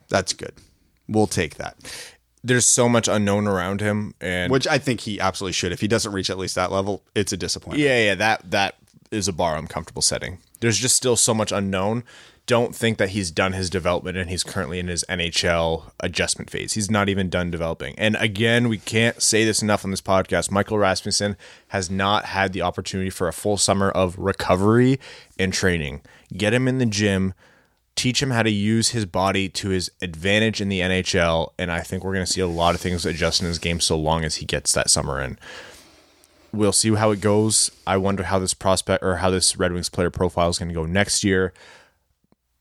that's 0.09 0.33
good. 0.35 0.53
We'll 1.09 1.27
take 1.27 1.55
that. 1.55 1.77
There's 2.45 2.67
so 2.67 2.89
much 2.89 3.09
unknown 3.09 3.47
around 3.47 3.81
him, 3.81 4.15
and 4.21 4.53
Which 4.53 4.67
I 4.67 4.79
think 4.79 5.01
he 5.01 5.19
absolutely 5.19 5.55
should. 5.55 5.73
If 5.73 5.81
he 5.81 5.89
doesn't 5.89 6.13
reach 6.13 6.29
at 6.31 6.37
least 6.39 6.55
that 6.57 6.71
level, 6.71 7.03
it's 7.15 7.33
a 7.33 7.37
disappointment. 7.37 7.83
yeah, 7.83 7.99
yeah, 8.05 8.15
that 8.17 8.51
that 8.51 8.75
is 9.11 9.29
a 9.29 9.33
bar 9.33 9.57
I'm 9.57 9.67
comfortable 9.67 10.03
setting. 10.03 10.39
There's 10.61 10.79
just 10.79 10.95
still 10.97 11.17
so 11.17 11.33
much 11.33 11.53
unknown. 11.53 12.05
Don't 12.47 12.75
think 12.77 12.99
that 12.99 13.11
he's 13.11 13.33
done 13.33 13.55
his 13.55 13.69
development 13.69 14.17
and 14.17 14.31
he's 14.31 14.45
currently 14.45 14.79
in 14.79 14.87
his 14.87 15.05
NHL 15.09 15.91
adjustment 15.99 16.49
phase. 16.49 16.75
He's 16.75 16.91
not 16.91 17.09
even 17.09 17.29
done 17.29 17.51
developing. 17.51 17.95
And 17.99 18.17
again, 18.21 18.69
we 18.69 18.79
can't 18.79 19.21
say 19.21 19.45
this 19.45 19.63
enough 19.63 19.85
on 19.85 19.91
this 19.91 20.01
podcast. 20.01 20.51
Michael 20.51 20.79
Rasmussen 20.79 21.37
has 21.69 21.91
not 21.91 22.27
had 22.27 22.53
the 22.53 22.63
opportunity 22.63 23.11
for 23.11 23.27
a 23.27 23.33
full 23.33 23.57
summer 23.57 23.91
of 23.91 24.17
recovery 24.17 25.01
and 25.39 25.53
training. 25.53 26.03
Get 26.37 26.55
him 26.55 26.69
in 26.69 26.79
the 26.79 26.87
gym, 26.87 27.35
teach 27.97 28.23
him 28.23 28.31
how 28.31 28.45
to 28.45 28.51
use 28.51 28.91
his 28.91 29.07
body 29.07 29.49
to 29.49 29.71
his 29.71 29.91
advantage 30.01 30.61
in 30.61 30.69
the 30.69 30.81
NHL, 30.81 31.53
and 31.59 31.73
I 31.73 31.81
think 31.81 32.05
we're 32.05 32.15
going 32.15 32.27
to 32.27 32.33
see 32.33 32.41
a 32.41 32.47
lot 32.47 32.77
of 32.77 32.81
things 32.81 33.05
adjust 33.05 33.41
in 33.41 33.49
his 33.49 33.59
game 33.59 33.81
so 33.81 33.99
long 33.99 34.25
as 34.25 34.37
he 34.37 34.47
gets 34.47 34.73
that 34.73 34.91
summer 34.91 35.21
in 35.21 35.39
we'll 36.53 36.73
see 36.73 36.95
how 36.95 37.11
it 37.11 37.21
goes. 37.21 37.71
I 37.87 37.97
wonder 37.97 38.25
how 38.25 38.39
this 38.39 38.55
prospect 38.55 39.05
or 39.05 39.17
how 39.17 39.31
this 39.31 39.57
Red 39.57 39.73
Wings 39.73 39.89
player 39.89 40.11
profile 40.11 40.49
is 40.49 40.59
going 40.59 40.69
to 40.69 40.75
go 40.75 40.87
next 40.87 41.23
year. 41.23 41.53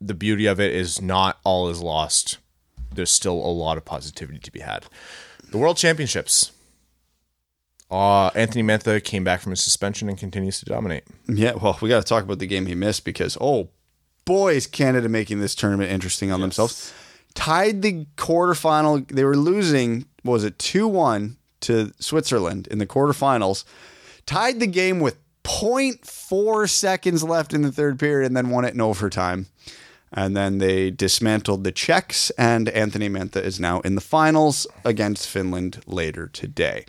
The 0.02 0.14
beauty 0.14 0.46
of 0.46 0.60
it 0.60 0.74
is 0.74 1.02
not 1.02 1.40
all 1.44 1.70
is 1.70 1.82
lost. 1.82 2.38
There's 2.94 3.12
still 3.12 3.34
a 3.34 3.52
lot 3.52 3.78
of 3.78 3.86
positivity 3.86 4.40
to 4.40 4.52
be 4.52 4.60
had. 4.60 4.86
The 5.52 5.58
World 5.58 5.78
Championships. 5.78 6.52
Uh, 7.90 8.28
Anthony 8.30 8.64
Mantha 8.64 9.04
came 9.04 9.24
back 9.24 9.42
from 9.42 9.52
his 9.52 9.64
suspension 9.64 10.10
and 10.10 10.18
continues 10.18 10.60
to 10.60 10.66
dominate. 10.66 11.04
Yeah, 11.28 11.54
well, 11.54 11.78
we 11.82 11.90
got 11.90 12.02
to 12.02 12.08
talk 12.08 12.24
about 12.24 12.40
the 12.40 12.48
game 12.48 12.66
he 12.66 12.76
missed 12.76 13.06
because, 13.06 13.38
oh, 13.40 13.70
boy, 14.26 14.56
is 14.56 14.68
Canada 14.68 15.08
making 15.08 15.40
this 15.40 15.56
tournament 15.56 15.92
interesting 15.92 16.32
on 16.32 16.42
themselves. 16.42 16.92
Tied 17.36 17.82
the 17.82 18.06
quarterfinal. 18.18 19.08
They 19.08 19.24
were 19.24 19.38
losing, 19.38 20.06
was 20.24 20.44
it, 20.44 20.58
2 20.58 20.88
1 20.88 21.38
to 21.62 21.94
Switzerland 22.00 22.68
in 22.68 22.80
the 22.80 22.88
quarterfinals. 22.88 23.66
Tied 24.26 24.60
the 24.60 24.68
game 24.68 25.00
with 25.00 25.20
0.4 25.44 26.70
seconds 26.70 27.24
left 27.24 27.54
in 27.54 27.62
the 27.62 27.72
third 27.72 28.00
period 28.00 28.26
and 28.26 28.36
then 28.36 28.50
won 28.50 28.66
it 28.66 28.74
in 28.74 28.82
overtime. 28.82 29.46
And 30.12 30.36
then 30.36 30.60
they 30.60 30.92
dismantled 30.92 31.64
the 31.64 31.72
Czechs, 31.72 32.30
and 32.38 32.70
Anthony 32.70 33.10
Mantha 33.10 33.42
is 33.44 33.60
now 33.60 33.82
in 33.82 33.96
the 33.96 34.02
finals 34.02 34.66
against 34.86 35.28
Finland 35.28 35.82
later 35.88 36.28
today. 36.28 36.86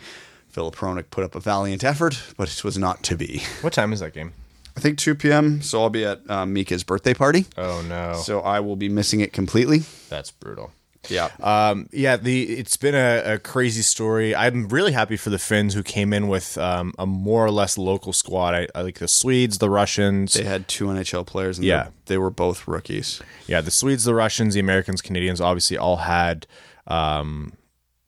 Filip 0.47 0.75
Hronek 0.75 1.09
put 1.11 1.23
up 1.23 1.35
a 1.35 1.39
valiant 1.39 1.83
effort, 1.83 2.23
but 2.37 2.49
it 2.49 2.63
was 2.63 2.77
not 2.77 3.03
to 3.03 3.15
be. 3.17 3.41
What 3.61 3.73
time 3.73 3.91
is 3.93 3.99
that 3.99 4.13
game? 4.13 4.33
I 4.77 4.79
think 4.79 4.97
2 4.99 5.15
p.m. 5.15 5.61
So 5.61 5.81
I'll 5.81 5.89
be 5.89 6.05
at 6.05 6.21
uh, 6.29 6.45
Mika's 6.45 6.83
birthday 6.83 7.13
party. 7.13 7.45
Oh 7.57 7.81
no, 7.89 8.13
So 8.13 8.41
I 8.41 8.59
will 8.59 8.75
be 8.75 8.89
missing 8.89 9.21
it 9.21 9.33
completely. 9.33 9.83
that's 10.09 10.31
brutal. 10.31 10.71
Yeah. 11.09 11.29
Um, 11.41 11.89
yeah, 11.91 12.17
the 12.17 12.43
it's 12.43 12.77
been 12.77 12.95
a, 12.95 13.33
a, 13.33 13.39
crazy 13.39 13.81
story. 13.81 14.35
I'm 14.35 14.67
really 14.67 14.91
happy 14.91 15.17
for 15.17 15.29
the 15.29 15.39
Finns 15.39 15.73
who 15.73 15.83
came 15.83 16.13
in 16.13 16.27
with 16.27 16.57
um, 16.57 16.93
a 16.99 17.05
more 17.05 17.45
or 17.45 17.51
less 17.51 17.77
local 17.77 18.13
squad. 18.13 18.53
I, 18.53 18.67
I, 18.75 18.81
like 18.81 18.99
the 18.99 19.07
Swedes, 19.07 19.57
the 19.59 19.69
Russians. 19.69 20.33
They 20.33 20.43
had 20.43 20.67
two 20.67 20.87
NHL 20.87 21.25
players. 21.25 21.57
And 21.57 21.65
yeah, 21.65 21.89
they 22.05 22.17
were 22.17 22.29
both 22.29 22.67
rookies. 22.67 23.21
Yeah, 23.47 23.61
the 23.61 23.71
Swedes, 23.71 24.03
the 24.03 24.15
Russians, 24.15 24.53
the 24.53 24.59
Americans, 24.59 25.01
Canadians, 25.01 25.39
obviously 25.39 25.77
all 25.77 25.97
had 25.97 26.47
um, 26.87 27.53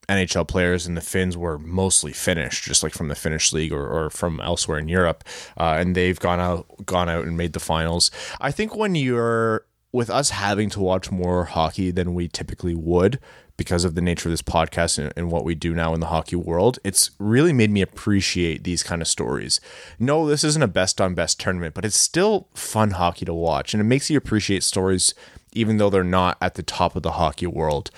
NHL 0.10 0.48
players, 0.48 0.88
and 0.88 0.98
the 0.98 1.02
Finns 1.02 1.38
were 1.38 1.60
mostly 1.60 2.12
Finnish, 2.12 2.64
just 2.64 2.84
like 2.84 2.94
from 2.94 3.08
the 3.08 3.16
Finnish 3.16 3.54
league 3.54 3.72
or, 3.72 3.88
or 3.88 4.10
from 4.10 4.40
elsewhere 4.42 4.80
in 4.80 4.88
Europe. 4.88 5.24
Uh, 5.58 5.78
and 5.80 5.96
they've 5.96 6.20
gone 6.20 6.40
out, 6.40 6.66
gone 6.86 7.08
out 7.08 7.26
and 7.26 7.38
made 7.38 7.54
the 7.54 7.60
finals. 7.60 8.10
I 8.42 8.52
think 8.52 8.76
when 8.76 8.96
you're 8.96 9.66
with 9.92 10.10
us 10.10 10.32
having 10.32 10.70
to 10.70 10.80
watch 10.80 11.12
more 11.12 11.46
hockey 11.46 11.92
than 11.92 12.14
we 12.14 12.28
typically 12.28 12.76
would 12.76 13.20
because 13.58 13.84
of 13.84 13.94
the 13.94 14.02
nature 14.02 14.30
of 14.30 14.32
this 14.32 14.42
podcast 14.42 14.98
and, 14.98 15.12
and, 15.18 15.32
what 15.32 15.44
we 15.44 15.54
do 15.54 15.74
now 15.74 15.94
in 15.94 16.00
the 16.00 16.06
hockey 16.08 16.36
world, 16.36 16.80
it's 16.84 17.12
really 17.20 17.52
made 17.52 17.70
me 17.70 17.82
appreciate 17.82 18.64
these 18.64 18.84
kind 18.84 19.02
of 19.02 19.08
stories. 19.08 19.60
No, 20.00 20.28
this 20.28 20.46
isn't 20.46 20.64
a 20.64 20.68
best 20.68 21.02
on 21.02 21.14
best 21.14 21.40
tournament, 21.42 21.76
but 21.76 21.84
it's 21.84 22.00
still 22.00 22.48
fun 22.54 22.92
hockey 22.92 23.26
to 23.26 23.34
watch 23.34 23.74
and 23.74 23.82
it 23.82 23.86
makes 23.86 24.10
you 24.10 24.18
appreciate 24.18 24.64
stories 24.64 25.14
even 25.52 25.78
though 25.78 25.90
they're 25.90 26.04
not 26.04 26.38
at 26.42 26.56
the 26.56 26.64
top 26.64 26.96
of 26.96 27.04
the 27.04 27.14
hockey 27.14 27.48
world. 27.48 27.92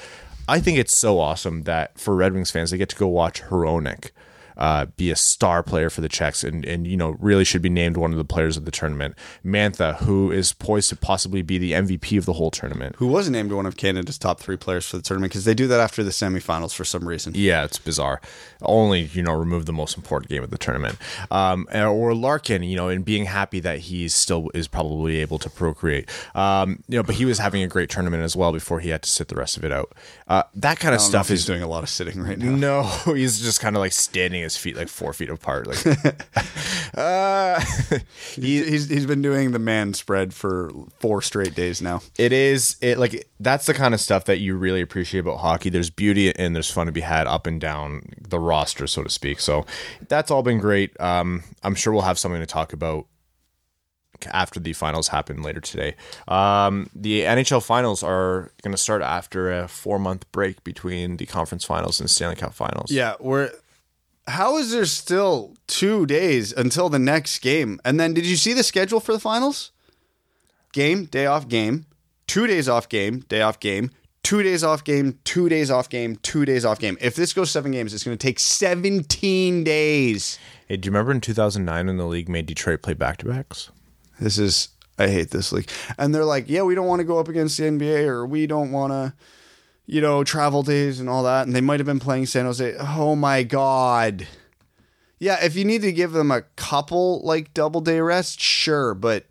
I 0.48 0.60
think 0.60 0.80
it's 0.80 0.98
so 0.98 1.20
awesome 1.20 1.64
that 1.64 2.00
for 2.00 2.16
Red 2.16 2.34
Wings 2.34 2.52
fans, 2.52 2.72
they 2.72 2.78
get 2.78 2.90
to 2.90 2.96
go 2.96 3.08
watch 3.08 3.44
Hronek 3.44 4.10
uh, 4.58 4.86
be 4.86 5.12
a 5.12 5.16
star 5.16 5.64
player 5.64 5.90
for 5.90 6.02
the 6.02 6.10
Czechs 6.10 6.44
and, 6.44 6.66
and, 6.66 6.88
you 6.88 6.98
know, 6.98 7.12
really 7.20 7.44
should 7.44 7.62
be 7.62 7.70
named 7.70 7.98
one 7.98 8.12
of 8.12 8.18
the 8.18 8.26
players 8.26 8.58
of 8.58 8.66
the 8.66 8.72
tournament. 8.72 9.16
Mantha, 9.46 9.98
who 9.98 10.32
is 10.32 10.54
poised 10.54 10.90
to 10.90 10.96
possibly 10.96 11.42
be 11.42 11.58
the 11.58 11.74
MVP 11.74 12.18
of 12.18 12.26
the 12.26 12.34
whole 12.34 12.52
tournament. 12.52 12.96
Who 12.98 13.08
was 13.08 13.30
named 13.30 13.52
one 13.52 13.66
of 13.66 13.78
Canada's 13.78 14.18
top 14.18 14.40
three 14.40 14.58
players 14.58 14.88
for 14.88 14.98
the 14.98 15.04
tournament 15.04 15.32
because 15.32 15.46
they 15.46 15.54
do 15.54 15.68
that 15.68 15.80
after 15.80 16.04
the 16.04 16.12
semifinals 16.12 16.74
for 16.74 16.84
some 16.84 17.08
reason. 17.08 17.34
Yeah, 17.36 17.64
it's 17.64 17.80
bizarre. 17.80 18.22
Only, 18.62 19.02
you 19.02 19.24
know, 19.24 19.34
remove 19.34 19.66
the 19.66 19.74
most 19.74 19.98
important 19.98 20.30
game 20.30 20.44
of 20.44 20.50
the 20.50 20.58
tournament. 20.58 20.98
Um, 21.30 21.68
or 21.74 22.14
Larkin, 22.14 22.64
you 22.64 22.76
know, 22.76 22.90
and 22.90 23.04
being 23.04 23.26
happy 23.26 23.60
that 23.62 23.80
he 23.80 24.08
still 24.10 24.50
is 24.54 24.68
probably 24.68 25.18
able 25.18 25.40
to 25.40 25.50
procreate. 25.50 26.10
Um, 26.36 26.84
you 26.88 26.98
know, 26.98 27.04
but 27.04 27.16
he 27.16 27.26
was 27.26 27.40
having 27.40 27.64
a 27.64 27.68
great 27.68 27.90
tournament 27.90 28.24
as 28.24 28.36
well 28.36 28.52
before 28.52 28.80
he 28.80 28.90
had 28.90 29.02
to 29.04 29.10
sit 29.10 29.28
the 29.28 29.36
rest 29.36 29.58
of 29.58 29.64
it 29.64 29.72
out. 29.72 29.94
Uh, 30.28 30.44
that 30.56 30.80
kind 30.80 30.96
of 30.96 31.02
stuff 31.02 31.30
is 31.30 31.46
doing 31.46 31.62
a 31.62 31.68
lot 31.68 31.84
of 31.84 31.90
sitting 31.90 32.22
right 32.22 32.38
now. 32.38 32.52
No, 32.52 32.84
he's 33.16 33.42
just 33.42 33.60
kind 33.60 33.76
of 33.76 33.80
like 33.80 33.94
standing 33.94 34.41
his 34.42 34.58
feet 34.58 34.76
like 34.76 34.88
four 34.88 35.14
feet 35.14 35.30
apart. 35.30 35.68
Like, 35.68 35.86
uh, 36.98 37.60
he, 38.36 38.64
he's 38.64 38.90
he's 38.90 39.06
been 39.06 39.22
doing 39.22 39.52
the 39.52 39.60
man 39.60 39.94
spread 39.94 40.34
for 40.34 40.72
four 41.00 41.22
straight 41.22 41.56
days 41.56 41.82
now. 41.82 42.02
It 42.18 42.34
is 42.34 42.78
it 42.82 42.98
like 42.98 43.28
that's 43.40 43.66
the 43.66 43.74
kind 43.74 43.94
of 43.94 44.00
stuff 44.00 44.26
that 44.26 44.40
you 44.40 44.56
really 44.56 44.82
appreciate 44.82 45.22
about 45.22 45.38
hockey. 45.38 45.70
There's 45.70 45.90
beauty 45.90 46.36
and 46.36 46.56
there's 46.56 46.70
fun 46.72 46.86
to 46.88 46.92
be 46.92 47.02
had 47.02 47.28
up 47.28 47.48
and 47.48 47.60
down 47.60 48.04
the 48.28 48.40
roster, 48.40 48.88
so 48.88 49.04
to 49.04 49.10
speak. 49.10 49.40
So 49.40 49.66
that's 50.08 50.32
all 50.32 50.44
been 50.44 50.60
great. 50.60 51.00
Um, 51.00 51.44
I'm 51.64 51.76
sure 51.76 51.94
we'll 51.94 52.02
have 52.04 52.20
something 52.20 52.42
to 52.42 52.48
talk 52.48 52.74
about 52.74 53.06
after 54.28 54.60
the 54.60 54.74
finals 54.74 55.08
happen 55.08 55.42
later 55.42 55.60
today. 55.60 55.96
Um, 56.28 56.90
the 56.94 57.22
NHL 57.22 57.64
finals 57.64 58.04
are 58.04 58.52
going 58.62 58.72
to 58.72 58.78
start 58.78 59.02
after 59.02 59.52
a 59.52 59.68
four 59.68 60.00
month 60.00 60.32
break 60.32 60.64
between 60.64 61.18
the 61.18 61.26
conference 61.26 61.64
finals 61.64 62.00
and 62.00 62.10
Stanley 62.10 62.36
Cup 62.36 62.54
finals. 62.54 62.92
Yeah, 62.92 63.16
we're 63.20 63.52
how 64.32 64.58
is 64.58 64.72
there 64.72 64.86
still 64.86 65.56
two 65.68 66.06
days 66.06 66.54
until 66.54 66.90
the 66.90 67.00
next 67.00 67.40
game? 67.40 67.80
And 67.86 68.00
then 68.00 68.14
did 68.14 68.26
you 68.26 68.36
see 68.36 68.54
the 68.54 68.64
schedule 68.64 69.00
for 69.00 69.12
the 69.12 69.20
finals? 69.20 69.72
Game, 70.74 71.06
day 71.06 71.26
off, 71.26 71.48
game, 71.48 71.86
two 72.28 72.48
days 72.48 72.70
off, 72.70 72.88
game, 72.88 73.20
day 73.28 73.42
off, 73.42 73.60
game, 73.60 73.92
two 74.24 74.42
days 74.42 74.64
off, 74.64 74.84
game, 74.84 75.20
two 75.26 75.50
days 75.50 75.70
off, 75.70 75.90
game, 75.90 76.16
two 76.18 76.46
days 76.46 76.64
off, 76.64 76.80
game. 76.80 76.98
If 77.02 77.16
this 77.16 77.34
goes 77.34 77.52
seven 77.52 77.72
games, 77.72 77.94
it's 77.94 78.06
going 78.06 78.18
to 78.18 78.28
take 78.28 78.40
17 78.40 79.64
days. 79.64 80.40
Hey, 80.68 80.78
do 80.78 80.88
you 80.88 80.92
remember 80.92 81.12
in 81.12 81.20
2009 81.20 81.88
when 81.88 81.98
the 81.98 82.06
league 82.06 82.30
made 82.30 82.46
Detroit 82.46 82.82
play 82.82 82.94
back 82.94 83.18
to 83.18 83.26
backs? 83.26 83.70
This 84.20 84.38
is, 84.38 84.70
I 84.98 85.10
hate 85.10 85.32
this 85.32 85.52
league. 85.52 85.70
And 85.98 86.16
they're 86.16 86.24
like, 86.24 86.46
yeah, 86.48 86.62
we 86.62 86.74
don't 86.74 86.88
want 86.88 87.02
to 87.02 87.06
go 87.06 87.20
up 87.20 87.28
against 87.28 87.58
the 87.58 87.66
NBA 87.66 88.06
or 88.06 88.26
we 88.26 88.48
don't 88.48 88.72
want 88.72 88.94
to 88.94 89.14
you 89.92 90.00
know, 90.00 90.24
travel 90.24 90.64
days 90.64 91.02
and 91.02 91.10
all 91.10 91.24
that. 91.24 91.46
And 91.46 91.54
they 91.54 91.60
might 91.60 91.82
have 91.82 91.86
been 91.86 92.00
playing 92.00 92.26
San 92.26 92.46
Jose. 92.46 92.76
Oh 92.80 93.14
my 93.14 93.44
God. 93.44 94.26
Yeah, 95.20 95.44
if 95.44 95.58
you 95.58 95.66
need 95.66 95.82
to 95.82 95.92
give 95.92 96.14
them 96.14 96.32
a 96.32 96.44
couple 96.56 97.20
like 97.26 97.54
double 97.54 97.82
day 97.82 98.00
rest, 98.00 98.40
sure. 98.40 98.94
But 98.94 99.26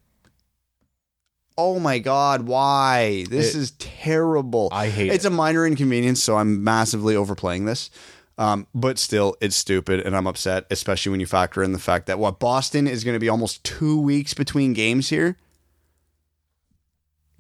oh 1.57 1.81
my 1.81 1.99
God, 1.99 2.43
why? 2.43 3.25
This 3.31 3.55
it, 3.55 3.59
is 3.59 3.71
terrible. 3.73 4.69
I 4.71 4.91
hate 4.91 5.11
It's 5.11 5.25
it. 5.25 5.29
a 5.29 5.35
minor 5.35 5.67
inconvenience, 5.67 6.23
so 6.23 6.37
I'm 6.37 6.63
massively 6.63 7.17
overplaying 7.17 7.65
this. 7.65 7.91
Um, 8.37 8.67
but 8.75 8.99
still, 8.99 9.37
it's 9.41 9.57
stupid, 9.57 10.01
and 10.01 10.15
I'm 10.15 10.27
upset, 10.27 10.67
especially 10.71 11.11
when 11.11 11.21
you 11.21 11.27
factor 11.27 11.63
in 11.63 11.73
the 11.73 11.79
fact 11.79 12.07
that 12.07 12.19
what 12.19 12.39
Boston 12.39 12.87
is 12.87 13.03
going 13.03 13.15
to 13.15 13.19
be 13.19 13.31
almost 13.31 13.65
two 13.65 13.99
weeks 13.99 14.35
between 14.35 14.75
games 14.75 15.09
here. 15.09 15.39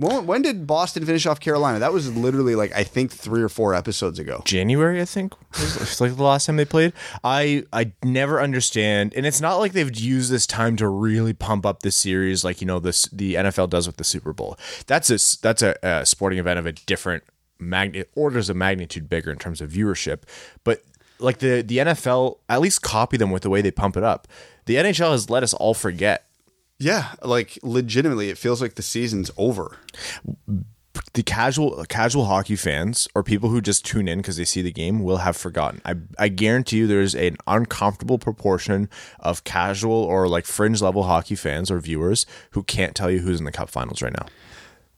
When, 0.01 0.27
when 0.27 0.41
did 0.41 0.67
Boston 0.67 1.05
finish 1.05 1.27
off 1.27 1.41
Carolina? 1.41 1.79
That 1.79 1.93
was 1.93 2.17
literally 2.17 2.55
like 2.55 2.73
I 2.75 2.85
think 2.85 3.13
three 3.13 3.43
or 3.43 3.51
four 3.51 3.75
episodes 3.75 4.19
ago. 4.19 4.41
January, 4.47 4.99
I 4.99 5.05
think, 5.05 5.35
was 5.59 6.01
like 6.01 6.17
the 6.17 6.23
last 6.23 6.47
time 6.47 6.57
they 6.57 6.65
played. 6.65 6.95
I 7.23 7.65
I 7.71 7.93
never 8.03 8.41
understand, 8.41 9.13
and 9.15 9.27
it's 9.27 9.43
not 9.43 9.57
like 9.57 9.73
they've 9.73 9.95
used 9.95 10.31
this 10.31 10.47
time 10.47 10.77
to 10.77 10.89
really 10.89 11.35
pump 11.35 11.67
up 11.67 11.83
the 11.83 11.91
series, 11.91 12.45
like 12.45 12.63
you 12.63 12.67
know 12.67 12.79
this 12.79 13.03
the 13.13 13.35
NFL 13.35 13.69
does 13.69 13.87
with 13.87 13.99
the 13.99 14.05
Super 14.05 14.33
Bowl. 14.33 14.59
That's 14.87 15.11
a 15.11 15.43
that's 15.43 15.61
a, 15.61 15.77
a 15.83 16.07
sporting 16.07 16.39
event 16.39 16.59
of 16.59 16.65
a 16.65 16.73
different 16.73 17.23
magnet 17.59 18.11
orders 18.15 18.49
of 18.49 18.57
magnitude 18.57 19.07
bigger 19.11 19.31
in 19.31 19.39
terms 19.39 19.61
of 19.61 19.71
viewership, 19.71 20.23
but 20.65 20.83
like 21.19 21.41
the 21.41 21.61
the 21.61 21.77
NFL 21.77 22.39
at 22.49 22.63
least 22.63 22.81
copy 22.81 23.19
them 23.19 23.31
with 23.31 23.43
the 23.43 23.51
way 23.51 23.61
they 23.61 23.71
pump 23.71 23.99
it 23.99 24.03
up. 24.03 24.27
The 24.65 24.77
NHL 24.77 25.13
has 25.13 25.29
let 25.29 25.43
us 25.43 25.53
all 25.53 25.75
forget 25.75 26.30
yeah, 26.81 27.13
like 27.23 27.59
legitimately, 27.63 28.31
it 28.31 28.39
feels 28.39 28.63
like 28.63 28.75
the 28.75 28.83
season's 28.83 29.31
over. 29.37 29.77
The 31.13 31.23
casual 31.23 31.85
casual 31.85 32.25
hockey 32.25 32.57
fans 32.57 33.07
or 33.15 33.23
people 33.23 33.51
who 33.51 33.61
just 33.61 33.85
tune 33.85 34.09
in 34.09 34.19
because 34.19 34.39
they 34.39 34.45
see 34.45 34.63
the 34.63 34.73
game 34.73 35.05
will 35.05 35.19
have 35.19 35.37
forgotten. 35.37 35.83
I 35.85 35.95
I 36.19 36.29
guarantee 36.29 36.79
you, 36.79 36.87
there's 36.87 37.15
an 37.15 37.37
uncomfortable 37.47 38.19
proportion 38.19 38.89
of 39.21 39.45
casual 39.45 39.93
or 39.93 40.27
like 40.27 40.47
fringe 40.47 40.81
level 40.81 41.05
hockey 41.05 41.35
fans 41.35 41.71
or 41.71 41.79
viewers 41.81 42.27
who 42.53 42.63
can't 42.63 42.97
tell 42.97 43.11
you 43.11 43.19
who's 43.21 43.39
in 43.39 43.45
the 43.45 43.53
Cup 43.53 43.69
Finals 43.69 44.03
right 44.03 44.13
now. 44.13 44.27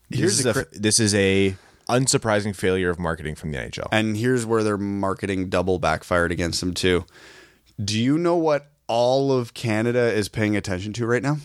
Here's 0.09 0.43
this 0.43 0.57
is, 0.57 0.63
a, 0.63 0.67
this 0.79 1.01
is 1.01 1.15
a 1.15 1.57
unsurprising 1.89 2.55
failure 2.55 2.91
of 2.91 2.99
marketing 2.99 3.35
from 3.35 3.51
the 3.51 3.59
NHL. 3.59 3.89
And 3.91 4.17
here's 4.17 4.47
where 4.47 4.63
their 4.63 4.79
marketing 4.79 5.49
double 5.49 5.79
backfired 5.79 6.31
against 6.31 6.61
them 6.61 6.75
too. 6.75 7.05
Do 7.83 7.99
you 7.99 8.19
know 8.19 8.37
what 8.37 8.71
all 8.87 9.33
of 9.33 9.55
Canada 9.55 10.13
is 10.13 10.29
paying 10.29 10.57
attention 10.57 10.93
to 10.95 11.07
right 11.07 11.23
now? 11.23 11.39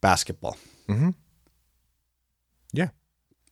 Basketball. 0.00 0.56
Mm-hmm. 0.88 1.10
Yeah. 2.72 2.88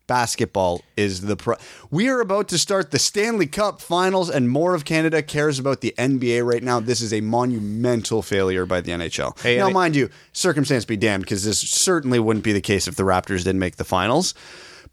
Basketball 0.06 0.82
is 0.96 1.22
the 1.22 1.36
pro. 1.36 1.56
We 1.90 2.08
are 2.08 2.20
about 2.20 2.48
to 2.48 2.58
start 2.58 2.92
the 2.92 2.98
Stanley 2.98 3.46
Cup 3.46 3.82
finals, 3.82 4.30
and 4.30 4.48
more 4.48 4.74
of 4.74 4.86
Canada 4.86 5.22
cares 5.22 5.58
about 5.58 5.82
the 5.82 5.94
NBA 5.98 6.46
right 6.50 6.62
now. 6.62 6.80
This 6.80 7.02
is 7.02 7.12
a 7.12 7.20
monumental 7.20 8.22
failure 8.22 8.64
by 8.64 8.80
the 8.80 8.92
NHL. 8.92 9.38
Hey, 9.40 9.58
now, 9.58 9.68
mind 9.68 9.96
you, 9.96 10.08
circumstance 10.32 10.86
be 10.86 10.96
damned, 10.96 11.24
because 11.24 11.44
this 11.44 11.60
certainly 11.60 12.18
wouldn't 12.18 12.44
be 12.44 12.54
the 12.54 12.62
case 12.62 12.88
if 12.88 12.96
the 12.96 13.02
Raptors 13.02 13.44
didn't 13.44 13.58
make 13.58 13.76
the 13.76 13.84
finals. 13.84 14.32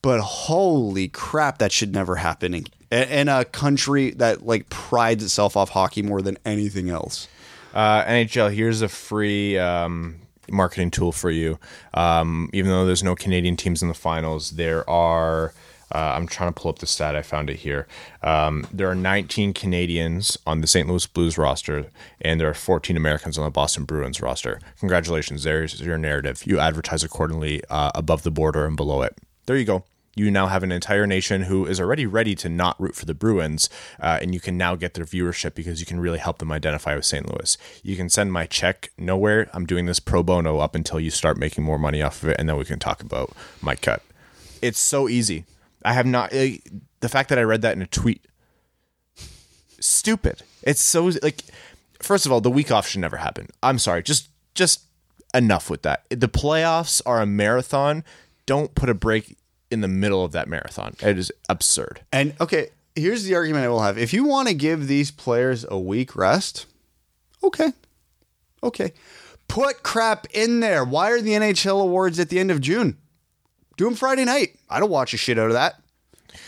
But 0.02 0.20
holy 0.20 1.08
crap, 1.08 1.60
that 1.60 1.72
should 1.72 1.94
never 1.94 2.18
happen 2.18 2.54
in, 2.54 2.66
in 2.92 3.30
a 3.30 3.46
country 3.46 4.12
that 4.12 4.46
like 4.46 4.70
prides 4.70 5.24
itself 5.24 5.56
off 5.56 5.70
hockey 5.70 6.02
more 6.02 6.22
than 6.22 6.38
anything 6.46 6.90
else. 6.90 7.28
Uh, 7.74 8.04
NHL, 8.04 8.54
here's 8.54 8.82
a 8.82 8.88
free 8.88 9.58
um, 9.58 10.16
marketing 10.52 10.92
tool 10.92 11.12
for 11.12 11.32
you. 11.32 11.60
Um, 11.94 12.50
even 12.54 12.72
though 12.72 12.86
there's 12.86 13.04
no 13.04 13.16
Canadian 13.16 13.56
teams 13.58 13.82
in 13.82 13.88
the 13.88 13.94
finals, 13.94 14.52
there 14.52 14.88
are. 14.90 15.54
Uh, 15.94 16.14
I'm 16.16 16.26
trying 16.26 16.52
to 16.52 16.60
pull 16.60 16.70
up 16.70 16.80
the 16.80 16.88
stat. 16.88 17.16
I 17.16 17.22
found 17.22 17.48
it 17.48 17.58
here. 17.58 17.88
Um, 18.24 18.66
there 18.74 18.90
are 18.90 18.96
19 18.96 19.54
Canadians 19.54 20.36
on 20.48 20.62
the 20.62 20.68
St. 20.68 20.90
Louis 20.90 21.06
Blues 21.06 21.38
roster, 21.38 21.86
and 22.20 22.42
there 22.42 22.50
are 22.50 22.56
14 22.56 22.98
Americans 22.98 23.38
on 23.38 23.46
the 23.46 23.52
Boston 23.52 23.86
Bruins 23.86 24.20
roster. 24.20 24.60
Congratulations. 24.80 25.44
There's 25.44 25.80
your 25.80 26.00
narrative. 26.00 26.42
You 26.48 26.60
advertise 26.60 27.04
accordingly 27.04 27.62
uh, 27.70 27.92
above 27.94 28.24
the 28.24 28.32
border 28.32 28.66
and 28.66 28.76
below 28.76 29.04
it. 29.04 29.16
There 29.46 29.56
you 29.56 29.64
go 29.64 29.86
you 30.16 30.32
now 30.32 30.48
have 30.48 30.64
an 30.64 30.72
entire 30.72 31.06
nation 31.06 31.44
who 31.44 31.66
is 31.66 31.80
already 31.80 32.06
ready 32.06 32.36
to 32.36 32.50
not 32.50 32.80
root 32.80 32.96
for 32.96 33.06
the 33.06 33.14
Bruins, 33.14 33.70
uh, 34.00 34.18
and 34.22 34.34
you 34.34 34.40
can 34.40 34.58
now 34.58 34.76
get 34.76 34.94
their 34.94 35.06
viewership 35.06 35.54
because 35.54 35.80
you 35.80 35.86
can 35.86 36.00
really 36.00 36.20
help 36.20 36.38
them 36.40 36.52
identify 36.52 36.96
with 36.96 37.06
St. 37.06 37.28
Louis. 37.28 37.58
You 37.84 37.98
can 37.98 38.10
send 38.10 38.32
my 38.32 38.46
check 38.46 38.92
nowhere. 38.98 39.50
I'm 39.54 39.66
doing 39.66 39.86
this 39.86 40.00
pro 40.00 40.24
bono 40.24 40.60
up 40.60 40.74
until 40.74 41.00
you 41.00 41.12
start 41.12 41.38
making 41.38 41.64
more 41.64 41.78
money 41.78 42.02
off 42.02 42.24
of 42.24 42.30
it, 42.30 42.38
and 42.40 42.48
then 42.48 42.58
we 42.58 42.66
can 42.66 42.80
talk 42.80 43.02
about 43.02 43.32
my 43.62 43.76
cut. 43.76 44.02
It's 44.62 44.80
so 44.80 45.10
easy. 45.10 45.46
I 45.84 45.94
have 45.94 46.06
not 46.06 46.34
uh, 46.34 46.48
the 47.02 47.10
fact 47.10 47.30
that 47.30 47.38
I 47.38 47.44
read 47.44 47.62
that 47.62 47.76
in 47.76 47.82
a 47.82 47.88
tweet. 47.88 48.26
Stupid. 49.80 50.42
It's 50.64 50.82
so 50.82 51.12
like. 51.22 51.42
First 52.02 52.26
of 52.26 52.32
all, 52.32 52.42
the 52.42 52.52
week 52.52 52.72
off 52.72 52.88
should 52.88 53.02
never 53.02 53.18
happen. 53.18 53.48
I'm 53.64 53.80
sorry. 53.80 54.04
Just 54.04 54.30
just 54.54 54.82
enough 55.34 55.70
with 55.70 55.84
that. 55.84 56.06
The 56.10 56.28
playoffs 56.28 57.02
are 57.06 57.22
a 57.22 57.26
marathon. 57.26 58.04
Don't 58.46 58.74
put 58.76 58.90
a 58.90 58.94
break 58.94 59.38
in 59.72 59.82
the 59.82 59.88
middle 59.88 60.24
of 60.24 60.32
that 60.34 60.48
marathon. 60.48 60.96
It 61.02 61.18
is 61.18 61.32
absurd. 61.50 62.02
And 62.12 62.34
okay, 62.40 62.70
here's 62.96 63.24
the 63.24 63.36
argument 63.36 63.66
I 63.66 63.70
will 63.70 63.82
have. 63.82 63.98
If 63.98 64.14
you 64.14 64.24
want 64.24 64.48
to 64.48 64.54
give 64.54 64.88
these 64.88 65.12
players 65.12 65.66
a 65.70 65.80
week 65.80 66.16
rest, 66.16 66.66
okay. 67.44 67.74
Okay. 68.64 68.94
Put 69.48 69.84
crap 69.84 70.28
in 70.34 70.60
there. 70.60 70.84
Why 70.84 71.12
are 71.12 71.22
the 71.22 71.32
NHL 71.32 71.82
awards 71.82 72.20
at 72.20 72.30
the 72.30 72.40
end 72.40 72.52
of 72.52 72.62
June? 72.62 72.98
Do 73.78 73.86
them 73.86 73.96
Friday 73.96 74.26
night. 74.26 74.58
I 74.70 74.80
don't 74.80 74.90
watch 74.90 75.14
a 75.14 75.18
shit 75.18 75.38
out 75.38 75.48
of 75.48 75.54
that. 75.54 75.76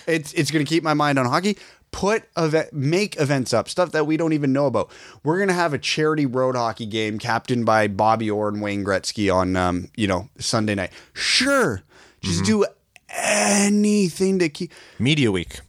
It's 0.07 0.33
it's 0.33 0.51
going 0.51 0.65
to 0.65 0.69
keep 0.69 0.83
my 0.83 0.93
mind 0.93 1.19
on 1.19 1.25
hockey. 1.25 1.57
Put 1.91 2.23
event, 2.35 2.73
make 2.73 3.19
events 3.19 3.53
up, 3.53 3.69
stuff 3.69 3.91
that 3.93 4.05
we 4.05 4.17
don't 4.17 4.33
even 4.33 4.51
know 4.51 4.65
about. 4.65 4.91
We're 5.23 5.37
going 5.37 5.47
to 5.47 5.53
have 5.53 5.73
a 5.73 5.77
charity 5.77 6.25
road 6.25 6.55
hockey 6.55 6.85
game 6.85 7.17
captained 7.17 7.65
by 7.65 7.87
Bobby 7.87 8.29
Orr 8.29 8.49
and 8.49 8.61
Wayne 8.61 8.83
Gretzky 8.83 9.33
on 9.33 9.55
um, 9.55 9.89
you 9.95 10.07
know, 10.07 10.29
Sunday 10.37 10.75
night. 10.75 10.91
Sure. 11.13 11.81
Just 12.21 12.43
do 12.43 12.65
anything 13.09 14.39
to 14.39 14.49
keep 14.49 14.71
Media 14.99 15.31
week. 15.31 15.59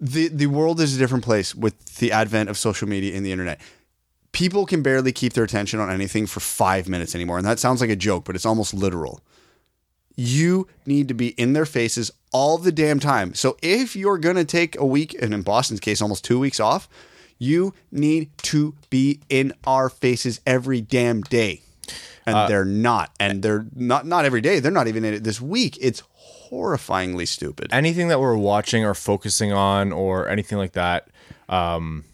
the 0.00 0.28
the 0.28 0.46
world 0.46 0.80
is 0.80 0.94
a 0.94 0.98
different 0.98 1.24
place 1.24 1.54
with 1.54 1.96
the 1.96 2.12
advent 2.12 2.48
of 2.50 2.58
social 2.58 2.88
media 2.88 3.16
and 3.16 3.24
the 3.24 3.32
internet. 3.32 3.60
People 4.32 4.66
can 4.66 4.82
barely 4.82 5.12
keep 5.12 5.32
their 5.32 5.44
attention 5.44 5.78
on 5.78 5.90
anything 5.90 6.26
for 6.26 6.40
five 6.40 6.88
minutes 6.88 7.14
anymore, 7.14 7.38
and 7.38 7.46
that 7.46 7.60
sounds 7.60 7.80
like 7.80 7.90
a 7.90 7.96
joke, 7.96 8.24
but 8.24 8.34
it's 8.34 8.46
almost 8.46 8.74
literal. 8.74 9.20
You 10.16 10.68
need 10.86 11.08
to 11.08 11.14
be 11.14 11.28
in 11.28 11.52
their 11.54 11.66
faces 11.66 12.10
all 12.32 12.58
the 12.58 12.72
damn 12.72 13.00
time. 13.00 13.34
So 13.34 13.56
if 13.62 13.94
you're 13.96 14.18
gonna 14.18 14.44
take 14.44 14.78
a 14.78 14.84
week, 14.86 15.14
and 15.20 15.32
in 15.34 15.42
Boston's 15.42 15.80
case, 15.80 16.02
almost 16.02 16.24
two 16.24 16.38
weeks 16.38 16.58
off, 16.60 16.88
you 17.38 17.74
need 17.90 18.30
to 18.38 18.74
be 18.90 19.20
in 19.28 19.52
our 19.64 19.88
faces 19.88 20.40
every 20.46 20.80
damn 20.80 21.22
day. 21.22 21.62
And 22.26 22.36
uh, 22.36 22.48
they're 22.48 22.64
not, 22.64 23.10
and 23.20 23.42
they're 23.42 23.66
not 23.74 24.06
not 24.06 24.24
every 24.24 24.40
day. 24.40 24.58
They're 24.60 24.72
not 24.72 24.88
even 24.88 25.04
in 25.04 25.14
it 25.14 25.24
this 25.24 25.40
week. 25.40 25.76
It's 25.80 26.02
horrifyingly 26.54 27.26
stupid. 27.26 27.68
anything 27.72 28.08
that 28.08 28.20
we're 28.20 28.36
watching 28.36 28.84
or 28.84 28.94
focusing 28.94 29.52
on 29.52 29.92
or 29.92 30.28
anything 30.28 30.58
like 30.58 30.72
that 30.72 31.08
um, 31.48 32.04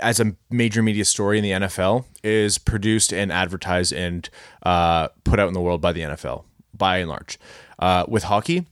as 0.00 0.20
a 0.20 0.34
major 0.50 0.82
media 0.82 1.04
story 1.04 1.38
in 1.38 1.44
the 1.44 1.50
NFL 1.50 2.04
is 2.22 2.58
produced 2.58 3.12
and 3.12 3.32
advertised 3.32 3.92
and 3.92 4.28
uh, 4.62 5.08
put 5.24 5.38
out 5.38 5.48
in 5.48 5.54
the 5.54 5.60
world 5.60 5.80
by 5.80 5.92
the 5.92 6.00
NFL 6.02 6.44
by 6.72 6.98
and 6.98 7.08
large. 7.08 7.38
Uh, 7.78 8.04
with 8.08 8.24
hockey, 8.24 8.66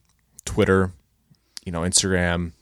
Twitter, 0.44 0.92
you 1.64 1.72
know, 1.72 1.80
Instagram, 1.80 2.52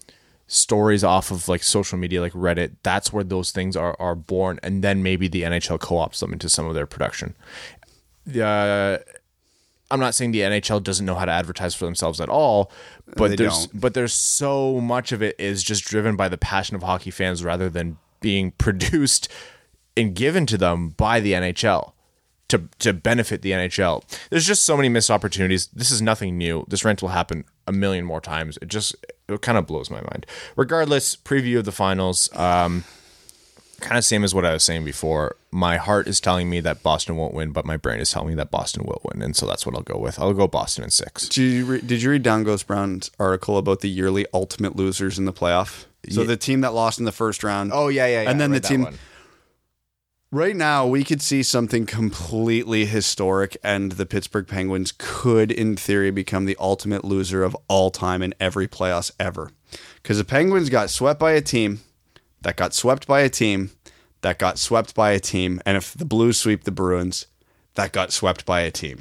stories 0.47 1.05
off 1.05 1.31
of 1.31 1.49
like 1.49 1.63
social 1.63 1.97
media 1.97 2.21
like 2.21 2.33
Reddit, 2.33 2.77
that's 2.83 3.13
where 3.13 3.25
those 3.25 3.51
things 3.51 3.77
are 3.77 3.97
are 4.01 4.15
born 4.15 4.59
and 4.63 4.83
then 4.83 5.03
maybe 5.03 5.29
the 5.29 5.43
NHL 5.43 5.81
co-ops 5.81 6.21
them 6.21 6.33
into 6.33 6.49
some 6.49 6.67
of 6.67 6.75
their 6.75 6.87
production. 6.87 7.35
Uh, 8.29 8.99
I'm 9.91 10.01
not 10.01 10.15
saying 10.15 10.31
the 10.33 10.41
NHL 10.41 10.83
doesn't 10.83 11.05
know 11.07 11.15
how 11.15 11.25
to 11.25 11.33
advertise 11.33 11.75
for 11.75 11.85
themselves 11.85 12.21
at 12.21 12.29
all, 12.29 12.71
but 13.17 13.29
They 13.31 13.37
there's 13.37 13.67
don't. 13.67 13.81
but 13.81 13.95
there's 13.95 14.13
so 14.13 14.81
much 14.81 15.13
of 15.13 15.23
it 15.23 15.35
is 15.39 15.63
just 15.63 15.85
driven 15.85 16.17
by 16.17 16.29
the 16.29 16.39
passion 16.39 16.77
of 16.77 16.83
hockey 16.83 17.11
fans 17.11 17.43
rather 17.45 17.69
than 17.69 17.99
being 18.21 18.51
produced 18.59 19.29
and 19.97 20.15
given 20.15 20.47
to 20.47 20.57
them 20.59 20.91
by 20.91 21.21
the 21.21 21.33
NHL 21.33 21.93
to 22.49 22.69
to 22.81 22.93
benefit 22.93 23.43
the 23.43 23.51
NHL. 23.53 24.03
There's 24.31 24.47
just 24.47 24.63
so 24.65 24.77
many 24.77 24.89
missed 24.89 25.11
opportunities. 25.11 25.67
This 25.69 25.91
is 25.91 26.01
nothing 26.03 26.37
new. 26.39 26.65
This 26.69 26.85
rent 26.85 27.03
will 27.03 27.11
happen 27.11 27.45
a 27.67 27.73
million 27.73 28.05
more 28.05 28.21
times. 28.21 28.59
It 28.63 28.69
just 28.69 28.95
it 29.29 29.43
kind 29.43 29.57
of 29.59 29.67
blows 29.67 29.91
my 29.91 30.01
mind. 30.01 30.27
Regardless, 30.57 31.15
preview 31.17 31.59
of 31.59 31.65
the 31.65 31.73
finals. 31.73 32.29
Um, 32.37 32.85
kind 33.81 33.99
of 33.99 34.05
same 34.05 34.23
as 34.25 34.35
what 34.35 34.45
I 34.45 34.53
was 34.53 34.63
saying 34.65 34.85
before. 34.85 35.37
My 35.51 35.77
heart 35.77 36.07
is 36.07 36.21
telling 36.21 36.49
me 36.49 36.61
that 36.61 36.83
Boston 36.83 37.17
won't 37.17 37.35
win, 37.35 37.51
but 37.53 37.65
my 37.65 37.77
brain 37.77 37.99
is 38.01 38.11
telling 38.11 38.29
me 38.29 38.35
that 38.37 38.51
Boston 38.51 38.85
will 38.85 39.01
win, 39.05 39.23
and 39.23 39.35
so 39.35 39.47
that's 39.47 39.67
what 39.67 39.75
I'll 39.75 39.83
go 39.83 39.99
with. 39.99 40.19
I'll 40.19 40.33
go 40.35 40.47
Boston 40.47 40.85
in 40.85 40.91
six. 40.91 41.29
Did 41.29 41.43
you, 41.43 41.65
re- 41.65 41.81
did 41.81 42.03
you 42.03 42.11
read 42.11 42.23
Down 42.23 42.45
Goes 42.45 42.63
Brown's 42.63 43.11
article 43.19 43.59
about 43.59 43.81
the 43.81 43.89
yearly 43.91 44.27
ultimate 44.33 44.77
losers 44.77 45.19
in 45.19 45.25
the 45.25 45.33
playoff? 45.33 45.87
So 46.09 46.25
the 46.25 46.37
team 46.37 46.61
that 46.63 46.73
lost 46.73 46.99
in 46.99 47.05
the 47.05 47.13
first 47.13 47.43
round. 47.43 47.73
Oh 47.75 47.89
yeah, 47.89 48.07
yeah, 48.07 48.23
yeah. 48.23 48.31
And 48.31 48.41
then 48.41 48.53
the 48.53 48.61
team- 48.61 48.87
Right 50.33 50.55
now, 50.55 50.87
we 50.87 51.03
could 51.03 51.21
see 51.21 51.43
something 51.43 51.87
completely 51.87 52.87
historic, 52.87 53.57
and 53.65 53.91
the 53.93 54.07
Pittsburgh 54.07 54.47
Penguins 54.47 54.95
could, 54.97 55.51
in 55.51 55.75
theory, 55.75 56.13
become 56.13 56.45
the 56.45 56.57
ultimate 56.61 57.05
loser 57.05 57.43
of 57.43 57.57
all 57.67 57.91
time 57.91 58.23
in 58.23 58.33
every 58.39 58.69
playoffs 58.69 59.11
ever. 59.19 59.51
Because 60.01 60.19
the 60.19 60.25
Penguins 60.25 60.69
got 60.71 60.89
swept 60.89 61.19
by 61.19 61.33
a 61.33 61.41
team 61.41 61.81
that 62.43 62.57
got 62.57 62.75
swept 62.75 63.07
by 63.07 63.21
a 63.21 63.29
team 63.29 63.71
that 64.23 64.39
got 64.39 64.59
swept 64.59 64.95
by 64.95 65.13
a 65.13 65.21
team, 65.21 65.61
and 65.65 65.77
if 65.77 65.95
the 65.95 66.05
Blues 66.05 66.39
sweep 66.39 66.65
the 66.65 66.71
Bruins, 66.71 67.27
that 67.75 67.93
got 67.93 68.13
swept 68.13 68.45
by 68.45 68.61
a 68.61 68.71
team. 68.71 69.01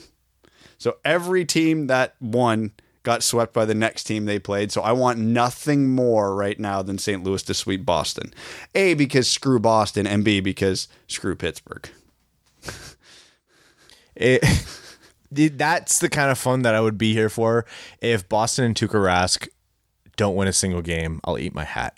So 0.77 0.97
every 1.03 1.45
team 1.45 1.87
that 1.87 2.15
won 2.21 2.71
got 3.03 3.23
swept 3.23 3.53
by 3.53 3.65
the 3.65 3.75
next 3.75 4.03
team 4.05 4.25
they 4.25 4.39
played. 4.39 4.71
So 4.71 4.81
I 4.81 4.91
want 4.91 5.19
nothing 5.19 5.89
more 5.89 6.35
right 6.35 6.59
now 6.59 6.81
than 6.81 6.97
St. 6.97 7.23
Louis 7.23 7.43
to 7.43 7.53
sweep 7.53 7.85
Boston. 7.85 8.33
A, 8.75 8.93
because 8.93 9.29
screw 9.29 9.59
Boston, 9.59 10.07
and 10.07 10.23
B, 10.23 10.39
because 10.39 10.87
screw 11.07 11.35
Pittsburgh. 11.35 11.89
It, 14.21 14.43
that's 15.31 15.99
the 15.99 16.09
kind 16.09 16.29
of 16.29 16.37
fun 16.37 16.63
that 16.63 16.75
I 16.75 16.81
would 16.81 16.97
be 16.97 17.13
here 17.13 17.29
for. 17.29 17.65
If 18.01 18.27
Boston 18.27 18.65
and 18.65 18.75
Tuukka 18.75 18.89
Rask 19.01 19.47
don't 20.17 20.35
win 20.35 20.49
a 20.49 20.53
single 20.53 20.81
game, 20.81 21.21
I'll 21.23 21.37
eat 21.37 21.55
my 21.55 21.63
hat. 21.63 21.97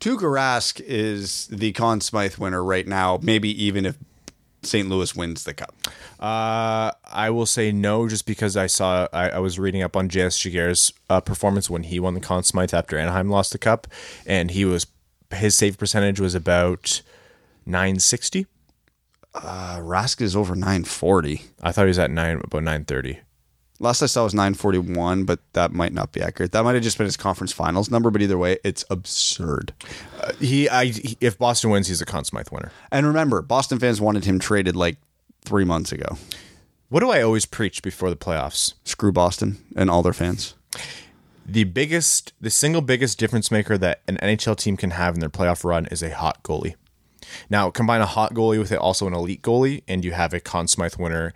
Tuukka 0.00 0.22
Rask 0.22 0.80
is 0.80 1.46
the 1.48 1.72
Conn 1.72 2.00
Smythe 2.00 2.36
winner 2.36 2.62
right 2.62 2.86
now, 2.86 3.18
maybe 3.22 3.50
even 3.62 3.84
if 3.84 3.96
St. 4.62 4.88
Louis 4.88 5.14
wins 5.14 5.44
the 5.44 5.54
cup. 5.54 5.74
Uh, 6.20 6.92
I 7.04 7.30
will 7.30 7.46
say 7.46 7.72
no, 7.72 8.08
just 8.08 8.26
because 8.26 8.56
I 8.56 8.66
saw 8.66 9.08
I, 9.12 9.30
I 9.30 9.38
was 9.38 9.58
reading 9.58 9.82
up 9.82 9.96
on 9.96 10.08
J.S. 10.08 10.38
Giguere's 10.38 10.92
uh, 11.10 11.20
performance 11.20 11.68
when 11.68 11.84
he 11.84 12.00
won 12.00 12.14
the 12.14 12.20
Conn 12.20 12.42
Smythe 12.42 12.74
after 12.74 12.96
Anaheim 12.98 13.28
lost 13.28 13.52
the 13.52 13.58
cup, 13.58 13.86
and 14.26 14.50
he 14.50 14.64
was 14.64 14.86
his 15.34 15.56
save 15.56 15.78
percentage 15.78 16.20
was 16.20 16.34
about 16.34 17.02
nine 17.66 17.98
sixty. 17.98 18.46
Uh, 19.34 19.78
Rask 19.78 20.20
is 20.20 20.34
over 20.34 20.54
940. 20.54 21.42
I 21.62 21.70
thought 21.70 21.82
he 21.82 21.88
was 21.88 21.98
at 21.98 22.10
nine 22.10 22.40
about 22.42 22.62
nine 22.62 22.84
thirty. 22.84 23.20
Last 23.80 24.02
I 24.02 24.06
saw 24.06 24.24
was 24.24 24.34
941, 24.34 25.24
but 25.24 25.40
that 25.52 25.72
might 25.72 25.92
not 25.92 26.10
be 26.12 26.20
accurate. 26.20 26.50
That 26.50 26.64
might 26.64 26.74
have 26.74 26.82
just 26.82 26.98
been 26.98 27.04
his 27.04 27.16
conference 27.16 27.52
finals 27.52 27.90
number, 27.90 28.10
but 28.10 28.20
either 28.20 28.36
way, 28.36 28.58
it's 28.64 28.84
absurd. 28.90 29.72
Uh, 30.20 30.32
he, 30.40 30.68
I, 30.68 30.86
he, 30.86 31.16
if 31.20 31.38
Boston 31.38 31.70
wins, 31.70 31.86
he's 31.86 32.00
a 32.00 32.06
Conn 32.06 32.24
Smythe 32.24 32.48
winner. 32.50 32.72
And 32.90 33.06
remember, 33.06 33.40
Boston 33.40 33.78
fans 33.78 34.00
wanted 34.00 34.24
him 34.24 34.40
traded 34.40 34.74
like 34.74 34.96
three 35.44 35.64
months 35.64 35.92
ago. 35.92 36.18
What 36.88 37.00
do 37.00 37.10
I 37.10 37.22
always 37.22 37.46
preach 37.46 37.82
before 37.82 38.10
the 38.10 38.16
playoffs? 38.16 38.74
Screw 38.82 39.12
Boston 39.12 39.58
and 39.76 39.90
all 39.90 40.02
their 40.02 40.12
fans. 40.12 40.54
The 41.46 41.64
biggest, 41.64 42.32
the 42.40 42.50
single 42.50 42.82
biggest 42.82 43.18
difference 43.18 43.50
maker 43.50 43.78
that 43.78 44.00
an 44.08 44.18
NHL 44.20 44.56
team 44.56 44.76
can 44.76 44.90
have 44.90 45.14
in 45.14 45.20
their 45.20 45.30
playoff 45.30 45.64
run 45.64 45.86
is 45.86 46.02
a 46.02 46.14
hot 46.14 46.42
goalie. 46.42 46.74
Now, 47.48 47.70
combine 47.70 48.00
a 48.00 48.06
hot 48.06 48.34
goalie 48.34 48.58
with 48.58 48.72
it 48.72 48.78
also 48.78 49.06
an 49.06 49.14
elite 49.14 49.42
goalie, 49.42 49.82
and 49.86 50.04
you 50.04 50.12
have 50.12 50.34
a 50.34 50.40
Conn 50.40 50.66
Smythe 50.66 50.96
winner. 50.96 51.32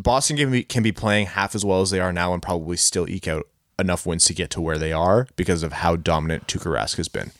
Boston 0.00 0.38
can 0.38 0.50
be, 0.50 0.62
can 0.62 0.82
be 0.82 0.92
playing 0.92 1.26
half 1.26 1.54
as 1.54 1.64
well 1.64 1.82
as 1.82 1.90
they 1.90 2.00
are 2.00 2.12
now 2.12 2.32
and 2.32 2.42
probably 2.42 2.78
still 2.78 3.08
eke 3.08 3.28
out 3.28 3.46
enough 3.78 4.06
wins 4.06 4.24
to 4.24 4.34
get 4.34 4.50
to 4.50 4.60
where 4.60 4.78
they 4.78 4.92
are 4.92 5.26
because 5.36 5.62
of 5.62 5.72
how 5.72 5.96
dominant 5.96 6.46
Tuukka 6.46 6.72
Rask 6.74 6.96
has 6.96 7.08
been. 7.08 7.32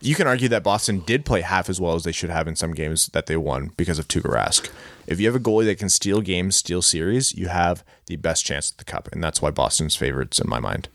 You 0.00 0.14
can 0.14 0.26
argue 0.26 0.48
that 0.48 0.62
Boston 0.62 1.00
did 1.00 1.24
play 1.24 1.40
half 1.40 1.68
as 1.68 1.80
well 1.80 1.94
as 1.94 2.04
they 2.04 2.12
should 2.12 2.30
have 2.30 2.46
in 2.46 2.56
some 2.56 2.72
games 2.72 3.06
that 3.08 3.26
they 3.26 3.36
won 3.36 3.72
because 3.76 3.98
of 3.98 4.06
Tuukka 4.06 4.32
Rask. 4.32 4.70
If 5.06 5.18
you 5.18 5.26
have 5.26 5.34
a 5.34 5.40
goalie 5.40 5.64
that 5.64 5.78
can 5.78 5.88
steal 5.88 6.20
games, 6.20 6.56
steal 6.56 6.82
series, 6.82 7.34
you 7.34 7.48
have 7.48 7.82
the 8.06 8.16
best 8.16 8.44
chance 8.44 8.70
at 8.70 8.78
the 8.78 8.84
cup, 8.84 9.08
and 9.12 9.22
that's 9.22 9.42
why 9.42 9.50
Boston's 9.50 9.96
favorites 9.96 10.38
in 10.38 10.48
my 10.48 10.60
mind. 10.60 10.88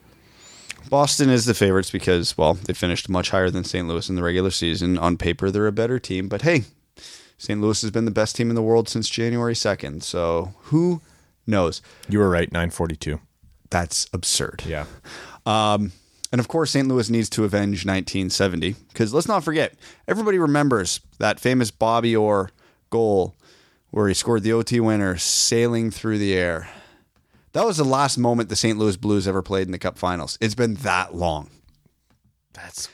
Boston 0.90 1.30
is 1.30 1.46
the 1.46 1.54
favorites 1.54 1.92
because, 1.92 2.38
well, 2.38 2.54
they 2.54 2.74
finished 2.74 3.10
much 3.10 3.32
higher 3.32 3.50
than 3.50 3.64
St. 3.64 3.88
Louis 3.88 4.10
in 4.10 4.16
the 4.16 4.24
regular 4.24 4.52
season. 4.52 4.98
On 4.98 5.18
paper, 5.18 5.52
they're 5.52 5.68
a 5.68 5.72
better 5.72 6.00
team, 6.00 6.30
but 6.30 6.44
hey, 6.44 6.64
St. 7.38 7.60
Louis 7.60 7.82
has 7.82 7.92
been 7.92 8.06
the 8.06 8.12
best 8.12 8.36
team 8.36 8.50
in 8.50 8.56
the 8.56 8.62
world 8.62 8.88
since 8.90 9.10
January 9.10 9.54
2nd. 9.54 10.04
So 10.04 10.54
who 10.64 11.02
knows? 11.50 11.82
You 12.08 12.20
were 12.20 12.30
right, 12.30 12.52
942. 12.52 13.20
That's 13.70 14.08
absurd. 14.14 14.64
Yeah. 14.66 14.86
Um, 15.46 15.92
and 16.32 16.40
of 16.40 16.48
course, 16.48 16.72
St. 16.72 16.88
Louis 16.88 17.10
needs 17.10 17.30
to 17.32 17.44
avenge 17.44 17.86
1970 17.86 18.76
because 18.90 19.14
let's 19.14 19.28
not 19.28 19.44
forget, 19.44 19.74
everybody 20.08 20.38
remembers 20.38 21.02
that 21.18 21.40
famous 21.40 21.72
Bobby 21.72 22.16
Orr 22.16 22.52
goal 22.90 23.36
where 23.92 24.08
he 24.08 24.14
scored 24.14 24.44
the 24.44 24.54
OT 24.54 24.80
winner 24.80 25.18
sailing 25.18 25.92
through 25.92 26.20
the 26.20 26.34
air. 26.34 26.70
That 27.54 27.66
was 27.66 27.78
the 27.78 27.84
last 27.84 28.18
moment 28.18 28.50
the 28.50 28.56
St. 28.56 28.78
Louis 28.78 28.96
Blues 28.96 29.28
ever 29.28 29.42
played 29.42 29.68
in 29.68 29.72
the 29.72 29.80
Cup 29.80 29.98
Finals. 29.98 30.38
It's 30.40 30.54
been 30.56 30.76
that 30.76 31.16
long. 31.16 31.50
That's 32.54 32.90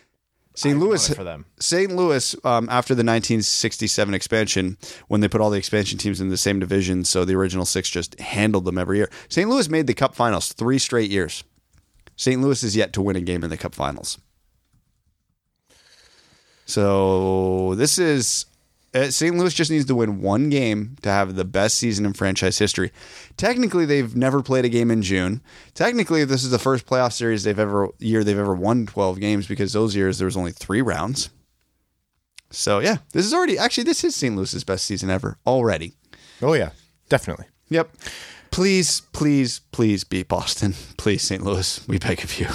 St. 0.55 0.79
Louis 0.79 1.13
for 1.13 1.23
them. 1.23 1.45
St. 1.59 1.93
Louis, 1.95 2.33
um, 2.45 2.69
after 2.69 2.95
the 2.95 3.03
1967 3.03 4.13
expansion, 4.13 4.77
when 5.07 5.21
they 5.21 5.27
put 5.27 5.41
all 5.41 5.49
the 5.49 5.57
expansion 5.57 5.97
teams 5.97 6.21
in 6.21 6.29
the 6.29 6.37
same 6.37 6.59
division, 6.59 7.03
so 7.03 7.25
the 7.25 7.35
original 7.35 7.65
six 7.65 7.89
just 7.89 8.19
handled 8.19 8.65
them 8.65 8.77
every 8.77 8.97
year. 8.97 9.09
St. 9.27 9.49
Louis 9.49 9.69
made 9.69 9.85
the 9.87 9.93
Cup 9.93 10.15
Finals 10.15 10.53
three 10.53 10.79
straight 10.79 11.11
years. 11.11 11.43
St. 12.15 12.41
Louis 12.41 12.63
is 12.63 12.75
yet 12.75 12.93
to 12.93 13.01
win 13.01 13.17
a 13.17 13.21
game 13.21 13.43
in 13.43 13.49
the 13.49 13.57
Cup 13.57 13.75
Finals. 13.75 14.17
So 16.65 17.75
this 17.75 17.99
is 17.99 18.45
Uh, 18.95 19.11
St. 19.11 19.35
Louis 19.35 19.53
just 19.53 19.69
needs 19.69 19.85
to 19.85 19.95
win 19.95 20.21
one 20.21 20.49
game 20.49 20.95
to 21.01 21.09
have 21.09 21.35
the 21.35 21.43
best 21.43 21.77
season 21.77 22.05
in 22.05 22.13
franchise 22.13 22.57
history. 22.57 22.91
Technically, 23.35 23.85
they've 23.85 24.15
never 24.15 24.41
played 24.41 24.63
a 24.63 24.69
game 24.69 24.89
in 24.89 25.01
June. 25.01 25.41
Technically, 25.73 26.23
this 26.23 26.45
is 26.45 26.49
the 26.49 26.57
first 26.57 26.85
playoff 26.85 27.11
series 27.11 27.43
they've 27.43 27.59
ever 27.59 27.89
year 27.99 28.23
they've 28.23 28.39
ever 28.39 28.55
won 28.55 28.85
12 28.85 29.19
games 29.19 29.47
because 29.47 29.73
those 29.73 29.97
years 29.97 30.17
there 30.17 30.25
was 30.25 30.37
only 30.37 30.53
three 30.53 30.81
rounds. 30.81 31.29
So 32.51 32.79
yeah, 32.79 32.97
this 33.11 33.25
is 33.25 33.33
already 33.33 33.57
actually 33.57 33.83
this 33.83 34.05
is 34.05 34.15
St. 34.15 34.33
Louis's 34.33 34.63
best 34.63 34.85
season 34.85 35.09
ever 35.09 35.37
already. 35.45 35.93
Oh 36.41 36.53
yeah, 36.53 36.69
definitely. 37.09 37.47
Yep. 37.69 37.91
Please, 38.51 39.01
please, 39.11 39.59
please 39.73 40.05
beat 40.05 40.29
Boston. 40.29 40.73
Please, 40.95 41.23
St. 41.23 41.43
Louis, 41.43 41.85
we 41.89 41.97
beg 41.97 42.23
of 42.23 42.39
you. 42.39 42.47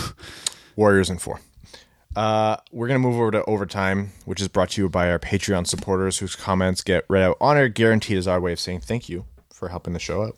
Warriors 0.74 1.10
in 1.10 1.18
four. 1.18 1.40
Uh, 2.16 2.56
we're 2.72 2.88
gonna 2.88 2.98
move 2.98 3.16
over 3.16 3.30
to 3.30 3.44
overtime, 3.44 4.12
which 4.24 4.40
is 4.40 4.48
brought 4.48 4.70
to 4.70 4.82
you 4.82 4.88
by 4.88 5.10
our 5.10 5.18
Patreon 5.18 5.66
supporters, 5.66 6.18
whose 6.18 6.34
comments 6.34 6.82
get 6.82 7.04
read 7.08 7.22
out 7.22 7.36
on 7.40 7.56
air. 7.56 7.68
Guaranteed 7.68 8.16
is 8.16 8.26
our 8.26 8.40
way 8.40 8.52
of 8.52 8.60
saying 8.60 8.80
thank 8.80 9.08
you 9.08 9.26
for 9.52 9.68
helping 9.68 9.92
the 9.92 10.00
show 10.00 10.22
out. 10.22 10.36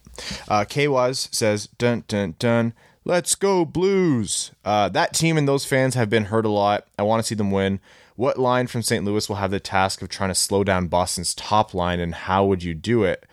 Uh, 0.48 0.64
K 0.68 0.86
was 0.86 1.28
says 1.32 1.68
dun 1.78 2.04
dun 2.08 2.34
dun. 2.38 2.74
Let's 3.04 3.34
go 3.34 3.64
Blues. 3.64 4.52
Uh, 4.64 4.88
that 4.90 5.14
team 5.14 5.36
and 5.36 5.48
those 5.48 5.64
fans 5.64 5.94
have 5.94 6.10
been 6.10 6.26
hurt 6.26 6.44
a 6.44 6.50
lot. 6.50 6.86
I 6.98 7.02
want 7.02 7.20
to 7.22 7.26
see 7.26 7.34
them 7.34 7.50
win. 7.50 7.80
What 8.14 8.38
line 8.38 8.66
from 8.66 8.82
St. 8.82 9.04
Louis 9.04 9.28
will 9.28 9.36
have 9.36 9.50
the 9.50 9.58
task 9.58 10.02
of 10.02 10.08
trying 10.08 10.30
to 10.30 10.34
slow 10.34 10.62
down 10.62 10.88
Boston's 10.88 11.34
top 11.34 11.72
line, 11.72 11.98
and 11.98 12.14
how 12.14 12.44
would 12.44 12.62
you 12.62 12.74
do 12.74 13.02
it? 13.04 13.24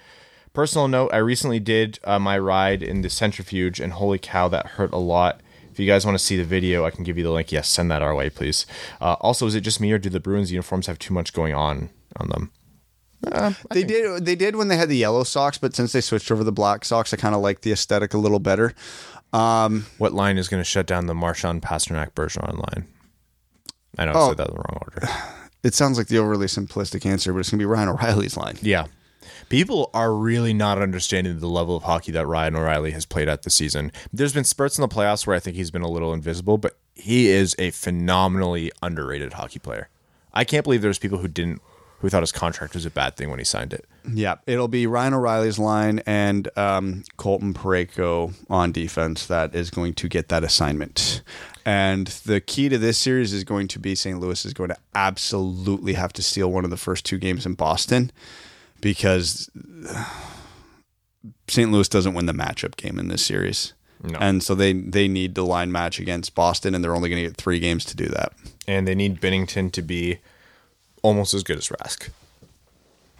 Personal 0.53 0.87
note: 0.87 1.09
I 1.13 1.17
recently 1.17 1.59
did 1.59 1.99
uh, 2.05 2.19
my 2.19 2.39
ride 2.39 2.81
in 2.81 3.01
the 3.01 3.09
centrifuge, 3.09 3.81
and 3.81 3.93
holy 3.93 4.17
cow, 4.17 4.47
that 4.47 4.65
hurt 4.65 4.93
a 4.93 4.97
lot. 4.97 5.41
If 5.79 5.83
you 5.83 5.87
guys 5.89 6.05
want 6.05 6.17
to 6.17 6.23
see 6.23 6.35
the 6.35 6.43
video, 6.43 6.83
I 6.83 6.91
can 6.91 7.05
give 7.05 7.17
you 7.17 7.23
the 7.23 7.31
link. 7.31 7.53
Yes, 7.53 7.69
send 7.69 7.89
that 7.89 8.01
our 8.01 8.13
way, 8.13 8.29
please. 8.29 8.65
Uh, 8.99 9.13
also, 9.21 9.47
is 9.47 9.55
it 9.55 9.61
just 9.61 9.79
me, 9.79 9.89
or 9.93 9.97
do 9.97 10.09
the 10.09 10.19
Bruins 10.19 10.51
uniforms 10.51 10.87
have 10.87 10.99
too 10.99 11.13
much 11.13 11.31
going 11.31 11.53
on 11.53 11.89
on 12.17 12.27
them? 12.27 12.51
They 13.71 13.85
did 13.85 14.25
they 14.25 14.35
did 14.35 14.57
when 14.57 14.67
they 14.67 14.75
had 14.75 14.89
the 14.89 14.97
yellow 14.97 15.23
socks, 15.23 15.57
but 15.57 15.73
since 15.73 15.93
they 15.93 16.01
switched 16.01 16.31
over 16.31 16.43
the 16.43 16.51
black 16.51 16.83
socks, 16.83 17.13
I 17.13 17.17
kind 17.17 17.33
of 17.33 17.39
like 17.39 17.61
the 17.61 17.71
aesthetic 17.71 18.13
a 18.13 18.17
little 18.17 18.39
better. 18.39 18.73
What 19.31 20.11
line 20.11 20.37
is 20.37 20.49
going 20.49 20.59
to 20.59 20.65
shut 20.65 20.85
down 20.85 21.05
the 21.05 21.15
Marchand 21.15 21.61
Pastrnak 21.61 22.11
Bergeron 22.11 22.57
line? 22.57 22.85
I 23.97 24.03
know 24.03 24.11
I 24.11 24.15
Oh. 24.17 24.27
said 24.31 24.37
that 24.39 24.49
in 24.49 24.55
the 24.55 24.59
wrong 24.59 24.81
order. 24.81 25.07
It 25.63 25.73
sounds 25.75 25.97
like 25.97 26.07
the 26.07 26.17
overly 26.17 26.47
simplistic 26.47 27.05
answer, 27.05 27.31
but 27.31 27.39
it's 27.39 27.49
gonna 27.51 27.59
be 27.59 27.65
Ryan 27.65 27.87
O'Reilly's 27.89 28.35
line. 28.35 28.57
Yeah. 28.61 28.85
People 29.49 29.89
are 29.93 30.13
really 30.13 30.53
not 30.53 30.81
understanding 30.81 31.39
the 31.39 31.47
level 31.47 31.75
of 31.75 31.83
hockey 31.83 32.11
that 32.11 32.27
Ryan 32.27 32.55
O'Reilly 32.55 32.91
has 32.91 33.05
played 33.05 33.27
at 33.27 33.43
this 33.43 33.55
season. 33.55 33.91
There's 34.13 34.33
been 34.33 34.43
spurts 34.43 34.77
in 34.77 34.81
the 34.81 34.87
playoffs 34.87 35.25
where 35.25 35.35
I 35.35 35.39
think 35.39 35.55
he's 35.55 35.71
been 35.71 35.81
a 35.81 35.89
little 35.89 36.13
invisible, 36.13 36.57
but 36.57 36.77
he 36.95 37.27
is 37.29 37.55
a 37.59 37.71
phenomenally 37.71 38.71
underrated 38.81 39.33
hockey 39.33 39.59
player. 39.59 39.89
I 40.33 40.43
can't 40.43 40.63
believe 40.63 40.81
there's 40.81 40.99
people 40.99 41.17
who 41.17 41.27
didn't 41.27 41.61
who 41.99 42.09
thought 42.09 42.23
his 42.23 42.31
contract 42.31 42.73
was 42.73 42.85
a 42.85 42.89
bad 42.89 43.17
thing 43.17 43.29
when 43.29 43.39
he 43.39 43.45
signed 43.45 43.73
it. 43.73 43.85
Yeah, 44.09 44.35
it'll 44.47 44.69
be 44.69 44.87
Ryan 44.87 45.15
O'Reilly's 45.15 45.59
line 45.59 46.01
and 46.05 46.47
um, 46.57 47.03
Colton 47.17 47.53
Parayko 47.53 48.33
on 48.49 48.71
defense 48.71 49.25
that 49.27 49.53
is 49.53 49.69
going 49.69 49.95
to 49.95 50.07
get 50.07 50.29
that 50.29 50.43
assignment. 50.43 51.21
And 51.65 52.07
the 52.07 52.39
key 52.39 52.69
to 52.69 52.77
this 52.77 52.97
series 52.97 53.33
is 53.33 53.43
going 53.43 53.67
to 53.69 53.79
be 53.79 53.95
St. 53.95 54.19
Louis 54.19 54.45
is 54.45 54.53
going 54.53 54.69
to 54.69 54.77
absolutely 54.95 55.93
have 55.93 56.13
to 56.13 56.23
steal 56.23 56.49
one 56.49 56.63
of 56.63 56.69
the 56.69 56.77
first 56.77 57.05
two 57.05 57.17
games 57.17 57.45
in 57.45 57.55
Boston 57.55 58.11
because 58.81 59.49
St. 61.47 61.71
Louis 61.71 61.89
doesn't 61.89 62.13
win 62.13 62.25
the 62.25 62.33
matchup 62.33 62.75
game 62.75 62.99
in 62.99 63.07
this 63.07 63.25
series. 63.25 63.73
No. 64.01 64.17
And 64.19 64.41
so 64.41 64.55
they 64.55 64.73
they 64.73 65.07
need 65.07 65.35
the 65.35 65.45
line 65.45 65.71
match 65.71 65.99
against 65.99 66.33
Boston, 66.33 66.73
and 66.73 66.83
they're 66.83 66.95
only 66.95 67.09
going 67.09 67.21
to 67.21 67.27
get 67.29 67.37
three 67.37 67.59
games 67.59 67.83
to 67.85 67.95
do 67.95 68.05
that. 68.07 68.31
And 68.67 68.87
they 68.87 68.95
need 68.95 69.19
Binnington 69.19 69.71
to 69.73 69.81
be 69.81 70.19
almost 71.01 71.33
as 71.33 71.43
good 71.43 71.57
as 71.57 71.67
Rask. 71.67 72.09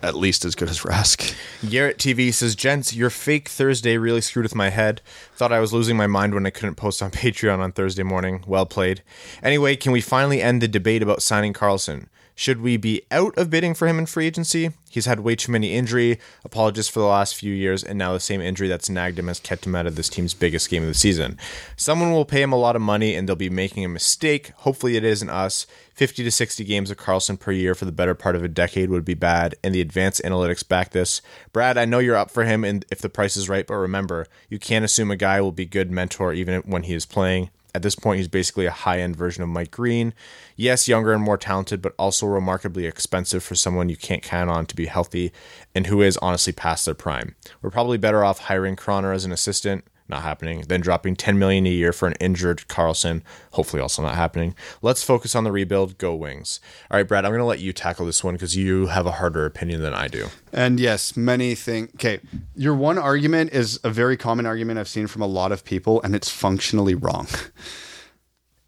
At 0.02 0.15
least 0.15 0.45
as 0.45 0.56
good 0.56 0.69
as 0.69 0.80
Rask. 0.80 1.36
Garrett 1.69 1.98
TV 1.98 2.34
says, 2.34 2.56
Gents, 2.56 2.94
your 2.95 3.10
fake 3.10 3.49
Thursday 3.49 3.98
really 3.98 4.22
screwed 4.22 4.44
with 4.44 4.56
my 4.56 4.69
head. 4.69 5.02
Thought 5.36 5.52
I 5.52 5.60
was 5.60 5.73
losing 5.73 5.98
my 5.98 6.07
mind 6.07 6.34
when 6.34 6.45
I 6.45 6.52
couldn't 6.52 6.76
post 6.76 7.03
on 7.03 7.11
Patreon 7.11 7.60
on 7.60 7.73
Thursday 7.73 8.03
morning. 8.03 8.44
Well 8.48 8.65
played. 8.65 9.02
Anyway, 9.44 9.76
can 9.76 9.91
we 9.91 9.99
finally 9.99 10.41
end 10.41 10.61
the 10.61 10.69
debate 10.69 11.03
about 11.03 11.22
signing 11.22 11.52
Karlsson? 11.52 12.07
Should 12.40 12.61
we 12.61 12.78
be 12.78 13.02
out 13.11 13.38
of 13.38 13.49
bidding 13.49 13.74
for 13.74 13.86
him 13.86 13.99
in 13.99 14.06
free 14.06 14.26
agency? 14.26 14.72
He's 14.90 15.07
had 15.07 15.20
way 15.20 15.36
too 15.36 15.52
many 15.52 15.76
injury 15.76 16.22
apologies 16.45 16.88
for 16.88 17.02
the 17.02 17.06
last 17.06 17.36
few 17.36 17.53
years, 17.53 17.84
and 17.84 17.99
now 17.99 18.14
the 18.14 18.22
same 18.22 18.40
injury 18.40 18.70
that's 18.70 18.90
nagged 18.90 19.20
him 19.20 19.28
has 19.28 19.41
kept 19.41 19.68
him 19.68 19.76
out 19.76 19.86
of 19.86 19.98
this 19.98 20.07
team's 20.07 20.34
biggest 20.34 20.70
game 20.70 20.84
of 20.84 20.88
the 20.88 20.94
season. 20.94 21.38
Someone 21.76 22.14
will 22.14 22.24
pay 22.24 22.41
him 22.41 22.53
a 22.53 22.57
lot 22.57 22.78
of 22.78 22.82
money, 22.82 23.14
and 23.14 23.28
they'll 23.28 23.36
be 23.36 23.49
making 23.49 23.84
a 23.84 23.90
mistake. 23.90 24.53
Hopefully, 24.60 24.95
it 24.95 25.03
isn't 25.03 25.30
us. 25.30 25.68
50 25.95 26.24
to 26.24 26.32
60 26.32 26.64
games 26.64 26.90
of 26.90 26.95
Karlsson 26.95 27.38
per 27.38 27.52
year 27.52 27.76
for 27.76 27.84
the 27.84 27.91
better 27.91 28.16
part 28.16 28.38
of 28.38 28.44
a 28.45 28.48
decade 28.48 28.90
would 28.90 29.03
be 29.03 29.16
bad, 29.16 29.56
and 29.61 29.76
the 29.76 29.82
advanced 29.82 30.22
analytics 30.24 30.66
back 30.66 30.91
this. 30.91 31.22
Brad, 31.52 31.78
I 31.78 31.84
know 31.84 31.99
you're 31.99 32.16
up 32.16 32.32
for 32.32 32.45
him, 32.45 32.64
and 32.64 32.86
if 32.90 32.99
the 32.99 33.10
price 33.10 33.36
is 33.36 33.49
right, 33.49 33.68
but 33.68 33.76
remember, 33.76 34.28
you 34.48 34.60
can't 34.60 34.86
assume 34.86 35.11
a 35.11 35.18
guy 35.18 35.41
will 35.41 35.52
be 35.52 35.66
good 35.66 35.91
mentor 35.91 36.32
even 36.32 36.61
when 36.61 36.84
he 36.84 36.94
is 36.94 37.06
playing. 37.06 37.49
At 37.76 37.84
this 37.84 37.96
point, 37.96 38.18
he's 38.18 38.28
basically 38.28 38.66
a 38.66 38.72
high 38.72 39.00
end 39.00 39.16
version 39.16 39.44
of 39.44 39.50
Mike 39.50 39.72
Green. 39.72 40.14
Yes, 40.56 40.88
younger 40.88 41.14
and 41.14 41.24
more 41.24 41.38
talented, 41.38 41.82
but 41.82 41.94
also 42.00 42.26
remarkably 42.26 42.86
expensive 42.86 43.44
for 43.44 43.56
someone 43.56 43.90
you 43.90 43.98
can't 43.98 44.24
count 44.24 44.50
on 44.50 44.66
to 44.66 44.76
be 44.76 44.88
healthy 44.88 45.32
and 45.76 45.88
who 45.88 46.02
is 46.02 46.18
honestly 46.18 46.54
past 46.54 46.86
their 46.86 46.96
prime. 46.96 47.36
We're 47.62 47.70
probably 47.70 47.98
better 47.98 48.24
off 48.24 48.40
hiring 48.40 48.76
Croner 48.76 49.14
as 49.14 49.26
an 49.26 49.32
assistant, 49.32 49.86
not 50.10 50.23
happening, 50.23 50.64
Then 50.68 50.81
dropping 50.81 51.15
10 51.15 51.38
million 51.38 51.65
a 51.65 51.69
year 51.69 51.94
for 51.94 52.07
an 52.07 52.14
injured 52.19 52.65
Karlsson, 52.68 53.22
hopefully 53.52 53.81
also 53.81 54.02
not 54.02 54.15
happening. 54.15 54.56
Let's 54.81 55.03
focus 55.03 55.36
on 55.36 55.44
the 55.44 55.52
rebuild. 55.52 55.98
Go 55.98 56.15
Wings. 56.15 56.60
All 56.90 56.98
right, 56.98 57.07
Brad, 57.07 57.26
I'm 57.26 57.31
going 57.31 57.40
to 57.40 57.45
let 57.45 57.60
you 57.60 57.73
tackle 57.73 58.06
this 58.06 58.23
one 58.23 58.36
because 58.36 58.56
you 58.56 58.88
have 58.88 59.06
a 59.06 59.11
harder 59.11 59.45
opinion 59.45 59.81
than 59.81 59.94
I 59.94 60.07
do. 60.07 60.27
And 60.52 60.80
yes, 60.80 61.15
many 61.15 61.56
think. 61.56 61.95
Okay, 61.95 62.19
your 62.56 62.73
one 62.73 62.98
argument 62.98 63.53
is 63.53 63.80
a 63.84 63.90
very 63.90 64.18
common 64.18 64.45
argument 64.45 64.80
I've 64.80 64.88
seen 64.88 65.07
from 65.07 65.22
a 65.22 65.27
lot 65.27 65.52
of 65.52 65.64
people, 65.64 66.02
and 66.02 66.15
it's 66.15 66.30
functionally 66.30 66.95
wrong. 66.95 67.27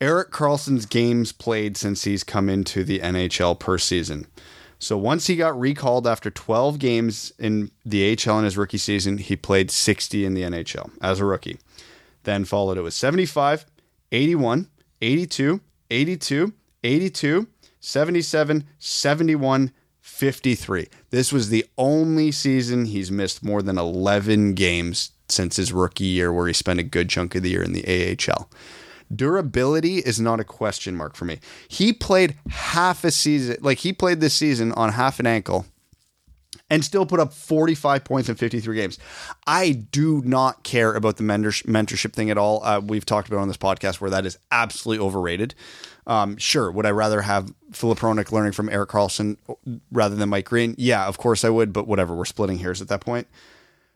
Erik 0.01 0.31
Karlsson's 0.31 0.87
games 0.87 1.31
played 1.31 1.77
since 1.77 2.05
he's 2.05 2.23
come 2.23 2.49
into 2.49 2.83
the 2.83 2.99
NHL 2.99 3.59
per 3.59 3.77
season. 3.77 4.25
So 4.81 4.97
once 4.97 5.27
he 5.27 5.35
got 5.35 5.57
recalled 5.59 6.07
after 6.07 6.31
12 6.31 6.79
games 6.79 7.31
in 7.37 7.69
the 7.85 8.17
AHL 8.17 8.39
in 8.39 8.45
his 8.45 8.57
rookie 8.57 8.79
season, 8.79 9.19
he 9.19 9.35
played 9.35 9.69
60 9.69 10.25
in 10.25 10.33
the 10.33 10.41
NHL 10.41 10.89
as 11.01 11.19
a 11.19 11.25
rookie. 11.25 11.59
Then 12.23 12.45
followed 12.45 12.79
it 12.79 12.81
with 12.81 12.95
75, 12.95 13.67
81, 14.11 14.67
82, 14.99 15.61
82, 15.91 16.53
82, 16.83 17.47
77, 17.79 18.63
71, 18.79 19.71
53. 20.01 20.87
This 21.11 21.31
was 21.31 21.49
the 21.49 21.65
only 21.77 22.31
season 22.31 22.85
he's 22.85 23.11
missed 23.11 23.43
more 23.43 23.61
than 23.61 23.77
11 23.77 24.55
games 24.55 25.11
since 25.29 25.57
his 25.57 25.71
rookie 25.71 26.05
year, 26.05 26.33
where 26.33 26.47
he 26.47 26.53
spent 26.53 26.79
a 26.79 26.83
good 26.83 27.07
chunk 27.07 27.35
of 27.35 27.43
the 27.43 27.51
year 27.51 27.61
in 27.61 27.73
the 27.73 28.17
AHL. 28.17 28.49
Durability 29.15 29.97
is 29.97 30.19
not 30.19 30.39
a 30.39 30.43
question 30.43 30.95
mark 30.95 31.15
for 31.15 31.25
me. 31.25 31.39
He 31.67 31.93
played 31.93 32.37
half 32.49 33.03
a 33.03 33.11
season, 33.11 33.57
like 33.61 33.79
he 33.79 33.93
played 33.93 34.19
this 34.19 34.33
season 34.33 34.71
on 34.73 34.93
half 34.93 35.19
an 35.19 35.27
ankle 35.27 35.65
and 36.71 36.85
still 36.85 37.05
put 37.05 37.19
up 37.19 37.33
45 37.33 38.03
points 38.05 38.29
in 38.29 38.35
53 38.35 38.75
games. 38.75 38.97
I 39.45 39.71
do 39.71 40.21
not 40.23 40.63
care 40.63 40.93
about 40.93 41.17
the 41.17 41.23
mentorship 41.23 42.13
thing 42.13 42.31
at 42.31 42.37
all. 42.37 42.63
Uh, 42.63 42.79
we've 42.79 43.05
talked 43.05 43.27
about 43.27 43.41
on 43.41 43.49
this 43.49 43.57
podcast 43.57 43.99
where 43.99 44.09
that 44.09 44.25
is 44.25 44.37
absolutely 44.51 45.05
overrated. 45.05 45.53
Um, 46.07 46.37
sure, 46.37 46.71
would 46.71 46.85
I 46.85 46.91
rather 46.91 47.21
have 47.21 47.53
Filip 47.73 47.99
Hronek 47.99 48.31
learning 48.31 48.53
from 48.53 48.69
Erik 48.69 48.89
Karlsson 48.89 49.37
rather 49.91 50.15
than 50.15 50.29
Mike 50.29 50.45
Green? 50.45 50.73
Yeah, 50.77 51.05
of 51.07 51.17
course 51.17 51.43
I 51.43 51.49
would, 51.49 51.73
but 51.73 51.87
whatever. 51.87 52.15
We're 52.15 52.25
splitting 52.25 52.59
hairs 52.59 52.81
at 52.81 52.87
that 52.87 53.01
point. 53.01 53.27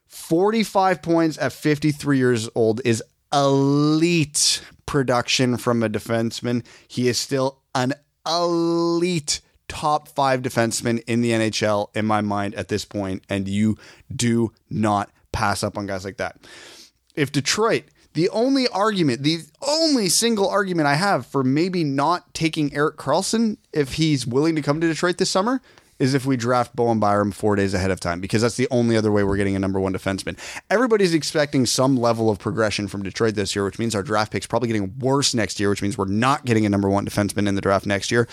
45 0.08 1.02
points 1.02 1.38
at 1.38 1.54
53 1.54 2.18
years 2.18 2.50
old 2.56 2.82
is 2.86 3.02
elite 3.34 4.62
production 4.86 5.58
from 5.58 5.84
a 5.84 5.90
defenseman. 5.90 6.66
He 6.88 7.08
is 7.08 7.18
still 7.18 7.60
an 7.74 7.94
elite 8.26 9.42
top 9.68 10.08
five 10.10 10.42
defenseman 10.42 11.04
in 11.08 11.22
the 11.22 11.32
NHL 11.32 11.96
in 11.96 12.06
my 12.06 12.22
mind 12.22 12.56
at 12.56 12.68
this 12.68 12.86
point, 12.86 13.24
and 13.30 13.48
you 13.48 13.78
do 14.14 14.52
not 14.70 15.10
pass 15.32 15.64
up 15.64 15.78
on 15.78 15.86
guys 15.86 16.06
like 16.06 16.18
that. 16.18 16.38
If 17.16 17.32
Detroit, 17.32 17.86
the 18.14 18.30
only 18.30 18.68
argument, 18.70 19.24
the 19.24 19.40
only 19.62 20.10
single 20.10 20.48
argument 20.48 20.88
I 20.88 20.96
have 20.96 21.26
for 21.26 21.44
maybe 21.44 21.84
not 21.84 22.34
taking 22.34 22.74
Erik 22.74 22.98
Karlsson 22.98 23.58
if 23.74 23.94
he's 23.94 24.26
willing 24.26 24.56
to 24.56 24.62
come 24.62 24.80
to 24.82 24.88
Detroit 24.88 25.18
this 25.18 25.30
summer 25.30 25.62
is 25.98 26.14
if 26.14 26.26
we 26.26 26.36
draft 26.36 26.76
Bowen 26.76 27.00
Byram 27.00 27.32
four 27.32 27.56
days 27.56 27.74
ahead 27.74 27.92
of 27.92 28.00
time, 28.00 28.20
because 28.20 28.42
that's 28.42 28.58
the 28.58 28.68
only 28.70 28.98
other 28.98 29.12
way 29.12 29.24
we're 29.24 29.38
getting 29.38 29.56
a 29.56 29.60
number 29.60 29.80
one 29.80 29.94
defenseman. 29.94 30.38
Everybody's 30.70 31.14
expecting 31.14 31.66
some 31.66 31.96
level 31.96 32.30
of 32.30 32.38
progression 32.38 32.88
from 32.88 33.04
Detroit 33.04 33.36
this 33.36 33.56
year, 33.56 33.64
which 33.64 33.80
means 33.80 33.96
our 33.96 34.04
draft 34.04 34.32
pick's 34.32 34.46
probably 34.46 34.68
getting 34.68 34.98
worse 35.00 35.34
next 35.34 35.60
year, 35.60 35.70
which 35.70 35.82
means 35.82 35.98
we're 35.98 36.06
not 36.06 36.44
getting 36.46 36.66
a 36.66 36.70
number 36.70 36.90
one 36.90 37.06
defenseman 37.06 37.48
in 37.48 37.56
the 37.56 37.62
draft 37.62 37.86
next 37.86 38.12
year. 38.12 38.28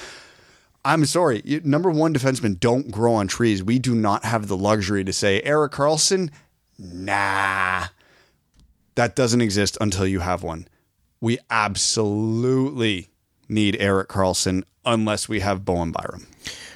I'm 0.84 1.05
sorry, 1.05 1.43
number 1.62 1.90
one 1.90 2.12
defensemen 2.12 2.59
don't 2.59 2.90
grow 2.90 3.14
on 3.14 3.28
trees. 3.28 3.62
We 3.62 3.78
do 3.78 3.94
not 3.94 4.24
have 4.24 4.48
the 4.48 4.56
luxury 4.56 5.05
to 5.05 5.12
say 5.12 5.40
Erik 5.43 5.72
Karlsson. 5.72 6.30
Nah, 6.76 7.86
that 8.97 9.14
doesn't 9.14 9.40
exist 9.40 9.78
until 9.80 10.06
you 10.06 10.18
have 10.18 10.43
one. 10.43 10.66
We 11.20 11.39
absolutely 11.51 13.10
need 13.48 13.76
Erik 13.78 14.09
Karlsson 14.09 14.64
unless 14.84 15.28
we 15.28 15.39
have 15.39 15.64
Bowen 15.64 15.93
Byram. 15.93 16.26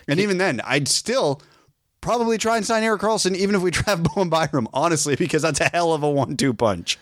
And 0.09 0.21
even 0.21 0.39
then, 0.39 0.61
I'd 0.65 0.89
still 0.89 1.43
probably 2.01 2.39
try 2.39 2.57
and 2.57 2.65
sign 2.65 2.83
Erik 2.83 3.03
Karlsson, 3.03 3.35
even 3.35 3.55
if 3.55 3.63
we 3.63 3.71
draft 3.73 4.03
Bowen 4.05 4.29
Byram, 4.29 4.69
honestly, 4.73 5.17
because 5.17 5.43
that's 5.43 5.61
a 5.61 5.69
hell 5.71 5.93
of 5.93 6.03
a 6.03 6.11
one 6.11 6.37
two 6.37 6.55
punch. 6.55 6.99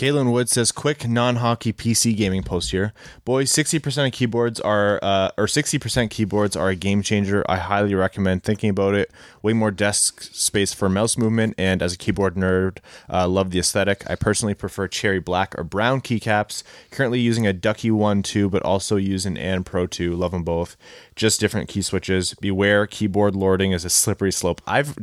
Kalen 0.00 0.32
Wood 0.32 0.48
says, 0.48 0.72
quick 0.72 1.06
non 1.06 1.36
hockey 1.36 1.74
PC 1.74 2.16
gaming 2.16 2.42
post 2.42 2.70
here. 2.70 2.94
Boys, 3.26 3.52
60% 3.52 4.06
of 4.06 4.12
keyboards 4.14 4.58
are, 4.58 4.98
uh, 5.02 5.30
or 5.36 5.44
60% 5.44 6.08
keyboards 6.08 6.56
are 6.56 6.70
a 6.70 6.74
game 6.74 7.02
changer. 7.02 7.44
I 7.46 7.58
highly 7.58 7.94
recommend 7.94 8.42
thinking 8.42 8.70
about 8.70 8.94
it. 8.94 9.10
Way 9.42 9.52
more 9.52 9.70
desk 9.70 10.22
space 10.22 10.72
for 10.72 10.88
mouse 10.88 11.18
movement, 11.18 11.54
and 11.58 11.82
as 11.82 11.92
a 11.92 11.98
keyboard 11.98 12.36
nerd, 12.36 12.78
uh, 13.12 13.28
love 13.28 13.50
the 13.50 13.58
aesthetic. 13.58 14.02
I 14.08 14.14
personally 14.14 14.54
prefer 14.54 14.88
cherry 14.88 15.20
black 15.20 15.54
or 15.58 15.64
brown 15.64 16.00
keycaps. 16.00 16.62
Currently 16.90 17.20
using 17.20 17.46
a 17.46 17.52
Ducky 17.52 17.90
1 17.90 18.22
2, 18.22 18.48
but 18.48 18.62
also 18.62 18.96
use 18.96 19.26
an 19.26 19.36
Anne 19.36 19.64
Pro 19.64 19.86
2. 19.86 20.16
Love 20.16 20.32
them 20.32 20.44
both. 20.44 20.78
Just 21.14 21.40
different 21.40 21.68
key 21.68 21.82
switches. 21.82 22.32
Beware, 22.40 22.86
keyboard 22.86 23.36
lording 23.36 23.72
is 23.72 23.84
a 23.84 23.90
slippery 23.90 24.32
slope. 24.32 24.62
I've, 24.66 24.96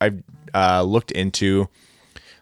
I've 0.00 0.22
uh, 0.54 0.84
looked 0.84 1.10
into 1.10 1.68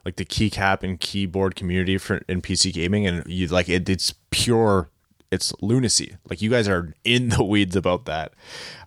like 0.05 0.17
the 0.17 0.25
keycap 0.25 0.83
and 0.83 1.01
keyboard 1.01 1.57
community 1.57 1.99
for 1.99 2.19
in 2.29 2.43
PC 2.43 2.73
gaming, 2.73 3.07
and 3.07 3.25
you 3.27 3.47
like 3.49 3.69
it, 3.69 3.89
it's 3.89 4.15
pure. 4.31 4.91
It's 5.31 5.53
lunacy. 5.61 6.17
Like 6.29 6.41
you 6.43 6.51
guys 6.51 6.69
are 6.69 6.95
in 7.03 7.31
the 7.31 7.43
weeds 7.43 7.75
about 7.75 8.05
that. 8.05 8.33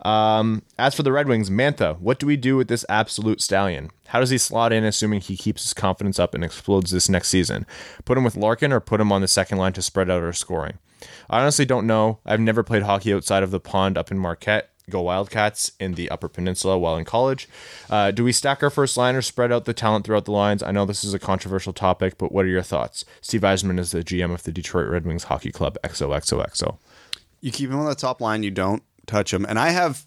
Um, 0.05 0.61
as 0.79 0.95
for 0.95 1.03
the 1.03 1.11
Red 1.11 1.27
Wings, 1.27 1.49
Mantha, 1.49 1.99
what 1.99 2.19
do 2.19 2.25
we 2.25 2.37
do 2.37 2.55
with 2.55 2.69
this 2.69 2.85
absolute 2.87 3.41
stallion? 3.41 3.89
How 4.07 4.21
does 4.21 4.29
he 4.29 4.37
slot 4.37 4.71
in, 4.71 4.85
assuming 4.85 5.19
he 5.19 5.35
keeps 5.35 5.63
his 5.63 5.73
confidence 5.73 6.19
up 6.19 6.33
and 6.33 6.45
explodes 6.45 6.91
this 6.91 7.09
next 7.09 7.27
season? 7.27 7.65
Put 8.05 8.17
him 8.17 8.23
with 8.23 8.37
Larkin 8.37 8.71
or 8.71 8.79
put 8.79 9.01
him 9.01 9.11
on 9.11 9.19
the 9.19 9.27
second 9.27 9.57
line 9.57 9.73
to 9.73 9.81
spread 9.81 10.09
out 10.09 10.23
our 10.23 10.31
scoring? 10.31 10.77
I 11.29 11.41
honestly 11.41 11.65
don't 11.65 11.85
know. 11.85 12.19
I've 12.25 12.39
never 12.39 12.63
played 12.63 12.83
hockey 12.83 13.13
outside 13.13 13.43
of 13.43 13.51
the 13.51 13.59
pond 13.59 13.97
up 13.97 14.09
in 14.09 14.17
Marquette 14.17 14.69
go 14.89 15.01
Wildcats 15.01 15.73
in 15.79 15.95
the 15.95 16.09
Upper 16.09 16.29
Peninsula 16.29 16.77
while 16.77 16.95
in 16.95 17.03
college. 17.03 17.49
Uh, 17.89 18.11
do 18.11 18.23
we 18.23 18.31
stack 18.31 18.63
our 18.63 18.69
first 18.69 18.95
line 18.95 19.15
or 19.15 19.21
spread 19.21 19.51
out 19.51 19.65
the 19.65 19.73
talent 19.73 20.05
throughout 20.05 20.25
the 20.25 20.31
lines? 20.31 20.63
I 20.63 20.71
know 20.71 20.85
this 20.85 21.03
is 21.03 21.13
a 21.13 21.19
controversial 21.19 21.73
topic, 21.73 22.17
but 22.17 22.31
what 22.31 22.45
are 22.45 22.49
your 22.49 22.61
thoughts? 22.61 23.03
Steve 23.21 23.41
Yzerman 23.41 23.79
is 23.79 23.91
the 23.91 24.03
GM 24.03 24.33
of 24.33 24.43
the 24.43 24.51
Detroit 24.51 24.87
Red 24.87 25.05
Wings 25.05 25.25
Hockey 25.25 25.51
Club. 25.51 25.77
XOXOXO. 25.83 26.77
You 27.41 27.51
keep 27.51 27.69
him 27.69 27.79
on 27.79 27.85
the 27.85 27.95
top 27.95 28.21
line. 28.21 28.43
You 28.43 28.51
don't 28.51 28.81
touch 29.05 29.33
him. 29.33 29.45
And 29.45 29.59
I 29.59 29.69
have 29.69 30.05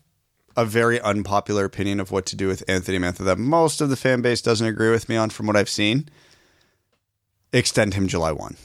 a 0.56 0.64
very 0.64 0.98
unpopular 1.00 1.66
opinion 1.66 2.00
of 2.00 2.10
what 2.10 2.24
to 2.26 2.36
do 2.36 2.48
with 2.48 2.64
Anthony 2.66 2.98
Mantha 2.98 3.18
that 3.18 3.38
most 3.38 3.80
of 3.80 3.90
the 3.90 3.96
fan 3.96 4.22
base 4.22 4.40
doesn't 4.40 4.66
agree 4.66 4.90
with 4.90 5.08
me 5.08 5.16
on 5.16 5.28
from 5.30 5.46
what 5.46 5.56
I've 5.56 5.68
seen. 5.68 6.08
Extend 7.52 7.94
him 7.94 8.08
July 8.08 8.32
1. 8.32 8.56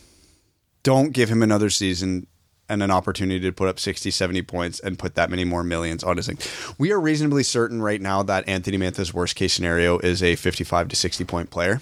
Don't 0.83 1.11
give 1.11 1.29
him 1.29 1.43
another 1.43 1.69
season 1.69 2.27
and 2.69 2.81
an 2.81 2.91
opportunity 2.91 3.39
to 3.39 3.51
put 3.51 3.67
up 3.67 3.79
60, 3.79 4.11
70 4.11 4.41
points 4.43 4.79
and 4.79 4.97
put 4.97 5.15
that 5.15 5.29
many 5.29 5.45
more 5.45 5.63
millions 5.63 6.03
on 6.03 6.17
his 6.17 6.27
thing. 6.27 6.37
We 6.77 6.91
are 6.91 6.99
reasonably 6.99 7.43
certain 7.43 7.81
right 7.81 8.01
now 8.01 8.23
that 8.23 8.47
Anthony 8.47 8.77
Mantha's 8.77 9.13
worst 9.13 9.35
case 9.35 9.53
scenario 9.53 9.99
is 9.99 10.23
a 10.23 10.35
55 10.35 10.87
to 10.89 10.95
60 10.95 11.23
point 11.25 11.49
player. 11.49 11.81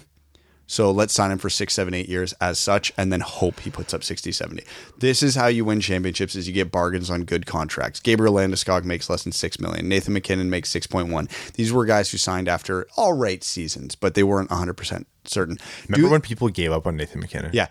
So 0.66 0.92
let's 0.92 1.14
sign 1.14 1.30
him 1.32 1.38
for 1.38 1.50
six, 1.50 1.74
seven, 1.74 1.94
eight 1.94 2.08
years 2.08 2.34
as 2.40 2.58
such, 2.58 2.94
and 2.98 3.12
then 3.12 3.20
hope 3.20 3.60
he 3.60 3.70
puts 3.70 3.94
up 3.94 4.04
60, 4.04 4.32
70. 4.32 4.64
This 4.98 5.22
is 5.22 5.36
how 5.36 5.48
you 5.48 5.66
win 5.66 5.82
championships 5.82 6.36
is 6.36 6.48
you 6.48 6.54
get 6.54 6.72
bargains 6.72 7.10
on 7.10 7.26
good 7.26 7.46
contracts. 7.46 8.00
Gabriel 8.00 8.34
Landeskog 8.34 8.86
makes 8.86 9.10
less 9.10 9.24
than 9.24 9.34
six 9.34 9.60
million. 9.60 9.90
Nathan 9.90 10.14
MacKinnon 10.14 10.50
makes 10.50 10.74
6.1. 10.74 11.54
These 11.54 11.74
were 11.74 11.86
guys 11.86 12.12
who 12.12 12.18
signed 12.18 12.48
after 12.48 12.88
all 12.96 13.14
right 13.14 13.44
seasons, 13.44 13.96
but 13.96 14.16
they 14.16 14.24
weren't 14.24 14.50
100% 14.50 15.06
certain. 15.26 15.58
Remember 15.90 16.08
Do, 16.08 16.12
when 16.12 16.22
people 16.22 16.48
gave 16.48 16.72
up 16.72 16.88
on 16.88 16.96
Nathan 16.96 17.20
MacKinnon? 17.20 17.52
Yeah 17.54 17.68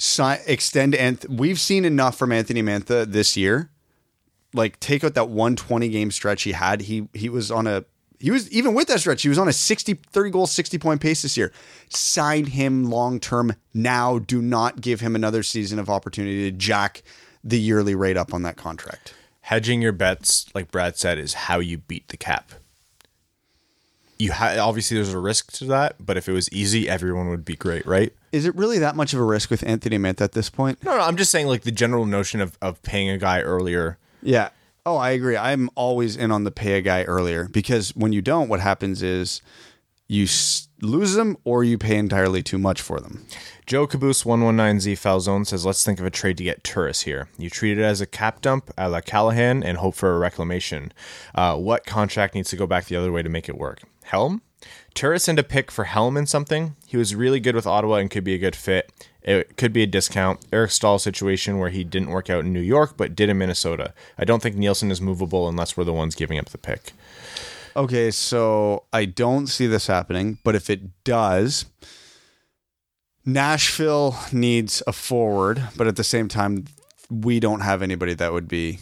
sign, 0.00 0.40
extend 0.46 0.94
and 0.94 1.24
we've 1.28 1.60
seen 1.60 1.84
enough 1.84 2.16
from 2.16 2.32
Anthony 2.32 2.62
Mantha 2.62 3.10
this 3.10 3.36
year. 3.36 3.70
Like 4.52 4.80
take 4.80 5.04
out 5.04 5.14
that 5.14 5.28
120 5.28 5.88
game 5.88 6.10
stretch 6.10 6.42
he 6.42 6.52
had. 6.52 6.82
He 6.82 7.08
he 7.14 7.28
was 7.28 7.50
on 7.50 7.66
a 7.66 7.84
he 8.18 8.30
was 8.30 8.50
even 8.50 8.74
with 8.74 8.88
that 8.88 9.00
stretch, 9.00 9.22
he 9.22 9.28
was 9.28 9.38
on 9.38 9.48
a 9.48 9.52
60 9.52 9.94
30 9.94 10.30
goal 10.30 10.46
60 10.46 10.78
point 10.78 11.00
pace 11.00 11.22
this 11.22 11.36
year. 11.36 11.52
Sign 11.88 12.46
him 12.46 12.90
long 12.90 13.20
term 13.20 13.54
now. 13.72 14.18
Do 14.18 14.42
not 14.42 14.80
give 14.80 15.00
him 15.00 15.14
another 15.14 15.42
season 15.42 15.78
of 15.78 15.88
opportunity 15.88 16.50
to 16.50 16.56
jack 16.56 17.02
the 17.44 17.60
yearly 17.60 17.94
rate 17.94 18.16
up 18.16 18.34
on 18.34 18.42
that 18.42 18.56
contract. 18.56 19.14
Hedging 19.42 19.80
your 19.80 19.92
bets, 19.92 20.46
like 20.54 20.70
Brad 20.70 20.96
said, 20.96 21.18
is 21.18 21.34
how 21.34 21.58
you 21.60 21.78
beat 21.78 22.08
the 22.08 22.16
cap 22.16 22.52
you 24.20 24.32
ha- 24.32 24.58
obviously 24.60 24.96
there's 24.96 25.14
a 25.14 25.18
risk 25.18 25.50
to 25.50 25.64
that, 25.64 25.96
but 25.98 26.16
if 26.18 26.28
it 26.28 26.32
was 26.32 26.52
easy, 26.52 26.88
everyone 26.88 27.30
would 27.30 27.44
be 27.44 27.56
great, 27.56 27.86
right? 27.86 28.12
Is 28.32 28.44
it 28.46 28.54
really 28.54 28.78
that 28.78 28.96
much 28.96 29.12
of 29.12 29.20
a 29.20 29.24
risk 29.24 29.50
with 29.50 29.66
Anthony 29.66 29.98
Mantha 29.98 30.22
at 30.22 30.32
this 30.32 30.50
point? 30.50 30.82
No, 30.84 30.96
no, 30.96 31.02
I'm 31.02 31.16
just 31.16 31.30
saying 31.30 31.46
like 31.46 31.62
the 31.62 31.72
general 31.72 32.06
notion 32.06 32.40
of 32.40 32.56
of 32.62 32.82
paying 32.82 33.10
a 33.10 33.18
guy 33.18 33.40
earlier. 33.40 33.98
Yeah. 34.22 34.50
Oh, 34.86 34.96
I 34.96 35.10
agree. 35.10 35.36
I'm 35.36 35.68
always 35.74 36.16
in 36.16 36.30
on 36.30 36.44
the 36.44 36.50
pay 36.50 36.78
a 36.78 36.80
guy 36.80 37.04
earlier 37.04 37.48
because 37.48 37.90
when 37.94 38.12
you 38.12 38.22
don't, 38.22 38.48
what 38.48 38.60
happens 38.60 39.02
is 39.02 39.42
you 40.08 40.26
lose 40.80 41.14
them 41.14 41.36
or 41.44 41.62
you 41.62 41.78
pay 41.78 41.96
entirely 41.96 42.42
too 42.42 42.58
much 42.58 42.80
for 42.80 42.98
them. 42.98 43.24
Joe 43.66 43.86
Caboose 43.86 44.24
119Z 44.24 44.94
Falzone 44.94 45.46
says, 45.46 45.64
let's 45.64 45.84
think 45.84 46.00
of 46.00 46.06
a 46.06 46.10
trade 46.10 46.36
to 46.38 46.42
get 46.44 46.64
Turris 46.64 47.02
here. 47.02 47.28
You 47.38 47.48
treat 47.48 47.78
it 47.78 47.82
as 47.82 48.00
a 48.00 48.06
cap 48.06 48.40
dump 48.40 48.70
a 48.76 48.88
la 48.88 49.00
Callahan 49.00 49.62
and 49.62 49.78
hope 49.78 49.94
for 49.94 50.14
a 50.14 50.18
reclamation. 50.18 50.92
Uh, 51.34 51.56
what 51.56 51.86
contract 51.86 52.34
needs 52.34 52.50
to 52.50 52.56
go 52.56 52.66
back 52.66 52.86
the 52.86 52.96
other 52.96 53.12
way 53.12 53.22
to 53.22 53.28
make 53.28 53.48
it 53.48 53.56
work? 53.56 53.82
Helm? 54.02 54.42
Turris 54.94 55.28
and 55.28 55.38
a 55.38 55.42
pick 55.42 55.70
for 55.70 55.84
Helm 55.84 56.16
and 56.16 56.28
something. 56.28 56.76
He 56.86 56.96
was 56.96 57.14
really 57.14 57.40
good 57.40 57.54
with 57.54 57.66
Ottawa 57.66 57.96
and 57.96 58.10
could 58.10 58.24
be 58.24 58.34
a 58.34 58.38
good 58.38 58.56
fit. 58.56 58.90
It 59.22 59.56
could 59.56 59.72
be 59.72 59.82
a 59.82 59.86
discount. 59.86 60.44
Eric 60.52 60.70
Staal 60.70 60.98
situation 60.98 61.58
where 61.58 61.70
he 61.70 61.84
didn't 61.84 62.10
work 62.10 62.30
out 62.30 62.44
in 62.44 62.52
New 62.52 62.60
York 62.60 62.96
but 62.96 63.14
did 63.14 63.28
in 63.28 63.38
Minnesota. 63.38 63.94
I 64.18 64.24
don't 64.24 64.42
think 64.42 64.56
Nielsen 64.56 64.90
is 64.90 65.00
movable 65.00 65.48
unless 65.48 65.76
we're 65.76 65.84
the 65.84 65.92
ones 65.92 66.14
giving 66.14 66.38
up 66.38 66.50
the 66.50 66.58
pick. 66.58 66.92
Okay, 67.76 68.10
so 68.10 68.84
I 68.92 69.04
don't 69.04 69.46
see 69.46 69.66
this 69.66 69.86
happening, 69.86 70.38
but 70.42 70.56
if 70.56 70.68
it 70.68 71.04
does, 71.04 71.66
Nashville 73.24 74.18
needs 74.32 74.82
a 74.86 74.92
forward, 74.92 75.68
but 75.76 75.86
at 75.86 75.96
the 75.96 76.04
same 76.04 76.26
time, 76.26 76.64
we 77.10 77.38
don't 77.38 77.60
have 77.60 77.82
anybody 77.82 78.14
that 78.14 78.32
would 78.32 78.48
be 78.48 78.78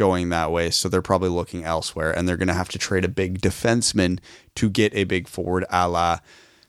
going 0.00 0.30
that 0.30 0.50
way. 0.50 0.70
So 0.70 0.88
they're 0.88 1.02
probably 1.02 1.28
looking 1.28 1.62
elsewhere 1.62 2.10
and 2.10 2.26
they're 2.26 2.38
going 2.38 2.48
to 2.48 2.54
have 2.54 2.70
to 2.70 2.78
trade 2.78 3.04
a 3.04 3.08
big 3.08 3.42
defenseman 3.42 4.18
to 4.54 4.70
get 4.70 4.94
a 4.94 5.04
big 5.04 5.28
forward 5.28 5.66
a 5.68 5.86
la 5.86 6.20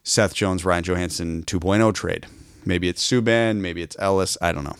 Seth 0.04 0.34
Jones, 0.34 0.66
Ryan 0.66 0.84
Johansen 0.84 1.46
2.0 1.46 1.94
trade. 1.94 2.28
Maybe 2.66 2.90
it's 2.90 3.10
Subban, 3.10 3.62
maybe 3.62 3.82
it's 3.82 3.96
Ellis. 4.00 4.38
I 4.42 4.52
don't 4.52 4.66
know. 4.66 4.76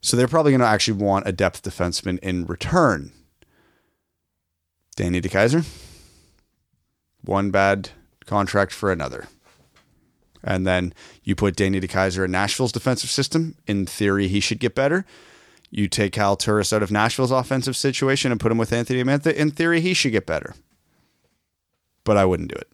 So 0.00 0.16
they're 0.16 0.28
probably 0.28 0.52
going 0.52 0.60
to 0.60 0.66
actually 0.66 1.02
want 1.02 1.26
a 1.26 1.32
depth 1.32 1.64
defenseman 1.64 2.20
in 2.20 2.46
return. 2.46 3.10
Danny 4.94 5.20
DeKeyser, 5.20 5.66
one 7.22 7.50
bad 7.50 7.90
contract 8.26 8.70
for 8.70 8.92
another. 8.92 9.26
And 10.44 10.64
then 10.64 10.94
you 11.24 11.34
put 11.34 11.56
Danny 11.56 11.80
DeKeyser 11.80 12.26
in 12.26 12.30
Nashville's 12.30 12.70
defensive 12.70 13.10
system. 13.10 13.56
In 13.66 13.86
theory, 13.86 14.28
he 14.28 14.38
should 14.38 14.60
get 14.60 14.76
better. 14.76 15.04
You 15.70 15.88
take 15.88 16.12
Kyle 16.12 16.36
Turris 16.36 16.72
out 16.72 16.82
of 16.82 16.90
Nashville's 16.90 17.30
offensive 17.30 17.76
situation 17.76 18.32
and 18.32 18.40
put 18.40 18.50
him 18.50 18.58
with 18.58 18.72
Anthony 18.72 19.04
Mantha. 19.04 19.32
In 19.32 19.50
theory, 19.50 19.80
he 19.80 19.94
should 19.94 20.12
get 20.12 20.26
better. 20.26 20.54
But 22.04 22.16
I 22.16 22.24
wouldn't 22.24 22.50
do 22.50 22.56
it. 22.56 22.68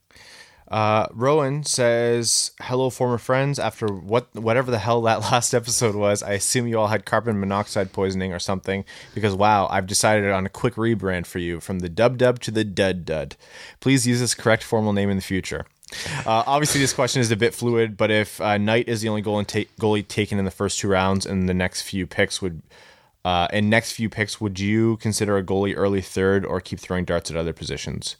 Uh, 0.68 1.06
Rowan 1.12 1.62
says, 1.62 2.51
"Hello, 2.60 2.90
former 2.90 3.18
friends. 3.18 3.59
After 3.59 3.86
what, 3.86 4.35
whatever 4.35 4.70
the 4.70 4.78
hell 4.78 5.01
that 5.02 5.20
last 5.32 5.55
episode 5.55 5.94
was, 5.94 6.23
I 6.23 6.32
assume 6.32 6.66
you 6.66 6.78
all 6.78 6.89
had 6.89 7.05
carbon 7.05 7.39
monoxide 7.39 7.93
poisoning 7.93 8.32
or 8.32 8.39
something. 8.39 8.85
Because 9.14 9.35
wow, 9.35 9.68
I've 9.70 9.86
decided 9.86 10.31
on 10.31 10.47
a 10.47 10.51
quick 10.51 10.74
rebrand 10.74 11.27
for 11.27 11.39
you 11.39 11.60
from 11.60 11.81
the 11.81 11.89
Dub 11.89 12.18
Dub 12.18 12.40
to 12.40 12.51
the 12.51 12.64
Dud 12.64 13.05
Dud. 13.05 13.36
Please 13.81 14.06
use 14.06 14.20
this 14.20 14.35
correct 14.35 14.64
formal 14.64 14.93
name 14.93 15.10
in 15.10 15.16
the 15.16 15.23
future." 15.23 15.66
Uh, 15.92 16.42
obviously, 16.46 16.80
this 16.80 16.92
question 16.92 17.20
is 17.20 17.30
a 17.30 17.36
bit 17.36 17.54
fluid, 17.54 17.96
but 17.96 18.10
if 18.10 18.40
uh, 18.40 18.58
Knight 18.58 18.88
is 18.88 19.02
the 19.02 19.08
only 19.08 19.22
goal 19.22 19.42
ta- 19.44 19.60
goalie 19.80 20.06
taken 20.06 20.38
in 20.38 20.44
the 20.44 20.50
first 20.50 20.80
two 20.80 20.88
rounds, 20.88 21.24
and 21.26 21.48
the 21.48 21.54
next 21.54 21.82
few 21.82 22.06
picks 22.06 22.42
would, 22.42 22.62
uh, 23.24 23.46
and 23.52 23.70
next 23.70 23.92
few 23.92 24.08
picks, 24.08 24.40
would 24.40 24.58
you 24.58 24.96
consider 24.96 25.36
a 25.36 25.44
goalie 25.44 25.74
early 25.76 26.00
third 26.00 26.44
or 26.44 26.60
keep 26.60 26.80
throwing 26.80 27.04
darts 27.04 27.30
at 27.30 27.36
other 27.36 27.52
positions? 27.52 28.16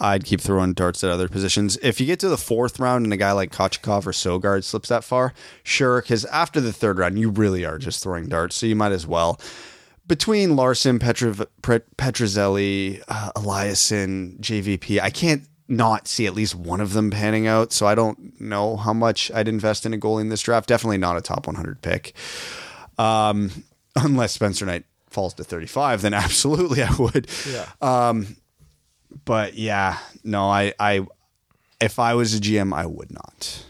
I'd 0.00 0.24
keep 0.24 0.40
throwing 0.40 0.72
darts 0.72 1.04
at 1.04 1.10
other 1.10 1.28
positions. 1.28 1.76
If 1.82 2.00
you 2.00 2.06
get 2.06 2.18
to 2.20 2.28
the 2.28 2.38
fourth 2.38 2.80
round 2.80 3.04
and 3.04 3.12
a 3.12 3.16
guy 3.16 3.32
like 3.32 3.52
Kochetkov 3.52 4.06
or 4.06 4.12
Sogaard 4.12 4.64
slips 4.64 4.88
that 4.88 5.04
far, 5.04 5.34
sure, 5.62 6.00
because 6.00 6.24
after 6.26 6.60
the 6.60 6.72
third 6.72 6.98
round, 6.98 7.18
you 7.18 7.28
really 7.30 7.64
are 7.64 7.78
just 7.78 8.02
throwing 8.02 8.28
darts, 8.28 8.56
so 8.56 8.66
you 8.66 8.76
might 8.76 8.92
as 8.92 9.06
well. 9.06 9.40
Between 10.06 10.54
Larsson, 10.54 10.98
Petrov- 10.98 11.46
Petruzzelli, 11.62 13.02
uh, 13.08 13.32
JVP, 13.34 15.00
I 15.00 15.10
can't 15.10 15.42
not 15.68 16.06
see 16.06 16.26
at 16.26 16.34
least 16.34 16.54
one 16.54 16.80
of 16.80 16.92
them 16.92 17.10
panning 17.10 17.46
out. 17.46 17.72
So 17.72 17.86
I 17.86 17.94
don't 17.94 18.40
know 18.40 18.76
how 18.76 18.92
much 18.92 19.30
I'd 19.32 19.48
invest 19.48 19.86
in 19.86 19.94
a 19.94 19.98
goalie 19.98 20.22
in 20.22 20.28
this 20.28 20.42
draft. 20.42 20.68
Definitely 20.68 20.98
not 20.98 21.16
a 21.16 21.20
top 21.20 21.46
100 21.46 21.80
pick. 21.82 22.14
Um, 22.98 23.64
unless 23.96 24.32
Spencer 24.32 24.66
Knight 24.66 24.84
falls 25.08 25.34
to 25.34 25.44
35, 25.44 26.02
then 26.02 26.14
absolutely 26.14 26.82
I 26.82 26.94
would. 26.94 27.28
Yeah. 27.48 27.68
Um, 27.80 28.36
but 29.24 29.54
yeah, 29.54 29.98
no, 30.22 30.48
I, 30.48 30.74
I, 30.78 31.06
if 31.80 31.98
I 31.98 32.14
was 32.14 32.34
a 32.34 32.40
GM, 32.40 32.74
I 32.74 32.86
would 32.86 33.12
not. 33.12 33.64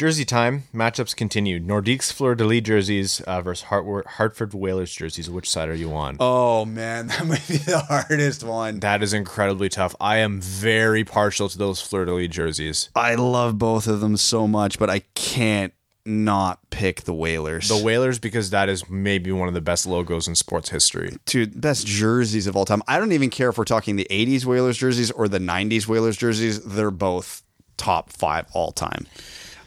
Jersey 0.00 0.24
time 0.24 0.62
matchups 0.72 1.14
continue. 1.14 1.58
Nordique's 1.58 2.10
Fleur 2.10 2.34
de 2.34 2.42
Lis 2.42 2.62
jerseys 2.62 3.20
uh, 3.20 3.42
versus 3.42 3.64
Hart- 3.64 4.06
Hartford 4.06 4.54
Whalers 4.54 4.94
jerseys. 4.94 5.28
Which 5.28 5.46
side 5.46 5.68
are 5.68 5.74
you 5.74 5.92
on? 5.92 6.16
Oh 6.18 6.64
man, 6.64 7.06
that 7.08 7.26
might 7.26 7.46
be 7.46 7.58
the 7.58 7.80
hardest 7.80 8.42
one. 8.42 8.80
That 8.80 9.02
is 9.02 9.12
incredibly 9.12 9.68
tough. 9.68 9.94
I 10.00 10.16
am 10.16 10.40
very 10.40 11.04
partial 11.04 11.50
to 11.50 11.58
those 11.58 11.82
Fleur 11.82 12.06
de 12.06 12.14
Lis 12.14 12.28
jerseys. 12.30 12.88
I 12.96 13.14
love 13.16 13.58
both 13.58 13.86
of 13.86 14.00
them 14.00 14.16
so 14.16 14.48
much, 14.48 14.78
but 14.78 14.88
I 14.88 15.00
can't 15.14 15.74
not 16.06 16.60
pick 16.70 17.02
the 17.02 17.12
Whalers. 17.12 17.68
The 17.68 17.76
Whalers 17.76 18.18
because 18.18 18.48
that 18.48 18.70
is 18.70 18.88
maybe 18.88 19.30
one 19.32 19.48
of 19.48 19.54
the 19.54 19.60
best 19.60 19.84
logos 19.84 20.26
in 20.26 20.34
sports 20.34 20.70
history. 20.70 21.18
Dude, 21.26 21.60
best 21.60 21.86
jerseys 21.86 22.46
of 22.46 22.56
all 22.56 22.64
time. 22.64 22.82
I 22.88 22.98
don't 22.98 23.12
even 23.12 23.28
care 23.28 23.50
if 23.50 23.58
we're 23.58 23.64
talking 23.64 23.96
the 23.96 24.08
80s 24.10 24.46
Whalers 24.46 24.78
jerseys 24.78 25.10
or 25.10 25.28
the 25.28 25.38
90s 25.38 25.86
Whalers 25.86 26.16
jerseys. 26.16 26.64
They're 26.64 26.90
both 26.90 27.42
top 27.76 28.10
five 28.10 28.46
all 28.54 28.72
time. 28.72 29.06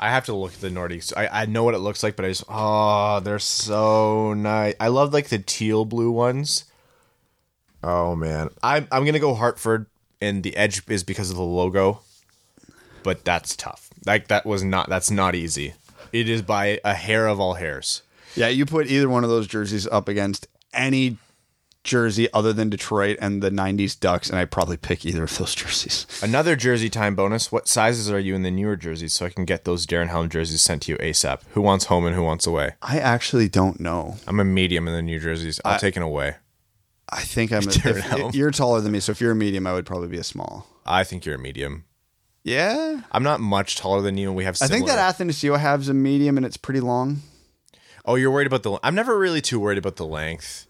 I 0.04 0.10
have 0.10 0.26
to 0.26 0.36
look 0.36 0.54
at 0.54 0.60
the 0.60 0.68
Nordiques. 0.68 1.14
I, 1.16 1.30
I 1.44 1.46
know 1.46 1.64
what 1.64 1.76
it 1.76 1.78
looks 1.78 2.04
like, 2.04 2.18
but 2.18 2.26
I 2.26 2.28
just 2.28 2.44
oh, 2.50 3.22
they're 3.22 3.40
so 3.40 4.34
nice. 4.34 4.76
I 4.78 4.90
love 4.90 5.14
like 5.14 5.30
the 5.30 5.40
teal 5.40 5.86
blue 5.86 6.12
ones. 6.12 6.66
Oh 7.82 8.14
man, 8.14 8.50
I'm 8.62 8.86
I'm 8.92 9.06
gonna 9.06 9.20
go 9.20 9.34
Hartford, 9.34 9.86
and 10.20 10.44
the 10.44 10.58
edge 10.58 10.82
is 10.90 11.06
because 11.06 11.30
of 11.30 11.38
the 11.38 11.42
logo, 11.42 12.02
but 13.04 13.24
that's 13.24 13.56
tough. 13.56 13.92
Like 14.06 14.28
that 14.28 14.46
was 14.46 14.62
not 14.62 14.90
that's 14.90 15.10
not 15.10 15.36
easy. 15.36 15.74
It 16.12 16.28
is 16.28 16.42
by 16.42 16.82
a 16.84 16.96
hair 16.96 17.26
of 17.28 17.40
all 17.40 17.54
hairs. 17.54 18.02
Yeah, 18.36 18.50
you 18.50 18.66
put 18.66 18.88
either 18.88 19.08
one 19.08 19.24
of 19.24 19.30
those 19.30 19.48
jerseys 19.48 19.88
up 19.88 20.10
against 20.10 20.50
any 20.74 21.18
jersey 21.84 22.32
other 22.34 22.54
than 22.54 22.70
Detroit 22.70 23.18
and 23.22 23.42
the 23.44 23.50
90s 23.52 24.00
Ducks, 24.00 24.30
and 24.30 24.40
I'd 24.40 24.52
probably 24.52 24.78
pick 24.78 25.06
either 25.06 25.24
of 25.24 25.38
those 25.38 25.54
jerseys. 25.56 26.06
Another 26.22 26.56
jersey 26.56 26.90
time 26.90 27.16
bonus. 27.16 27.52
What 27.52 27.68
sizes 27.68 28.10
are 28.10 28.20
you 28.20 28.36
in 28.36 28.44
the 28.44 28.52
newer 28.52 28.76
jerseys 28.76 29.14
so 29.14 29.26
I 29.26 29.30
can 29.30 29.46
get 29.46 29.66
those 29.66 29.86
Darren 29.86 30.08
Helm 30.08 30.30
jerseys 30.30 30.62
sent 30.62 30.84
to 30.84 30.92
you 30.94 30.98
ASAP? 31.00 31.42
Who 31.52 31.62
wants 31.62 31.86
home 31.86 32.06
and 32.06 32.16
who 32.16 32.24
wants 32.24 32.48
away? 32.48 32.76
I 32.82 33.00
actually 33.00 33.50
don't 33.50 33.80
know. 33.80 34.16
I'm 34.28 34.40
a 34.40 34.46
medium 34.46 34.88
in 34.88 34.94
the 34.94 35.02
new 35.02 35.20
jerseys. 35.20 35.60
I'll 35.66 35.80
take 35.80 35.96
an 35.98 36.04
away. 36.04 36.36
I 37.10 37.22
think 37.22 37.52
I'm 37.52 37.60
a, 37.64 37.72
Darren 37.72 37.98
if- 37.98 38.04
Helm. 38.06 38.32
you're 38.34 38.52
taller 38.52 38.82
than 38.82 38.92
me, 38.92 39.00
so 39.00 39.12
if 39.12 39.20
you're 39.22 39.32
a 39.32 39.36
medium, 39.36 39.68
I 39.68 39.74
would 39.74 39.86
probably 39.86 40.08
be 40.08 40.18
a 40.18 40.24
small. 40.24 40.68
I 40.86 41.04
think 41.04 41.26
you're 41.26 41.36
a 41.36 41.40
medium. 41.40 41.86
Yeah. 42.44 43.02
I'm 43.12 43.24
not 43.24 43.40
much 43.40 43.78
taller 43.78 44.02
than 44.02 44.18
you, 44.18 44.28
and 44.30 44.36
we 44.36 44.44
have. 44.46 44.58
I 44.62 44.68
think 44.68 44.88
that 44.88 45.00
Athens 45.00 45.44
I 45.46 45.58
have 45.58 45.82
is 45.82 45.90
a 45.90 45.94
medium 45.94 46.38
and 46.38 46.46
it's 46.46 46.58
pretty 46.58 46.80
long. 46.82 47.22
Oh, 48.06 48.16
you're 48.16 48.32
worried 48.32 48.48
about 48.48 48.64
the. 48.64 48.78
I'm 48.84 48.96
never 48.96 49.18
really 49.18 49.40
too 49.42 49.60
worried 49.62 49.78
about 49.78 49.96
the 49.96 50.06
length. 50.06 50.68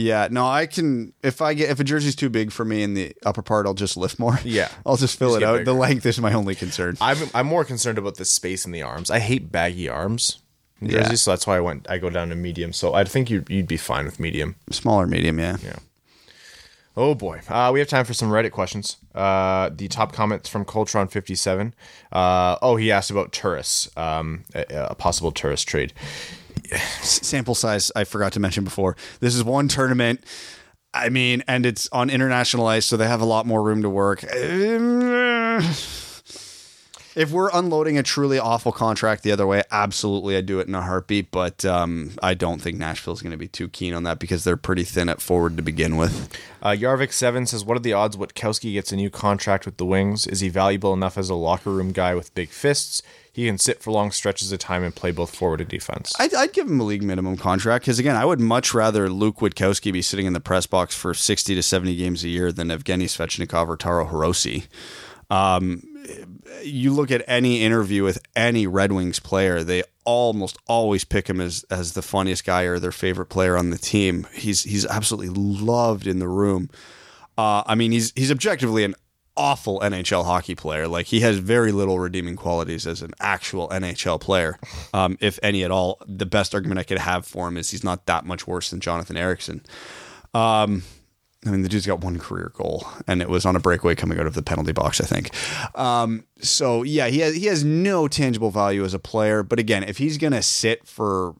Yeah, 0.00 0.28
no, 0.30 0.46
I 0.46 0.66
can 0.66 1.12
if 1.24 1.42
I 1.42 1.54
get 1.54 1.70
if 1.70 1.80
a 1.80 1.84
jersey's 1.84 2.14
too 2.14 2.28
big 2.30 2.52
for 2.52 2.64
me 2.64 2.82
in 2.84 2.94
the 2.94 3.14
upper 3.26 3.42
part, 3.42 3.66
I'll 3.66 3.74
just 3.74 3.96
lift 3.96 4.18
more. 4.18 4.38
Yeah. 4.44 4.68
I'll 4.86 4.96
just 4.96 5.18
fill 5.18 5.30
Just 5.30 5.42
it 5.42 5.44
out. 5.44 5.52
bigger. 5.54 5.64
The 5.64 5.72
length 5.74 6.06
is 6.06 6.20
my 6.20 6.32
only 6.32 6.54
concern. 6.54 6.96
I'm 7.00 7.16
I'm 7.34 7.46
more 7.46 7.64
concerned 7.64 7.98
about 7.98 8.14
the 8.16 8.24
space 8.24 8.64
in 8.64 8.70
the 8.72 8.82
arms. 8.82 9.10
I 9.10 9.18
hate 9.18 9.50
baggy 9.50 9.88
arms 9.88 10.38
in 10.80 10.90
Yeah. 10.90 11.12
so 11.14 11.32
that's 11.32 11.46
why 11.48 11.56
I 11.56 11.60
went. 11.60 11.90
I 11.90 11.98
go 11.98 12.10
down 12.10 12.28
to 12.28 12.36
medium. 12.36 12.72
So 12.72 12.94
I 12.94 13.02
think 13.04 13.28
you 13.28 13.44
you'd 13.48 13.66
be 13.66 13.76
fine 13.76 14.04
with 14.04 14.20
medium. 14.20 14.54
Smaller 14.70 15.06
medium, 15.08 15.38
yeah. 15.40 15.56
Yeah. 15.64 15.76
Oh 16.96 17.14
boy, 17.14 17.40
uh, 17.48 17.70
we 17.72 17.78
have 17.78 17.88
time 17.88 18.04
for 18.04 18.12
some 18.14 18.28
Reddit 18.30 18.50
questions. 18.50 18.96
Uh, 19.14 19.70
the 19.72 19.86
top 19.88 20.12
comments 20.12 20.48
from 20.48 20.64
Coltron57. 20.64 21.72
Uh, 22.12 22.56
oh, 22.60 22.74
he 22.74 22.90
asked 22.90 23.10
about 23.12 23.30
Turris, 23.32 23.88
um, 23.96 24.42
a, 24.54 24.64
a 24.90 24.94
possible 24.96 25.30
Turris 25.30 25.62
trade. 25.62 25.92
Sample 27.02 27.54
size 27.54 27.90
I 27.94 28.04
forgot 28.04 28.32
to 28.34 28.40
mention 28.40 28.64
before. 28.64 28.96
This 29.20 29.34
is 29.34 29.44
one 29.44 29.68
tournament. 29.68 30.24
I 30.94 31.10
mean, 31.10 31.44
and 31.46 31.66
it's 31.66 31.88
on 31.92 32.08
international 32.08 32.66
ice, 32.66 32.86
so 32.86 32.96
they 32.96 33.06
have 33.06 33.20
a 33.20 33.26
lot 33.26 33.46
more 33.46 33.62
room 33.62 33.82
to 33.82 33.90
work. 33.90 34.24
If 37.18 37.32
we're 37.32 37.50
unloading 37.52 37.98
a 37.98 38.04
truly 38.04 38.38
awful 38.38 38.70
contract 38.70 39.24
the 39.24 39.32
other 39.32 39.44
way, 39.44 39.64
absolutely 39.72 40.36
I'd 40.36 40.46
do 40.46 40.60
it 40.60 40.68
in 40.68 40.74
a 40.76 40.82
heartbeat. 40.82 41.32
But 41.32 41.64
um, 41.64 42.12
I 42.22 42.34
don't 42.34 42.62
think 42.62 42.78
Nashville's 42.78 43.22
going 43.22 43.32
to 43.32 43.36
be 43.36 43.48
too 43.48 43.68
keen 43.68 43.92
on 43.92 44.04
that 44.04 44.20
because 44.20 44.44
they're 44.44 44.56
pretty 44.56 44.84
thin 44.84 45.08
at 45.08 45.20
forward 45.20 45.56
to 45.56 45.62
begin 45.64 45.96
with. 45.96 46.32
Uh, 46.62 46.76
Yarvik7 46.78 47.48
says, 47.48 47.64
What 47.64 47.76
are 47.76 47.80
the 47.80 47.92
odds 47.92 48.16
Witkowski 48.16 48.72
gets 48.72 48.92
a 48.92 48.96
new 48.96 49.10
contract 49.10 49.66
with 49.66 49.78
the 49.78 49.84
Wings? 49.84 50.28
Is 50.28 50.38
he 50.38 50.48
valuable 50.48 50.94
enough 50.94 51.18
as 51.18 51.28
a 51.28 51.34
locker 51.34 51.70
room 51.70 51.90
guy 51.90 52.14
with 52.14 52.32
big 52.36 52.50
fists? 52.50 53.02
He 53.38 53.46
can 53.46 53.56
sit 53.56 53.80
for 53.80 53.92
long 53.92 54.10
stretches 54.10 54.50
of 54.50 54.58
time 54.58 54.82
and 54.82 54.92
play 54.92 55.12
both 55.12 55.32
forward 55.32 55.60
and 55.60 55.70
defense. 55.70 56.12
I'd, 56.18 56.34
I'd 56.34 56.52
give 56.52 56.66
him 56.66 56.80
a 56.80 56.82
league 56.82 57.04
minimum 57.04 57.36
contract 57.36 57.84
because 57.84 58.00
again, 58.00 58.16
I 58.16 58.24
would 58.24 58.40
much 58.40 58.74
rather 58.74 59.08
Luke 59.08 59.36
Witkowski 59.36 59.92
be 59.92 60.02
sitting 60.02 60.26
in 60.26 60.32
the 60.32 60.40
press 60.40 60.66
box 60.66 60.96
for 60.96 61.14
sixty 61.14 61.54
to 61.54 61.62
seventy 61.62 61.94
games 61.94 62.24
a 62.24 62.28
year 62.28 62.50
than 62.50 62.66
Evgeny 62.66 63.04
Svechnikov 63.04 63.68
or 63.68 63.76
Taro 63.76 64.06
Hirose. 64.06 64.66
Um, 65.30 65.84
you 66.64 66.92
look 66.92 67.12
at 67.12 67.22
any 67.28 67.62
interview 67.62 68.02
with 68.02 68.18
any 68.34 68.66
Red 68.66 68.90
Wings 68.90 69.20
player, 69.20 69.62
they 69.62 69.84
almost 70.04 70.58
always 70.66 71.04
pick 71.04 71.30
him 71.30 71.40
as 71.40 71.64
as 71.70 71.92
the 71.92 72.02
funniest 72.02 72.44
guy 72.44 72.62
or 72.62 72.80
their 72.80 72.90
favorite 72.90 73.26
player 73.26 73.56
on 73.56 73.70
the 73.70 73.78
team. 73.78 74.26
He's 74.32 74.64
he's 74.64 74.84
absolutely 74.84 75.28
loved 75.28 76.08
in 76.08 76.18
the 76.18 76.26
room. 76.26 76.70
Uh, 77.36 77.62
I 77.64 77.76
mean, 77.76 77.92
he's 77.92 78.12
he's 78.16 78.32
objectively 78.32 78.82
an 78.82 78.96
awful 79.38 79.80
NHL 79.80 80.24
hockey 80.24 80.54
player. 80.54 80.88
Like 80.88 81.06
he 81.06 81.20
has 81.20 81.38
very 81.38 81.72
little 81.72 81.98
redeeming 81.98 82.36
qualities 82.36 82.86
as 82.86 83.00
an 83.00 83.12
actual 83.20 83.68
NHL 83.68 84.20
player, 84.20 84.58
um, 84.92 85.16
if 85.20 85.38
any 85.42 85.64
at 85.64 85.70
all. 85.70 85.98
The 86.06 86.26
best 86.26 86.54
argument 86.54 86.80
I 86.80 86.82
could 86.82 86.98
have 86.98 87.24
for 87.24 87.48
him 87.48 87.56
is 87.56 87.70
he's 87.70 87.84
not 87.84 88.06
that 88.06 88.26
much 88.26 88.46
worse 88.46 88.70
than 88.70 88.80
Jonathan 88.80 89.16
Ericsson. 89.16 89.62
Um, 90.34 90.82
I 91.46 91.50
mean, 91.50 91.62
the 91.62 91.68
dude's 91.68 91.86
got 91.86 92.00
one 92.00 92.18
career 92.18 92.50
goal, 92.54 92.86
and 93.06 93.22
it 93.22 93.28
was 93.28 93.46
on 93.46 93.54
a 93.54 93.60
breakaway 93.60 93.94
coming 93.94 94.18
out 94.18 94.26
of 94.26 94.34
the 94.34 94.42
penalty 94.42 94.72
box, 94.72 95.00
I 95.00 95.04
think. 95.04 95.30
Um, 95.78 96.24
so 96.40 96.82
yeah, 96.82 97.06
he 97.06 97.20
has 97.20 97.36
he 97.36 97.46
has 97.46 97.64
no 97.64 98.08
tangible 98.08 98.50
value 98.50 98.84
as 98.84 98.92
a 98.92 98.98
player. 98.98 99.44
But 99.44 99.60
again, 99.60 99.84
if 99.84 99.98
he's 99.98 100.18
gonna 100.18 100.42
sit 100.42 100.86
for 100.86 101.36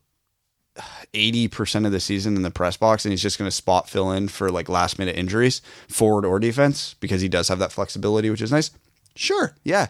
eighty 1.15 1.49
percent 1.49 1.87
of 1.87 1.93
the 1.93 2.01
season 2.01 2.37
in 2.37 2.43
the 2.43 2.51
press 2.51 2.77
box, 2.77 3.05
and 3.05 3.13
he's 3.13 3.23
just 3.23 3.39
gonna 3.39 3.51
spot 3.51 3.89
fill 3.89 4.13
in 4.13 4.29
for 4.29 4.51
like 4.51 4.69
last 4.69 4.99
minute 4.99 5.17
injuries, 5.17 5.63
forward 5.89 6.25
or 6.25 6.39
defense, 6.39 6.95
because 7.01 7.21
he 7.21 7.29
does 7.29 7.49
have 7.49 7.59
that 7.59 7.73
flexibility, 7.73 8.31
which 8.31 8.43
is 8.43 8.53
nice. 8.53 8.71
Sure, 9.15 9.55
yeah, 9.65 9.89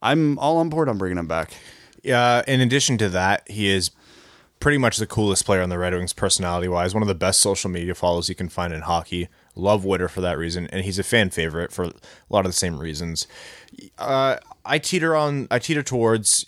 I'm 0.00 0.38
all 0.38 0.58
on 0.58 0.68
board 0.68 0.88
on 0.88 0.98
bringing 0.98 1.18
him 1.18 1.28
back. 1.28 1.52
Uh, 2.10 2.42
in 2.46 2.60
addition 2.60 2.98
to 2.98 3.08
that, 3.08 3.48
he 3.48 3.68
is 3.68 3.90
pretty 4.60 4.78
much 4.78 4.96
the 4.96 5.06
coolest 5.06 5.44
player 5.44 5.60
on 5.60 5.68
the 5.68 5.78
Red 5.78 5.92
Wings 5.92 6.12
personality 6.12 6.68
wise. 6.68 6.94
One 6.94 7.02
of 7.02 7.08
the 7.08 7.14
best 7.14 7.40
social 7.40 7.68
media 7.68 7.94
follows 7.94 8.28
you 8.28 8.34
can 8.34 8.48
find 8.48 8.72
in 8.72 8.82
hockey. 8.82 9.28
Love 9.56 9.84
Witter 9.84 10.08
for 10.08 10.20
that 10.20 10.38
reason, 10.38 10.66
and 10.68 10.84
he's 10.84 10.98
a 10.98 11.02
fan 11.02 11.30
favorite 11.30 11.70
for 11.72 11.84
a 11.84 11.92
lot 12.28 12.44
of 12.44 12.50
the 12.50 12.58
same 12.58 12.78
reasons. 12.78 13.26
Uh, 13.98 14.36
I 14.64 14.78
teeter 14.78 15.14
on, 15.14 15.46
I 15.50 15.58
teeter 15.58 15.82
towards 15.82 16.46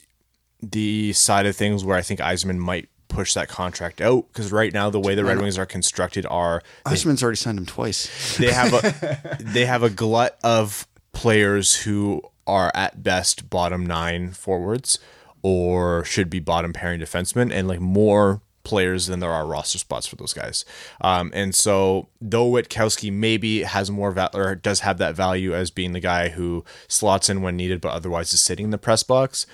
the 0.62 1.12
side 1.12 1.47
of 1.47 1.55
things 1.55 1.85
where 1.85 1.97
I 1.97 2.03
think 2.03 2.20
Yzerman 2.20 2.57
might 2.57 2.89
push 3.09 3.35
that 3.35 3.49
contract 3.49 4.01
out 4.01 4.27
because 4.33 4.53
right 4.53 4.73
now 4.73 4.91
the 4.91 5.01
way 5.01 5.15
the 5.15 5.24
Red 5.24 5.39
Wings 5.39 5.59
are 5.59 5.66
constructed 5.66 6.27
are 6.27 6.62
Yzerman's 6.85 7.23
already 7.23 7.37
signed 7.37 7.59
him 7.59 7.66
twice. 7.66 8.37
they 8.37 8.53
have 8.53 8.73
a 8.73 9.39
they 9.41 9.65
have 9.66 9.83
a 9.83 9.91
glut 9.91 10.39
of 10.43 10.87
players 11.12 11.77
who 11.83 12.23
are 12.47 12.70
at 12.74 13.03
best 13.03 13.49
bottom 13.51 13.87
nine 13.87 14.31
forwards 14.33 14.99
or 15.43 16.05
should 16.05 16.28
be 16.28 16.41
bottom 16.41 16.73
pairing 16.73 17.01
defensemen 17.01 17.53
and 17.53 17.69
like 17.69 17.81
more 17.81 18.41
players 18.65 19.07
than 19.07 19.20
there 19.20 19.31
are 19.33 19.47
roster 19.47 19.78
spots 19.78 20.07
for 20.09 20.16
those 20.16 20.33
guys. 20.33 20.65
Um, 21.01 21.31
and 21.33 21.55
so 21.55 22.09
though 22.20 22.51
Witkowski 22.51 23.12
maybe 23.12 23.62
has 23.62 23.91
more 23.91 24.11
val- 24.11 24.31
or 24.35 24.57
does 24.57 24.81
have 24.81 24.99
that 24.99 25.15
value 25.15 25.55
as 25.55 25.70
being 25.70 25.93
the 25.93 26.01
guy 26.01 26.31
who 26.31 26.65
slots 26.89 27.31
in 27.31 27.43
when 27.43 27.57
needed 27.57 27.81
but 27.81 27.93
otherwise 27.93 28.35
is 28.35 28.41
sitting 28.41 28.65
in 28.65 28.70
the 28.70 28.78
press 28.78 29.05
box, 29.05 29.47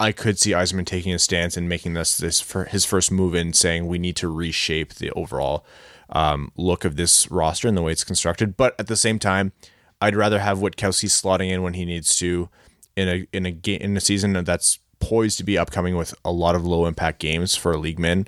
I 0.00 0.12
could 0.12 0.38
see 0.38 0.52
Yzerman 0.52 0.86
taking 0.86 1.12
a 1.12 1.18
stance 1.18 1.56
and 1.56 1.68
making 1.68 1.94
this 1.94 2.16
this 2.16 2.40
for 2.40 2.64
his 2.64 2.84
first 2.84 3.10
move 3.10 3.34
in 3.34 3.52
saying 3.52 3.86
we 3.86 3.98
need 3.98 4.16
to 4.16 4.28
reshape 4.28 4.94
the 4.94 5.10
overall 5.12 5.64
um, 6.10 6.52
look 6.56 6.84
of 6.84 6.96
this 6.96 7.30
roster 7.30 7.68
and 7.68 7.76
the 7.76 7.82
way 7.82 7.92
it's 7.92 8.04
constructed. 8.04 8.56
But 8.56 8.74
at 8.78 8.86
the 8.86 8.96
same 8.96 9.18
time, 9.18 9.52
I'd 10.00 10.16
rather 10.16 10.38
have 10.38 10.58
Witkowski 10.58 11.08
slotting 11.08 11.50
in 11.50 11.62
when 11.62 11.74
he 11.74 11.84
needs 11.84 12.16
to 12.16 12.48
in 12.96 13.08
a 13.08 13.26
in 13.32 13.46
a 13.46 13.50
game 13.50 13.80
in 13.80 13.96
a 13.96 14.00
season 14.00 14.32
that's 14.44 14.78
poised 15.00 15.38
to 15.38 15.44
be 15.44 15.58
upcoming 15.58 15.96
with 15.96 16.14
a 16.24 16.32
lot 16.32 16.54
of 16.54 16.64
low 16.64 16.86
impact 16.86 17.18
games 17.18 17.56
for 17.56 17.72
a 17.72 17.76
league 17.76 17.98
min. 17.98 18.26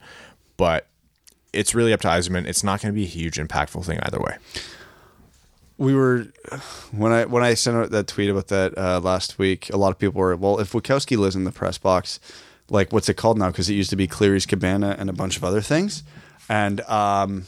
But 0.56 0.88
it's 1.52 1.74
really 1.74 1.92
up 1.92 2.00
to 2.00 2.08
Yzerman. 2.08 2.46
It's 2.46 2.64
not 2.64 2.80
going 2.82 2.92
to 2.92 2.96
be 2.96 3.04
a 3.04 3.08
huge 3.08 3.36
impactful 3.36 3.84
thing 3.84 4.00
either 4.02 4.20
way. 4.20 4.36
We 5.80 5.94
were 5.94 6.26
when 6.92 7.10
I 7.10 7.24
when 7.24 7.42
I 7.42 7.54
sent 7.54 7.74
out 7.74 7.90
that 7.90 8.06
tweet 8.06 8.28
about 8.28 8.48
that 8.48 8.76
uh, 8.76 9.00
last 9.00 9.38
week. 9.38 9.70
A 9.70 9.78
lot 9.78 9.90
of 9.90 9.98
people 9.98 10.20
were 10.20 10.36
well, 10.36 10.60
if 10.60 10.72
Wachowski 10.72 11.16
lives 11.16 11.34
in 11.34 11.44
the 11.44 11.50
press 11.50 11.78
box, 11.78 12.20
like 12.68 12.92
what's 12.92 13.08
it 13.08 13.14
called 13.14 13.38
now? 13.38 13.48
Because 13.48 13.70
it 13.70 13.74
used 13.74 13.88
to 13.90 13.96
be 13.96 14.06
Cleary's 14.06 14.44
Cabana 14.44 14.94
and 14.98 15.08
a 15.08 15.14
bunch 15.14 15.38
of 15.38 15.42
other 15.42 15.62
things. 15.62 16.04
And 16.50 16.82
um, 16.82 17.46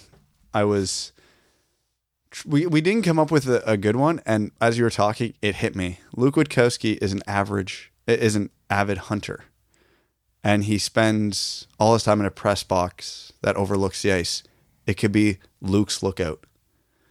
I 0.55 0.65
was 0.65 1.13
we 2.47 2.67
we 2.67 2.81
didn't 2.81 3.03
come 3.03 3.19
up 3.19 3.31
with 3.31 3.47
a, 3.47 3.63
a 3.71 3.77
good 3.77 3.97
one. 3.97 4.23
And 4.25 4.51
as 4.63 4.79
you 4.79 4.85
were 4.85 4.91
talking, 4.91 5.35
it 5.43 5.57
hit 5.57 5.77
me. 5.77 5.99
Luke 6.17 6.37
Witkowski 6.37 6.99
is 7.03 7.13
an 7.13 7.21
average 7.27 7.93
is 8.07 8.35
an 8.35 8.49
avid 8.71 8.97
hunter, 8.97 9.45
and 10.43 10.65
he 10.65 10.79
spends 10.79 11.67
all 11.79 11.93
his 11.93 12.05
time 12.05 12.21
in 12.21 12.27
a 12.27 12.31
press 12.31 12.63
box 12.63 13.35
that 13.43 13.57
overlooks 13.57 14.01
the 14.01 14.13
ice. 14.13 14.43
It 14.87 14.95
could 14.95 15.13
be 15.13 15.37
Luke's 15.61 16.03
lookout. 16.03 16.47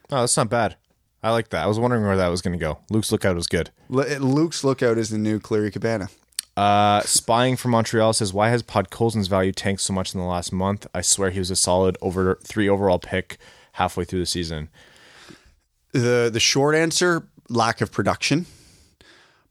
Oh, 0.10 0.22
that's 0.22 0.36
not 0.36 0.50
bad. 0.50 0.78
I 1.24 1.32
like 1.32 1.50
that. 1.50 1.64
I 1.64 1.68
was 1.68 1.80
wondering 1.80 2.04
where 2.04 2.18
that 2.18 2.30
was 2.30 2.42
going 2.42 2.58
to 2.58 2.60
go. 2.60 2.80
Luke's 2.90 3.12
lookout 3.12 3.36
was 3.36 3.48
good. 3.48 3.70
L- 3.92 4.20
Luke's 4.20 4.64
lookout 4.64 4.98
is 4.98 5.10
the 5.10 5.18
new 5.18 5.40
Cleary 5.40 5.72
Cabana. 5.72 6.10
Uh, 6.58 7.02
spying 7.02 7.56
from 7.56 7.72
Montreal 7.72 8.14
says, 8.14 8.34
"Why 8.34 8.50
has 8.50 8.64
Podkolzin's 8.64 9.28
value 9.28 9.52
tanked 9.52 9.82
so 9.82 9.94
much 9.94 10.14
in 10.14 10.20
the 10.20 10.26
last 10.26 10.52
month? 10.52 10.88
I 10.94 11.02
swear 11.02 11.30
he 11.30 11.40
was 11.40 11.52
a 11.52 11.56
solid 11.56 11.98
over 12.02 12.40
three 12.44 12.68
overall 12.68 13.00
pick 13.00 13.38
halfway 13.74 14.04
through 14.04 14.20
the 14.20 14.26
season." 14.26 14.70
the 15.94 16.30
the 16.32 16.40
short 16.40 16.76
answer 16.76 17.28
lack 17.50 17.82
of 17.82 17.92
production 17.92 18.46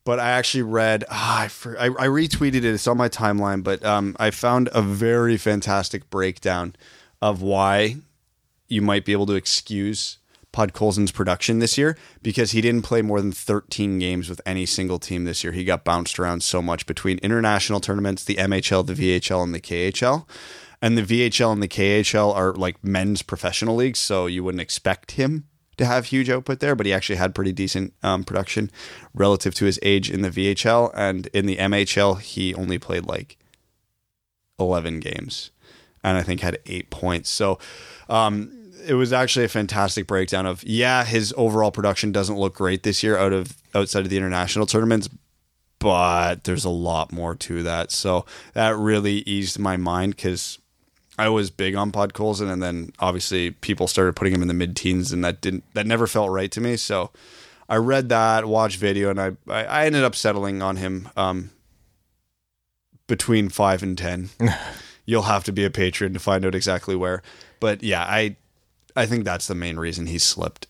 but 0.05 0.19
i 0.19 0.31
actually 0.31 0.63
read 0.63 1.05
ah, 1.11 1.43
I, 1.43 1.49
for, 1.49 1.79
I, 1.79 1.87
I 1.87 2.07
retweeted 2.07 2.57
it 2.57 2.65
it's 2.65 2.87
on 2.87 2.97
my 2.97 3.09
timeline 3.09 3.63
but 3.63 3.85
um, 3.85 4.17
i 4.19 4.31
found 4.31 4.69
a 4.73 4.83
very 4.83 5.37
fantastic 5.37 6.09
breakdown 6.11 6.75
of 7.21 7.43
why 7.43 7.97
you 8.69 8.81
might 8.81 9.05
be 9.05 9.13
able 9.13 9.27
to 9.27 9.35
excuse 9.35 10.19
Podkolzin's 10.53 11.13
production 11.13 11.59
this 11.59 11.79
year 11.79 11.97
because 12.23 12.51
he 12.51 12.61
didn't 12.61 12.83
play 12.83 13.03
more 13.03 13.21
than 13.21 13.33
13 13.33 13.99
games 13.99 14.29
with 14.29 14.41
any 14.45 14.67
single 14.67 14.99
team 14.99 15.25
this 15.25 15.45
year. 15.45 15.53
He 15.53 15.65
got 15.65 15.85
bounced 15.85 16.19
around 16.19 16.43
so 16.43 16.61
much 16.61 16.87
between 16.87 17.19
international 17.19 17.81
tournaments, 17.81 18.25
the 18.25 18.37
MHL, 18.37 18.87
the 18.87 18.95
VHL, 18.95 19.43
and 19.43 19.55
the 19.55 19.61
KHL. 19.61 20.27
And 20.83 20.97
the 20.97 21.03
VHL 21.03 21.53
and 21.53 21.63
the 21.63 21.69
KHL 21.69 22.35
are 22.35 22.53
like 22.55 22.83
men's 22.83 23.23
professional 23.23 23.77
leagues, 23.77 23.99
so 23.99 24.27
you 24.27 24.43
wouldn't 24.43 24.63
expect 24.63 25.13
him 25.13 25.47
to 25.77 25.85
have 25.87 26.07
huge 26.07 26.29
output 26.29 26.61
there, 26.61 26.75
but 26.75 26.87
he 26.87 26.93
actually 26.93 27.17
had 27.17 27.35
pretty 27.35 27.53
decent 27.53 27.95
um, 28.03 28.25
production 28.25 28.71
relative 29.15 29.55
to 29.55 29.65
his 29.67 29.79
age 29.83 30.11
in 30.11 30.23
the 30.23 30.31
VHL. 30.31 30.91
And 30.95 31.27
in 31.29 31.47
the 31.47 31.57
MHL, 31.57 32.21
he 32.21 32.55
only 32.55 32.79
played 32.79 33.07
like 33.07 33.39
11 34.59 35.01
games 35.01 35.51
and 36.03 36.17
I 36.17 36.23
think 36.23 36.41
had 36.41 36.59
eight 36.67 36.91
points. 36.91 37.31
So 37.31 37.59
um, 38.09 38.60
it 38.87 38.95
was 38.95 39.13
actually 39.13 39.45
a 39.45 39.49
fantastic 39.49 40.07
breakdown 40.07 40.47
of, 40.47 40.63
yeah, 40.65 41.05
his 41.05 41.35
overall 41.37 41.71
production 41.71 42.13
doesn't 42.13 42.37
look 42.37 42.55
great 42.55 42.83
this 42.83 43.03
year 43.03 43.17
out 43.17 43.33
of 43.33 43.57
outside 43.75 44.01
of 44.01 44.11
the 44.11 44.17
international 44.17 44.67
tournaments, 44.67 45.09
but 45.79 46.45
there's 46.45 46.65
a 46.65 46.71
lot 46.71 47.13
more 47.13 47.35
to 47.35 47.63
that. 47.63 47.91
So 47.91 48.25
that 48.55 48.77
really 48.77 49.19
eased 49.21 49.59
my 49.59 49.77
mind 49.77 50.17
because 50.17 50.59
I 51.19 51.29
was 51.29 51.51
big 51.51 51.75
on 51.75 51.93
Pod 51.93 52.15
Podkolzin, 52.15 52.51
and 52.51 52.63
then 52.63 52.93
obviously 52.99 53.51
people 53.51 53.87
started 53.87 54.17
putting 54.17 54.33
him 54.33 54.43
in 54.43 54.49
the 54.49 54.55
mid 54.55 54.75
teens, 54.75 55.13
and 55.13 55.25
that 55.25 55.41
didn't 55.41 55.65
that 55.75 55.87
never 55.87 56.07
felt 56.07 56.31
right 56.31 56.51
to 56.53 56.61
me. 56.61 56.77
So 56.77 57.11
I 57.69 57.77
read 57.77 58.09
that, 58.09 58.47
watched 58.47 58.79
video, 58.79 59.11
and 59.11 59.21
I 59.21 59.33
I, 59.47 59.65
I 59.65 59.87
ended 59.87 60.03
up 60.03 60.15
settling 60.15 60.63
on 60.63 60.77
him 60.77 61.09
um, 61.17 61.51
between 63.07 63.49
five 63.49 63.83
and 63.83 63.99
ten. 63.99 64.31
You'll 65.05 65.23
have 65.23 65.45
to 65.45 65.53
be 65.53 65.65
a 65.65 65.71
patron 65.71 66.15
to 66.15 66.21
find 66.21 66.45
out 66.45 66.55
exactly 66.55 66.95
where, 66.97 67.23
but 67.59 67.83
yeah, 67.83 68.03
I 68.03 68.37
I 69.01 69.07
think 69.07 69.25
that's 69.25 69.47
the 69.47 69.55
main 69.55 69.79
reason 69.79 70.09
he 70.09 70.19
slipped. 70.19 70.67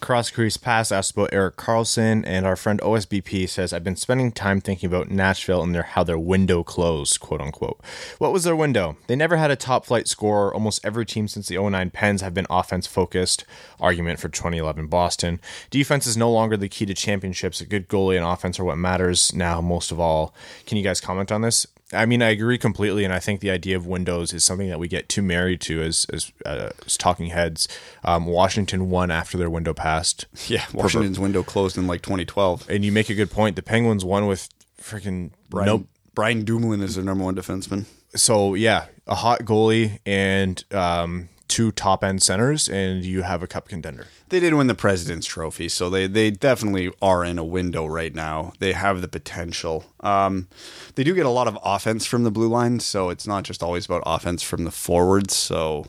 Cross 0.00 0.32
Crease 0.32 0.58
Pass 0.58 0.92
asked 0.92 1.12
about 1.12 1.32
Erik 1.32 1.56
Karlsson, 1.56 2.22
and 2.26 2.44
our 2.44 2.54
friend 2.54 2.78
OSBP 2.82 3.48
says, 3.48 3.72
I've 3.72 3.82
been 3.82 3.96
spending 3.96 4.32
time 4.32 4.60
thinking 4.60 4.86
about 4.86 5.10
Nashville 5.10 5.62
and 5.62 5.74
their 5.74 5.84
how 5.84 6.04
their 6.04 6.18
window 6.18 6.62
closed, 6.62 7.20
quote 7.20 7.40
unquote. 7.40 7.80
What 8.18 8.34
was 8.34 8.44
their 8.44 8.54
window? 8.54 8.98
They 9.06 9.16
never 9.16 9.38
had 9.38 9.50
a 9.50 9.56
top 9.56 9.86
flight 9.86 10.08
scorer. 10.08 10.52
Almost 10.52 10.84
every 10.84 11.06
team 11.06 11.26
since 11.26 11.48
the 11.48 11.56
09 11.56 11.88
Pens 11.88 12.20
have 12.20 12.34
been 12.34 12.46
offense 12.50 12.86
focused. 12.86 13.46
Argument 13.80 14.20
for 14.20 14.28
2011 14.28 14.86
Boston. 14.88 15.40
Defense 15.70 16.06
is 16.06 16.18
no 16.18 16.30
longer 16.30 16.58
the 16.58 16.68
key 16.68 16.84
to 16.84 16.92
championships. 16.92 17.62
A 17.62 17.64
good 17.64 17.88
goalie 17.88 18.16
and 18.16 18.26
offense 18.26 18.60
are 18.60 18.64
what 18.64 18.76
matters 18.76 19.34
now, 19.34 19.62
most 19.62 19.90
of 19.90 19.98
all. 19.98 20.34
Can 20.66 20.76
you 20.76 20.84
guys 20.84 21.00
comment 21.00 21.32
on 21.32 21.40
this? 21.40 21.66
I 21.92 22.06
mean, 22.06 22.22
I 22.22 22.28
agree 22.28 22.58
completely, 22.58 23.04
and 23.04 23.12
I 23.12 23.18
think 23.18 23.40
the 23.40 23.50
idea 23.50 23.76
of 23.76 23.86
windows 23.86 24.32
is 24.32 24.44
something 24.44 24.68
that 24.68 24.78
we 24.78 24.86
get 24.86 25.08
too 25.08 25.22
married 25.22 25.60
to 25.62 25.82
as 25.82 26.06
as, 26.12 26.32
uh, 26.46 26.70
as 26.86 26.96
talking 26.96 27.26
heads. 27.26 27.66
Um, 28.04 28.26
Washington 28.26 28.90
won 28.90 29.10
after 29.10 29.36
their 29.36 29.50
window 29.50 29.74
passed. 29.74 30.26
Yeah, 30.46 30.64
Washington's 30.72 31.20
window 31.20 31.42
closed 31.44 31.78
in 31.78 31.86
like 31.86 32.02
2012. 32.02 32.68
And 32.68 32.84
you 32.84 32.90
make 32.90 33.08
a 33.08 33.14
good 33.14 33.30
point. 33.30 33.54
The 33.56 33.62
Penguins 33.62 34.04
won 34.04 34.26
with 34.26 34.48
freaking 34.80 35.30
Brian, 35.48 35.66
nope. 35.66 35.86
Brian 36.14 36.44
Dumoulin 36.44 36.80
is 36.80 36.96
their 36.96 37.04
number 37.04 37.22
one 37.24 37.36
defenseman. 37.36 37.84
So 38.16 38.54
yeah, 38.54 38.86
a 39.06 39.14
hot 39.14 39.40
goalie 39.40 39.98
and 40.04 40.62
um, 40.72 41.28
two 41.50 41.72
top 41.72 42.02
end 42.02 42.22
centers, 42.22 42.68
and 42.68 43.04
you 43.04 43.22
have 43.22 43.42
a 43.42 43.46
cup 43.46 43.68
contender. 43.68 44.06
They 44.28 44.40
did 44.40 44.54
win 44.54 44.68
the 44.68 44.74
President's 44.74 45.26
Trophy, 45.26 45.68
so 45.68 45.90
they 45.90 46.06
they 46.06 46.30
definitely 46.30 46.90
are 47.02 47.24
in 47.24 47.38
a 47.38 47.44
window 47.44 47.84
right 47.84 48.14
now. 48.14 48.52
They 48.60 48.72
have 48.72 49.02
the 49.02 49.08
potential. 49.08 49.84
Um, 50.00 50.48
they 50.94 51.04
do 51.04 51.14
get 51.14 51.26
a 51.26 51.30
lot 51.30 51.48
of 51.48 51.58
offense 51.62 52.06
from 52.06 52.24
the 52.24 52.30
blue 52.30 52.48
line, 52.48 52.80
so 52.80 53.10
it's 53.10 53.26
not 53.26 53.44
just 53.44 53.62
always 53.62 53.84
about 53.84 54.02
offense 54.06 54.42
from 54.42 54.64
the 54.64 54.70
forwards. 54.70 55.34
So 55.34 55.86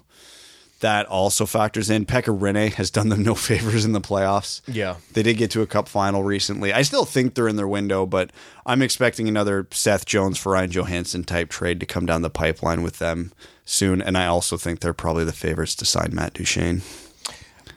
that 0.81 1.05
also 1.05 1.45
factors 1.45 1.89
in. 1.89 2.05
Pekka 2.05 2.38
Rinne 2.38 2.73
has 2.73 2.89
done 2.89 3.09
them 3.09 3.23
no 3.23 3.35
favors 3.49 3.85
in 3.85 3.93
the 3.93 4.01
playoffs. 4.01 4.61
Yeah. 4.67 4.95
They 5.13 5.23
did 5.23 5.38
get 5.38 5.51
to 5.51 5.61
a 5.61 5.67
cup 5.67 5.88
final 5.88 6.23
recently. 6.23 6.73
I 6.73 6.81
still 6.81 7.05
think 7.05 7.35
they're 7.35 7.47
in 7.47 7.55
their 7.55 7.67
window, 7.67 8.07
but 8.07 8.31
I'm 8.65 8.81
expecting 8.81 9.27
another 9.27 9.67
Seth 9.71 10.05
Jones 10.05 10.38
for 10.38 10.53
Ryan 10.53 10.71
Johansen 10.71 11.23
type 11.23 11.49
trade 11.49 11.79
to 11.79 11.85
come 11.85 12.07
down 12.07 12.23
the 12.23 12.29
pipeline 12.29 12.81
with 12.81 12.97
them 12.97 13.31
soon. 13.72 14.02
And 14.02 14.18
I 14.18 14.27
also 14.27 14.57
think 14.57 14.80
they're 14.80 14.93
probably 14.93 15.23
the 15.23 15.31
favorites 15.31 15.76
to 15.76 15.85
sign 15.85 16.14
Matt 16.14 16.34
Duchene. 16.34 16.81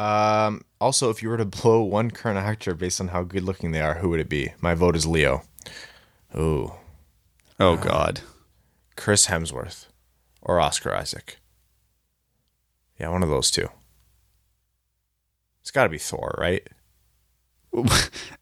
Um, 0.00 0.62
also, 0.80 1.10
if 1.10 1.22
you 1.22 1.28
were 1.28 1.36
to 1.36 1.44
blow 1.44 1.82
one 1.82 2.10
current 2.10 2.38
actor 2.38 2.74
based 2.74 3.00
on 3.00 3.08
how 3.08 3.22
good 3.22 3.44
looking 3.44 3.70
they 3.70 3.80
are, 3.80 3.94
who 3.94 4.08
would 4.10 4.20
it 4.20 4.28
be? 4.28 4.52
My 4.60 4.74
vote 4.74 4.96
is 4.96 5.06
Leo. 5.06 5.42
Ooh. 6.36 6.72
Oh, 7.60 7.76
God. 7.76 8.20
Chris 8.96 9.28
Hemsworth 9.28 9.86
or 10.42 10.60
Oscar 10.60 10.94
Isaac. 10.94 11.38
Yeah, 12.98 13.08
one 13.10 13.22
of 13.22 13.28
those 13.28 13.50
two. 13.50 13.68
It's 15.62 15.70
got 15.70 15.84
to 15.84 15.88
be 15.88 15.98
Thor, 15.98 16.34
right? 16.38 16.66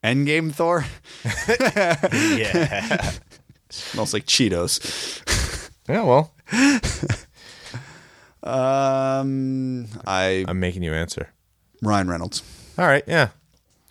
Endgame 0.02 0.52
Thor? 0.52 0.86
yeah. 2.36 3.12
Smells 3.70 4.12
like 4.12 4.26
Cheetos. 4.26 5.70
yeah, 5.88 6.02
well, 6.02 6.34
Um, 8.42 9.86
I 10.06 10.44
I'm 10.48 10.60
making 10.60 10.82
you 10.82 10.92
answer. 10.92 11.30
Ryan 11.80 12.08
Reynolds. 12.08 12.42
All 12.78 12.86
right, 12.86 13.04
yeah. 13.06 13.28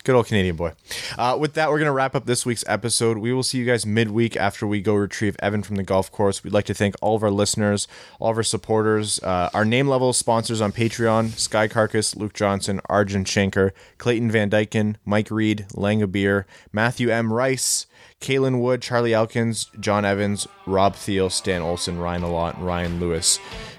Good 0.04 0.16
old 0.16 0.26
Canadian 0.26 0.56
boy. 0.56 0.72
Uh, 1.16 1.36
with 1.38 1.54
that, 1.54 1.70
we're 1.70 1.78
going 1.78 1.86
to 1.86 1.92
wrap 1.92 2.16
up 2.16 2.26
this 2.26 2.44
week's 2.44 2.64
episode. 2.66 3.18
We 3.18 3.32
will 3.32 3.44
see 3.44 3.58
you 3.58 3.64
guys 3.64 3.86
midweek 3.86 4.36
after 4.36 4.66
we 4.66 4.80
go 4.80 4.96
retrieve 4.96 5.36
Evan 5.38 5.62
from 5.62 5.76
the 5.76 5.84
golf 5.84 6.10
course. 6.10 6.42
We'd 6.42 6.52
like 6.52 6.64
to 6.64 6.74
thank 6.74 6.96
all 7.00 7.14
of 7.14 7.22
our 7.22 7.30
listeners, 7.30 7.86
all 8.18 8.32
of 8.32 8.36
our 8.36 8.42
supporters, 8.42 9.20
uh, 9.22 9.50
our 9.54 9.64
name 9.64 9.86
level 9.86 10.12
sponsors 10.12 10.60
on 10.60 10.72
Patreon 10.72 11.38
Sky 11.38 11.68
Carcass, 11.68 12.16
Luke 12.16 12.32
Johnson, 12.32 12.80
Arjun 12.86 13.24
Shanker, 13.24 13.70
Clayton 13.98 14.28
Van 14.32 14.50
Dyken, 14.50 14.96
Mike 15.04 15.30
Reed, 15.30 15.66
Langa 15.74 16.10
Beer, 16.10 16.46
Matthew 16.72 17.08
M. 17.10 17.32
Rice, 17.32 17.86
Kalen 18.20 18.60
Wood, 18.60 18.82
Charlie 18.82 19.14
Elkins, 19.14 19.70
John 19.78 20.04
Evans, 20.04 20.48
Rob 20.66 20.96
Thiel, 20.96 21.30
Stan 21.30 21.62
Olson, 21.62 21.98
Ryan 22.00 22.22
Alot, 22.22 22.56
Ryan 22.58 22.98
Lewis, 22.98 23.38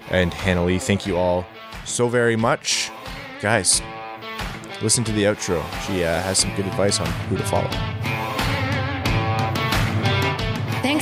and 0.09 0.33
Hannah 0.33 0.65
Lee. 0.65 0.79
Thank 0.79 1.05
you 1.07 1.17
all 1.17 1.45
so 1.85 2.07
very 2.07 2.35
much. 2.35 2.91
Guys, 3.41 3.81
listen 4.81 5.03
to 5.03 5.11
the 5.11 5.23
outro. 5.23 5.63
She 5.85 6.03
uh, 6.03 6.21
has 6.21 6.37
some 6.37 6.55
good 6.55 6.65
advice 6.65 6.99
on 6.99 7.07
who 7.27 7.37
to 7.37 7.43
follow. 7.43 7.69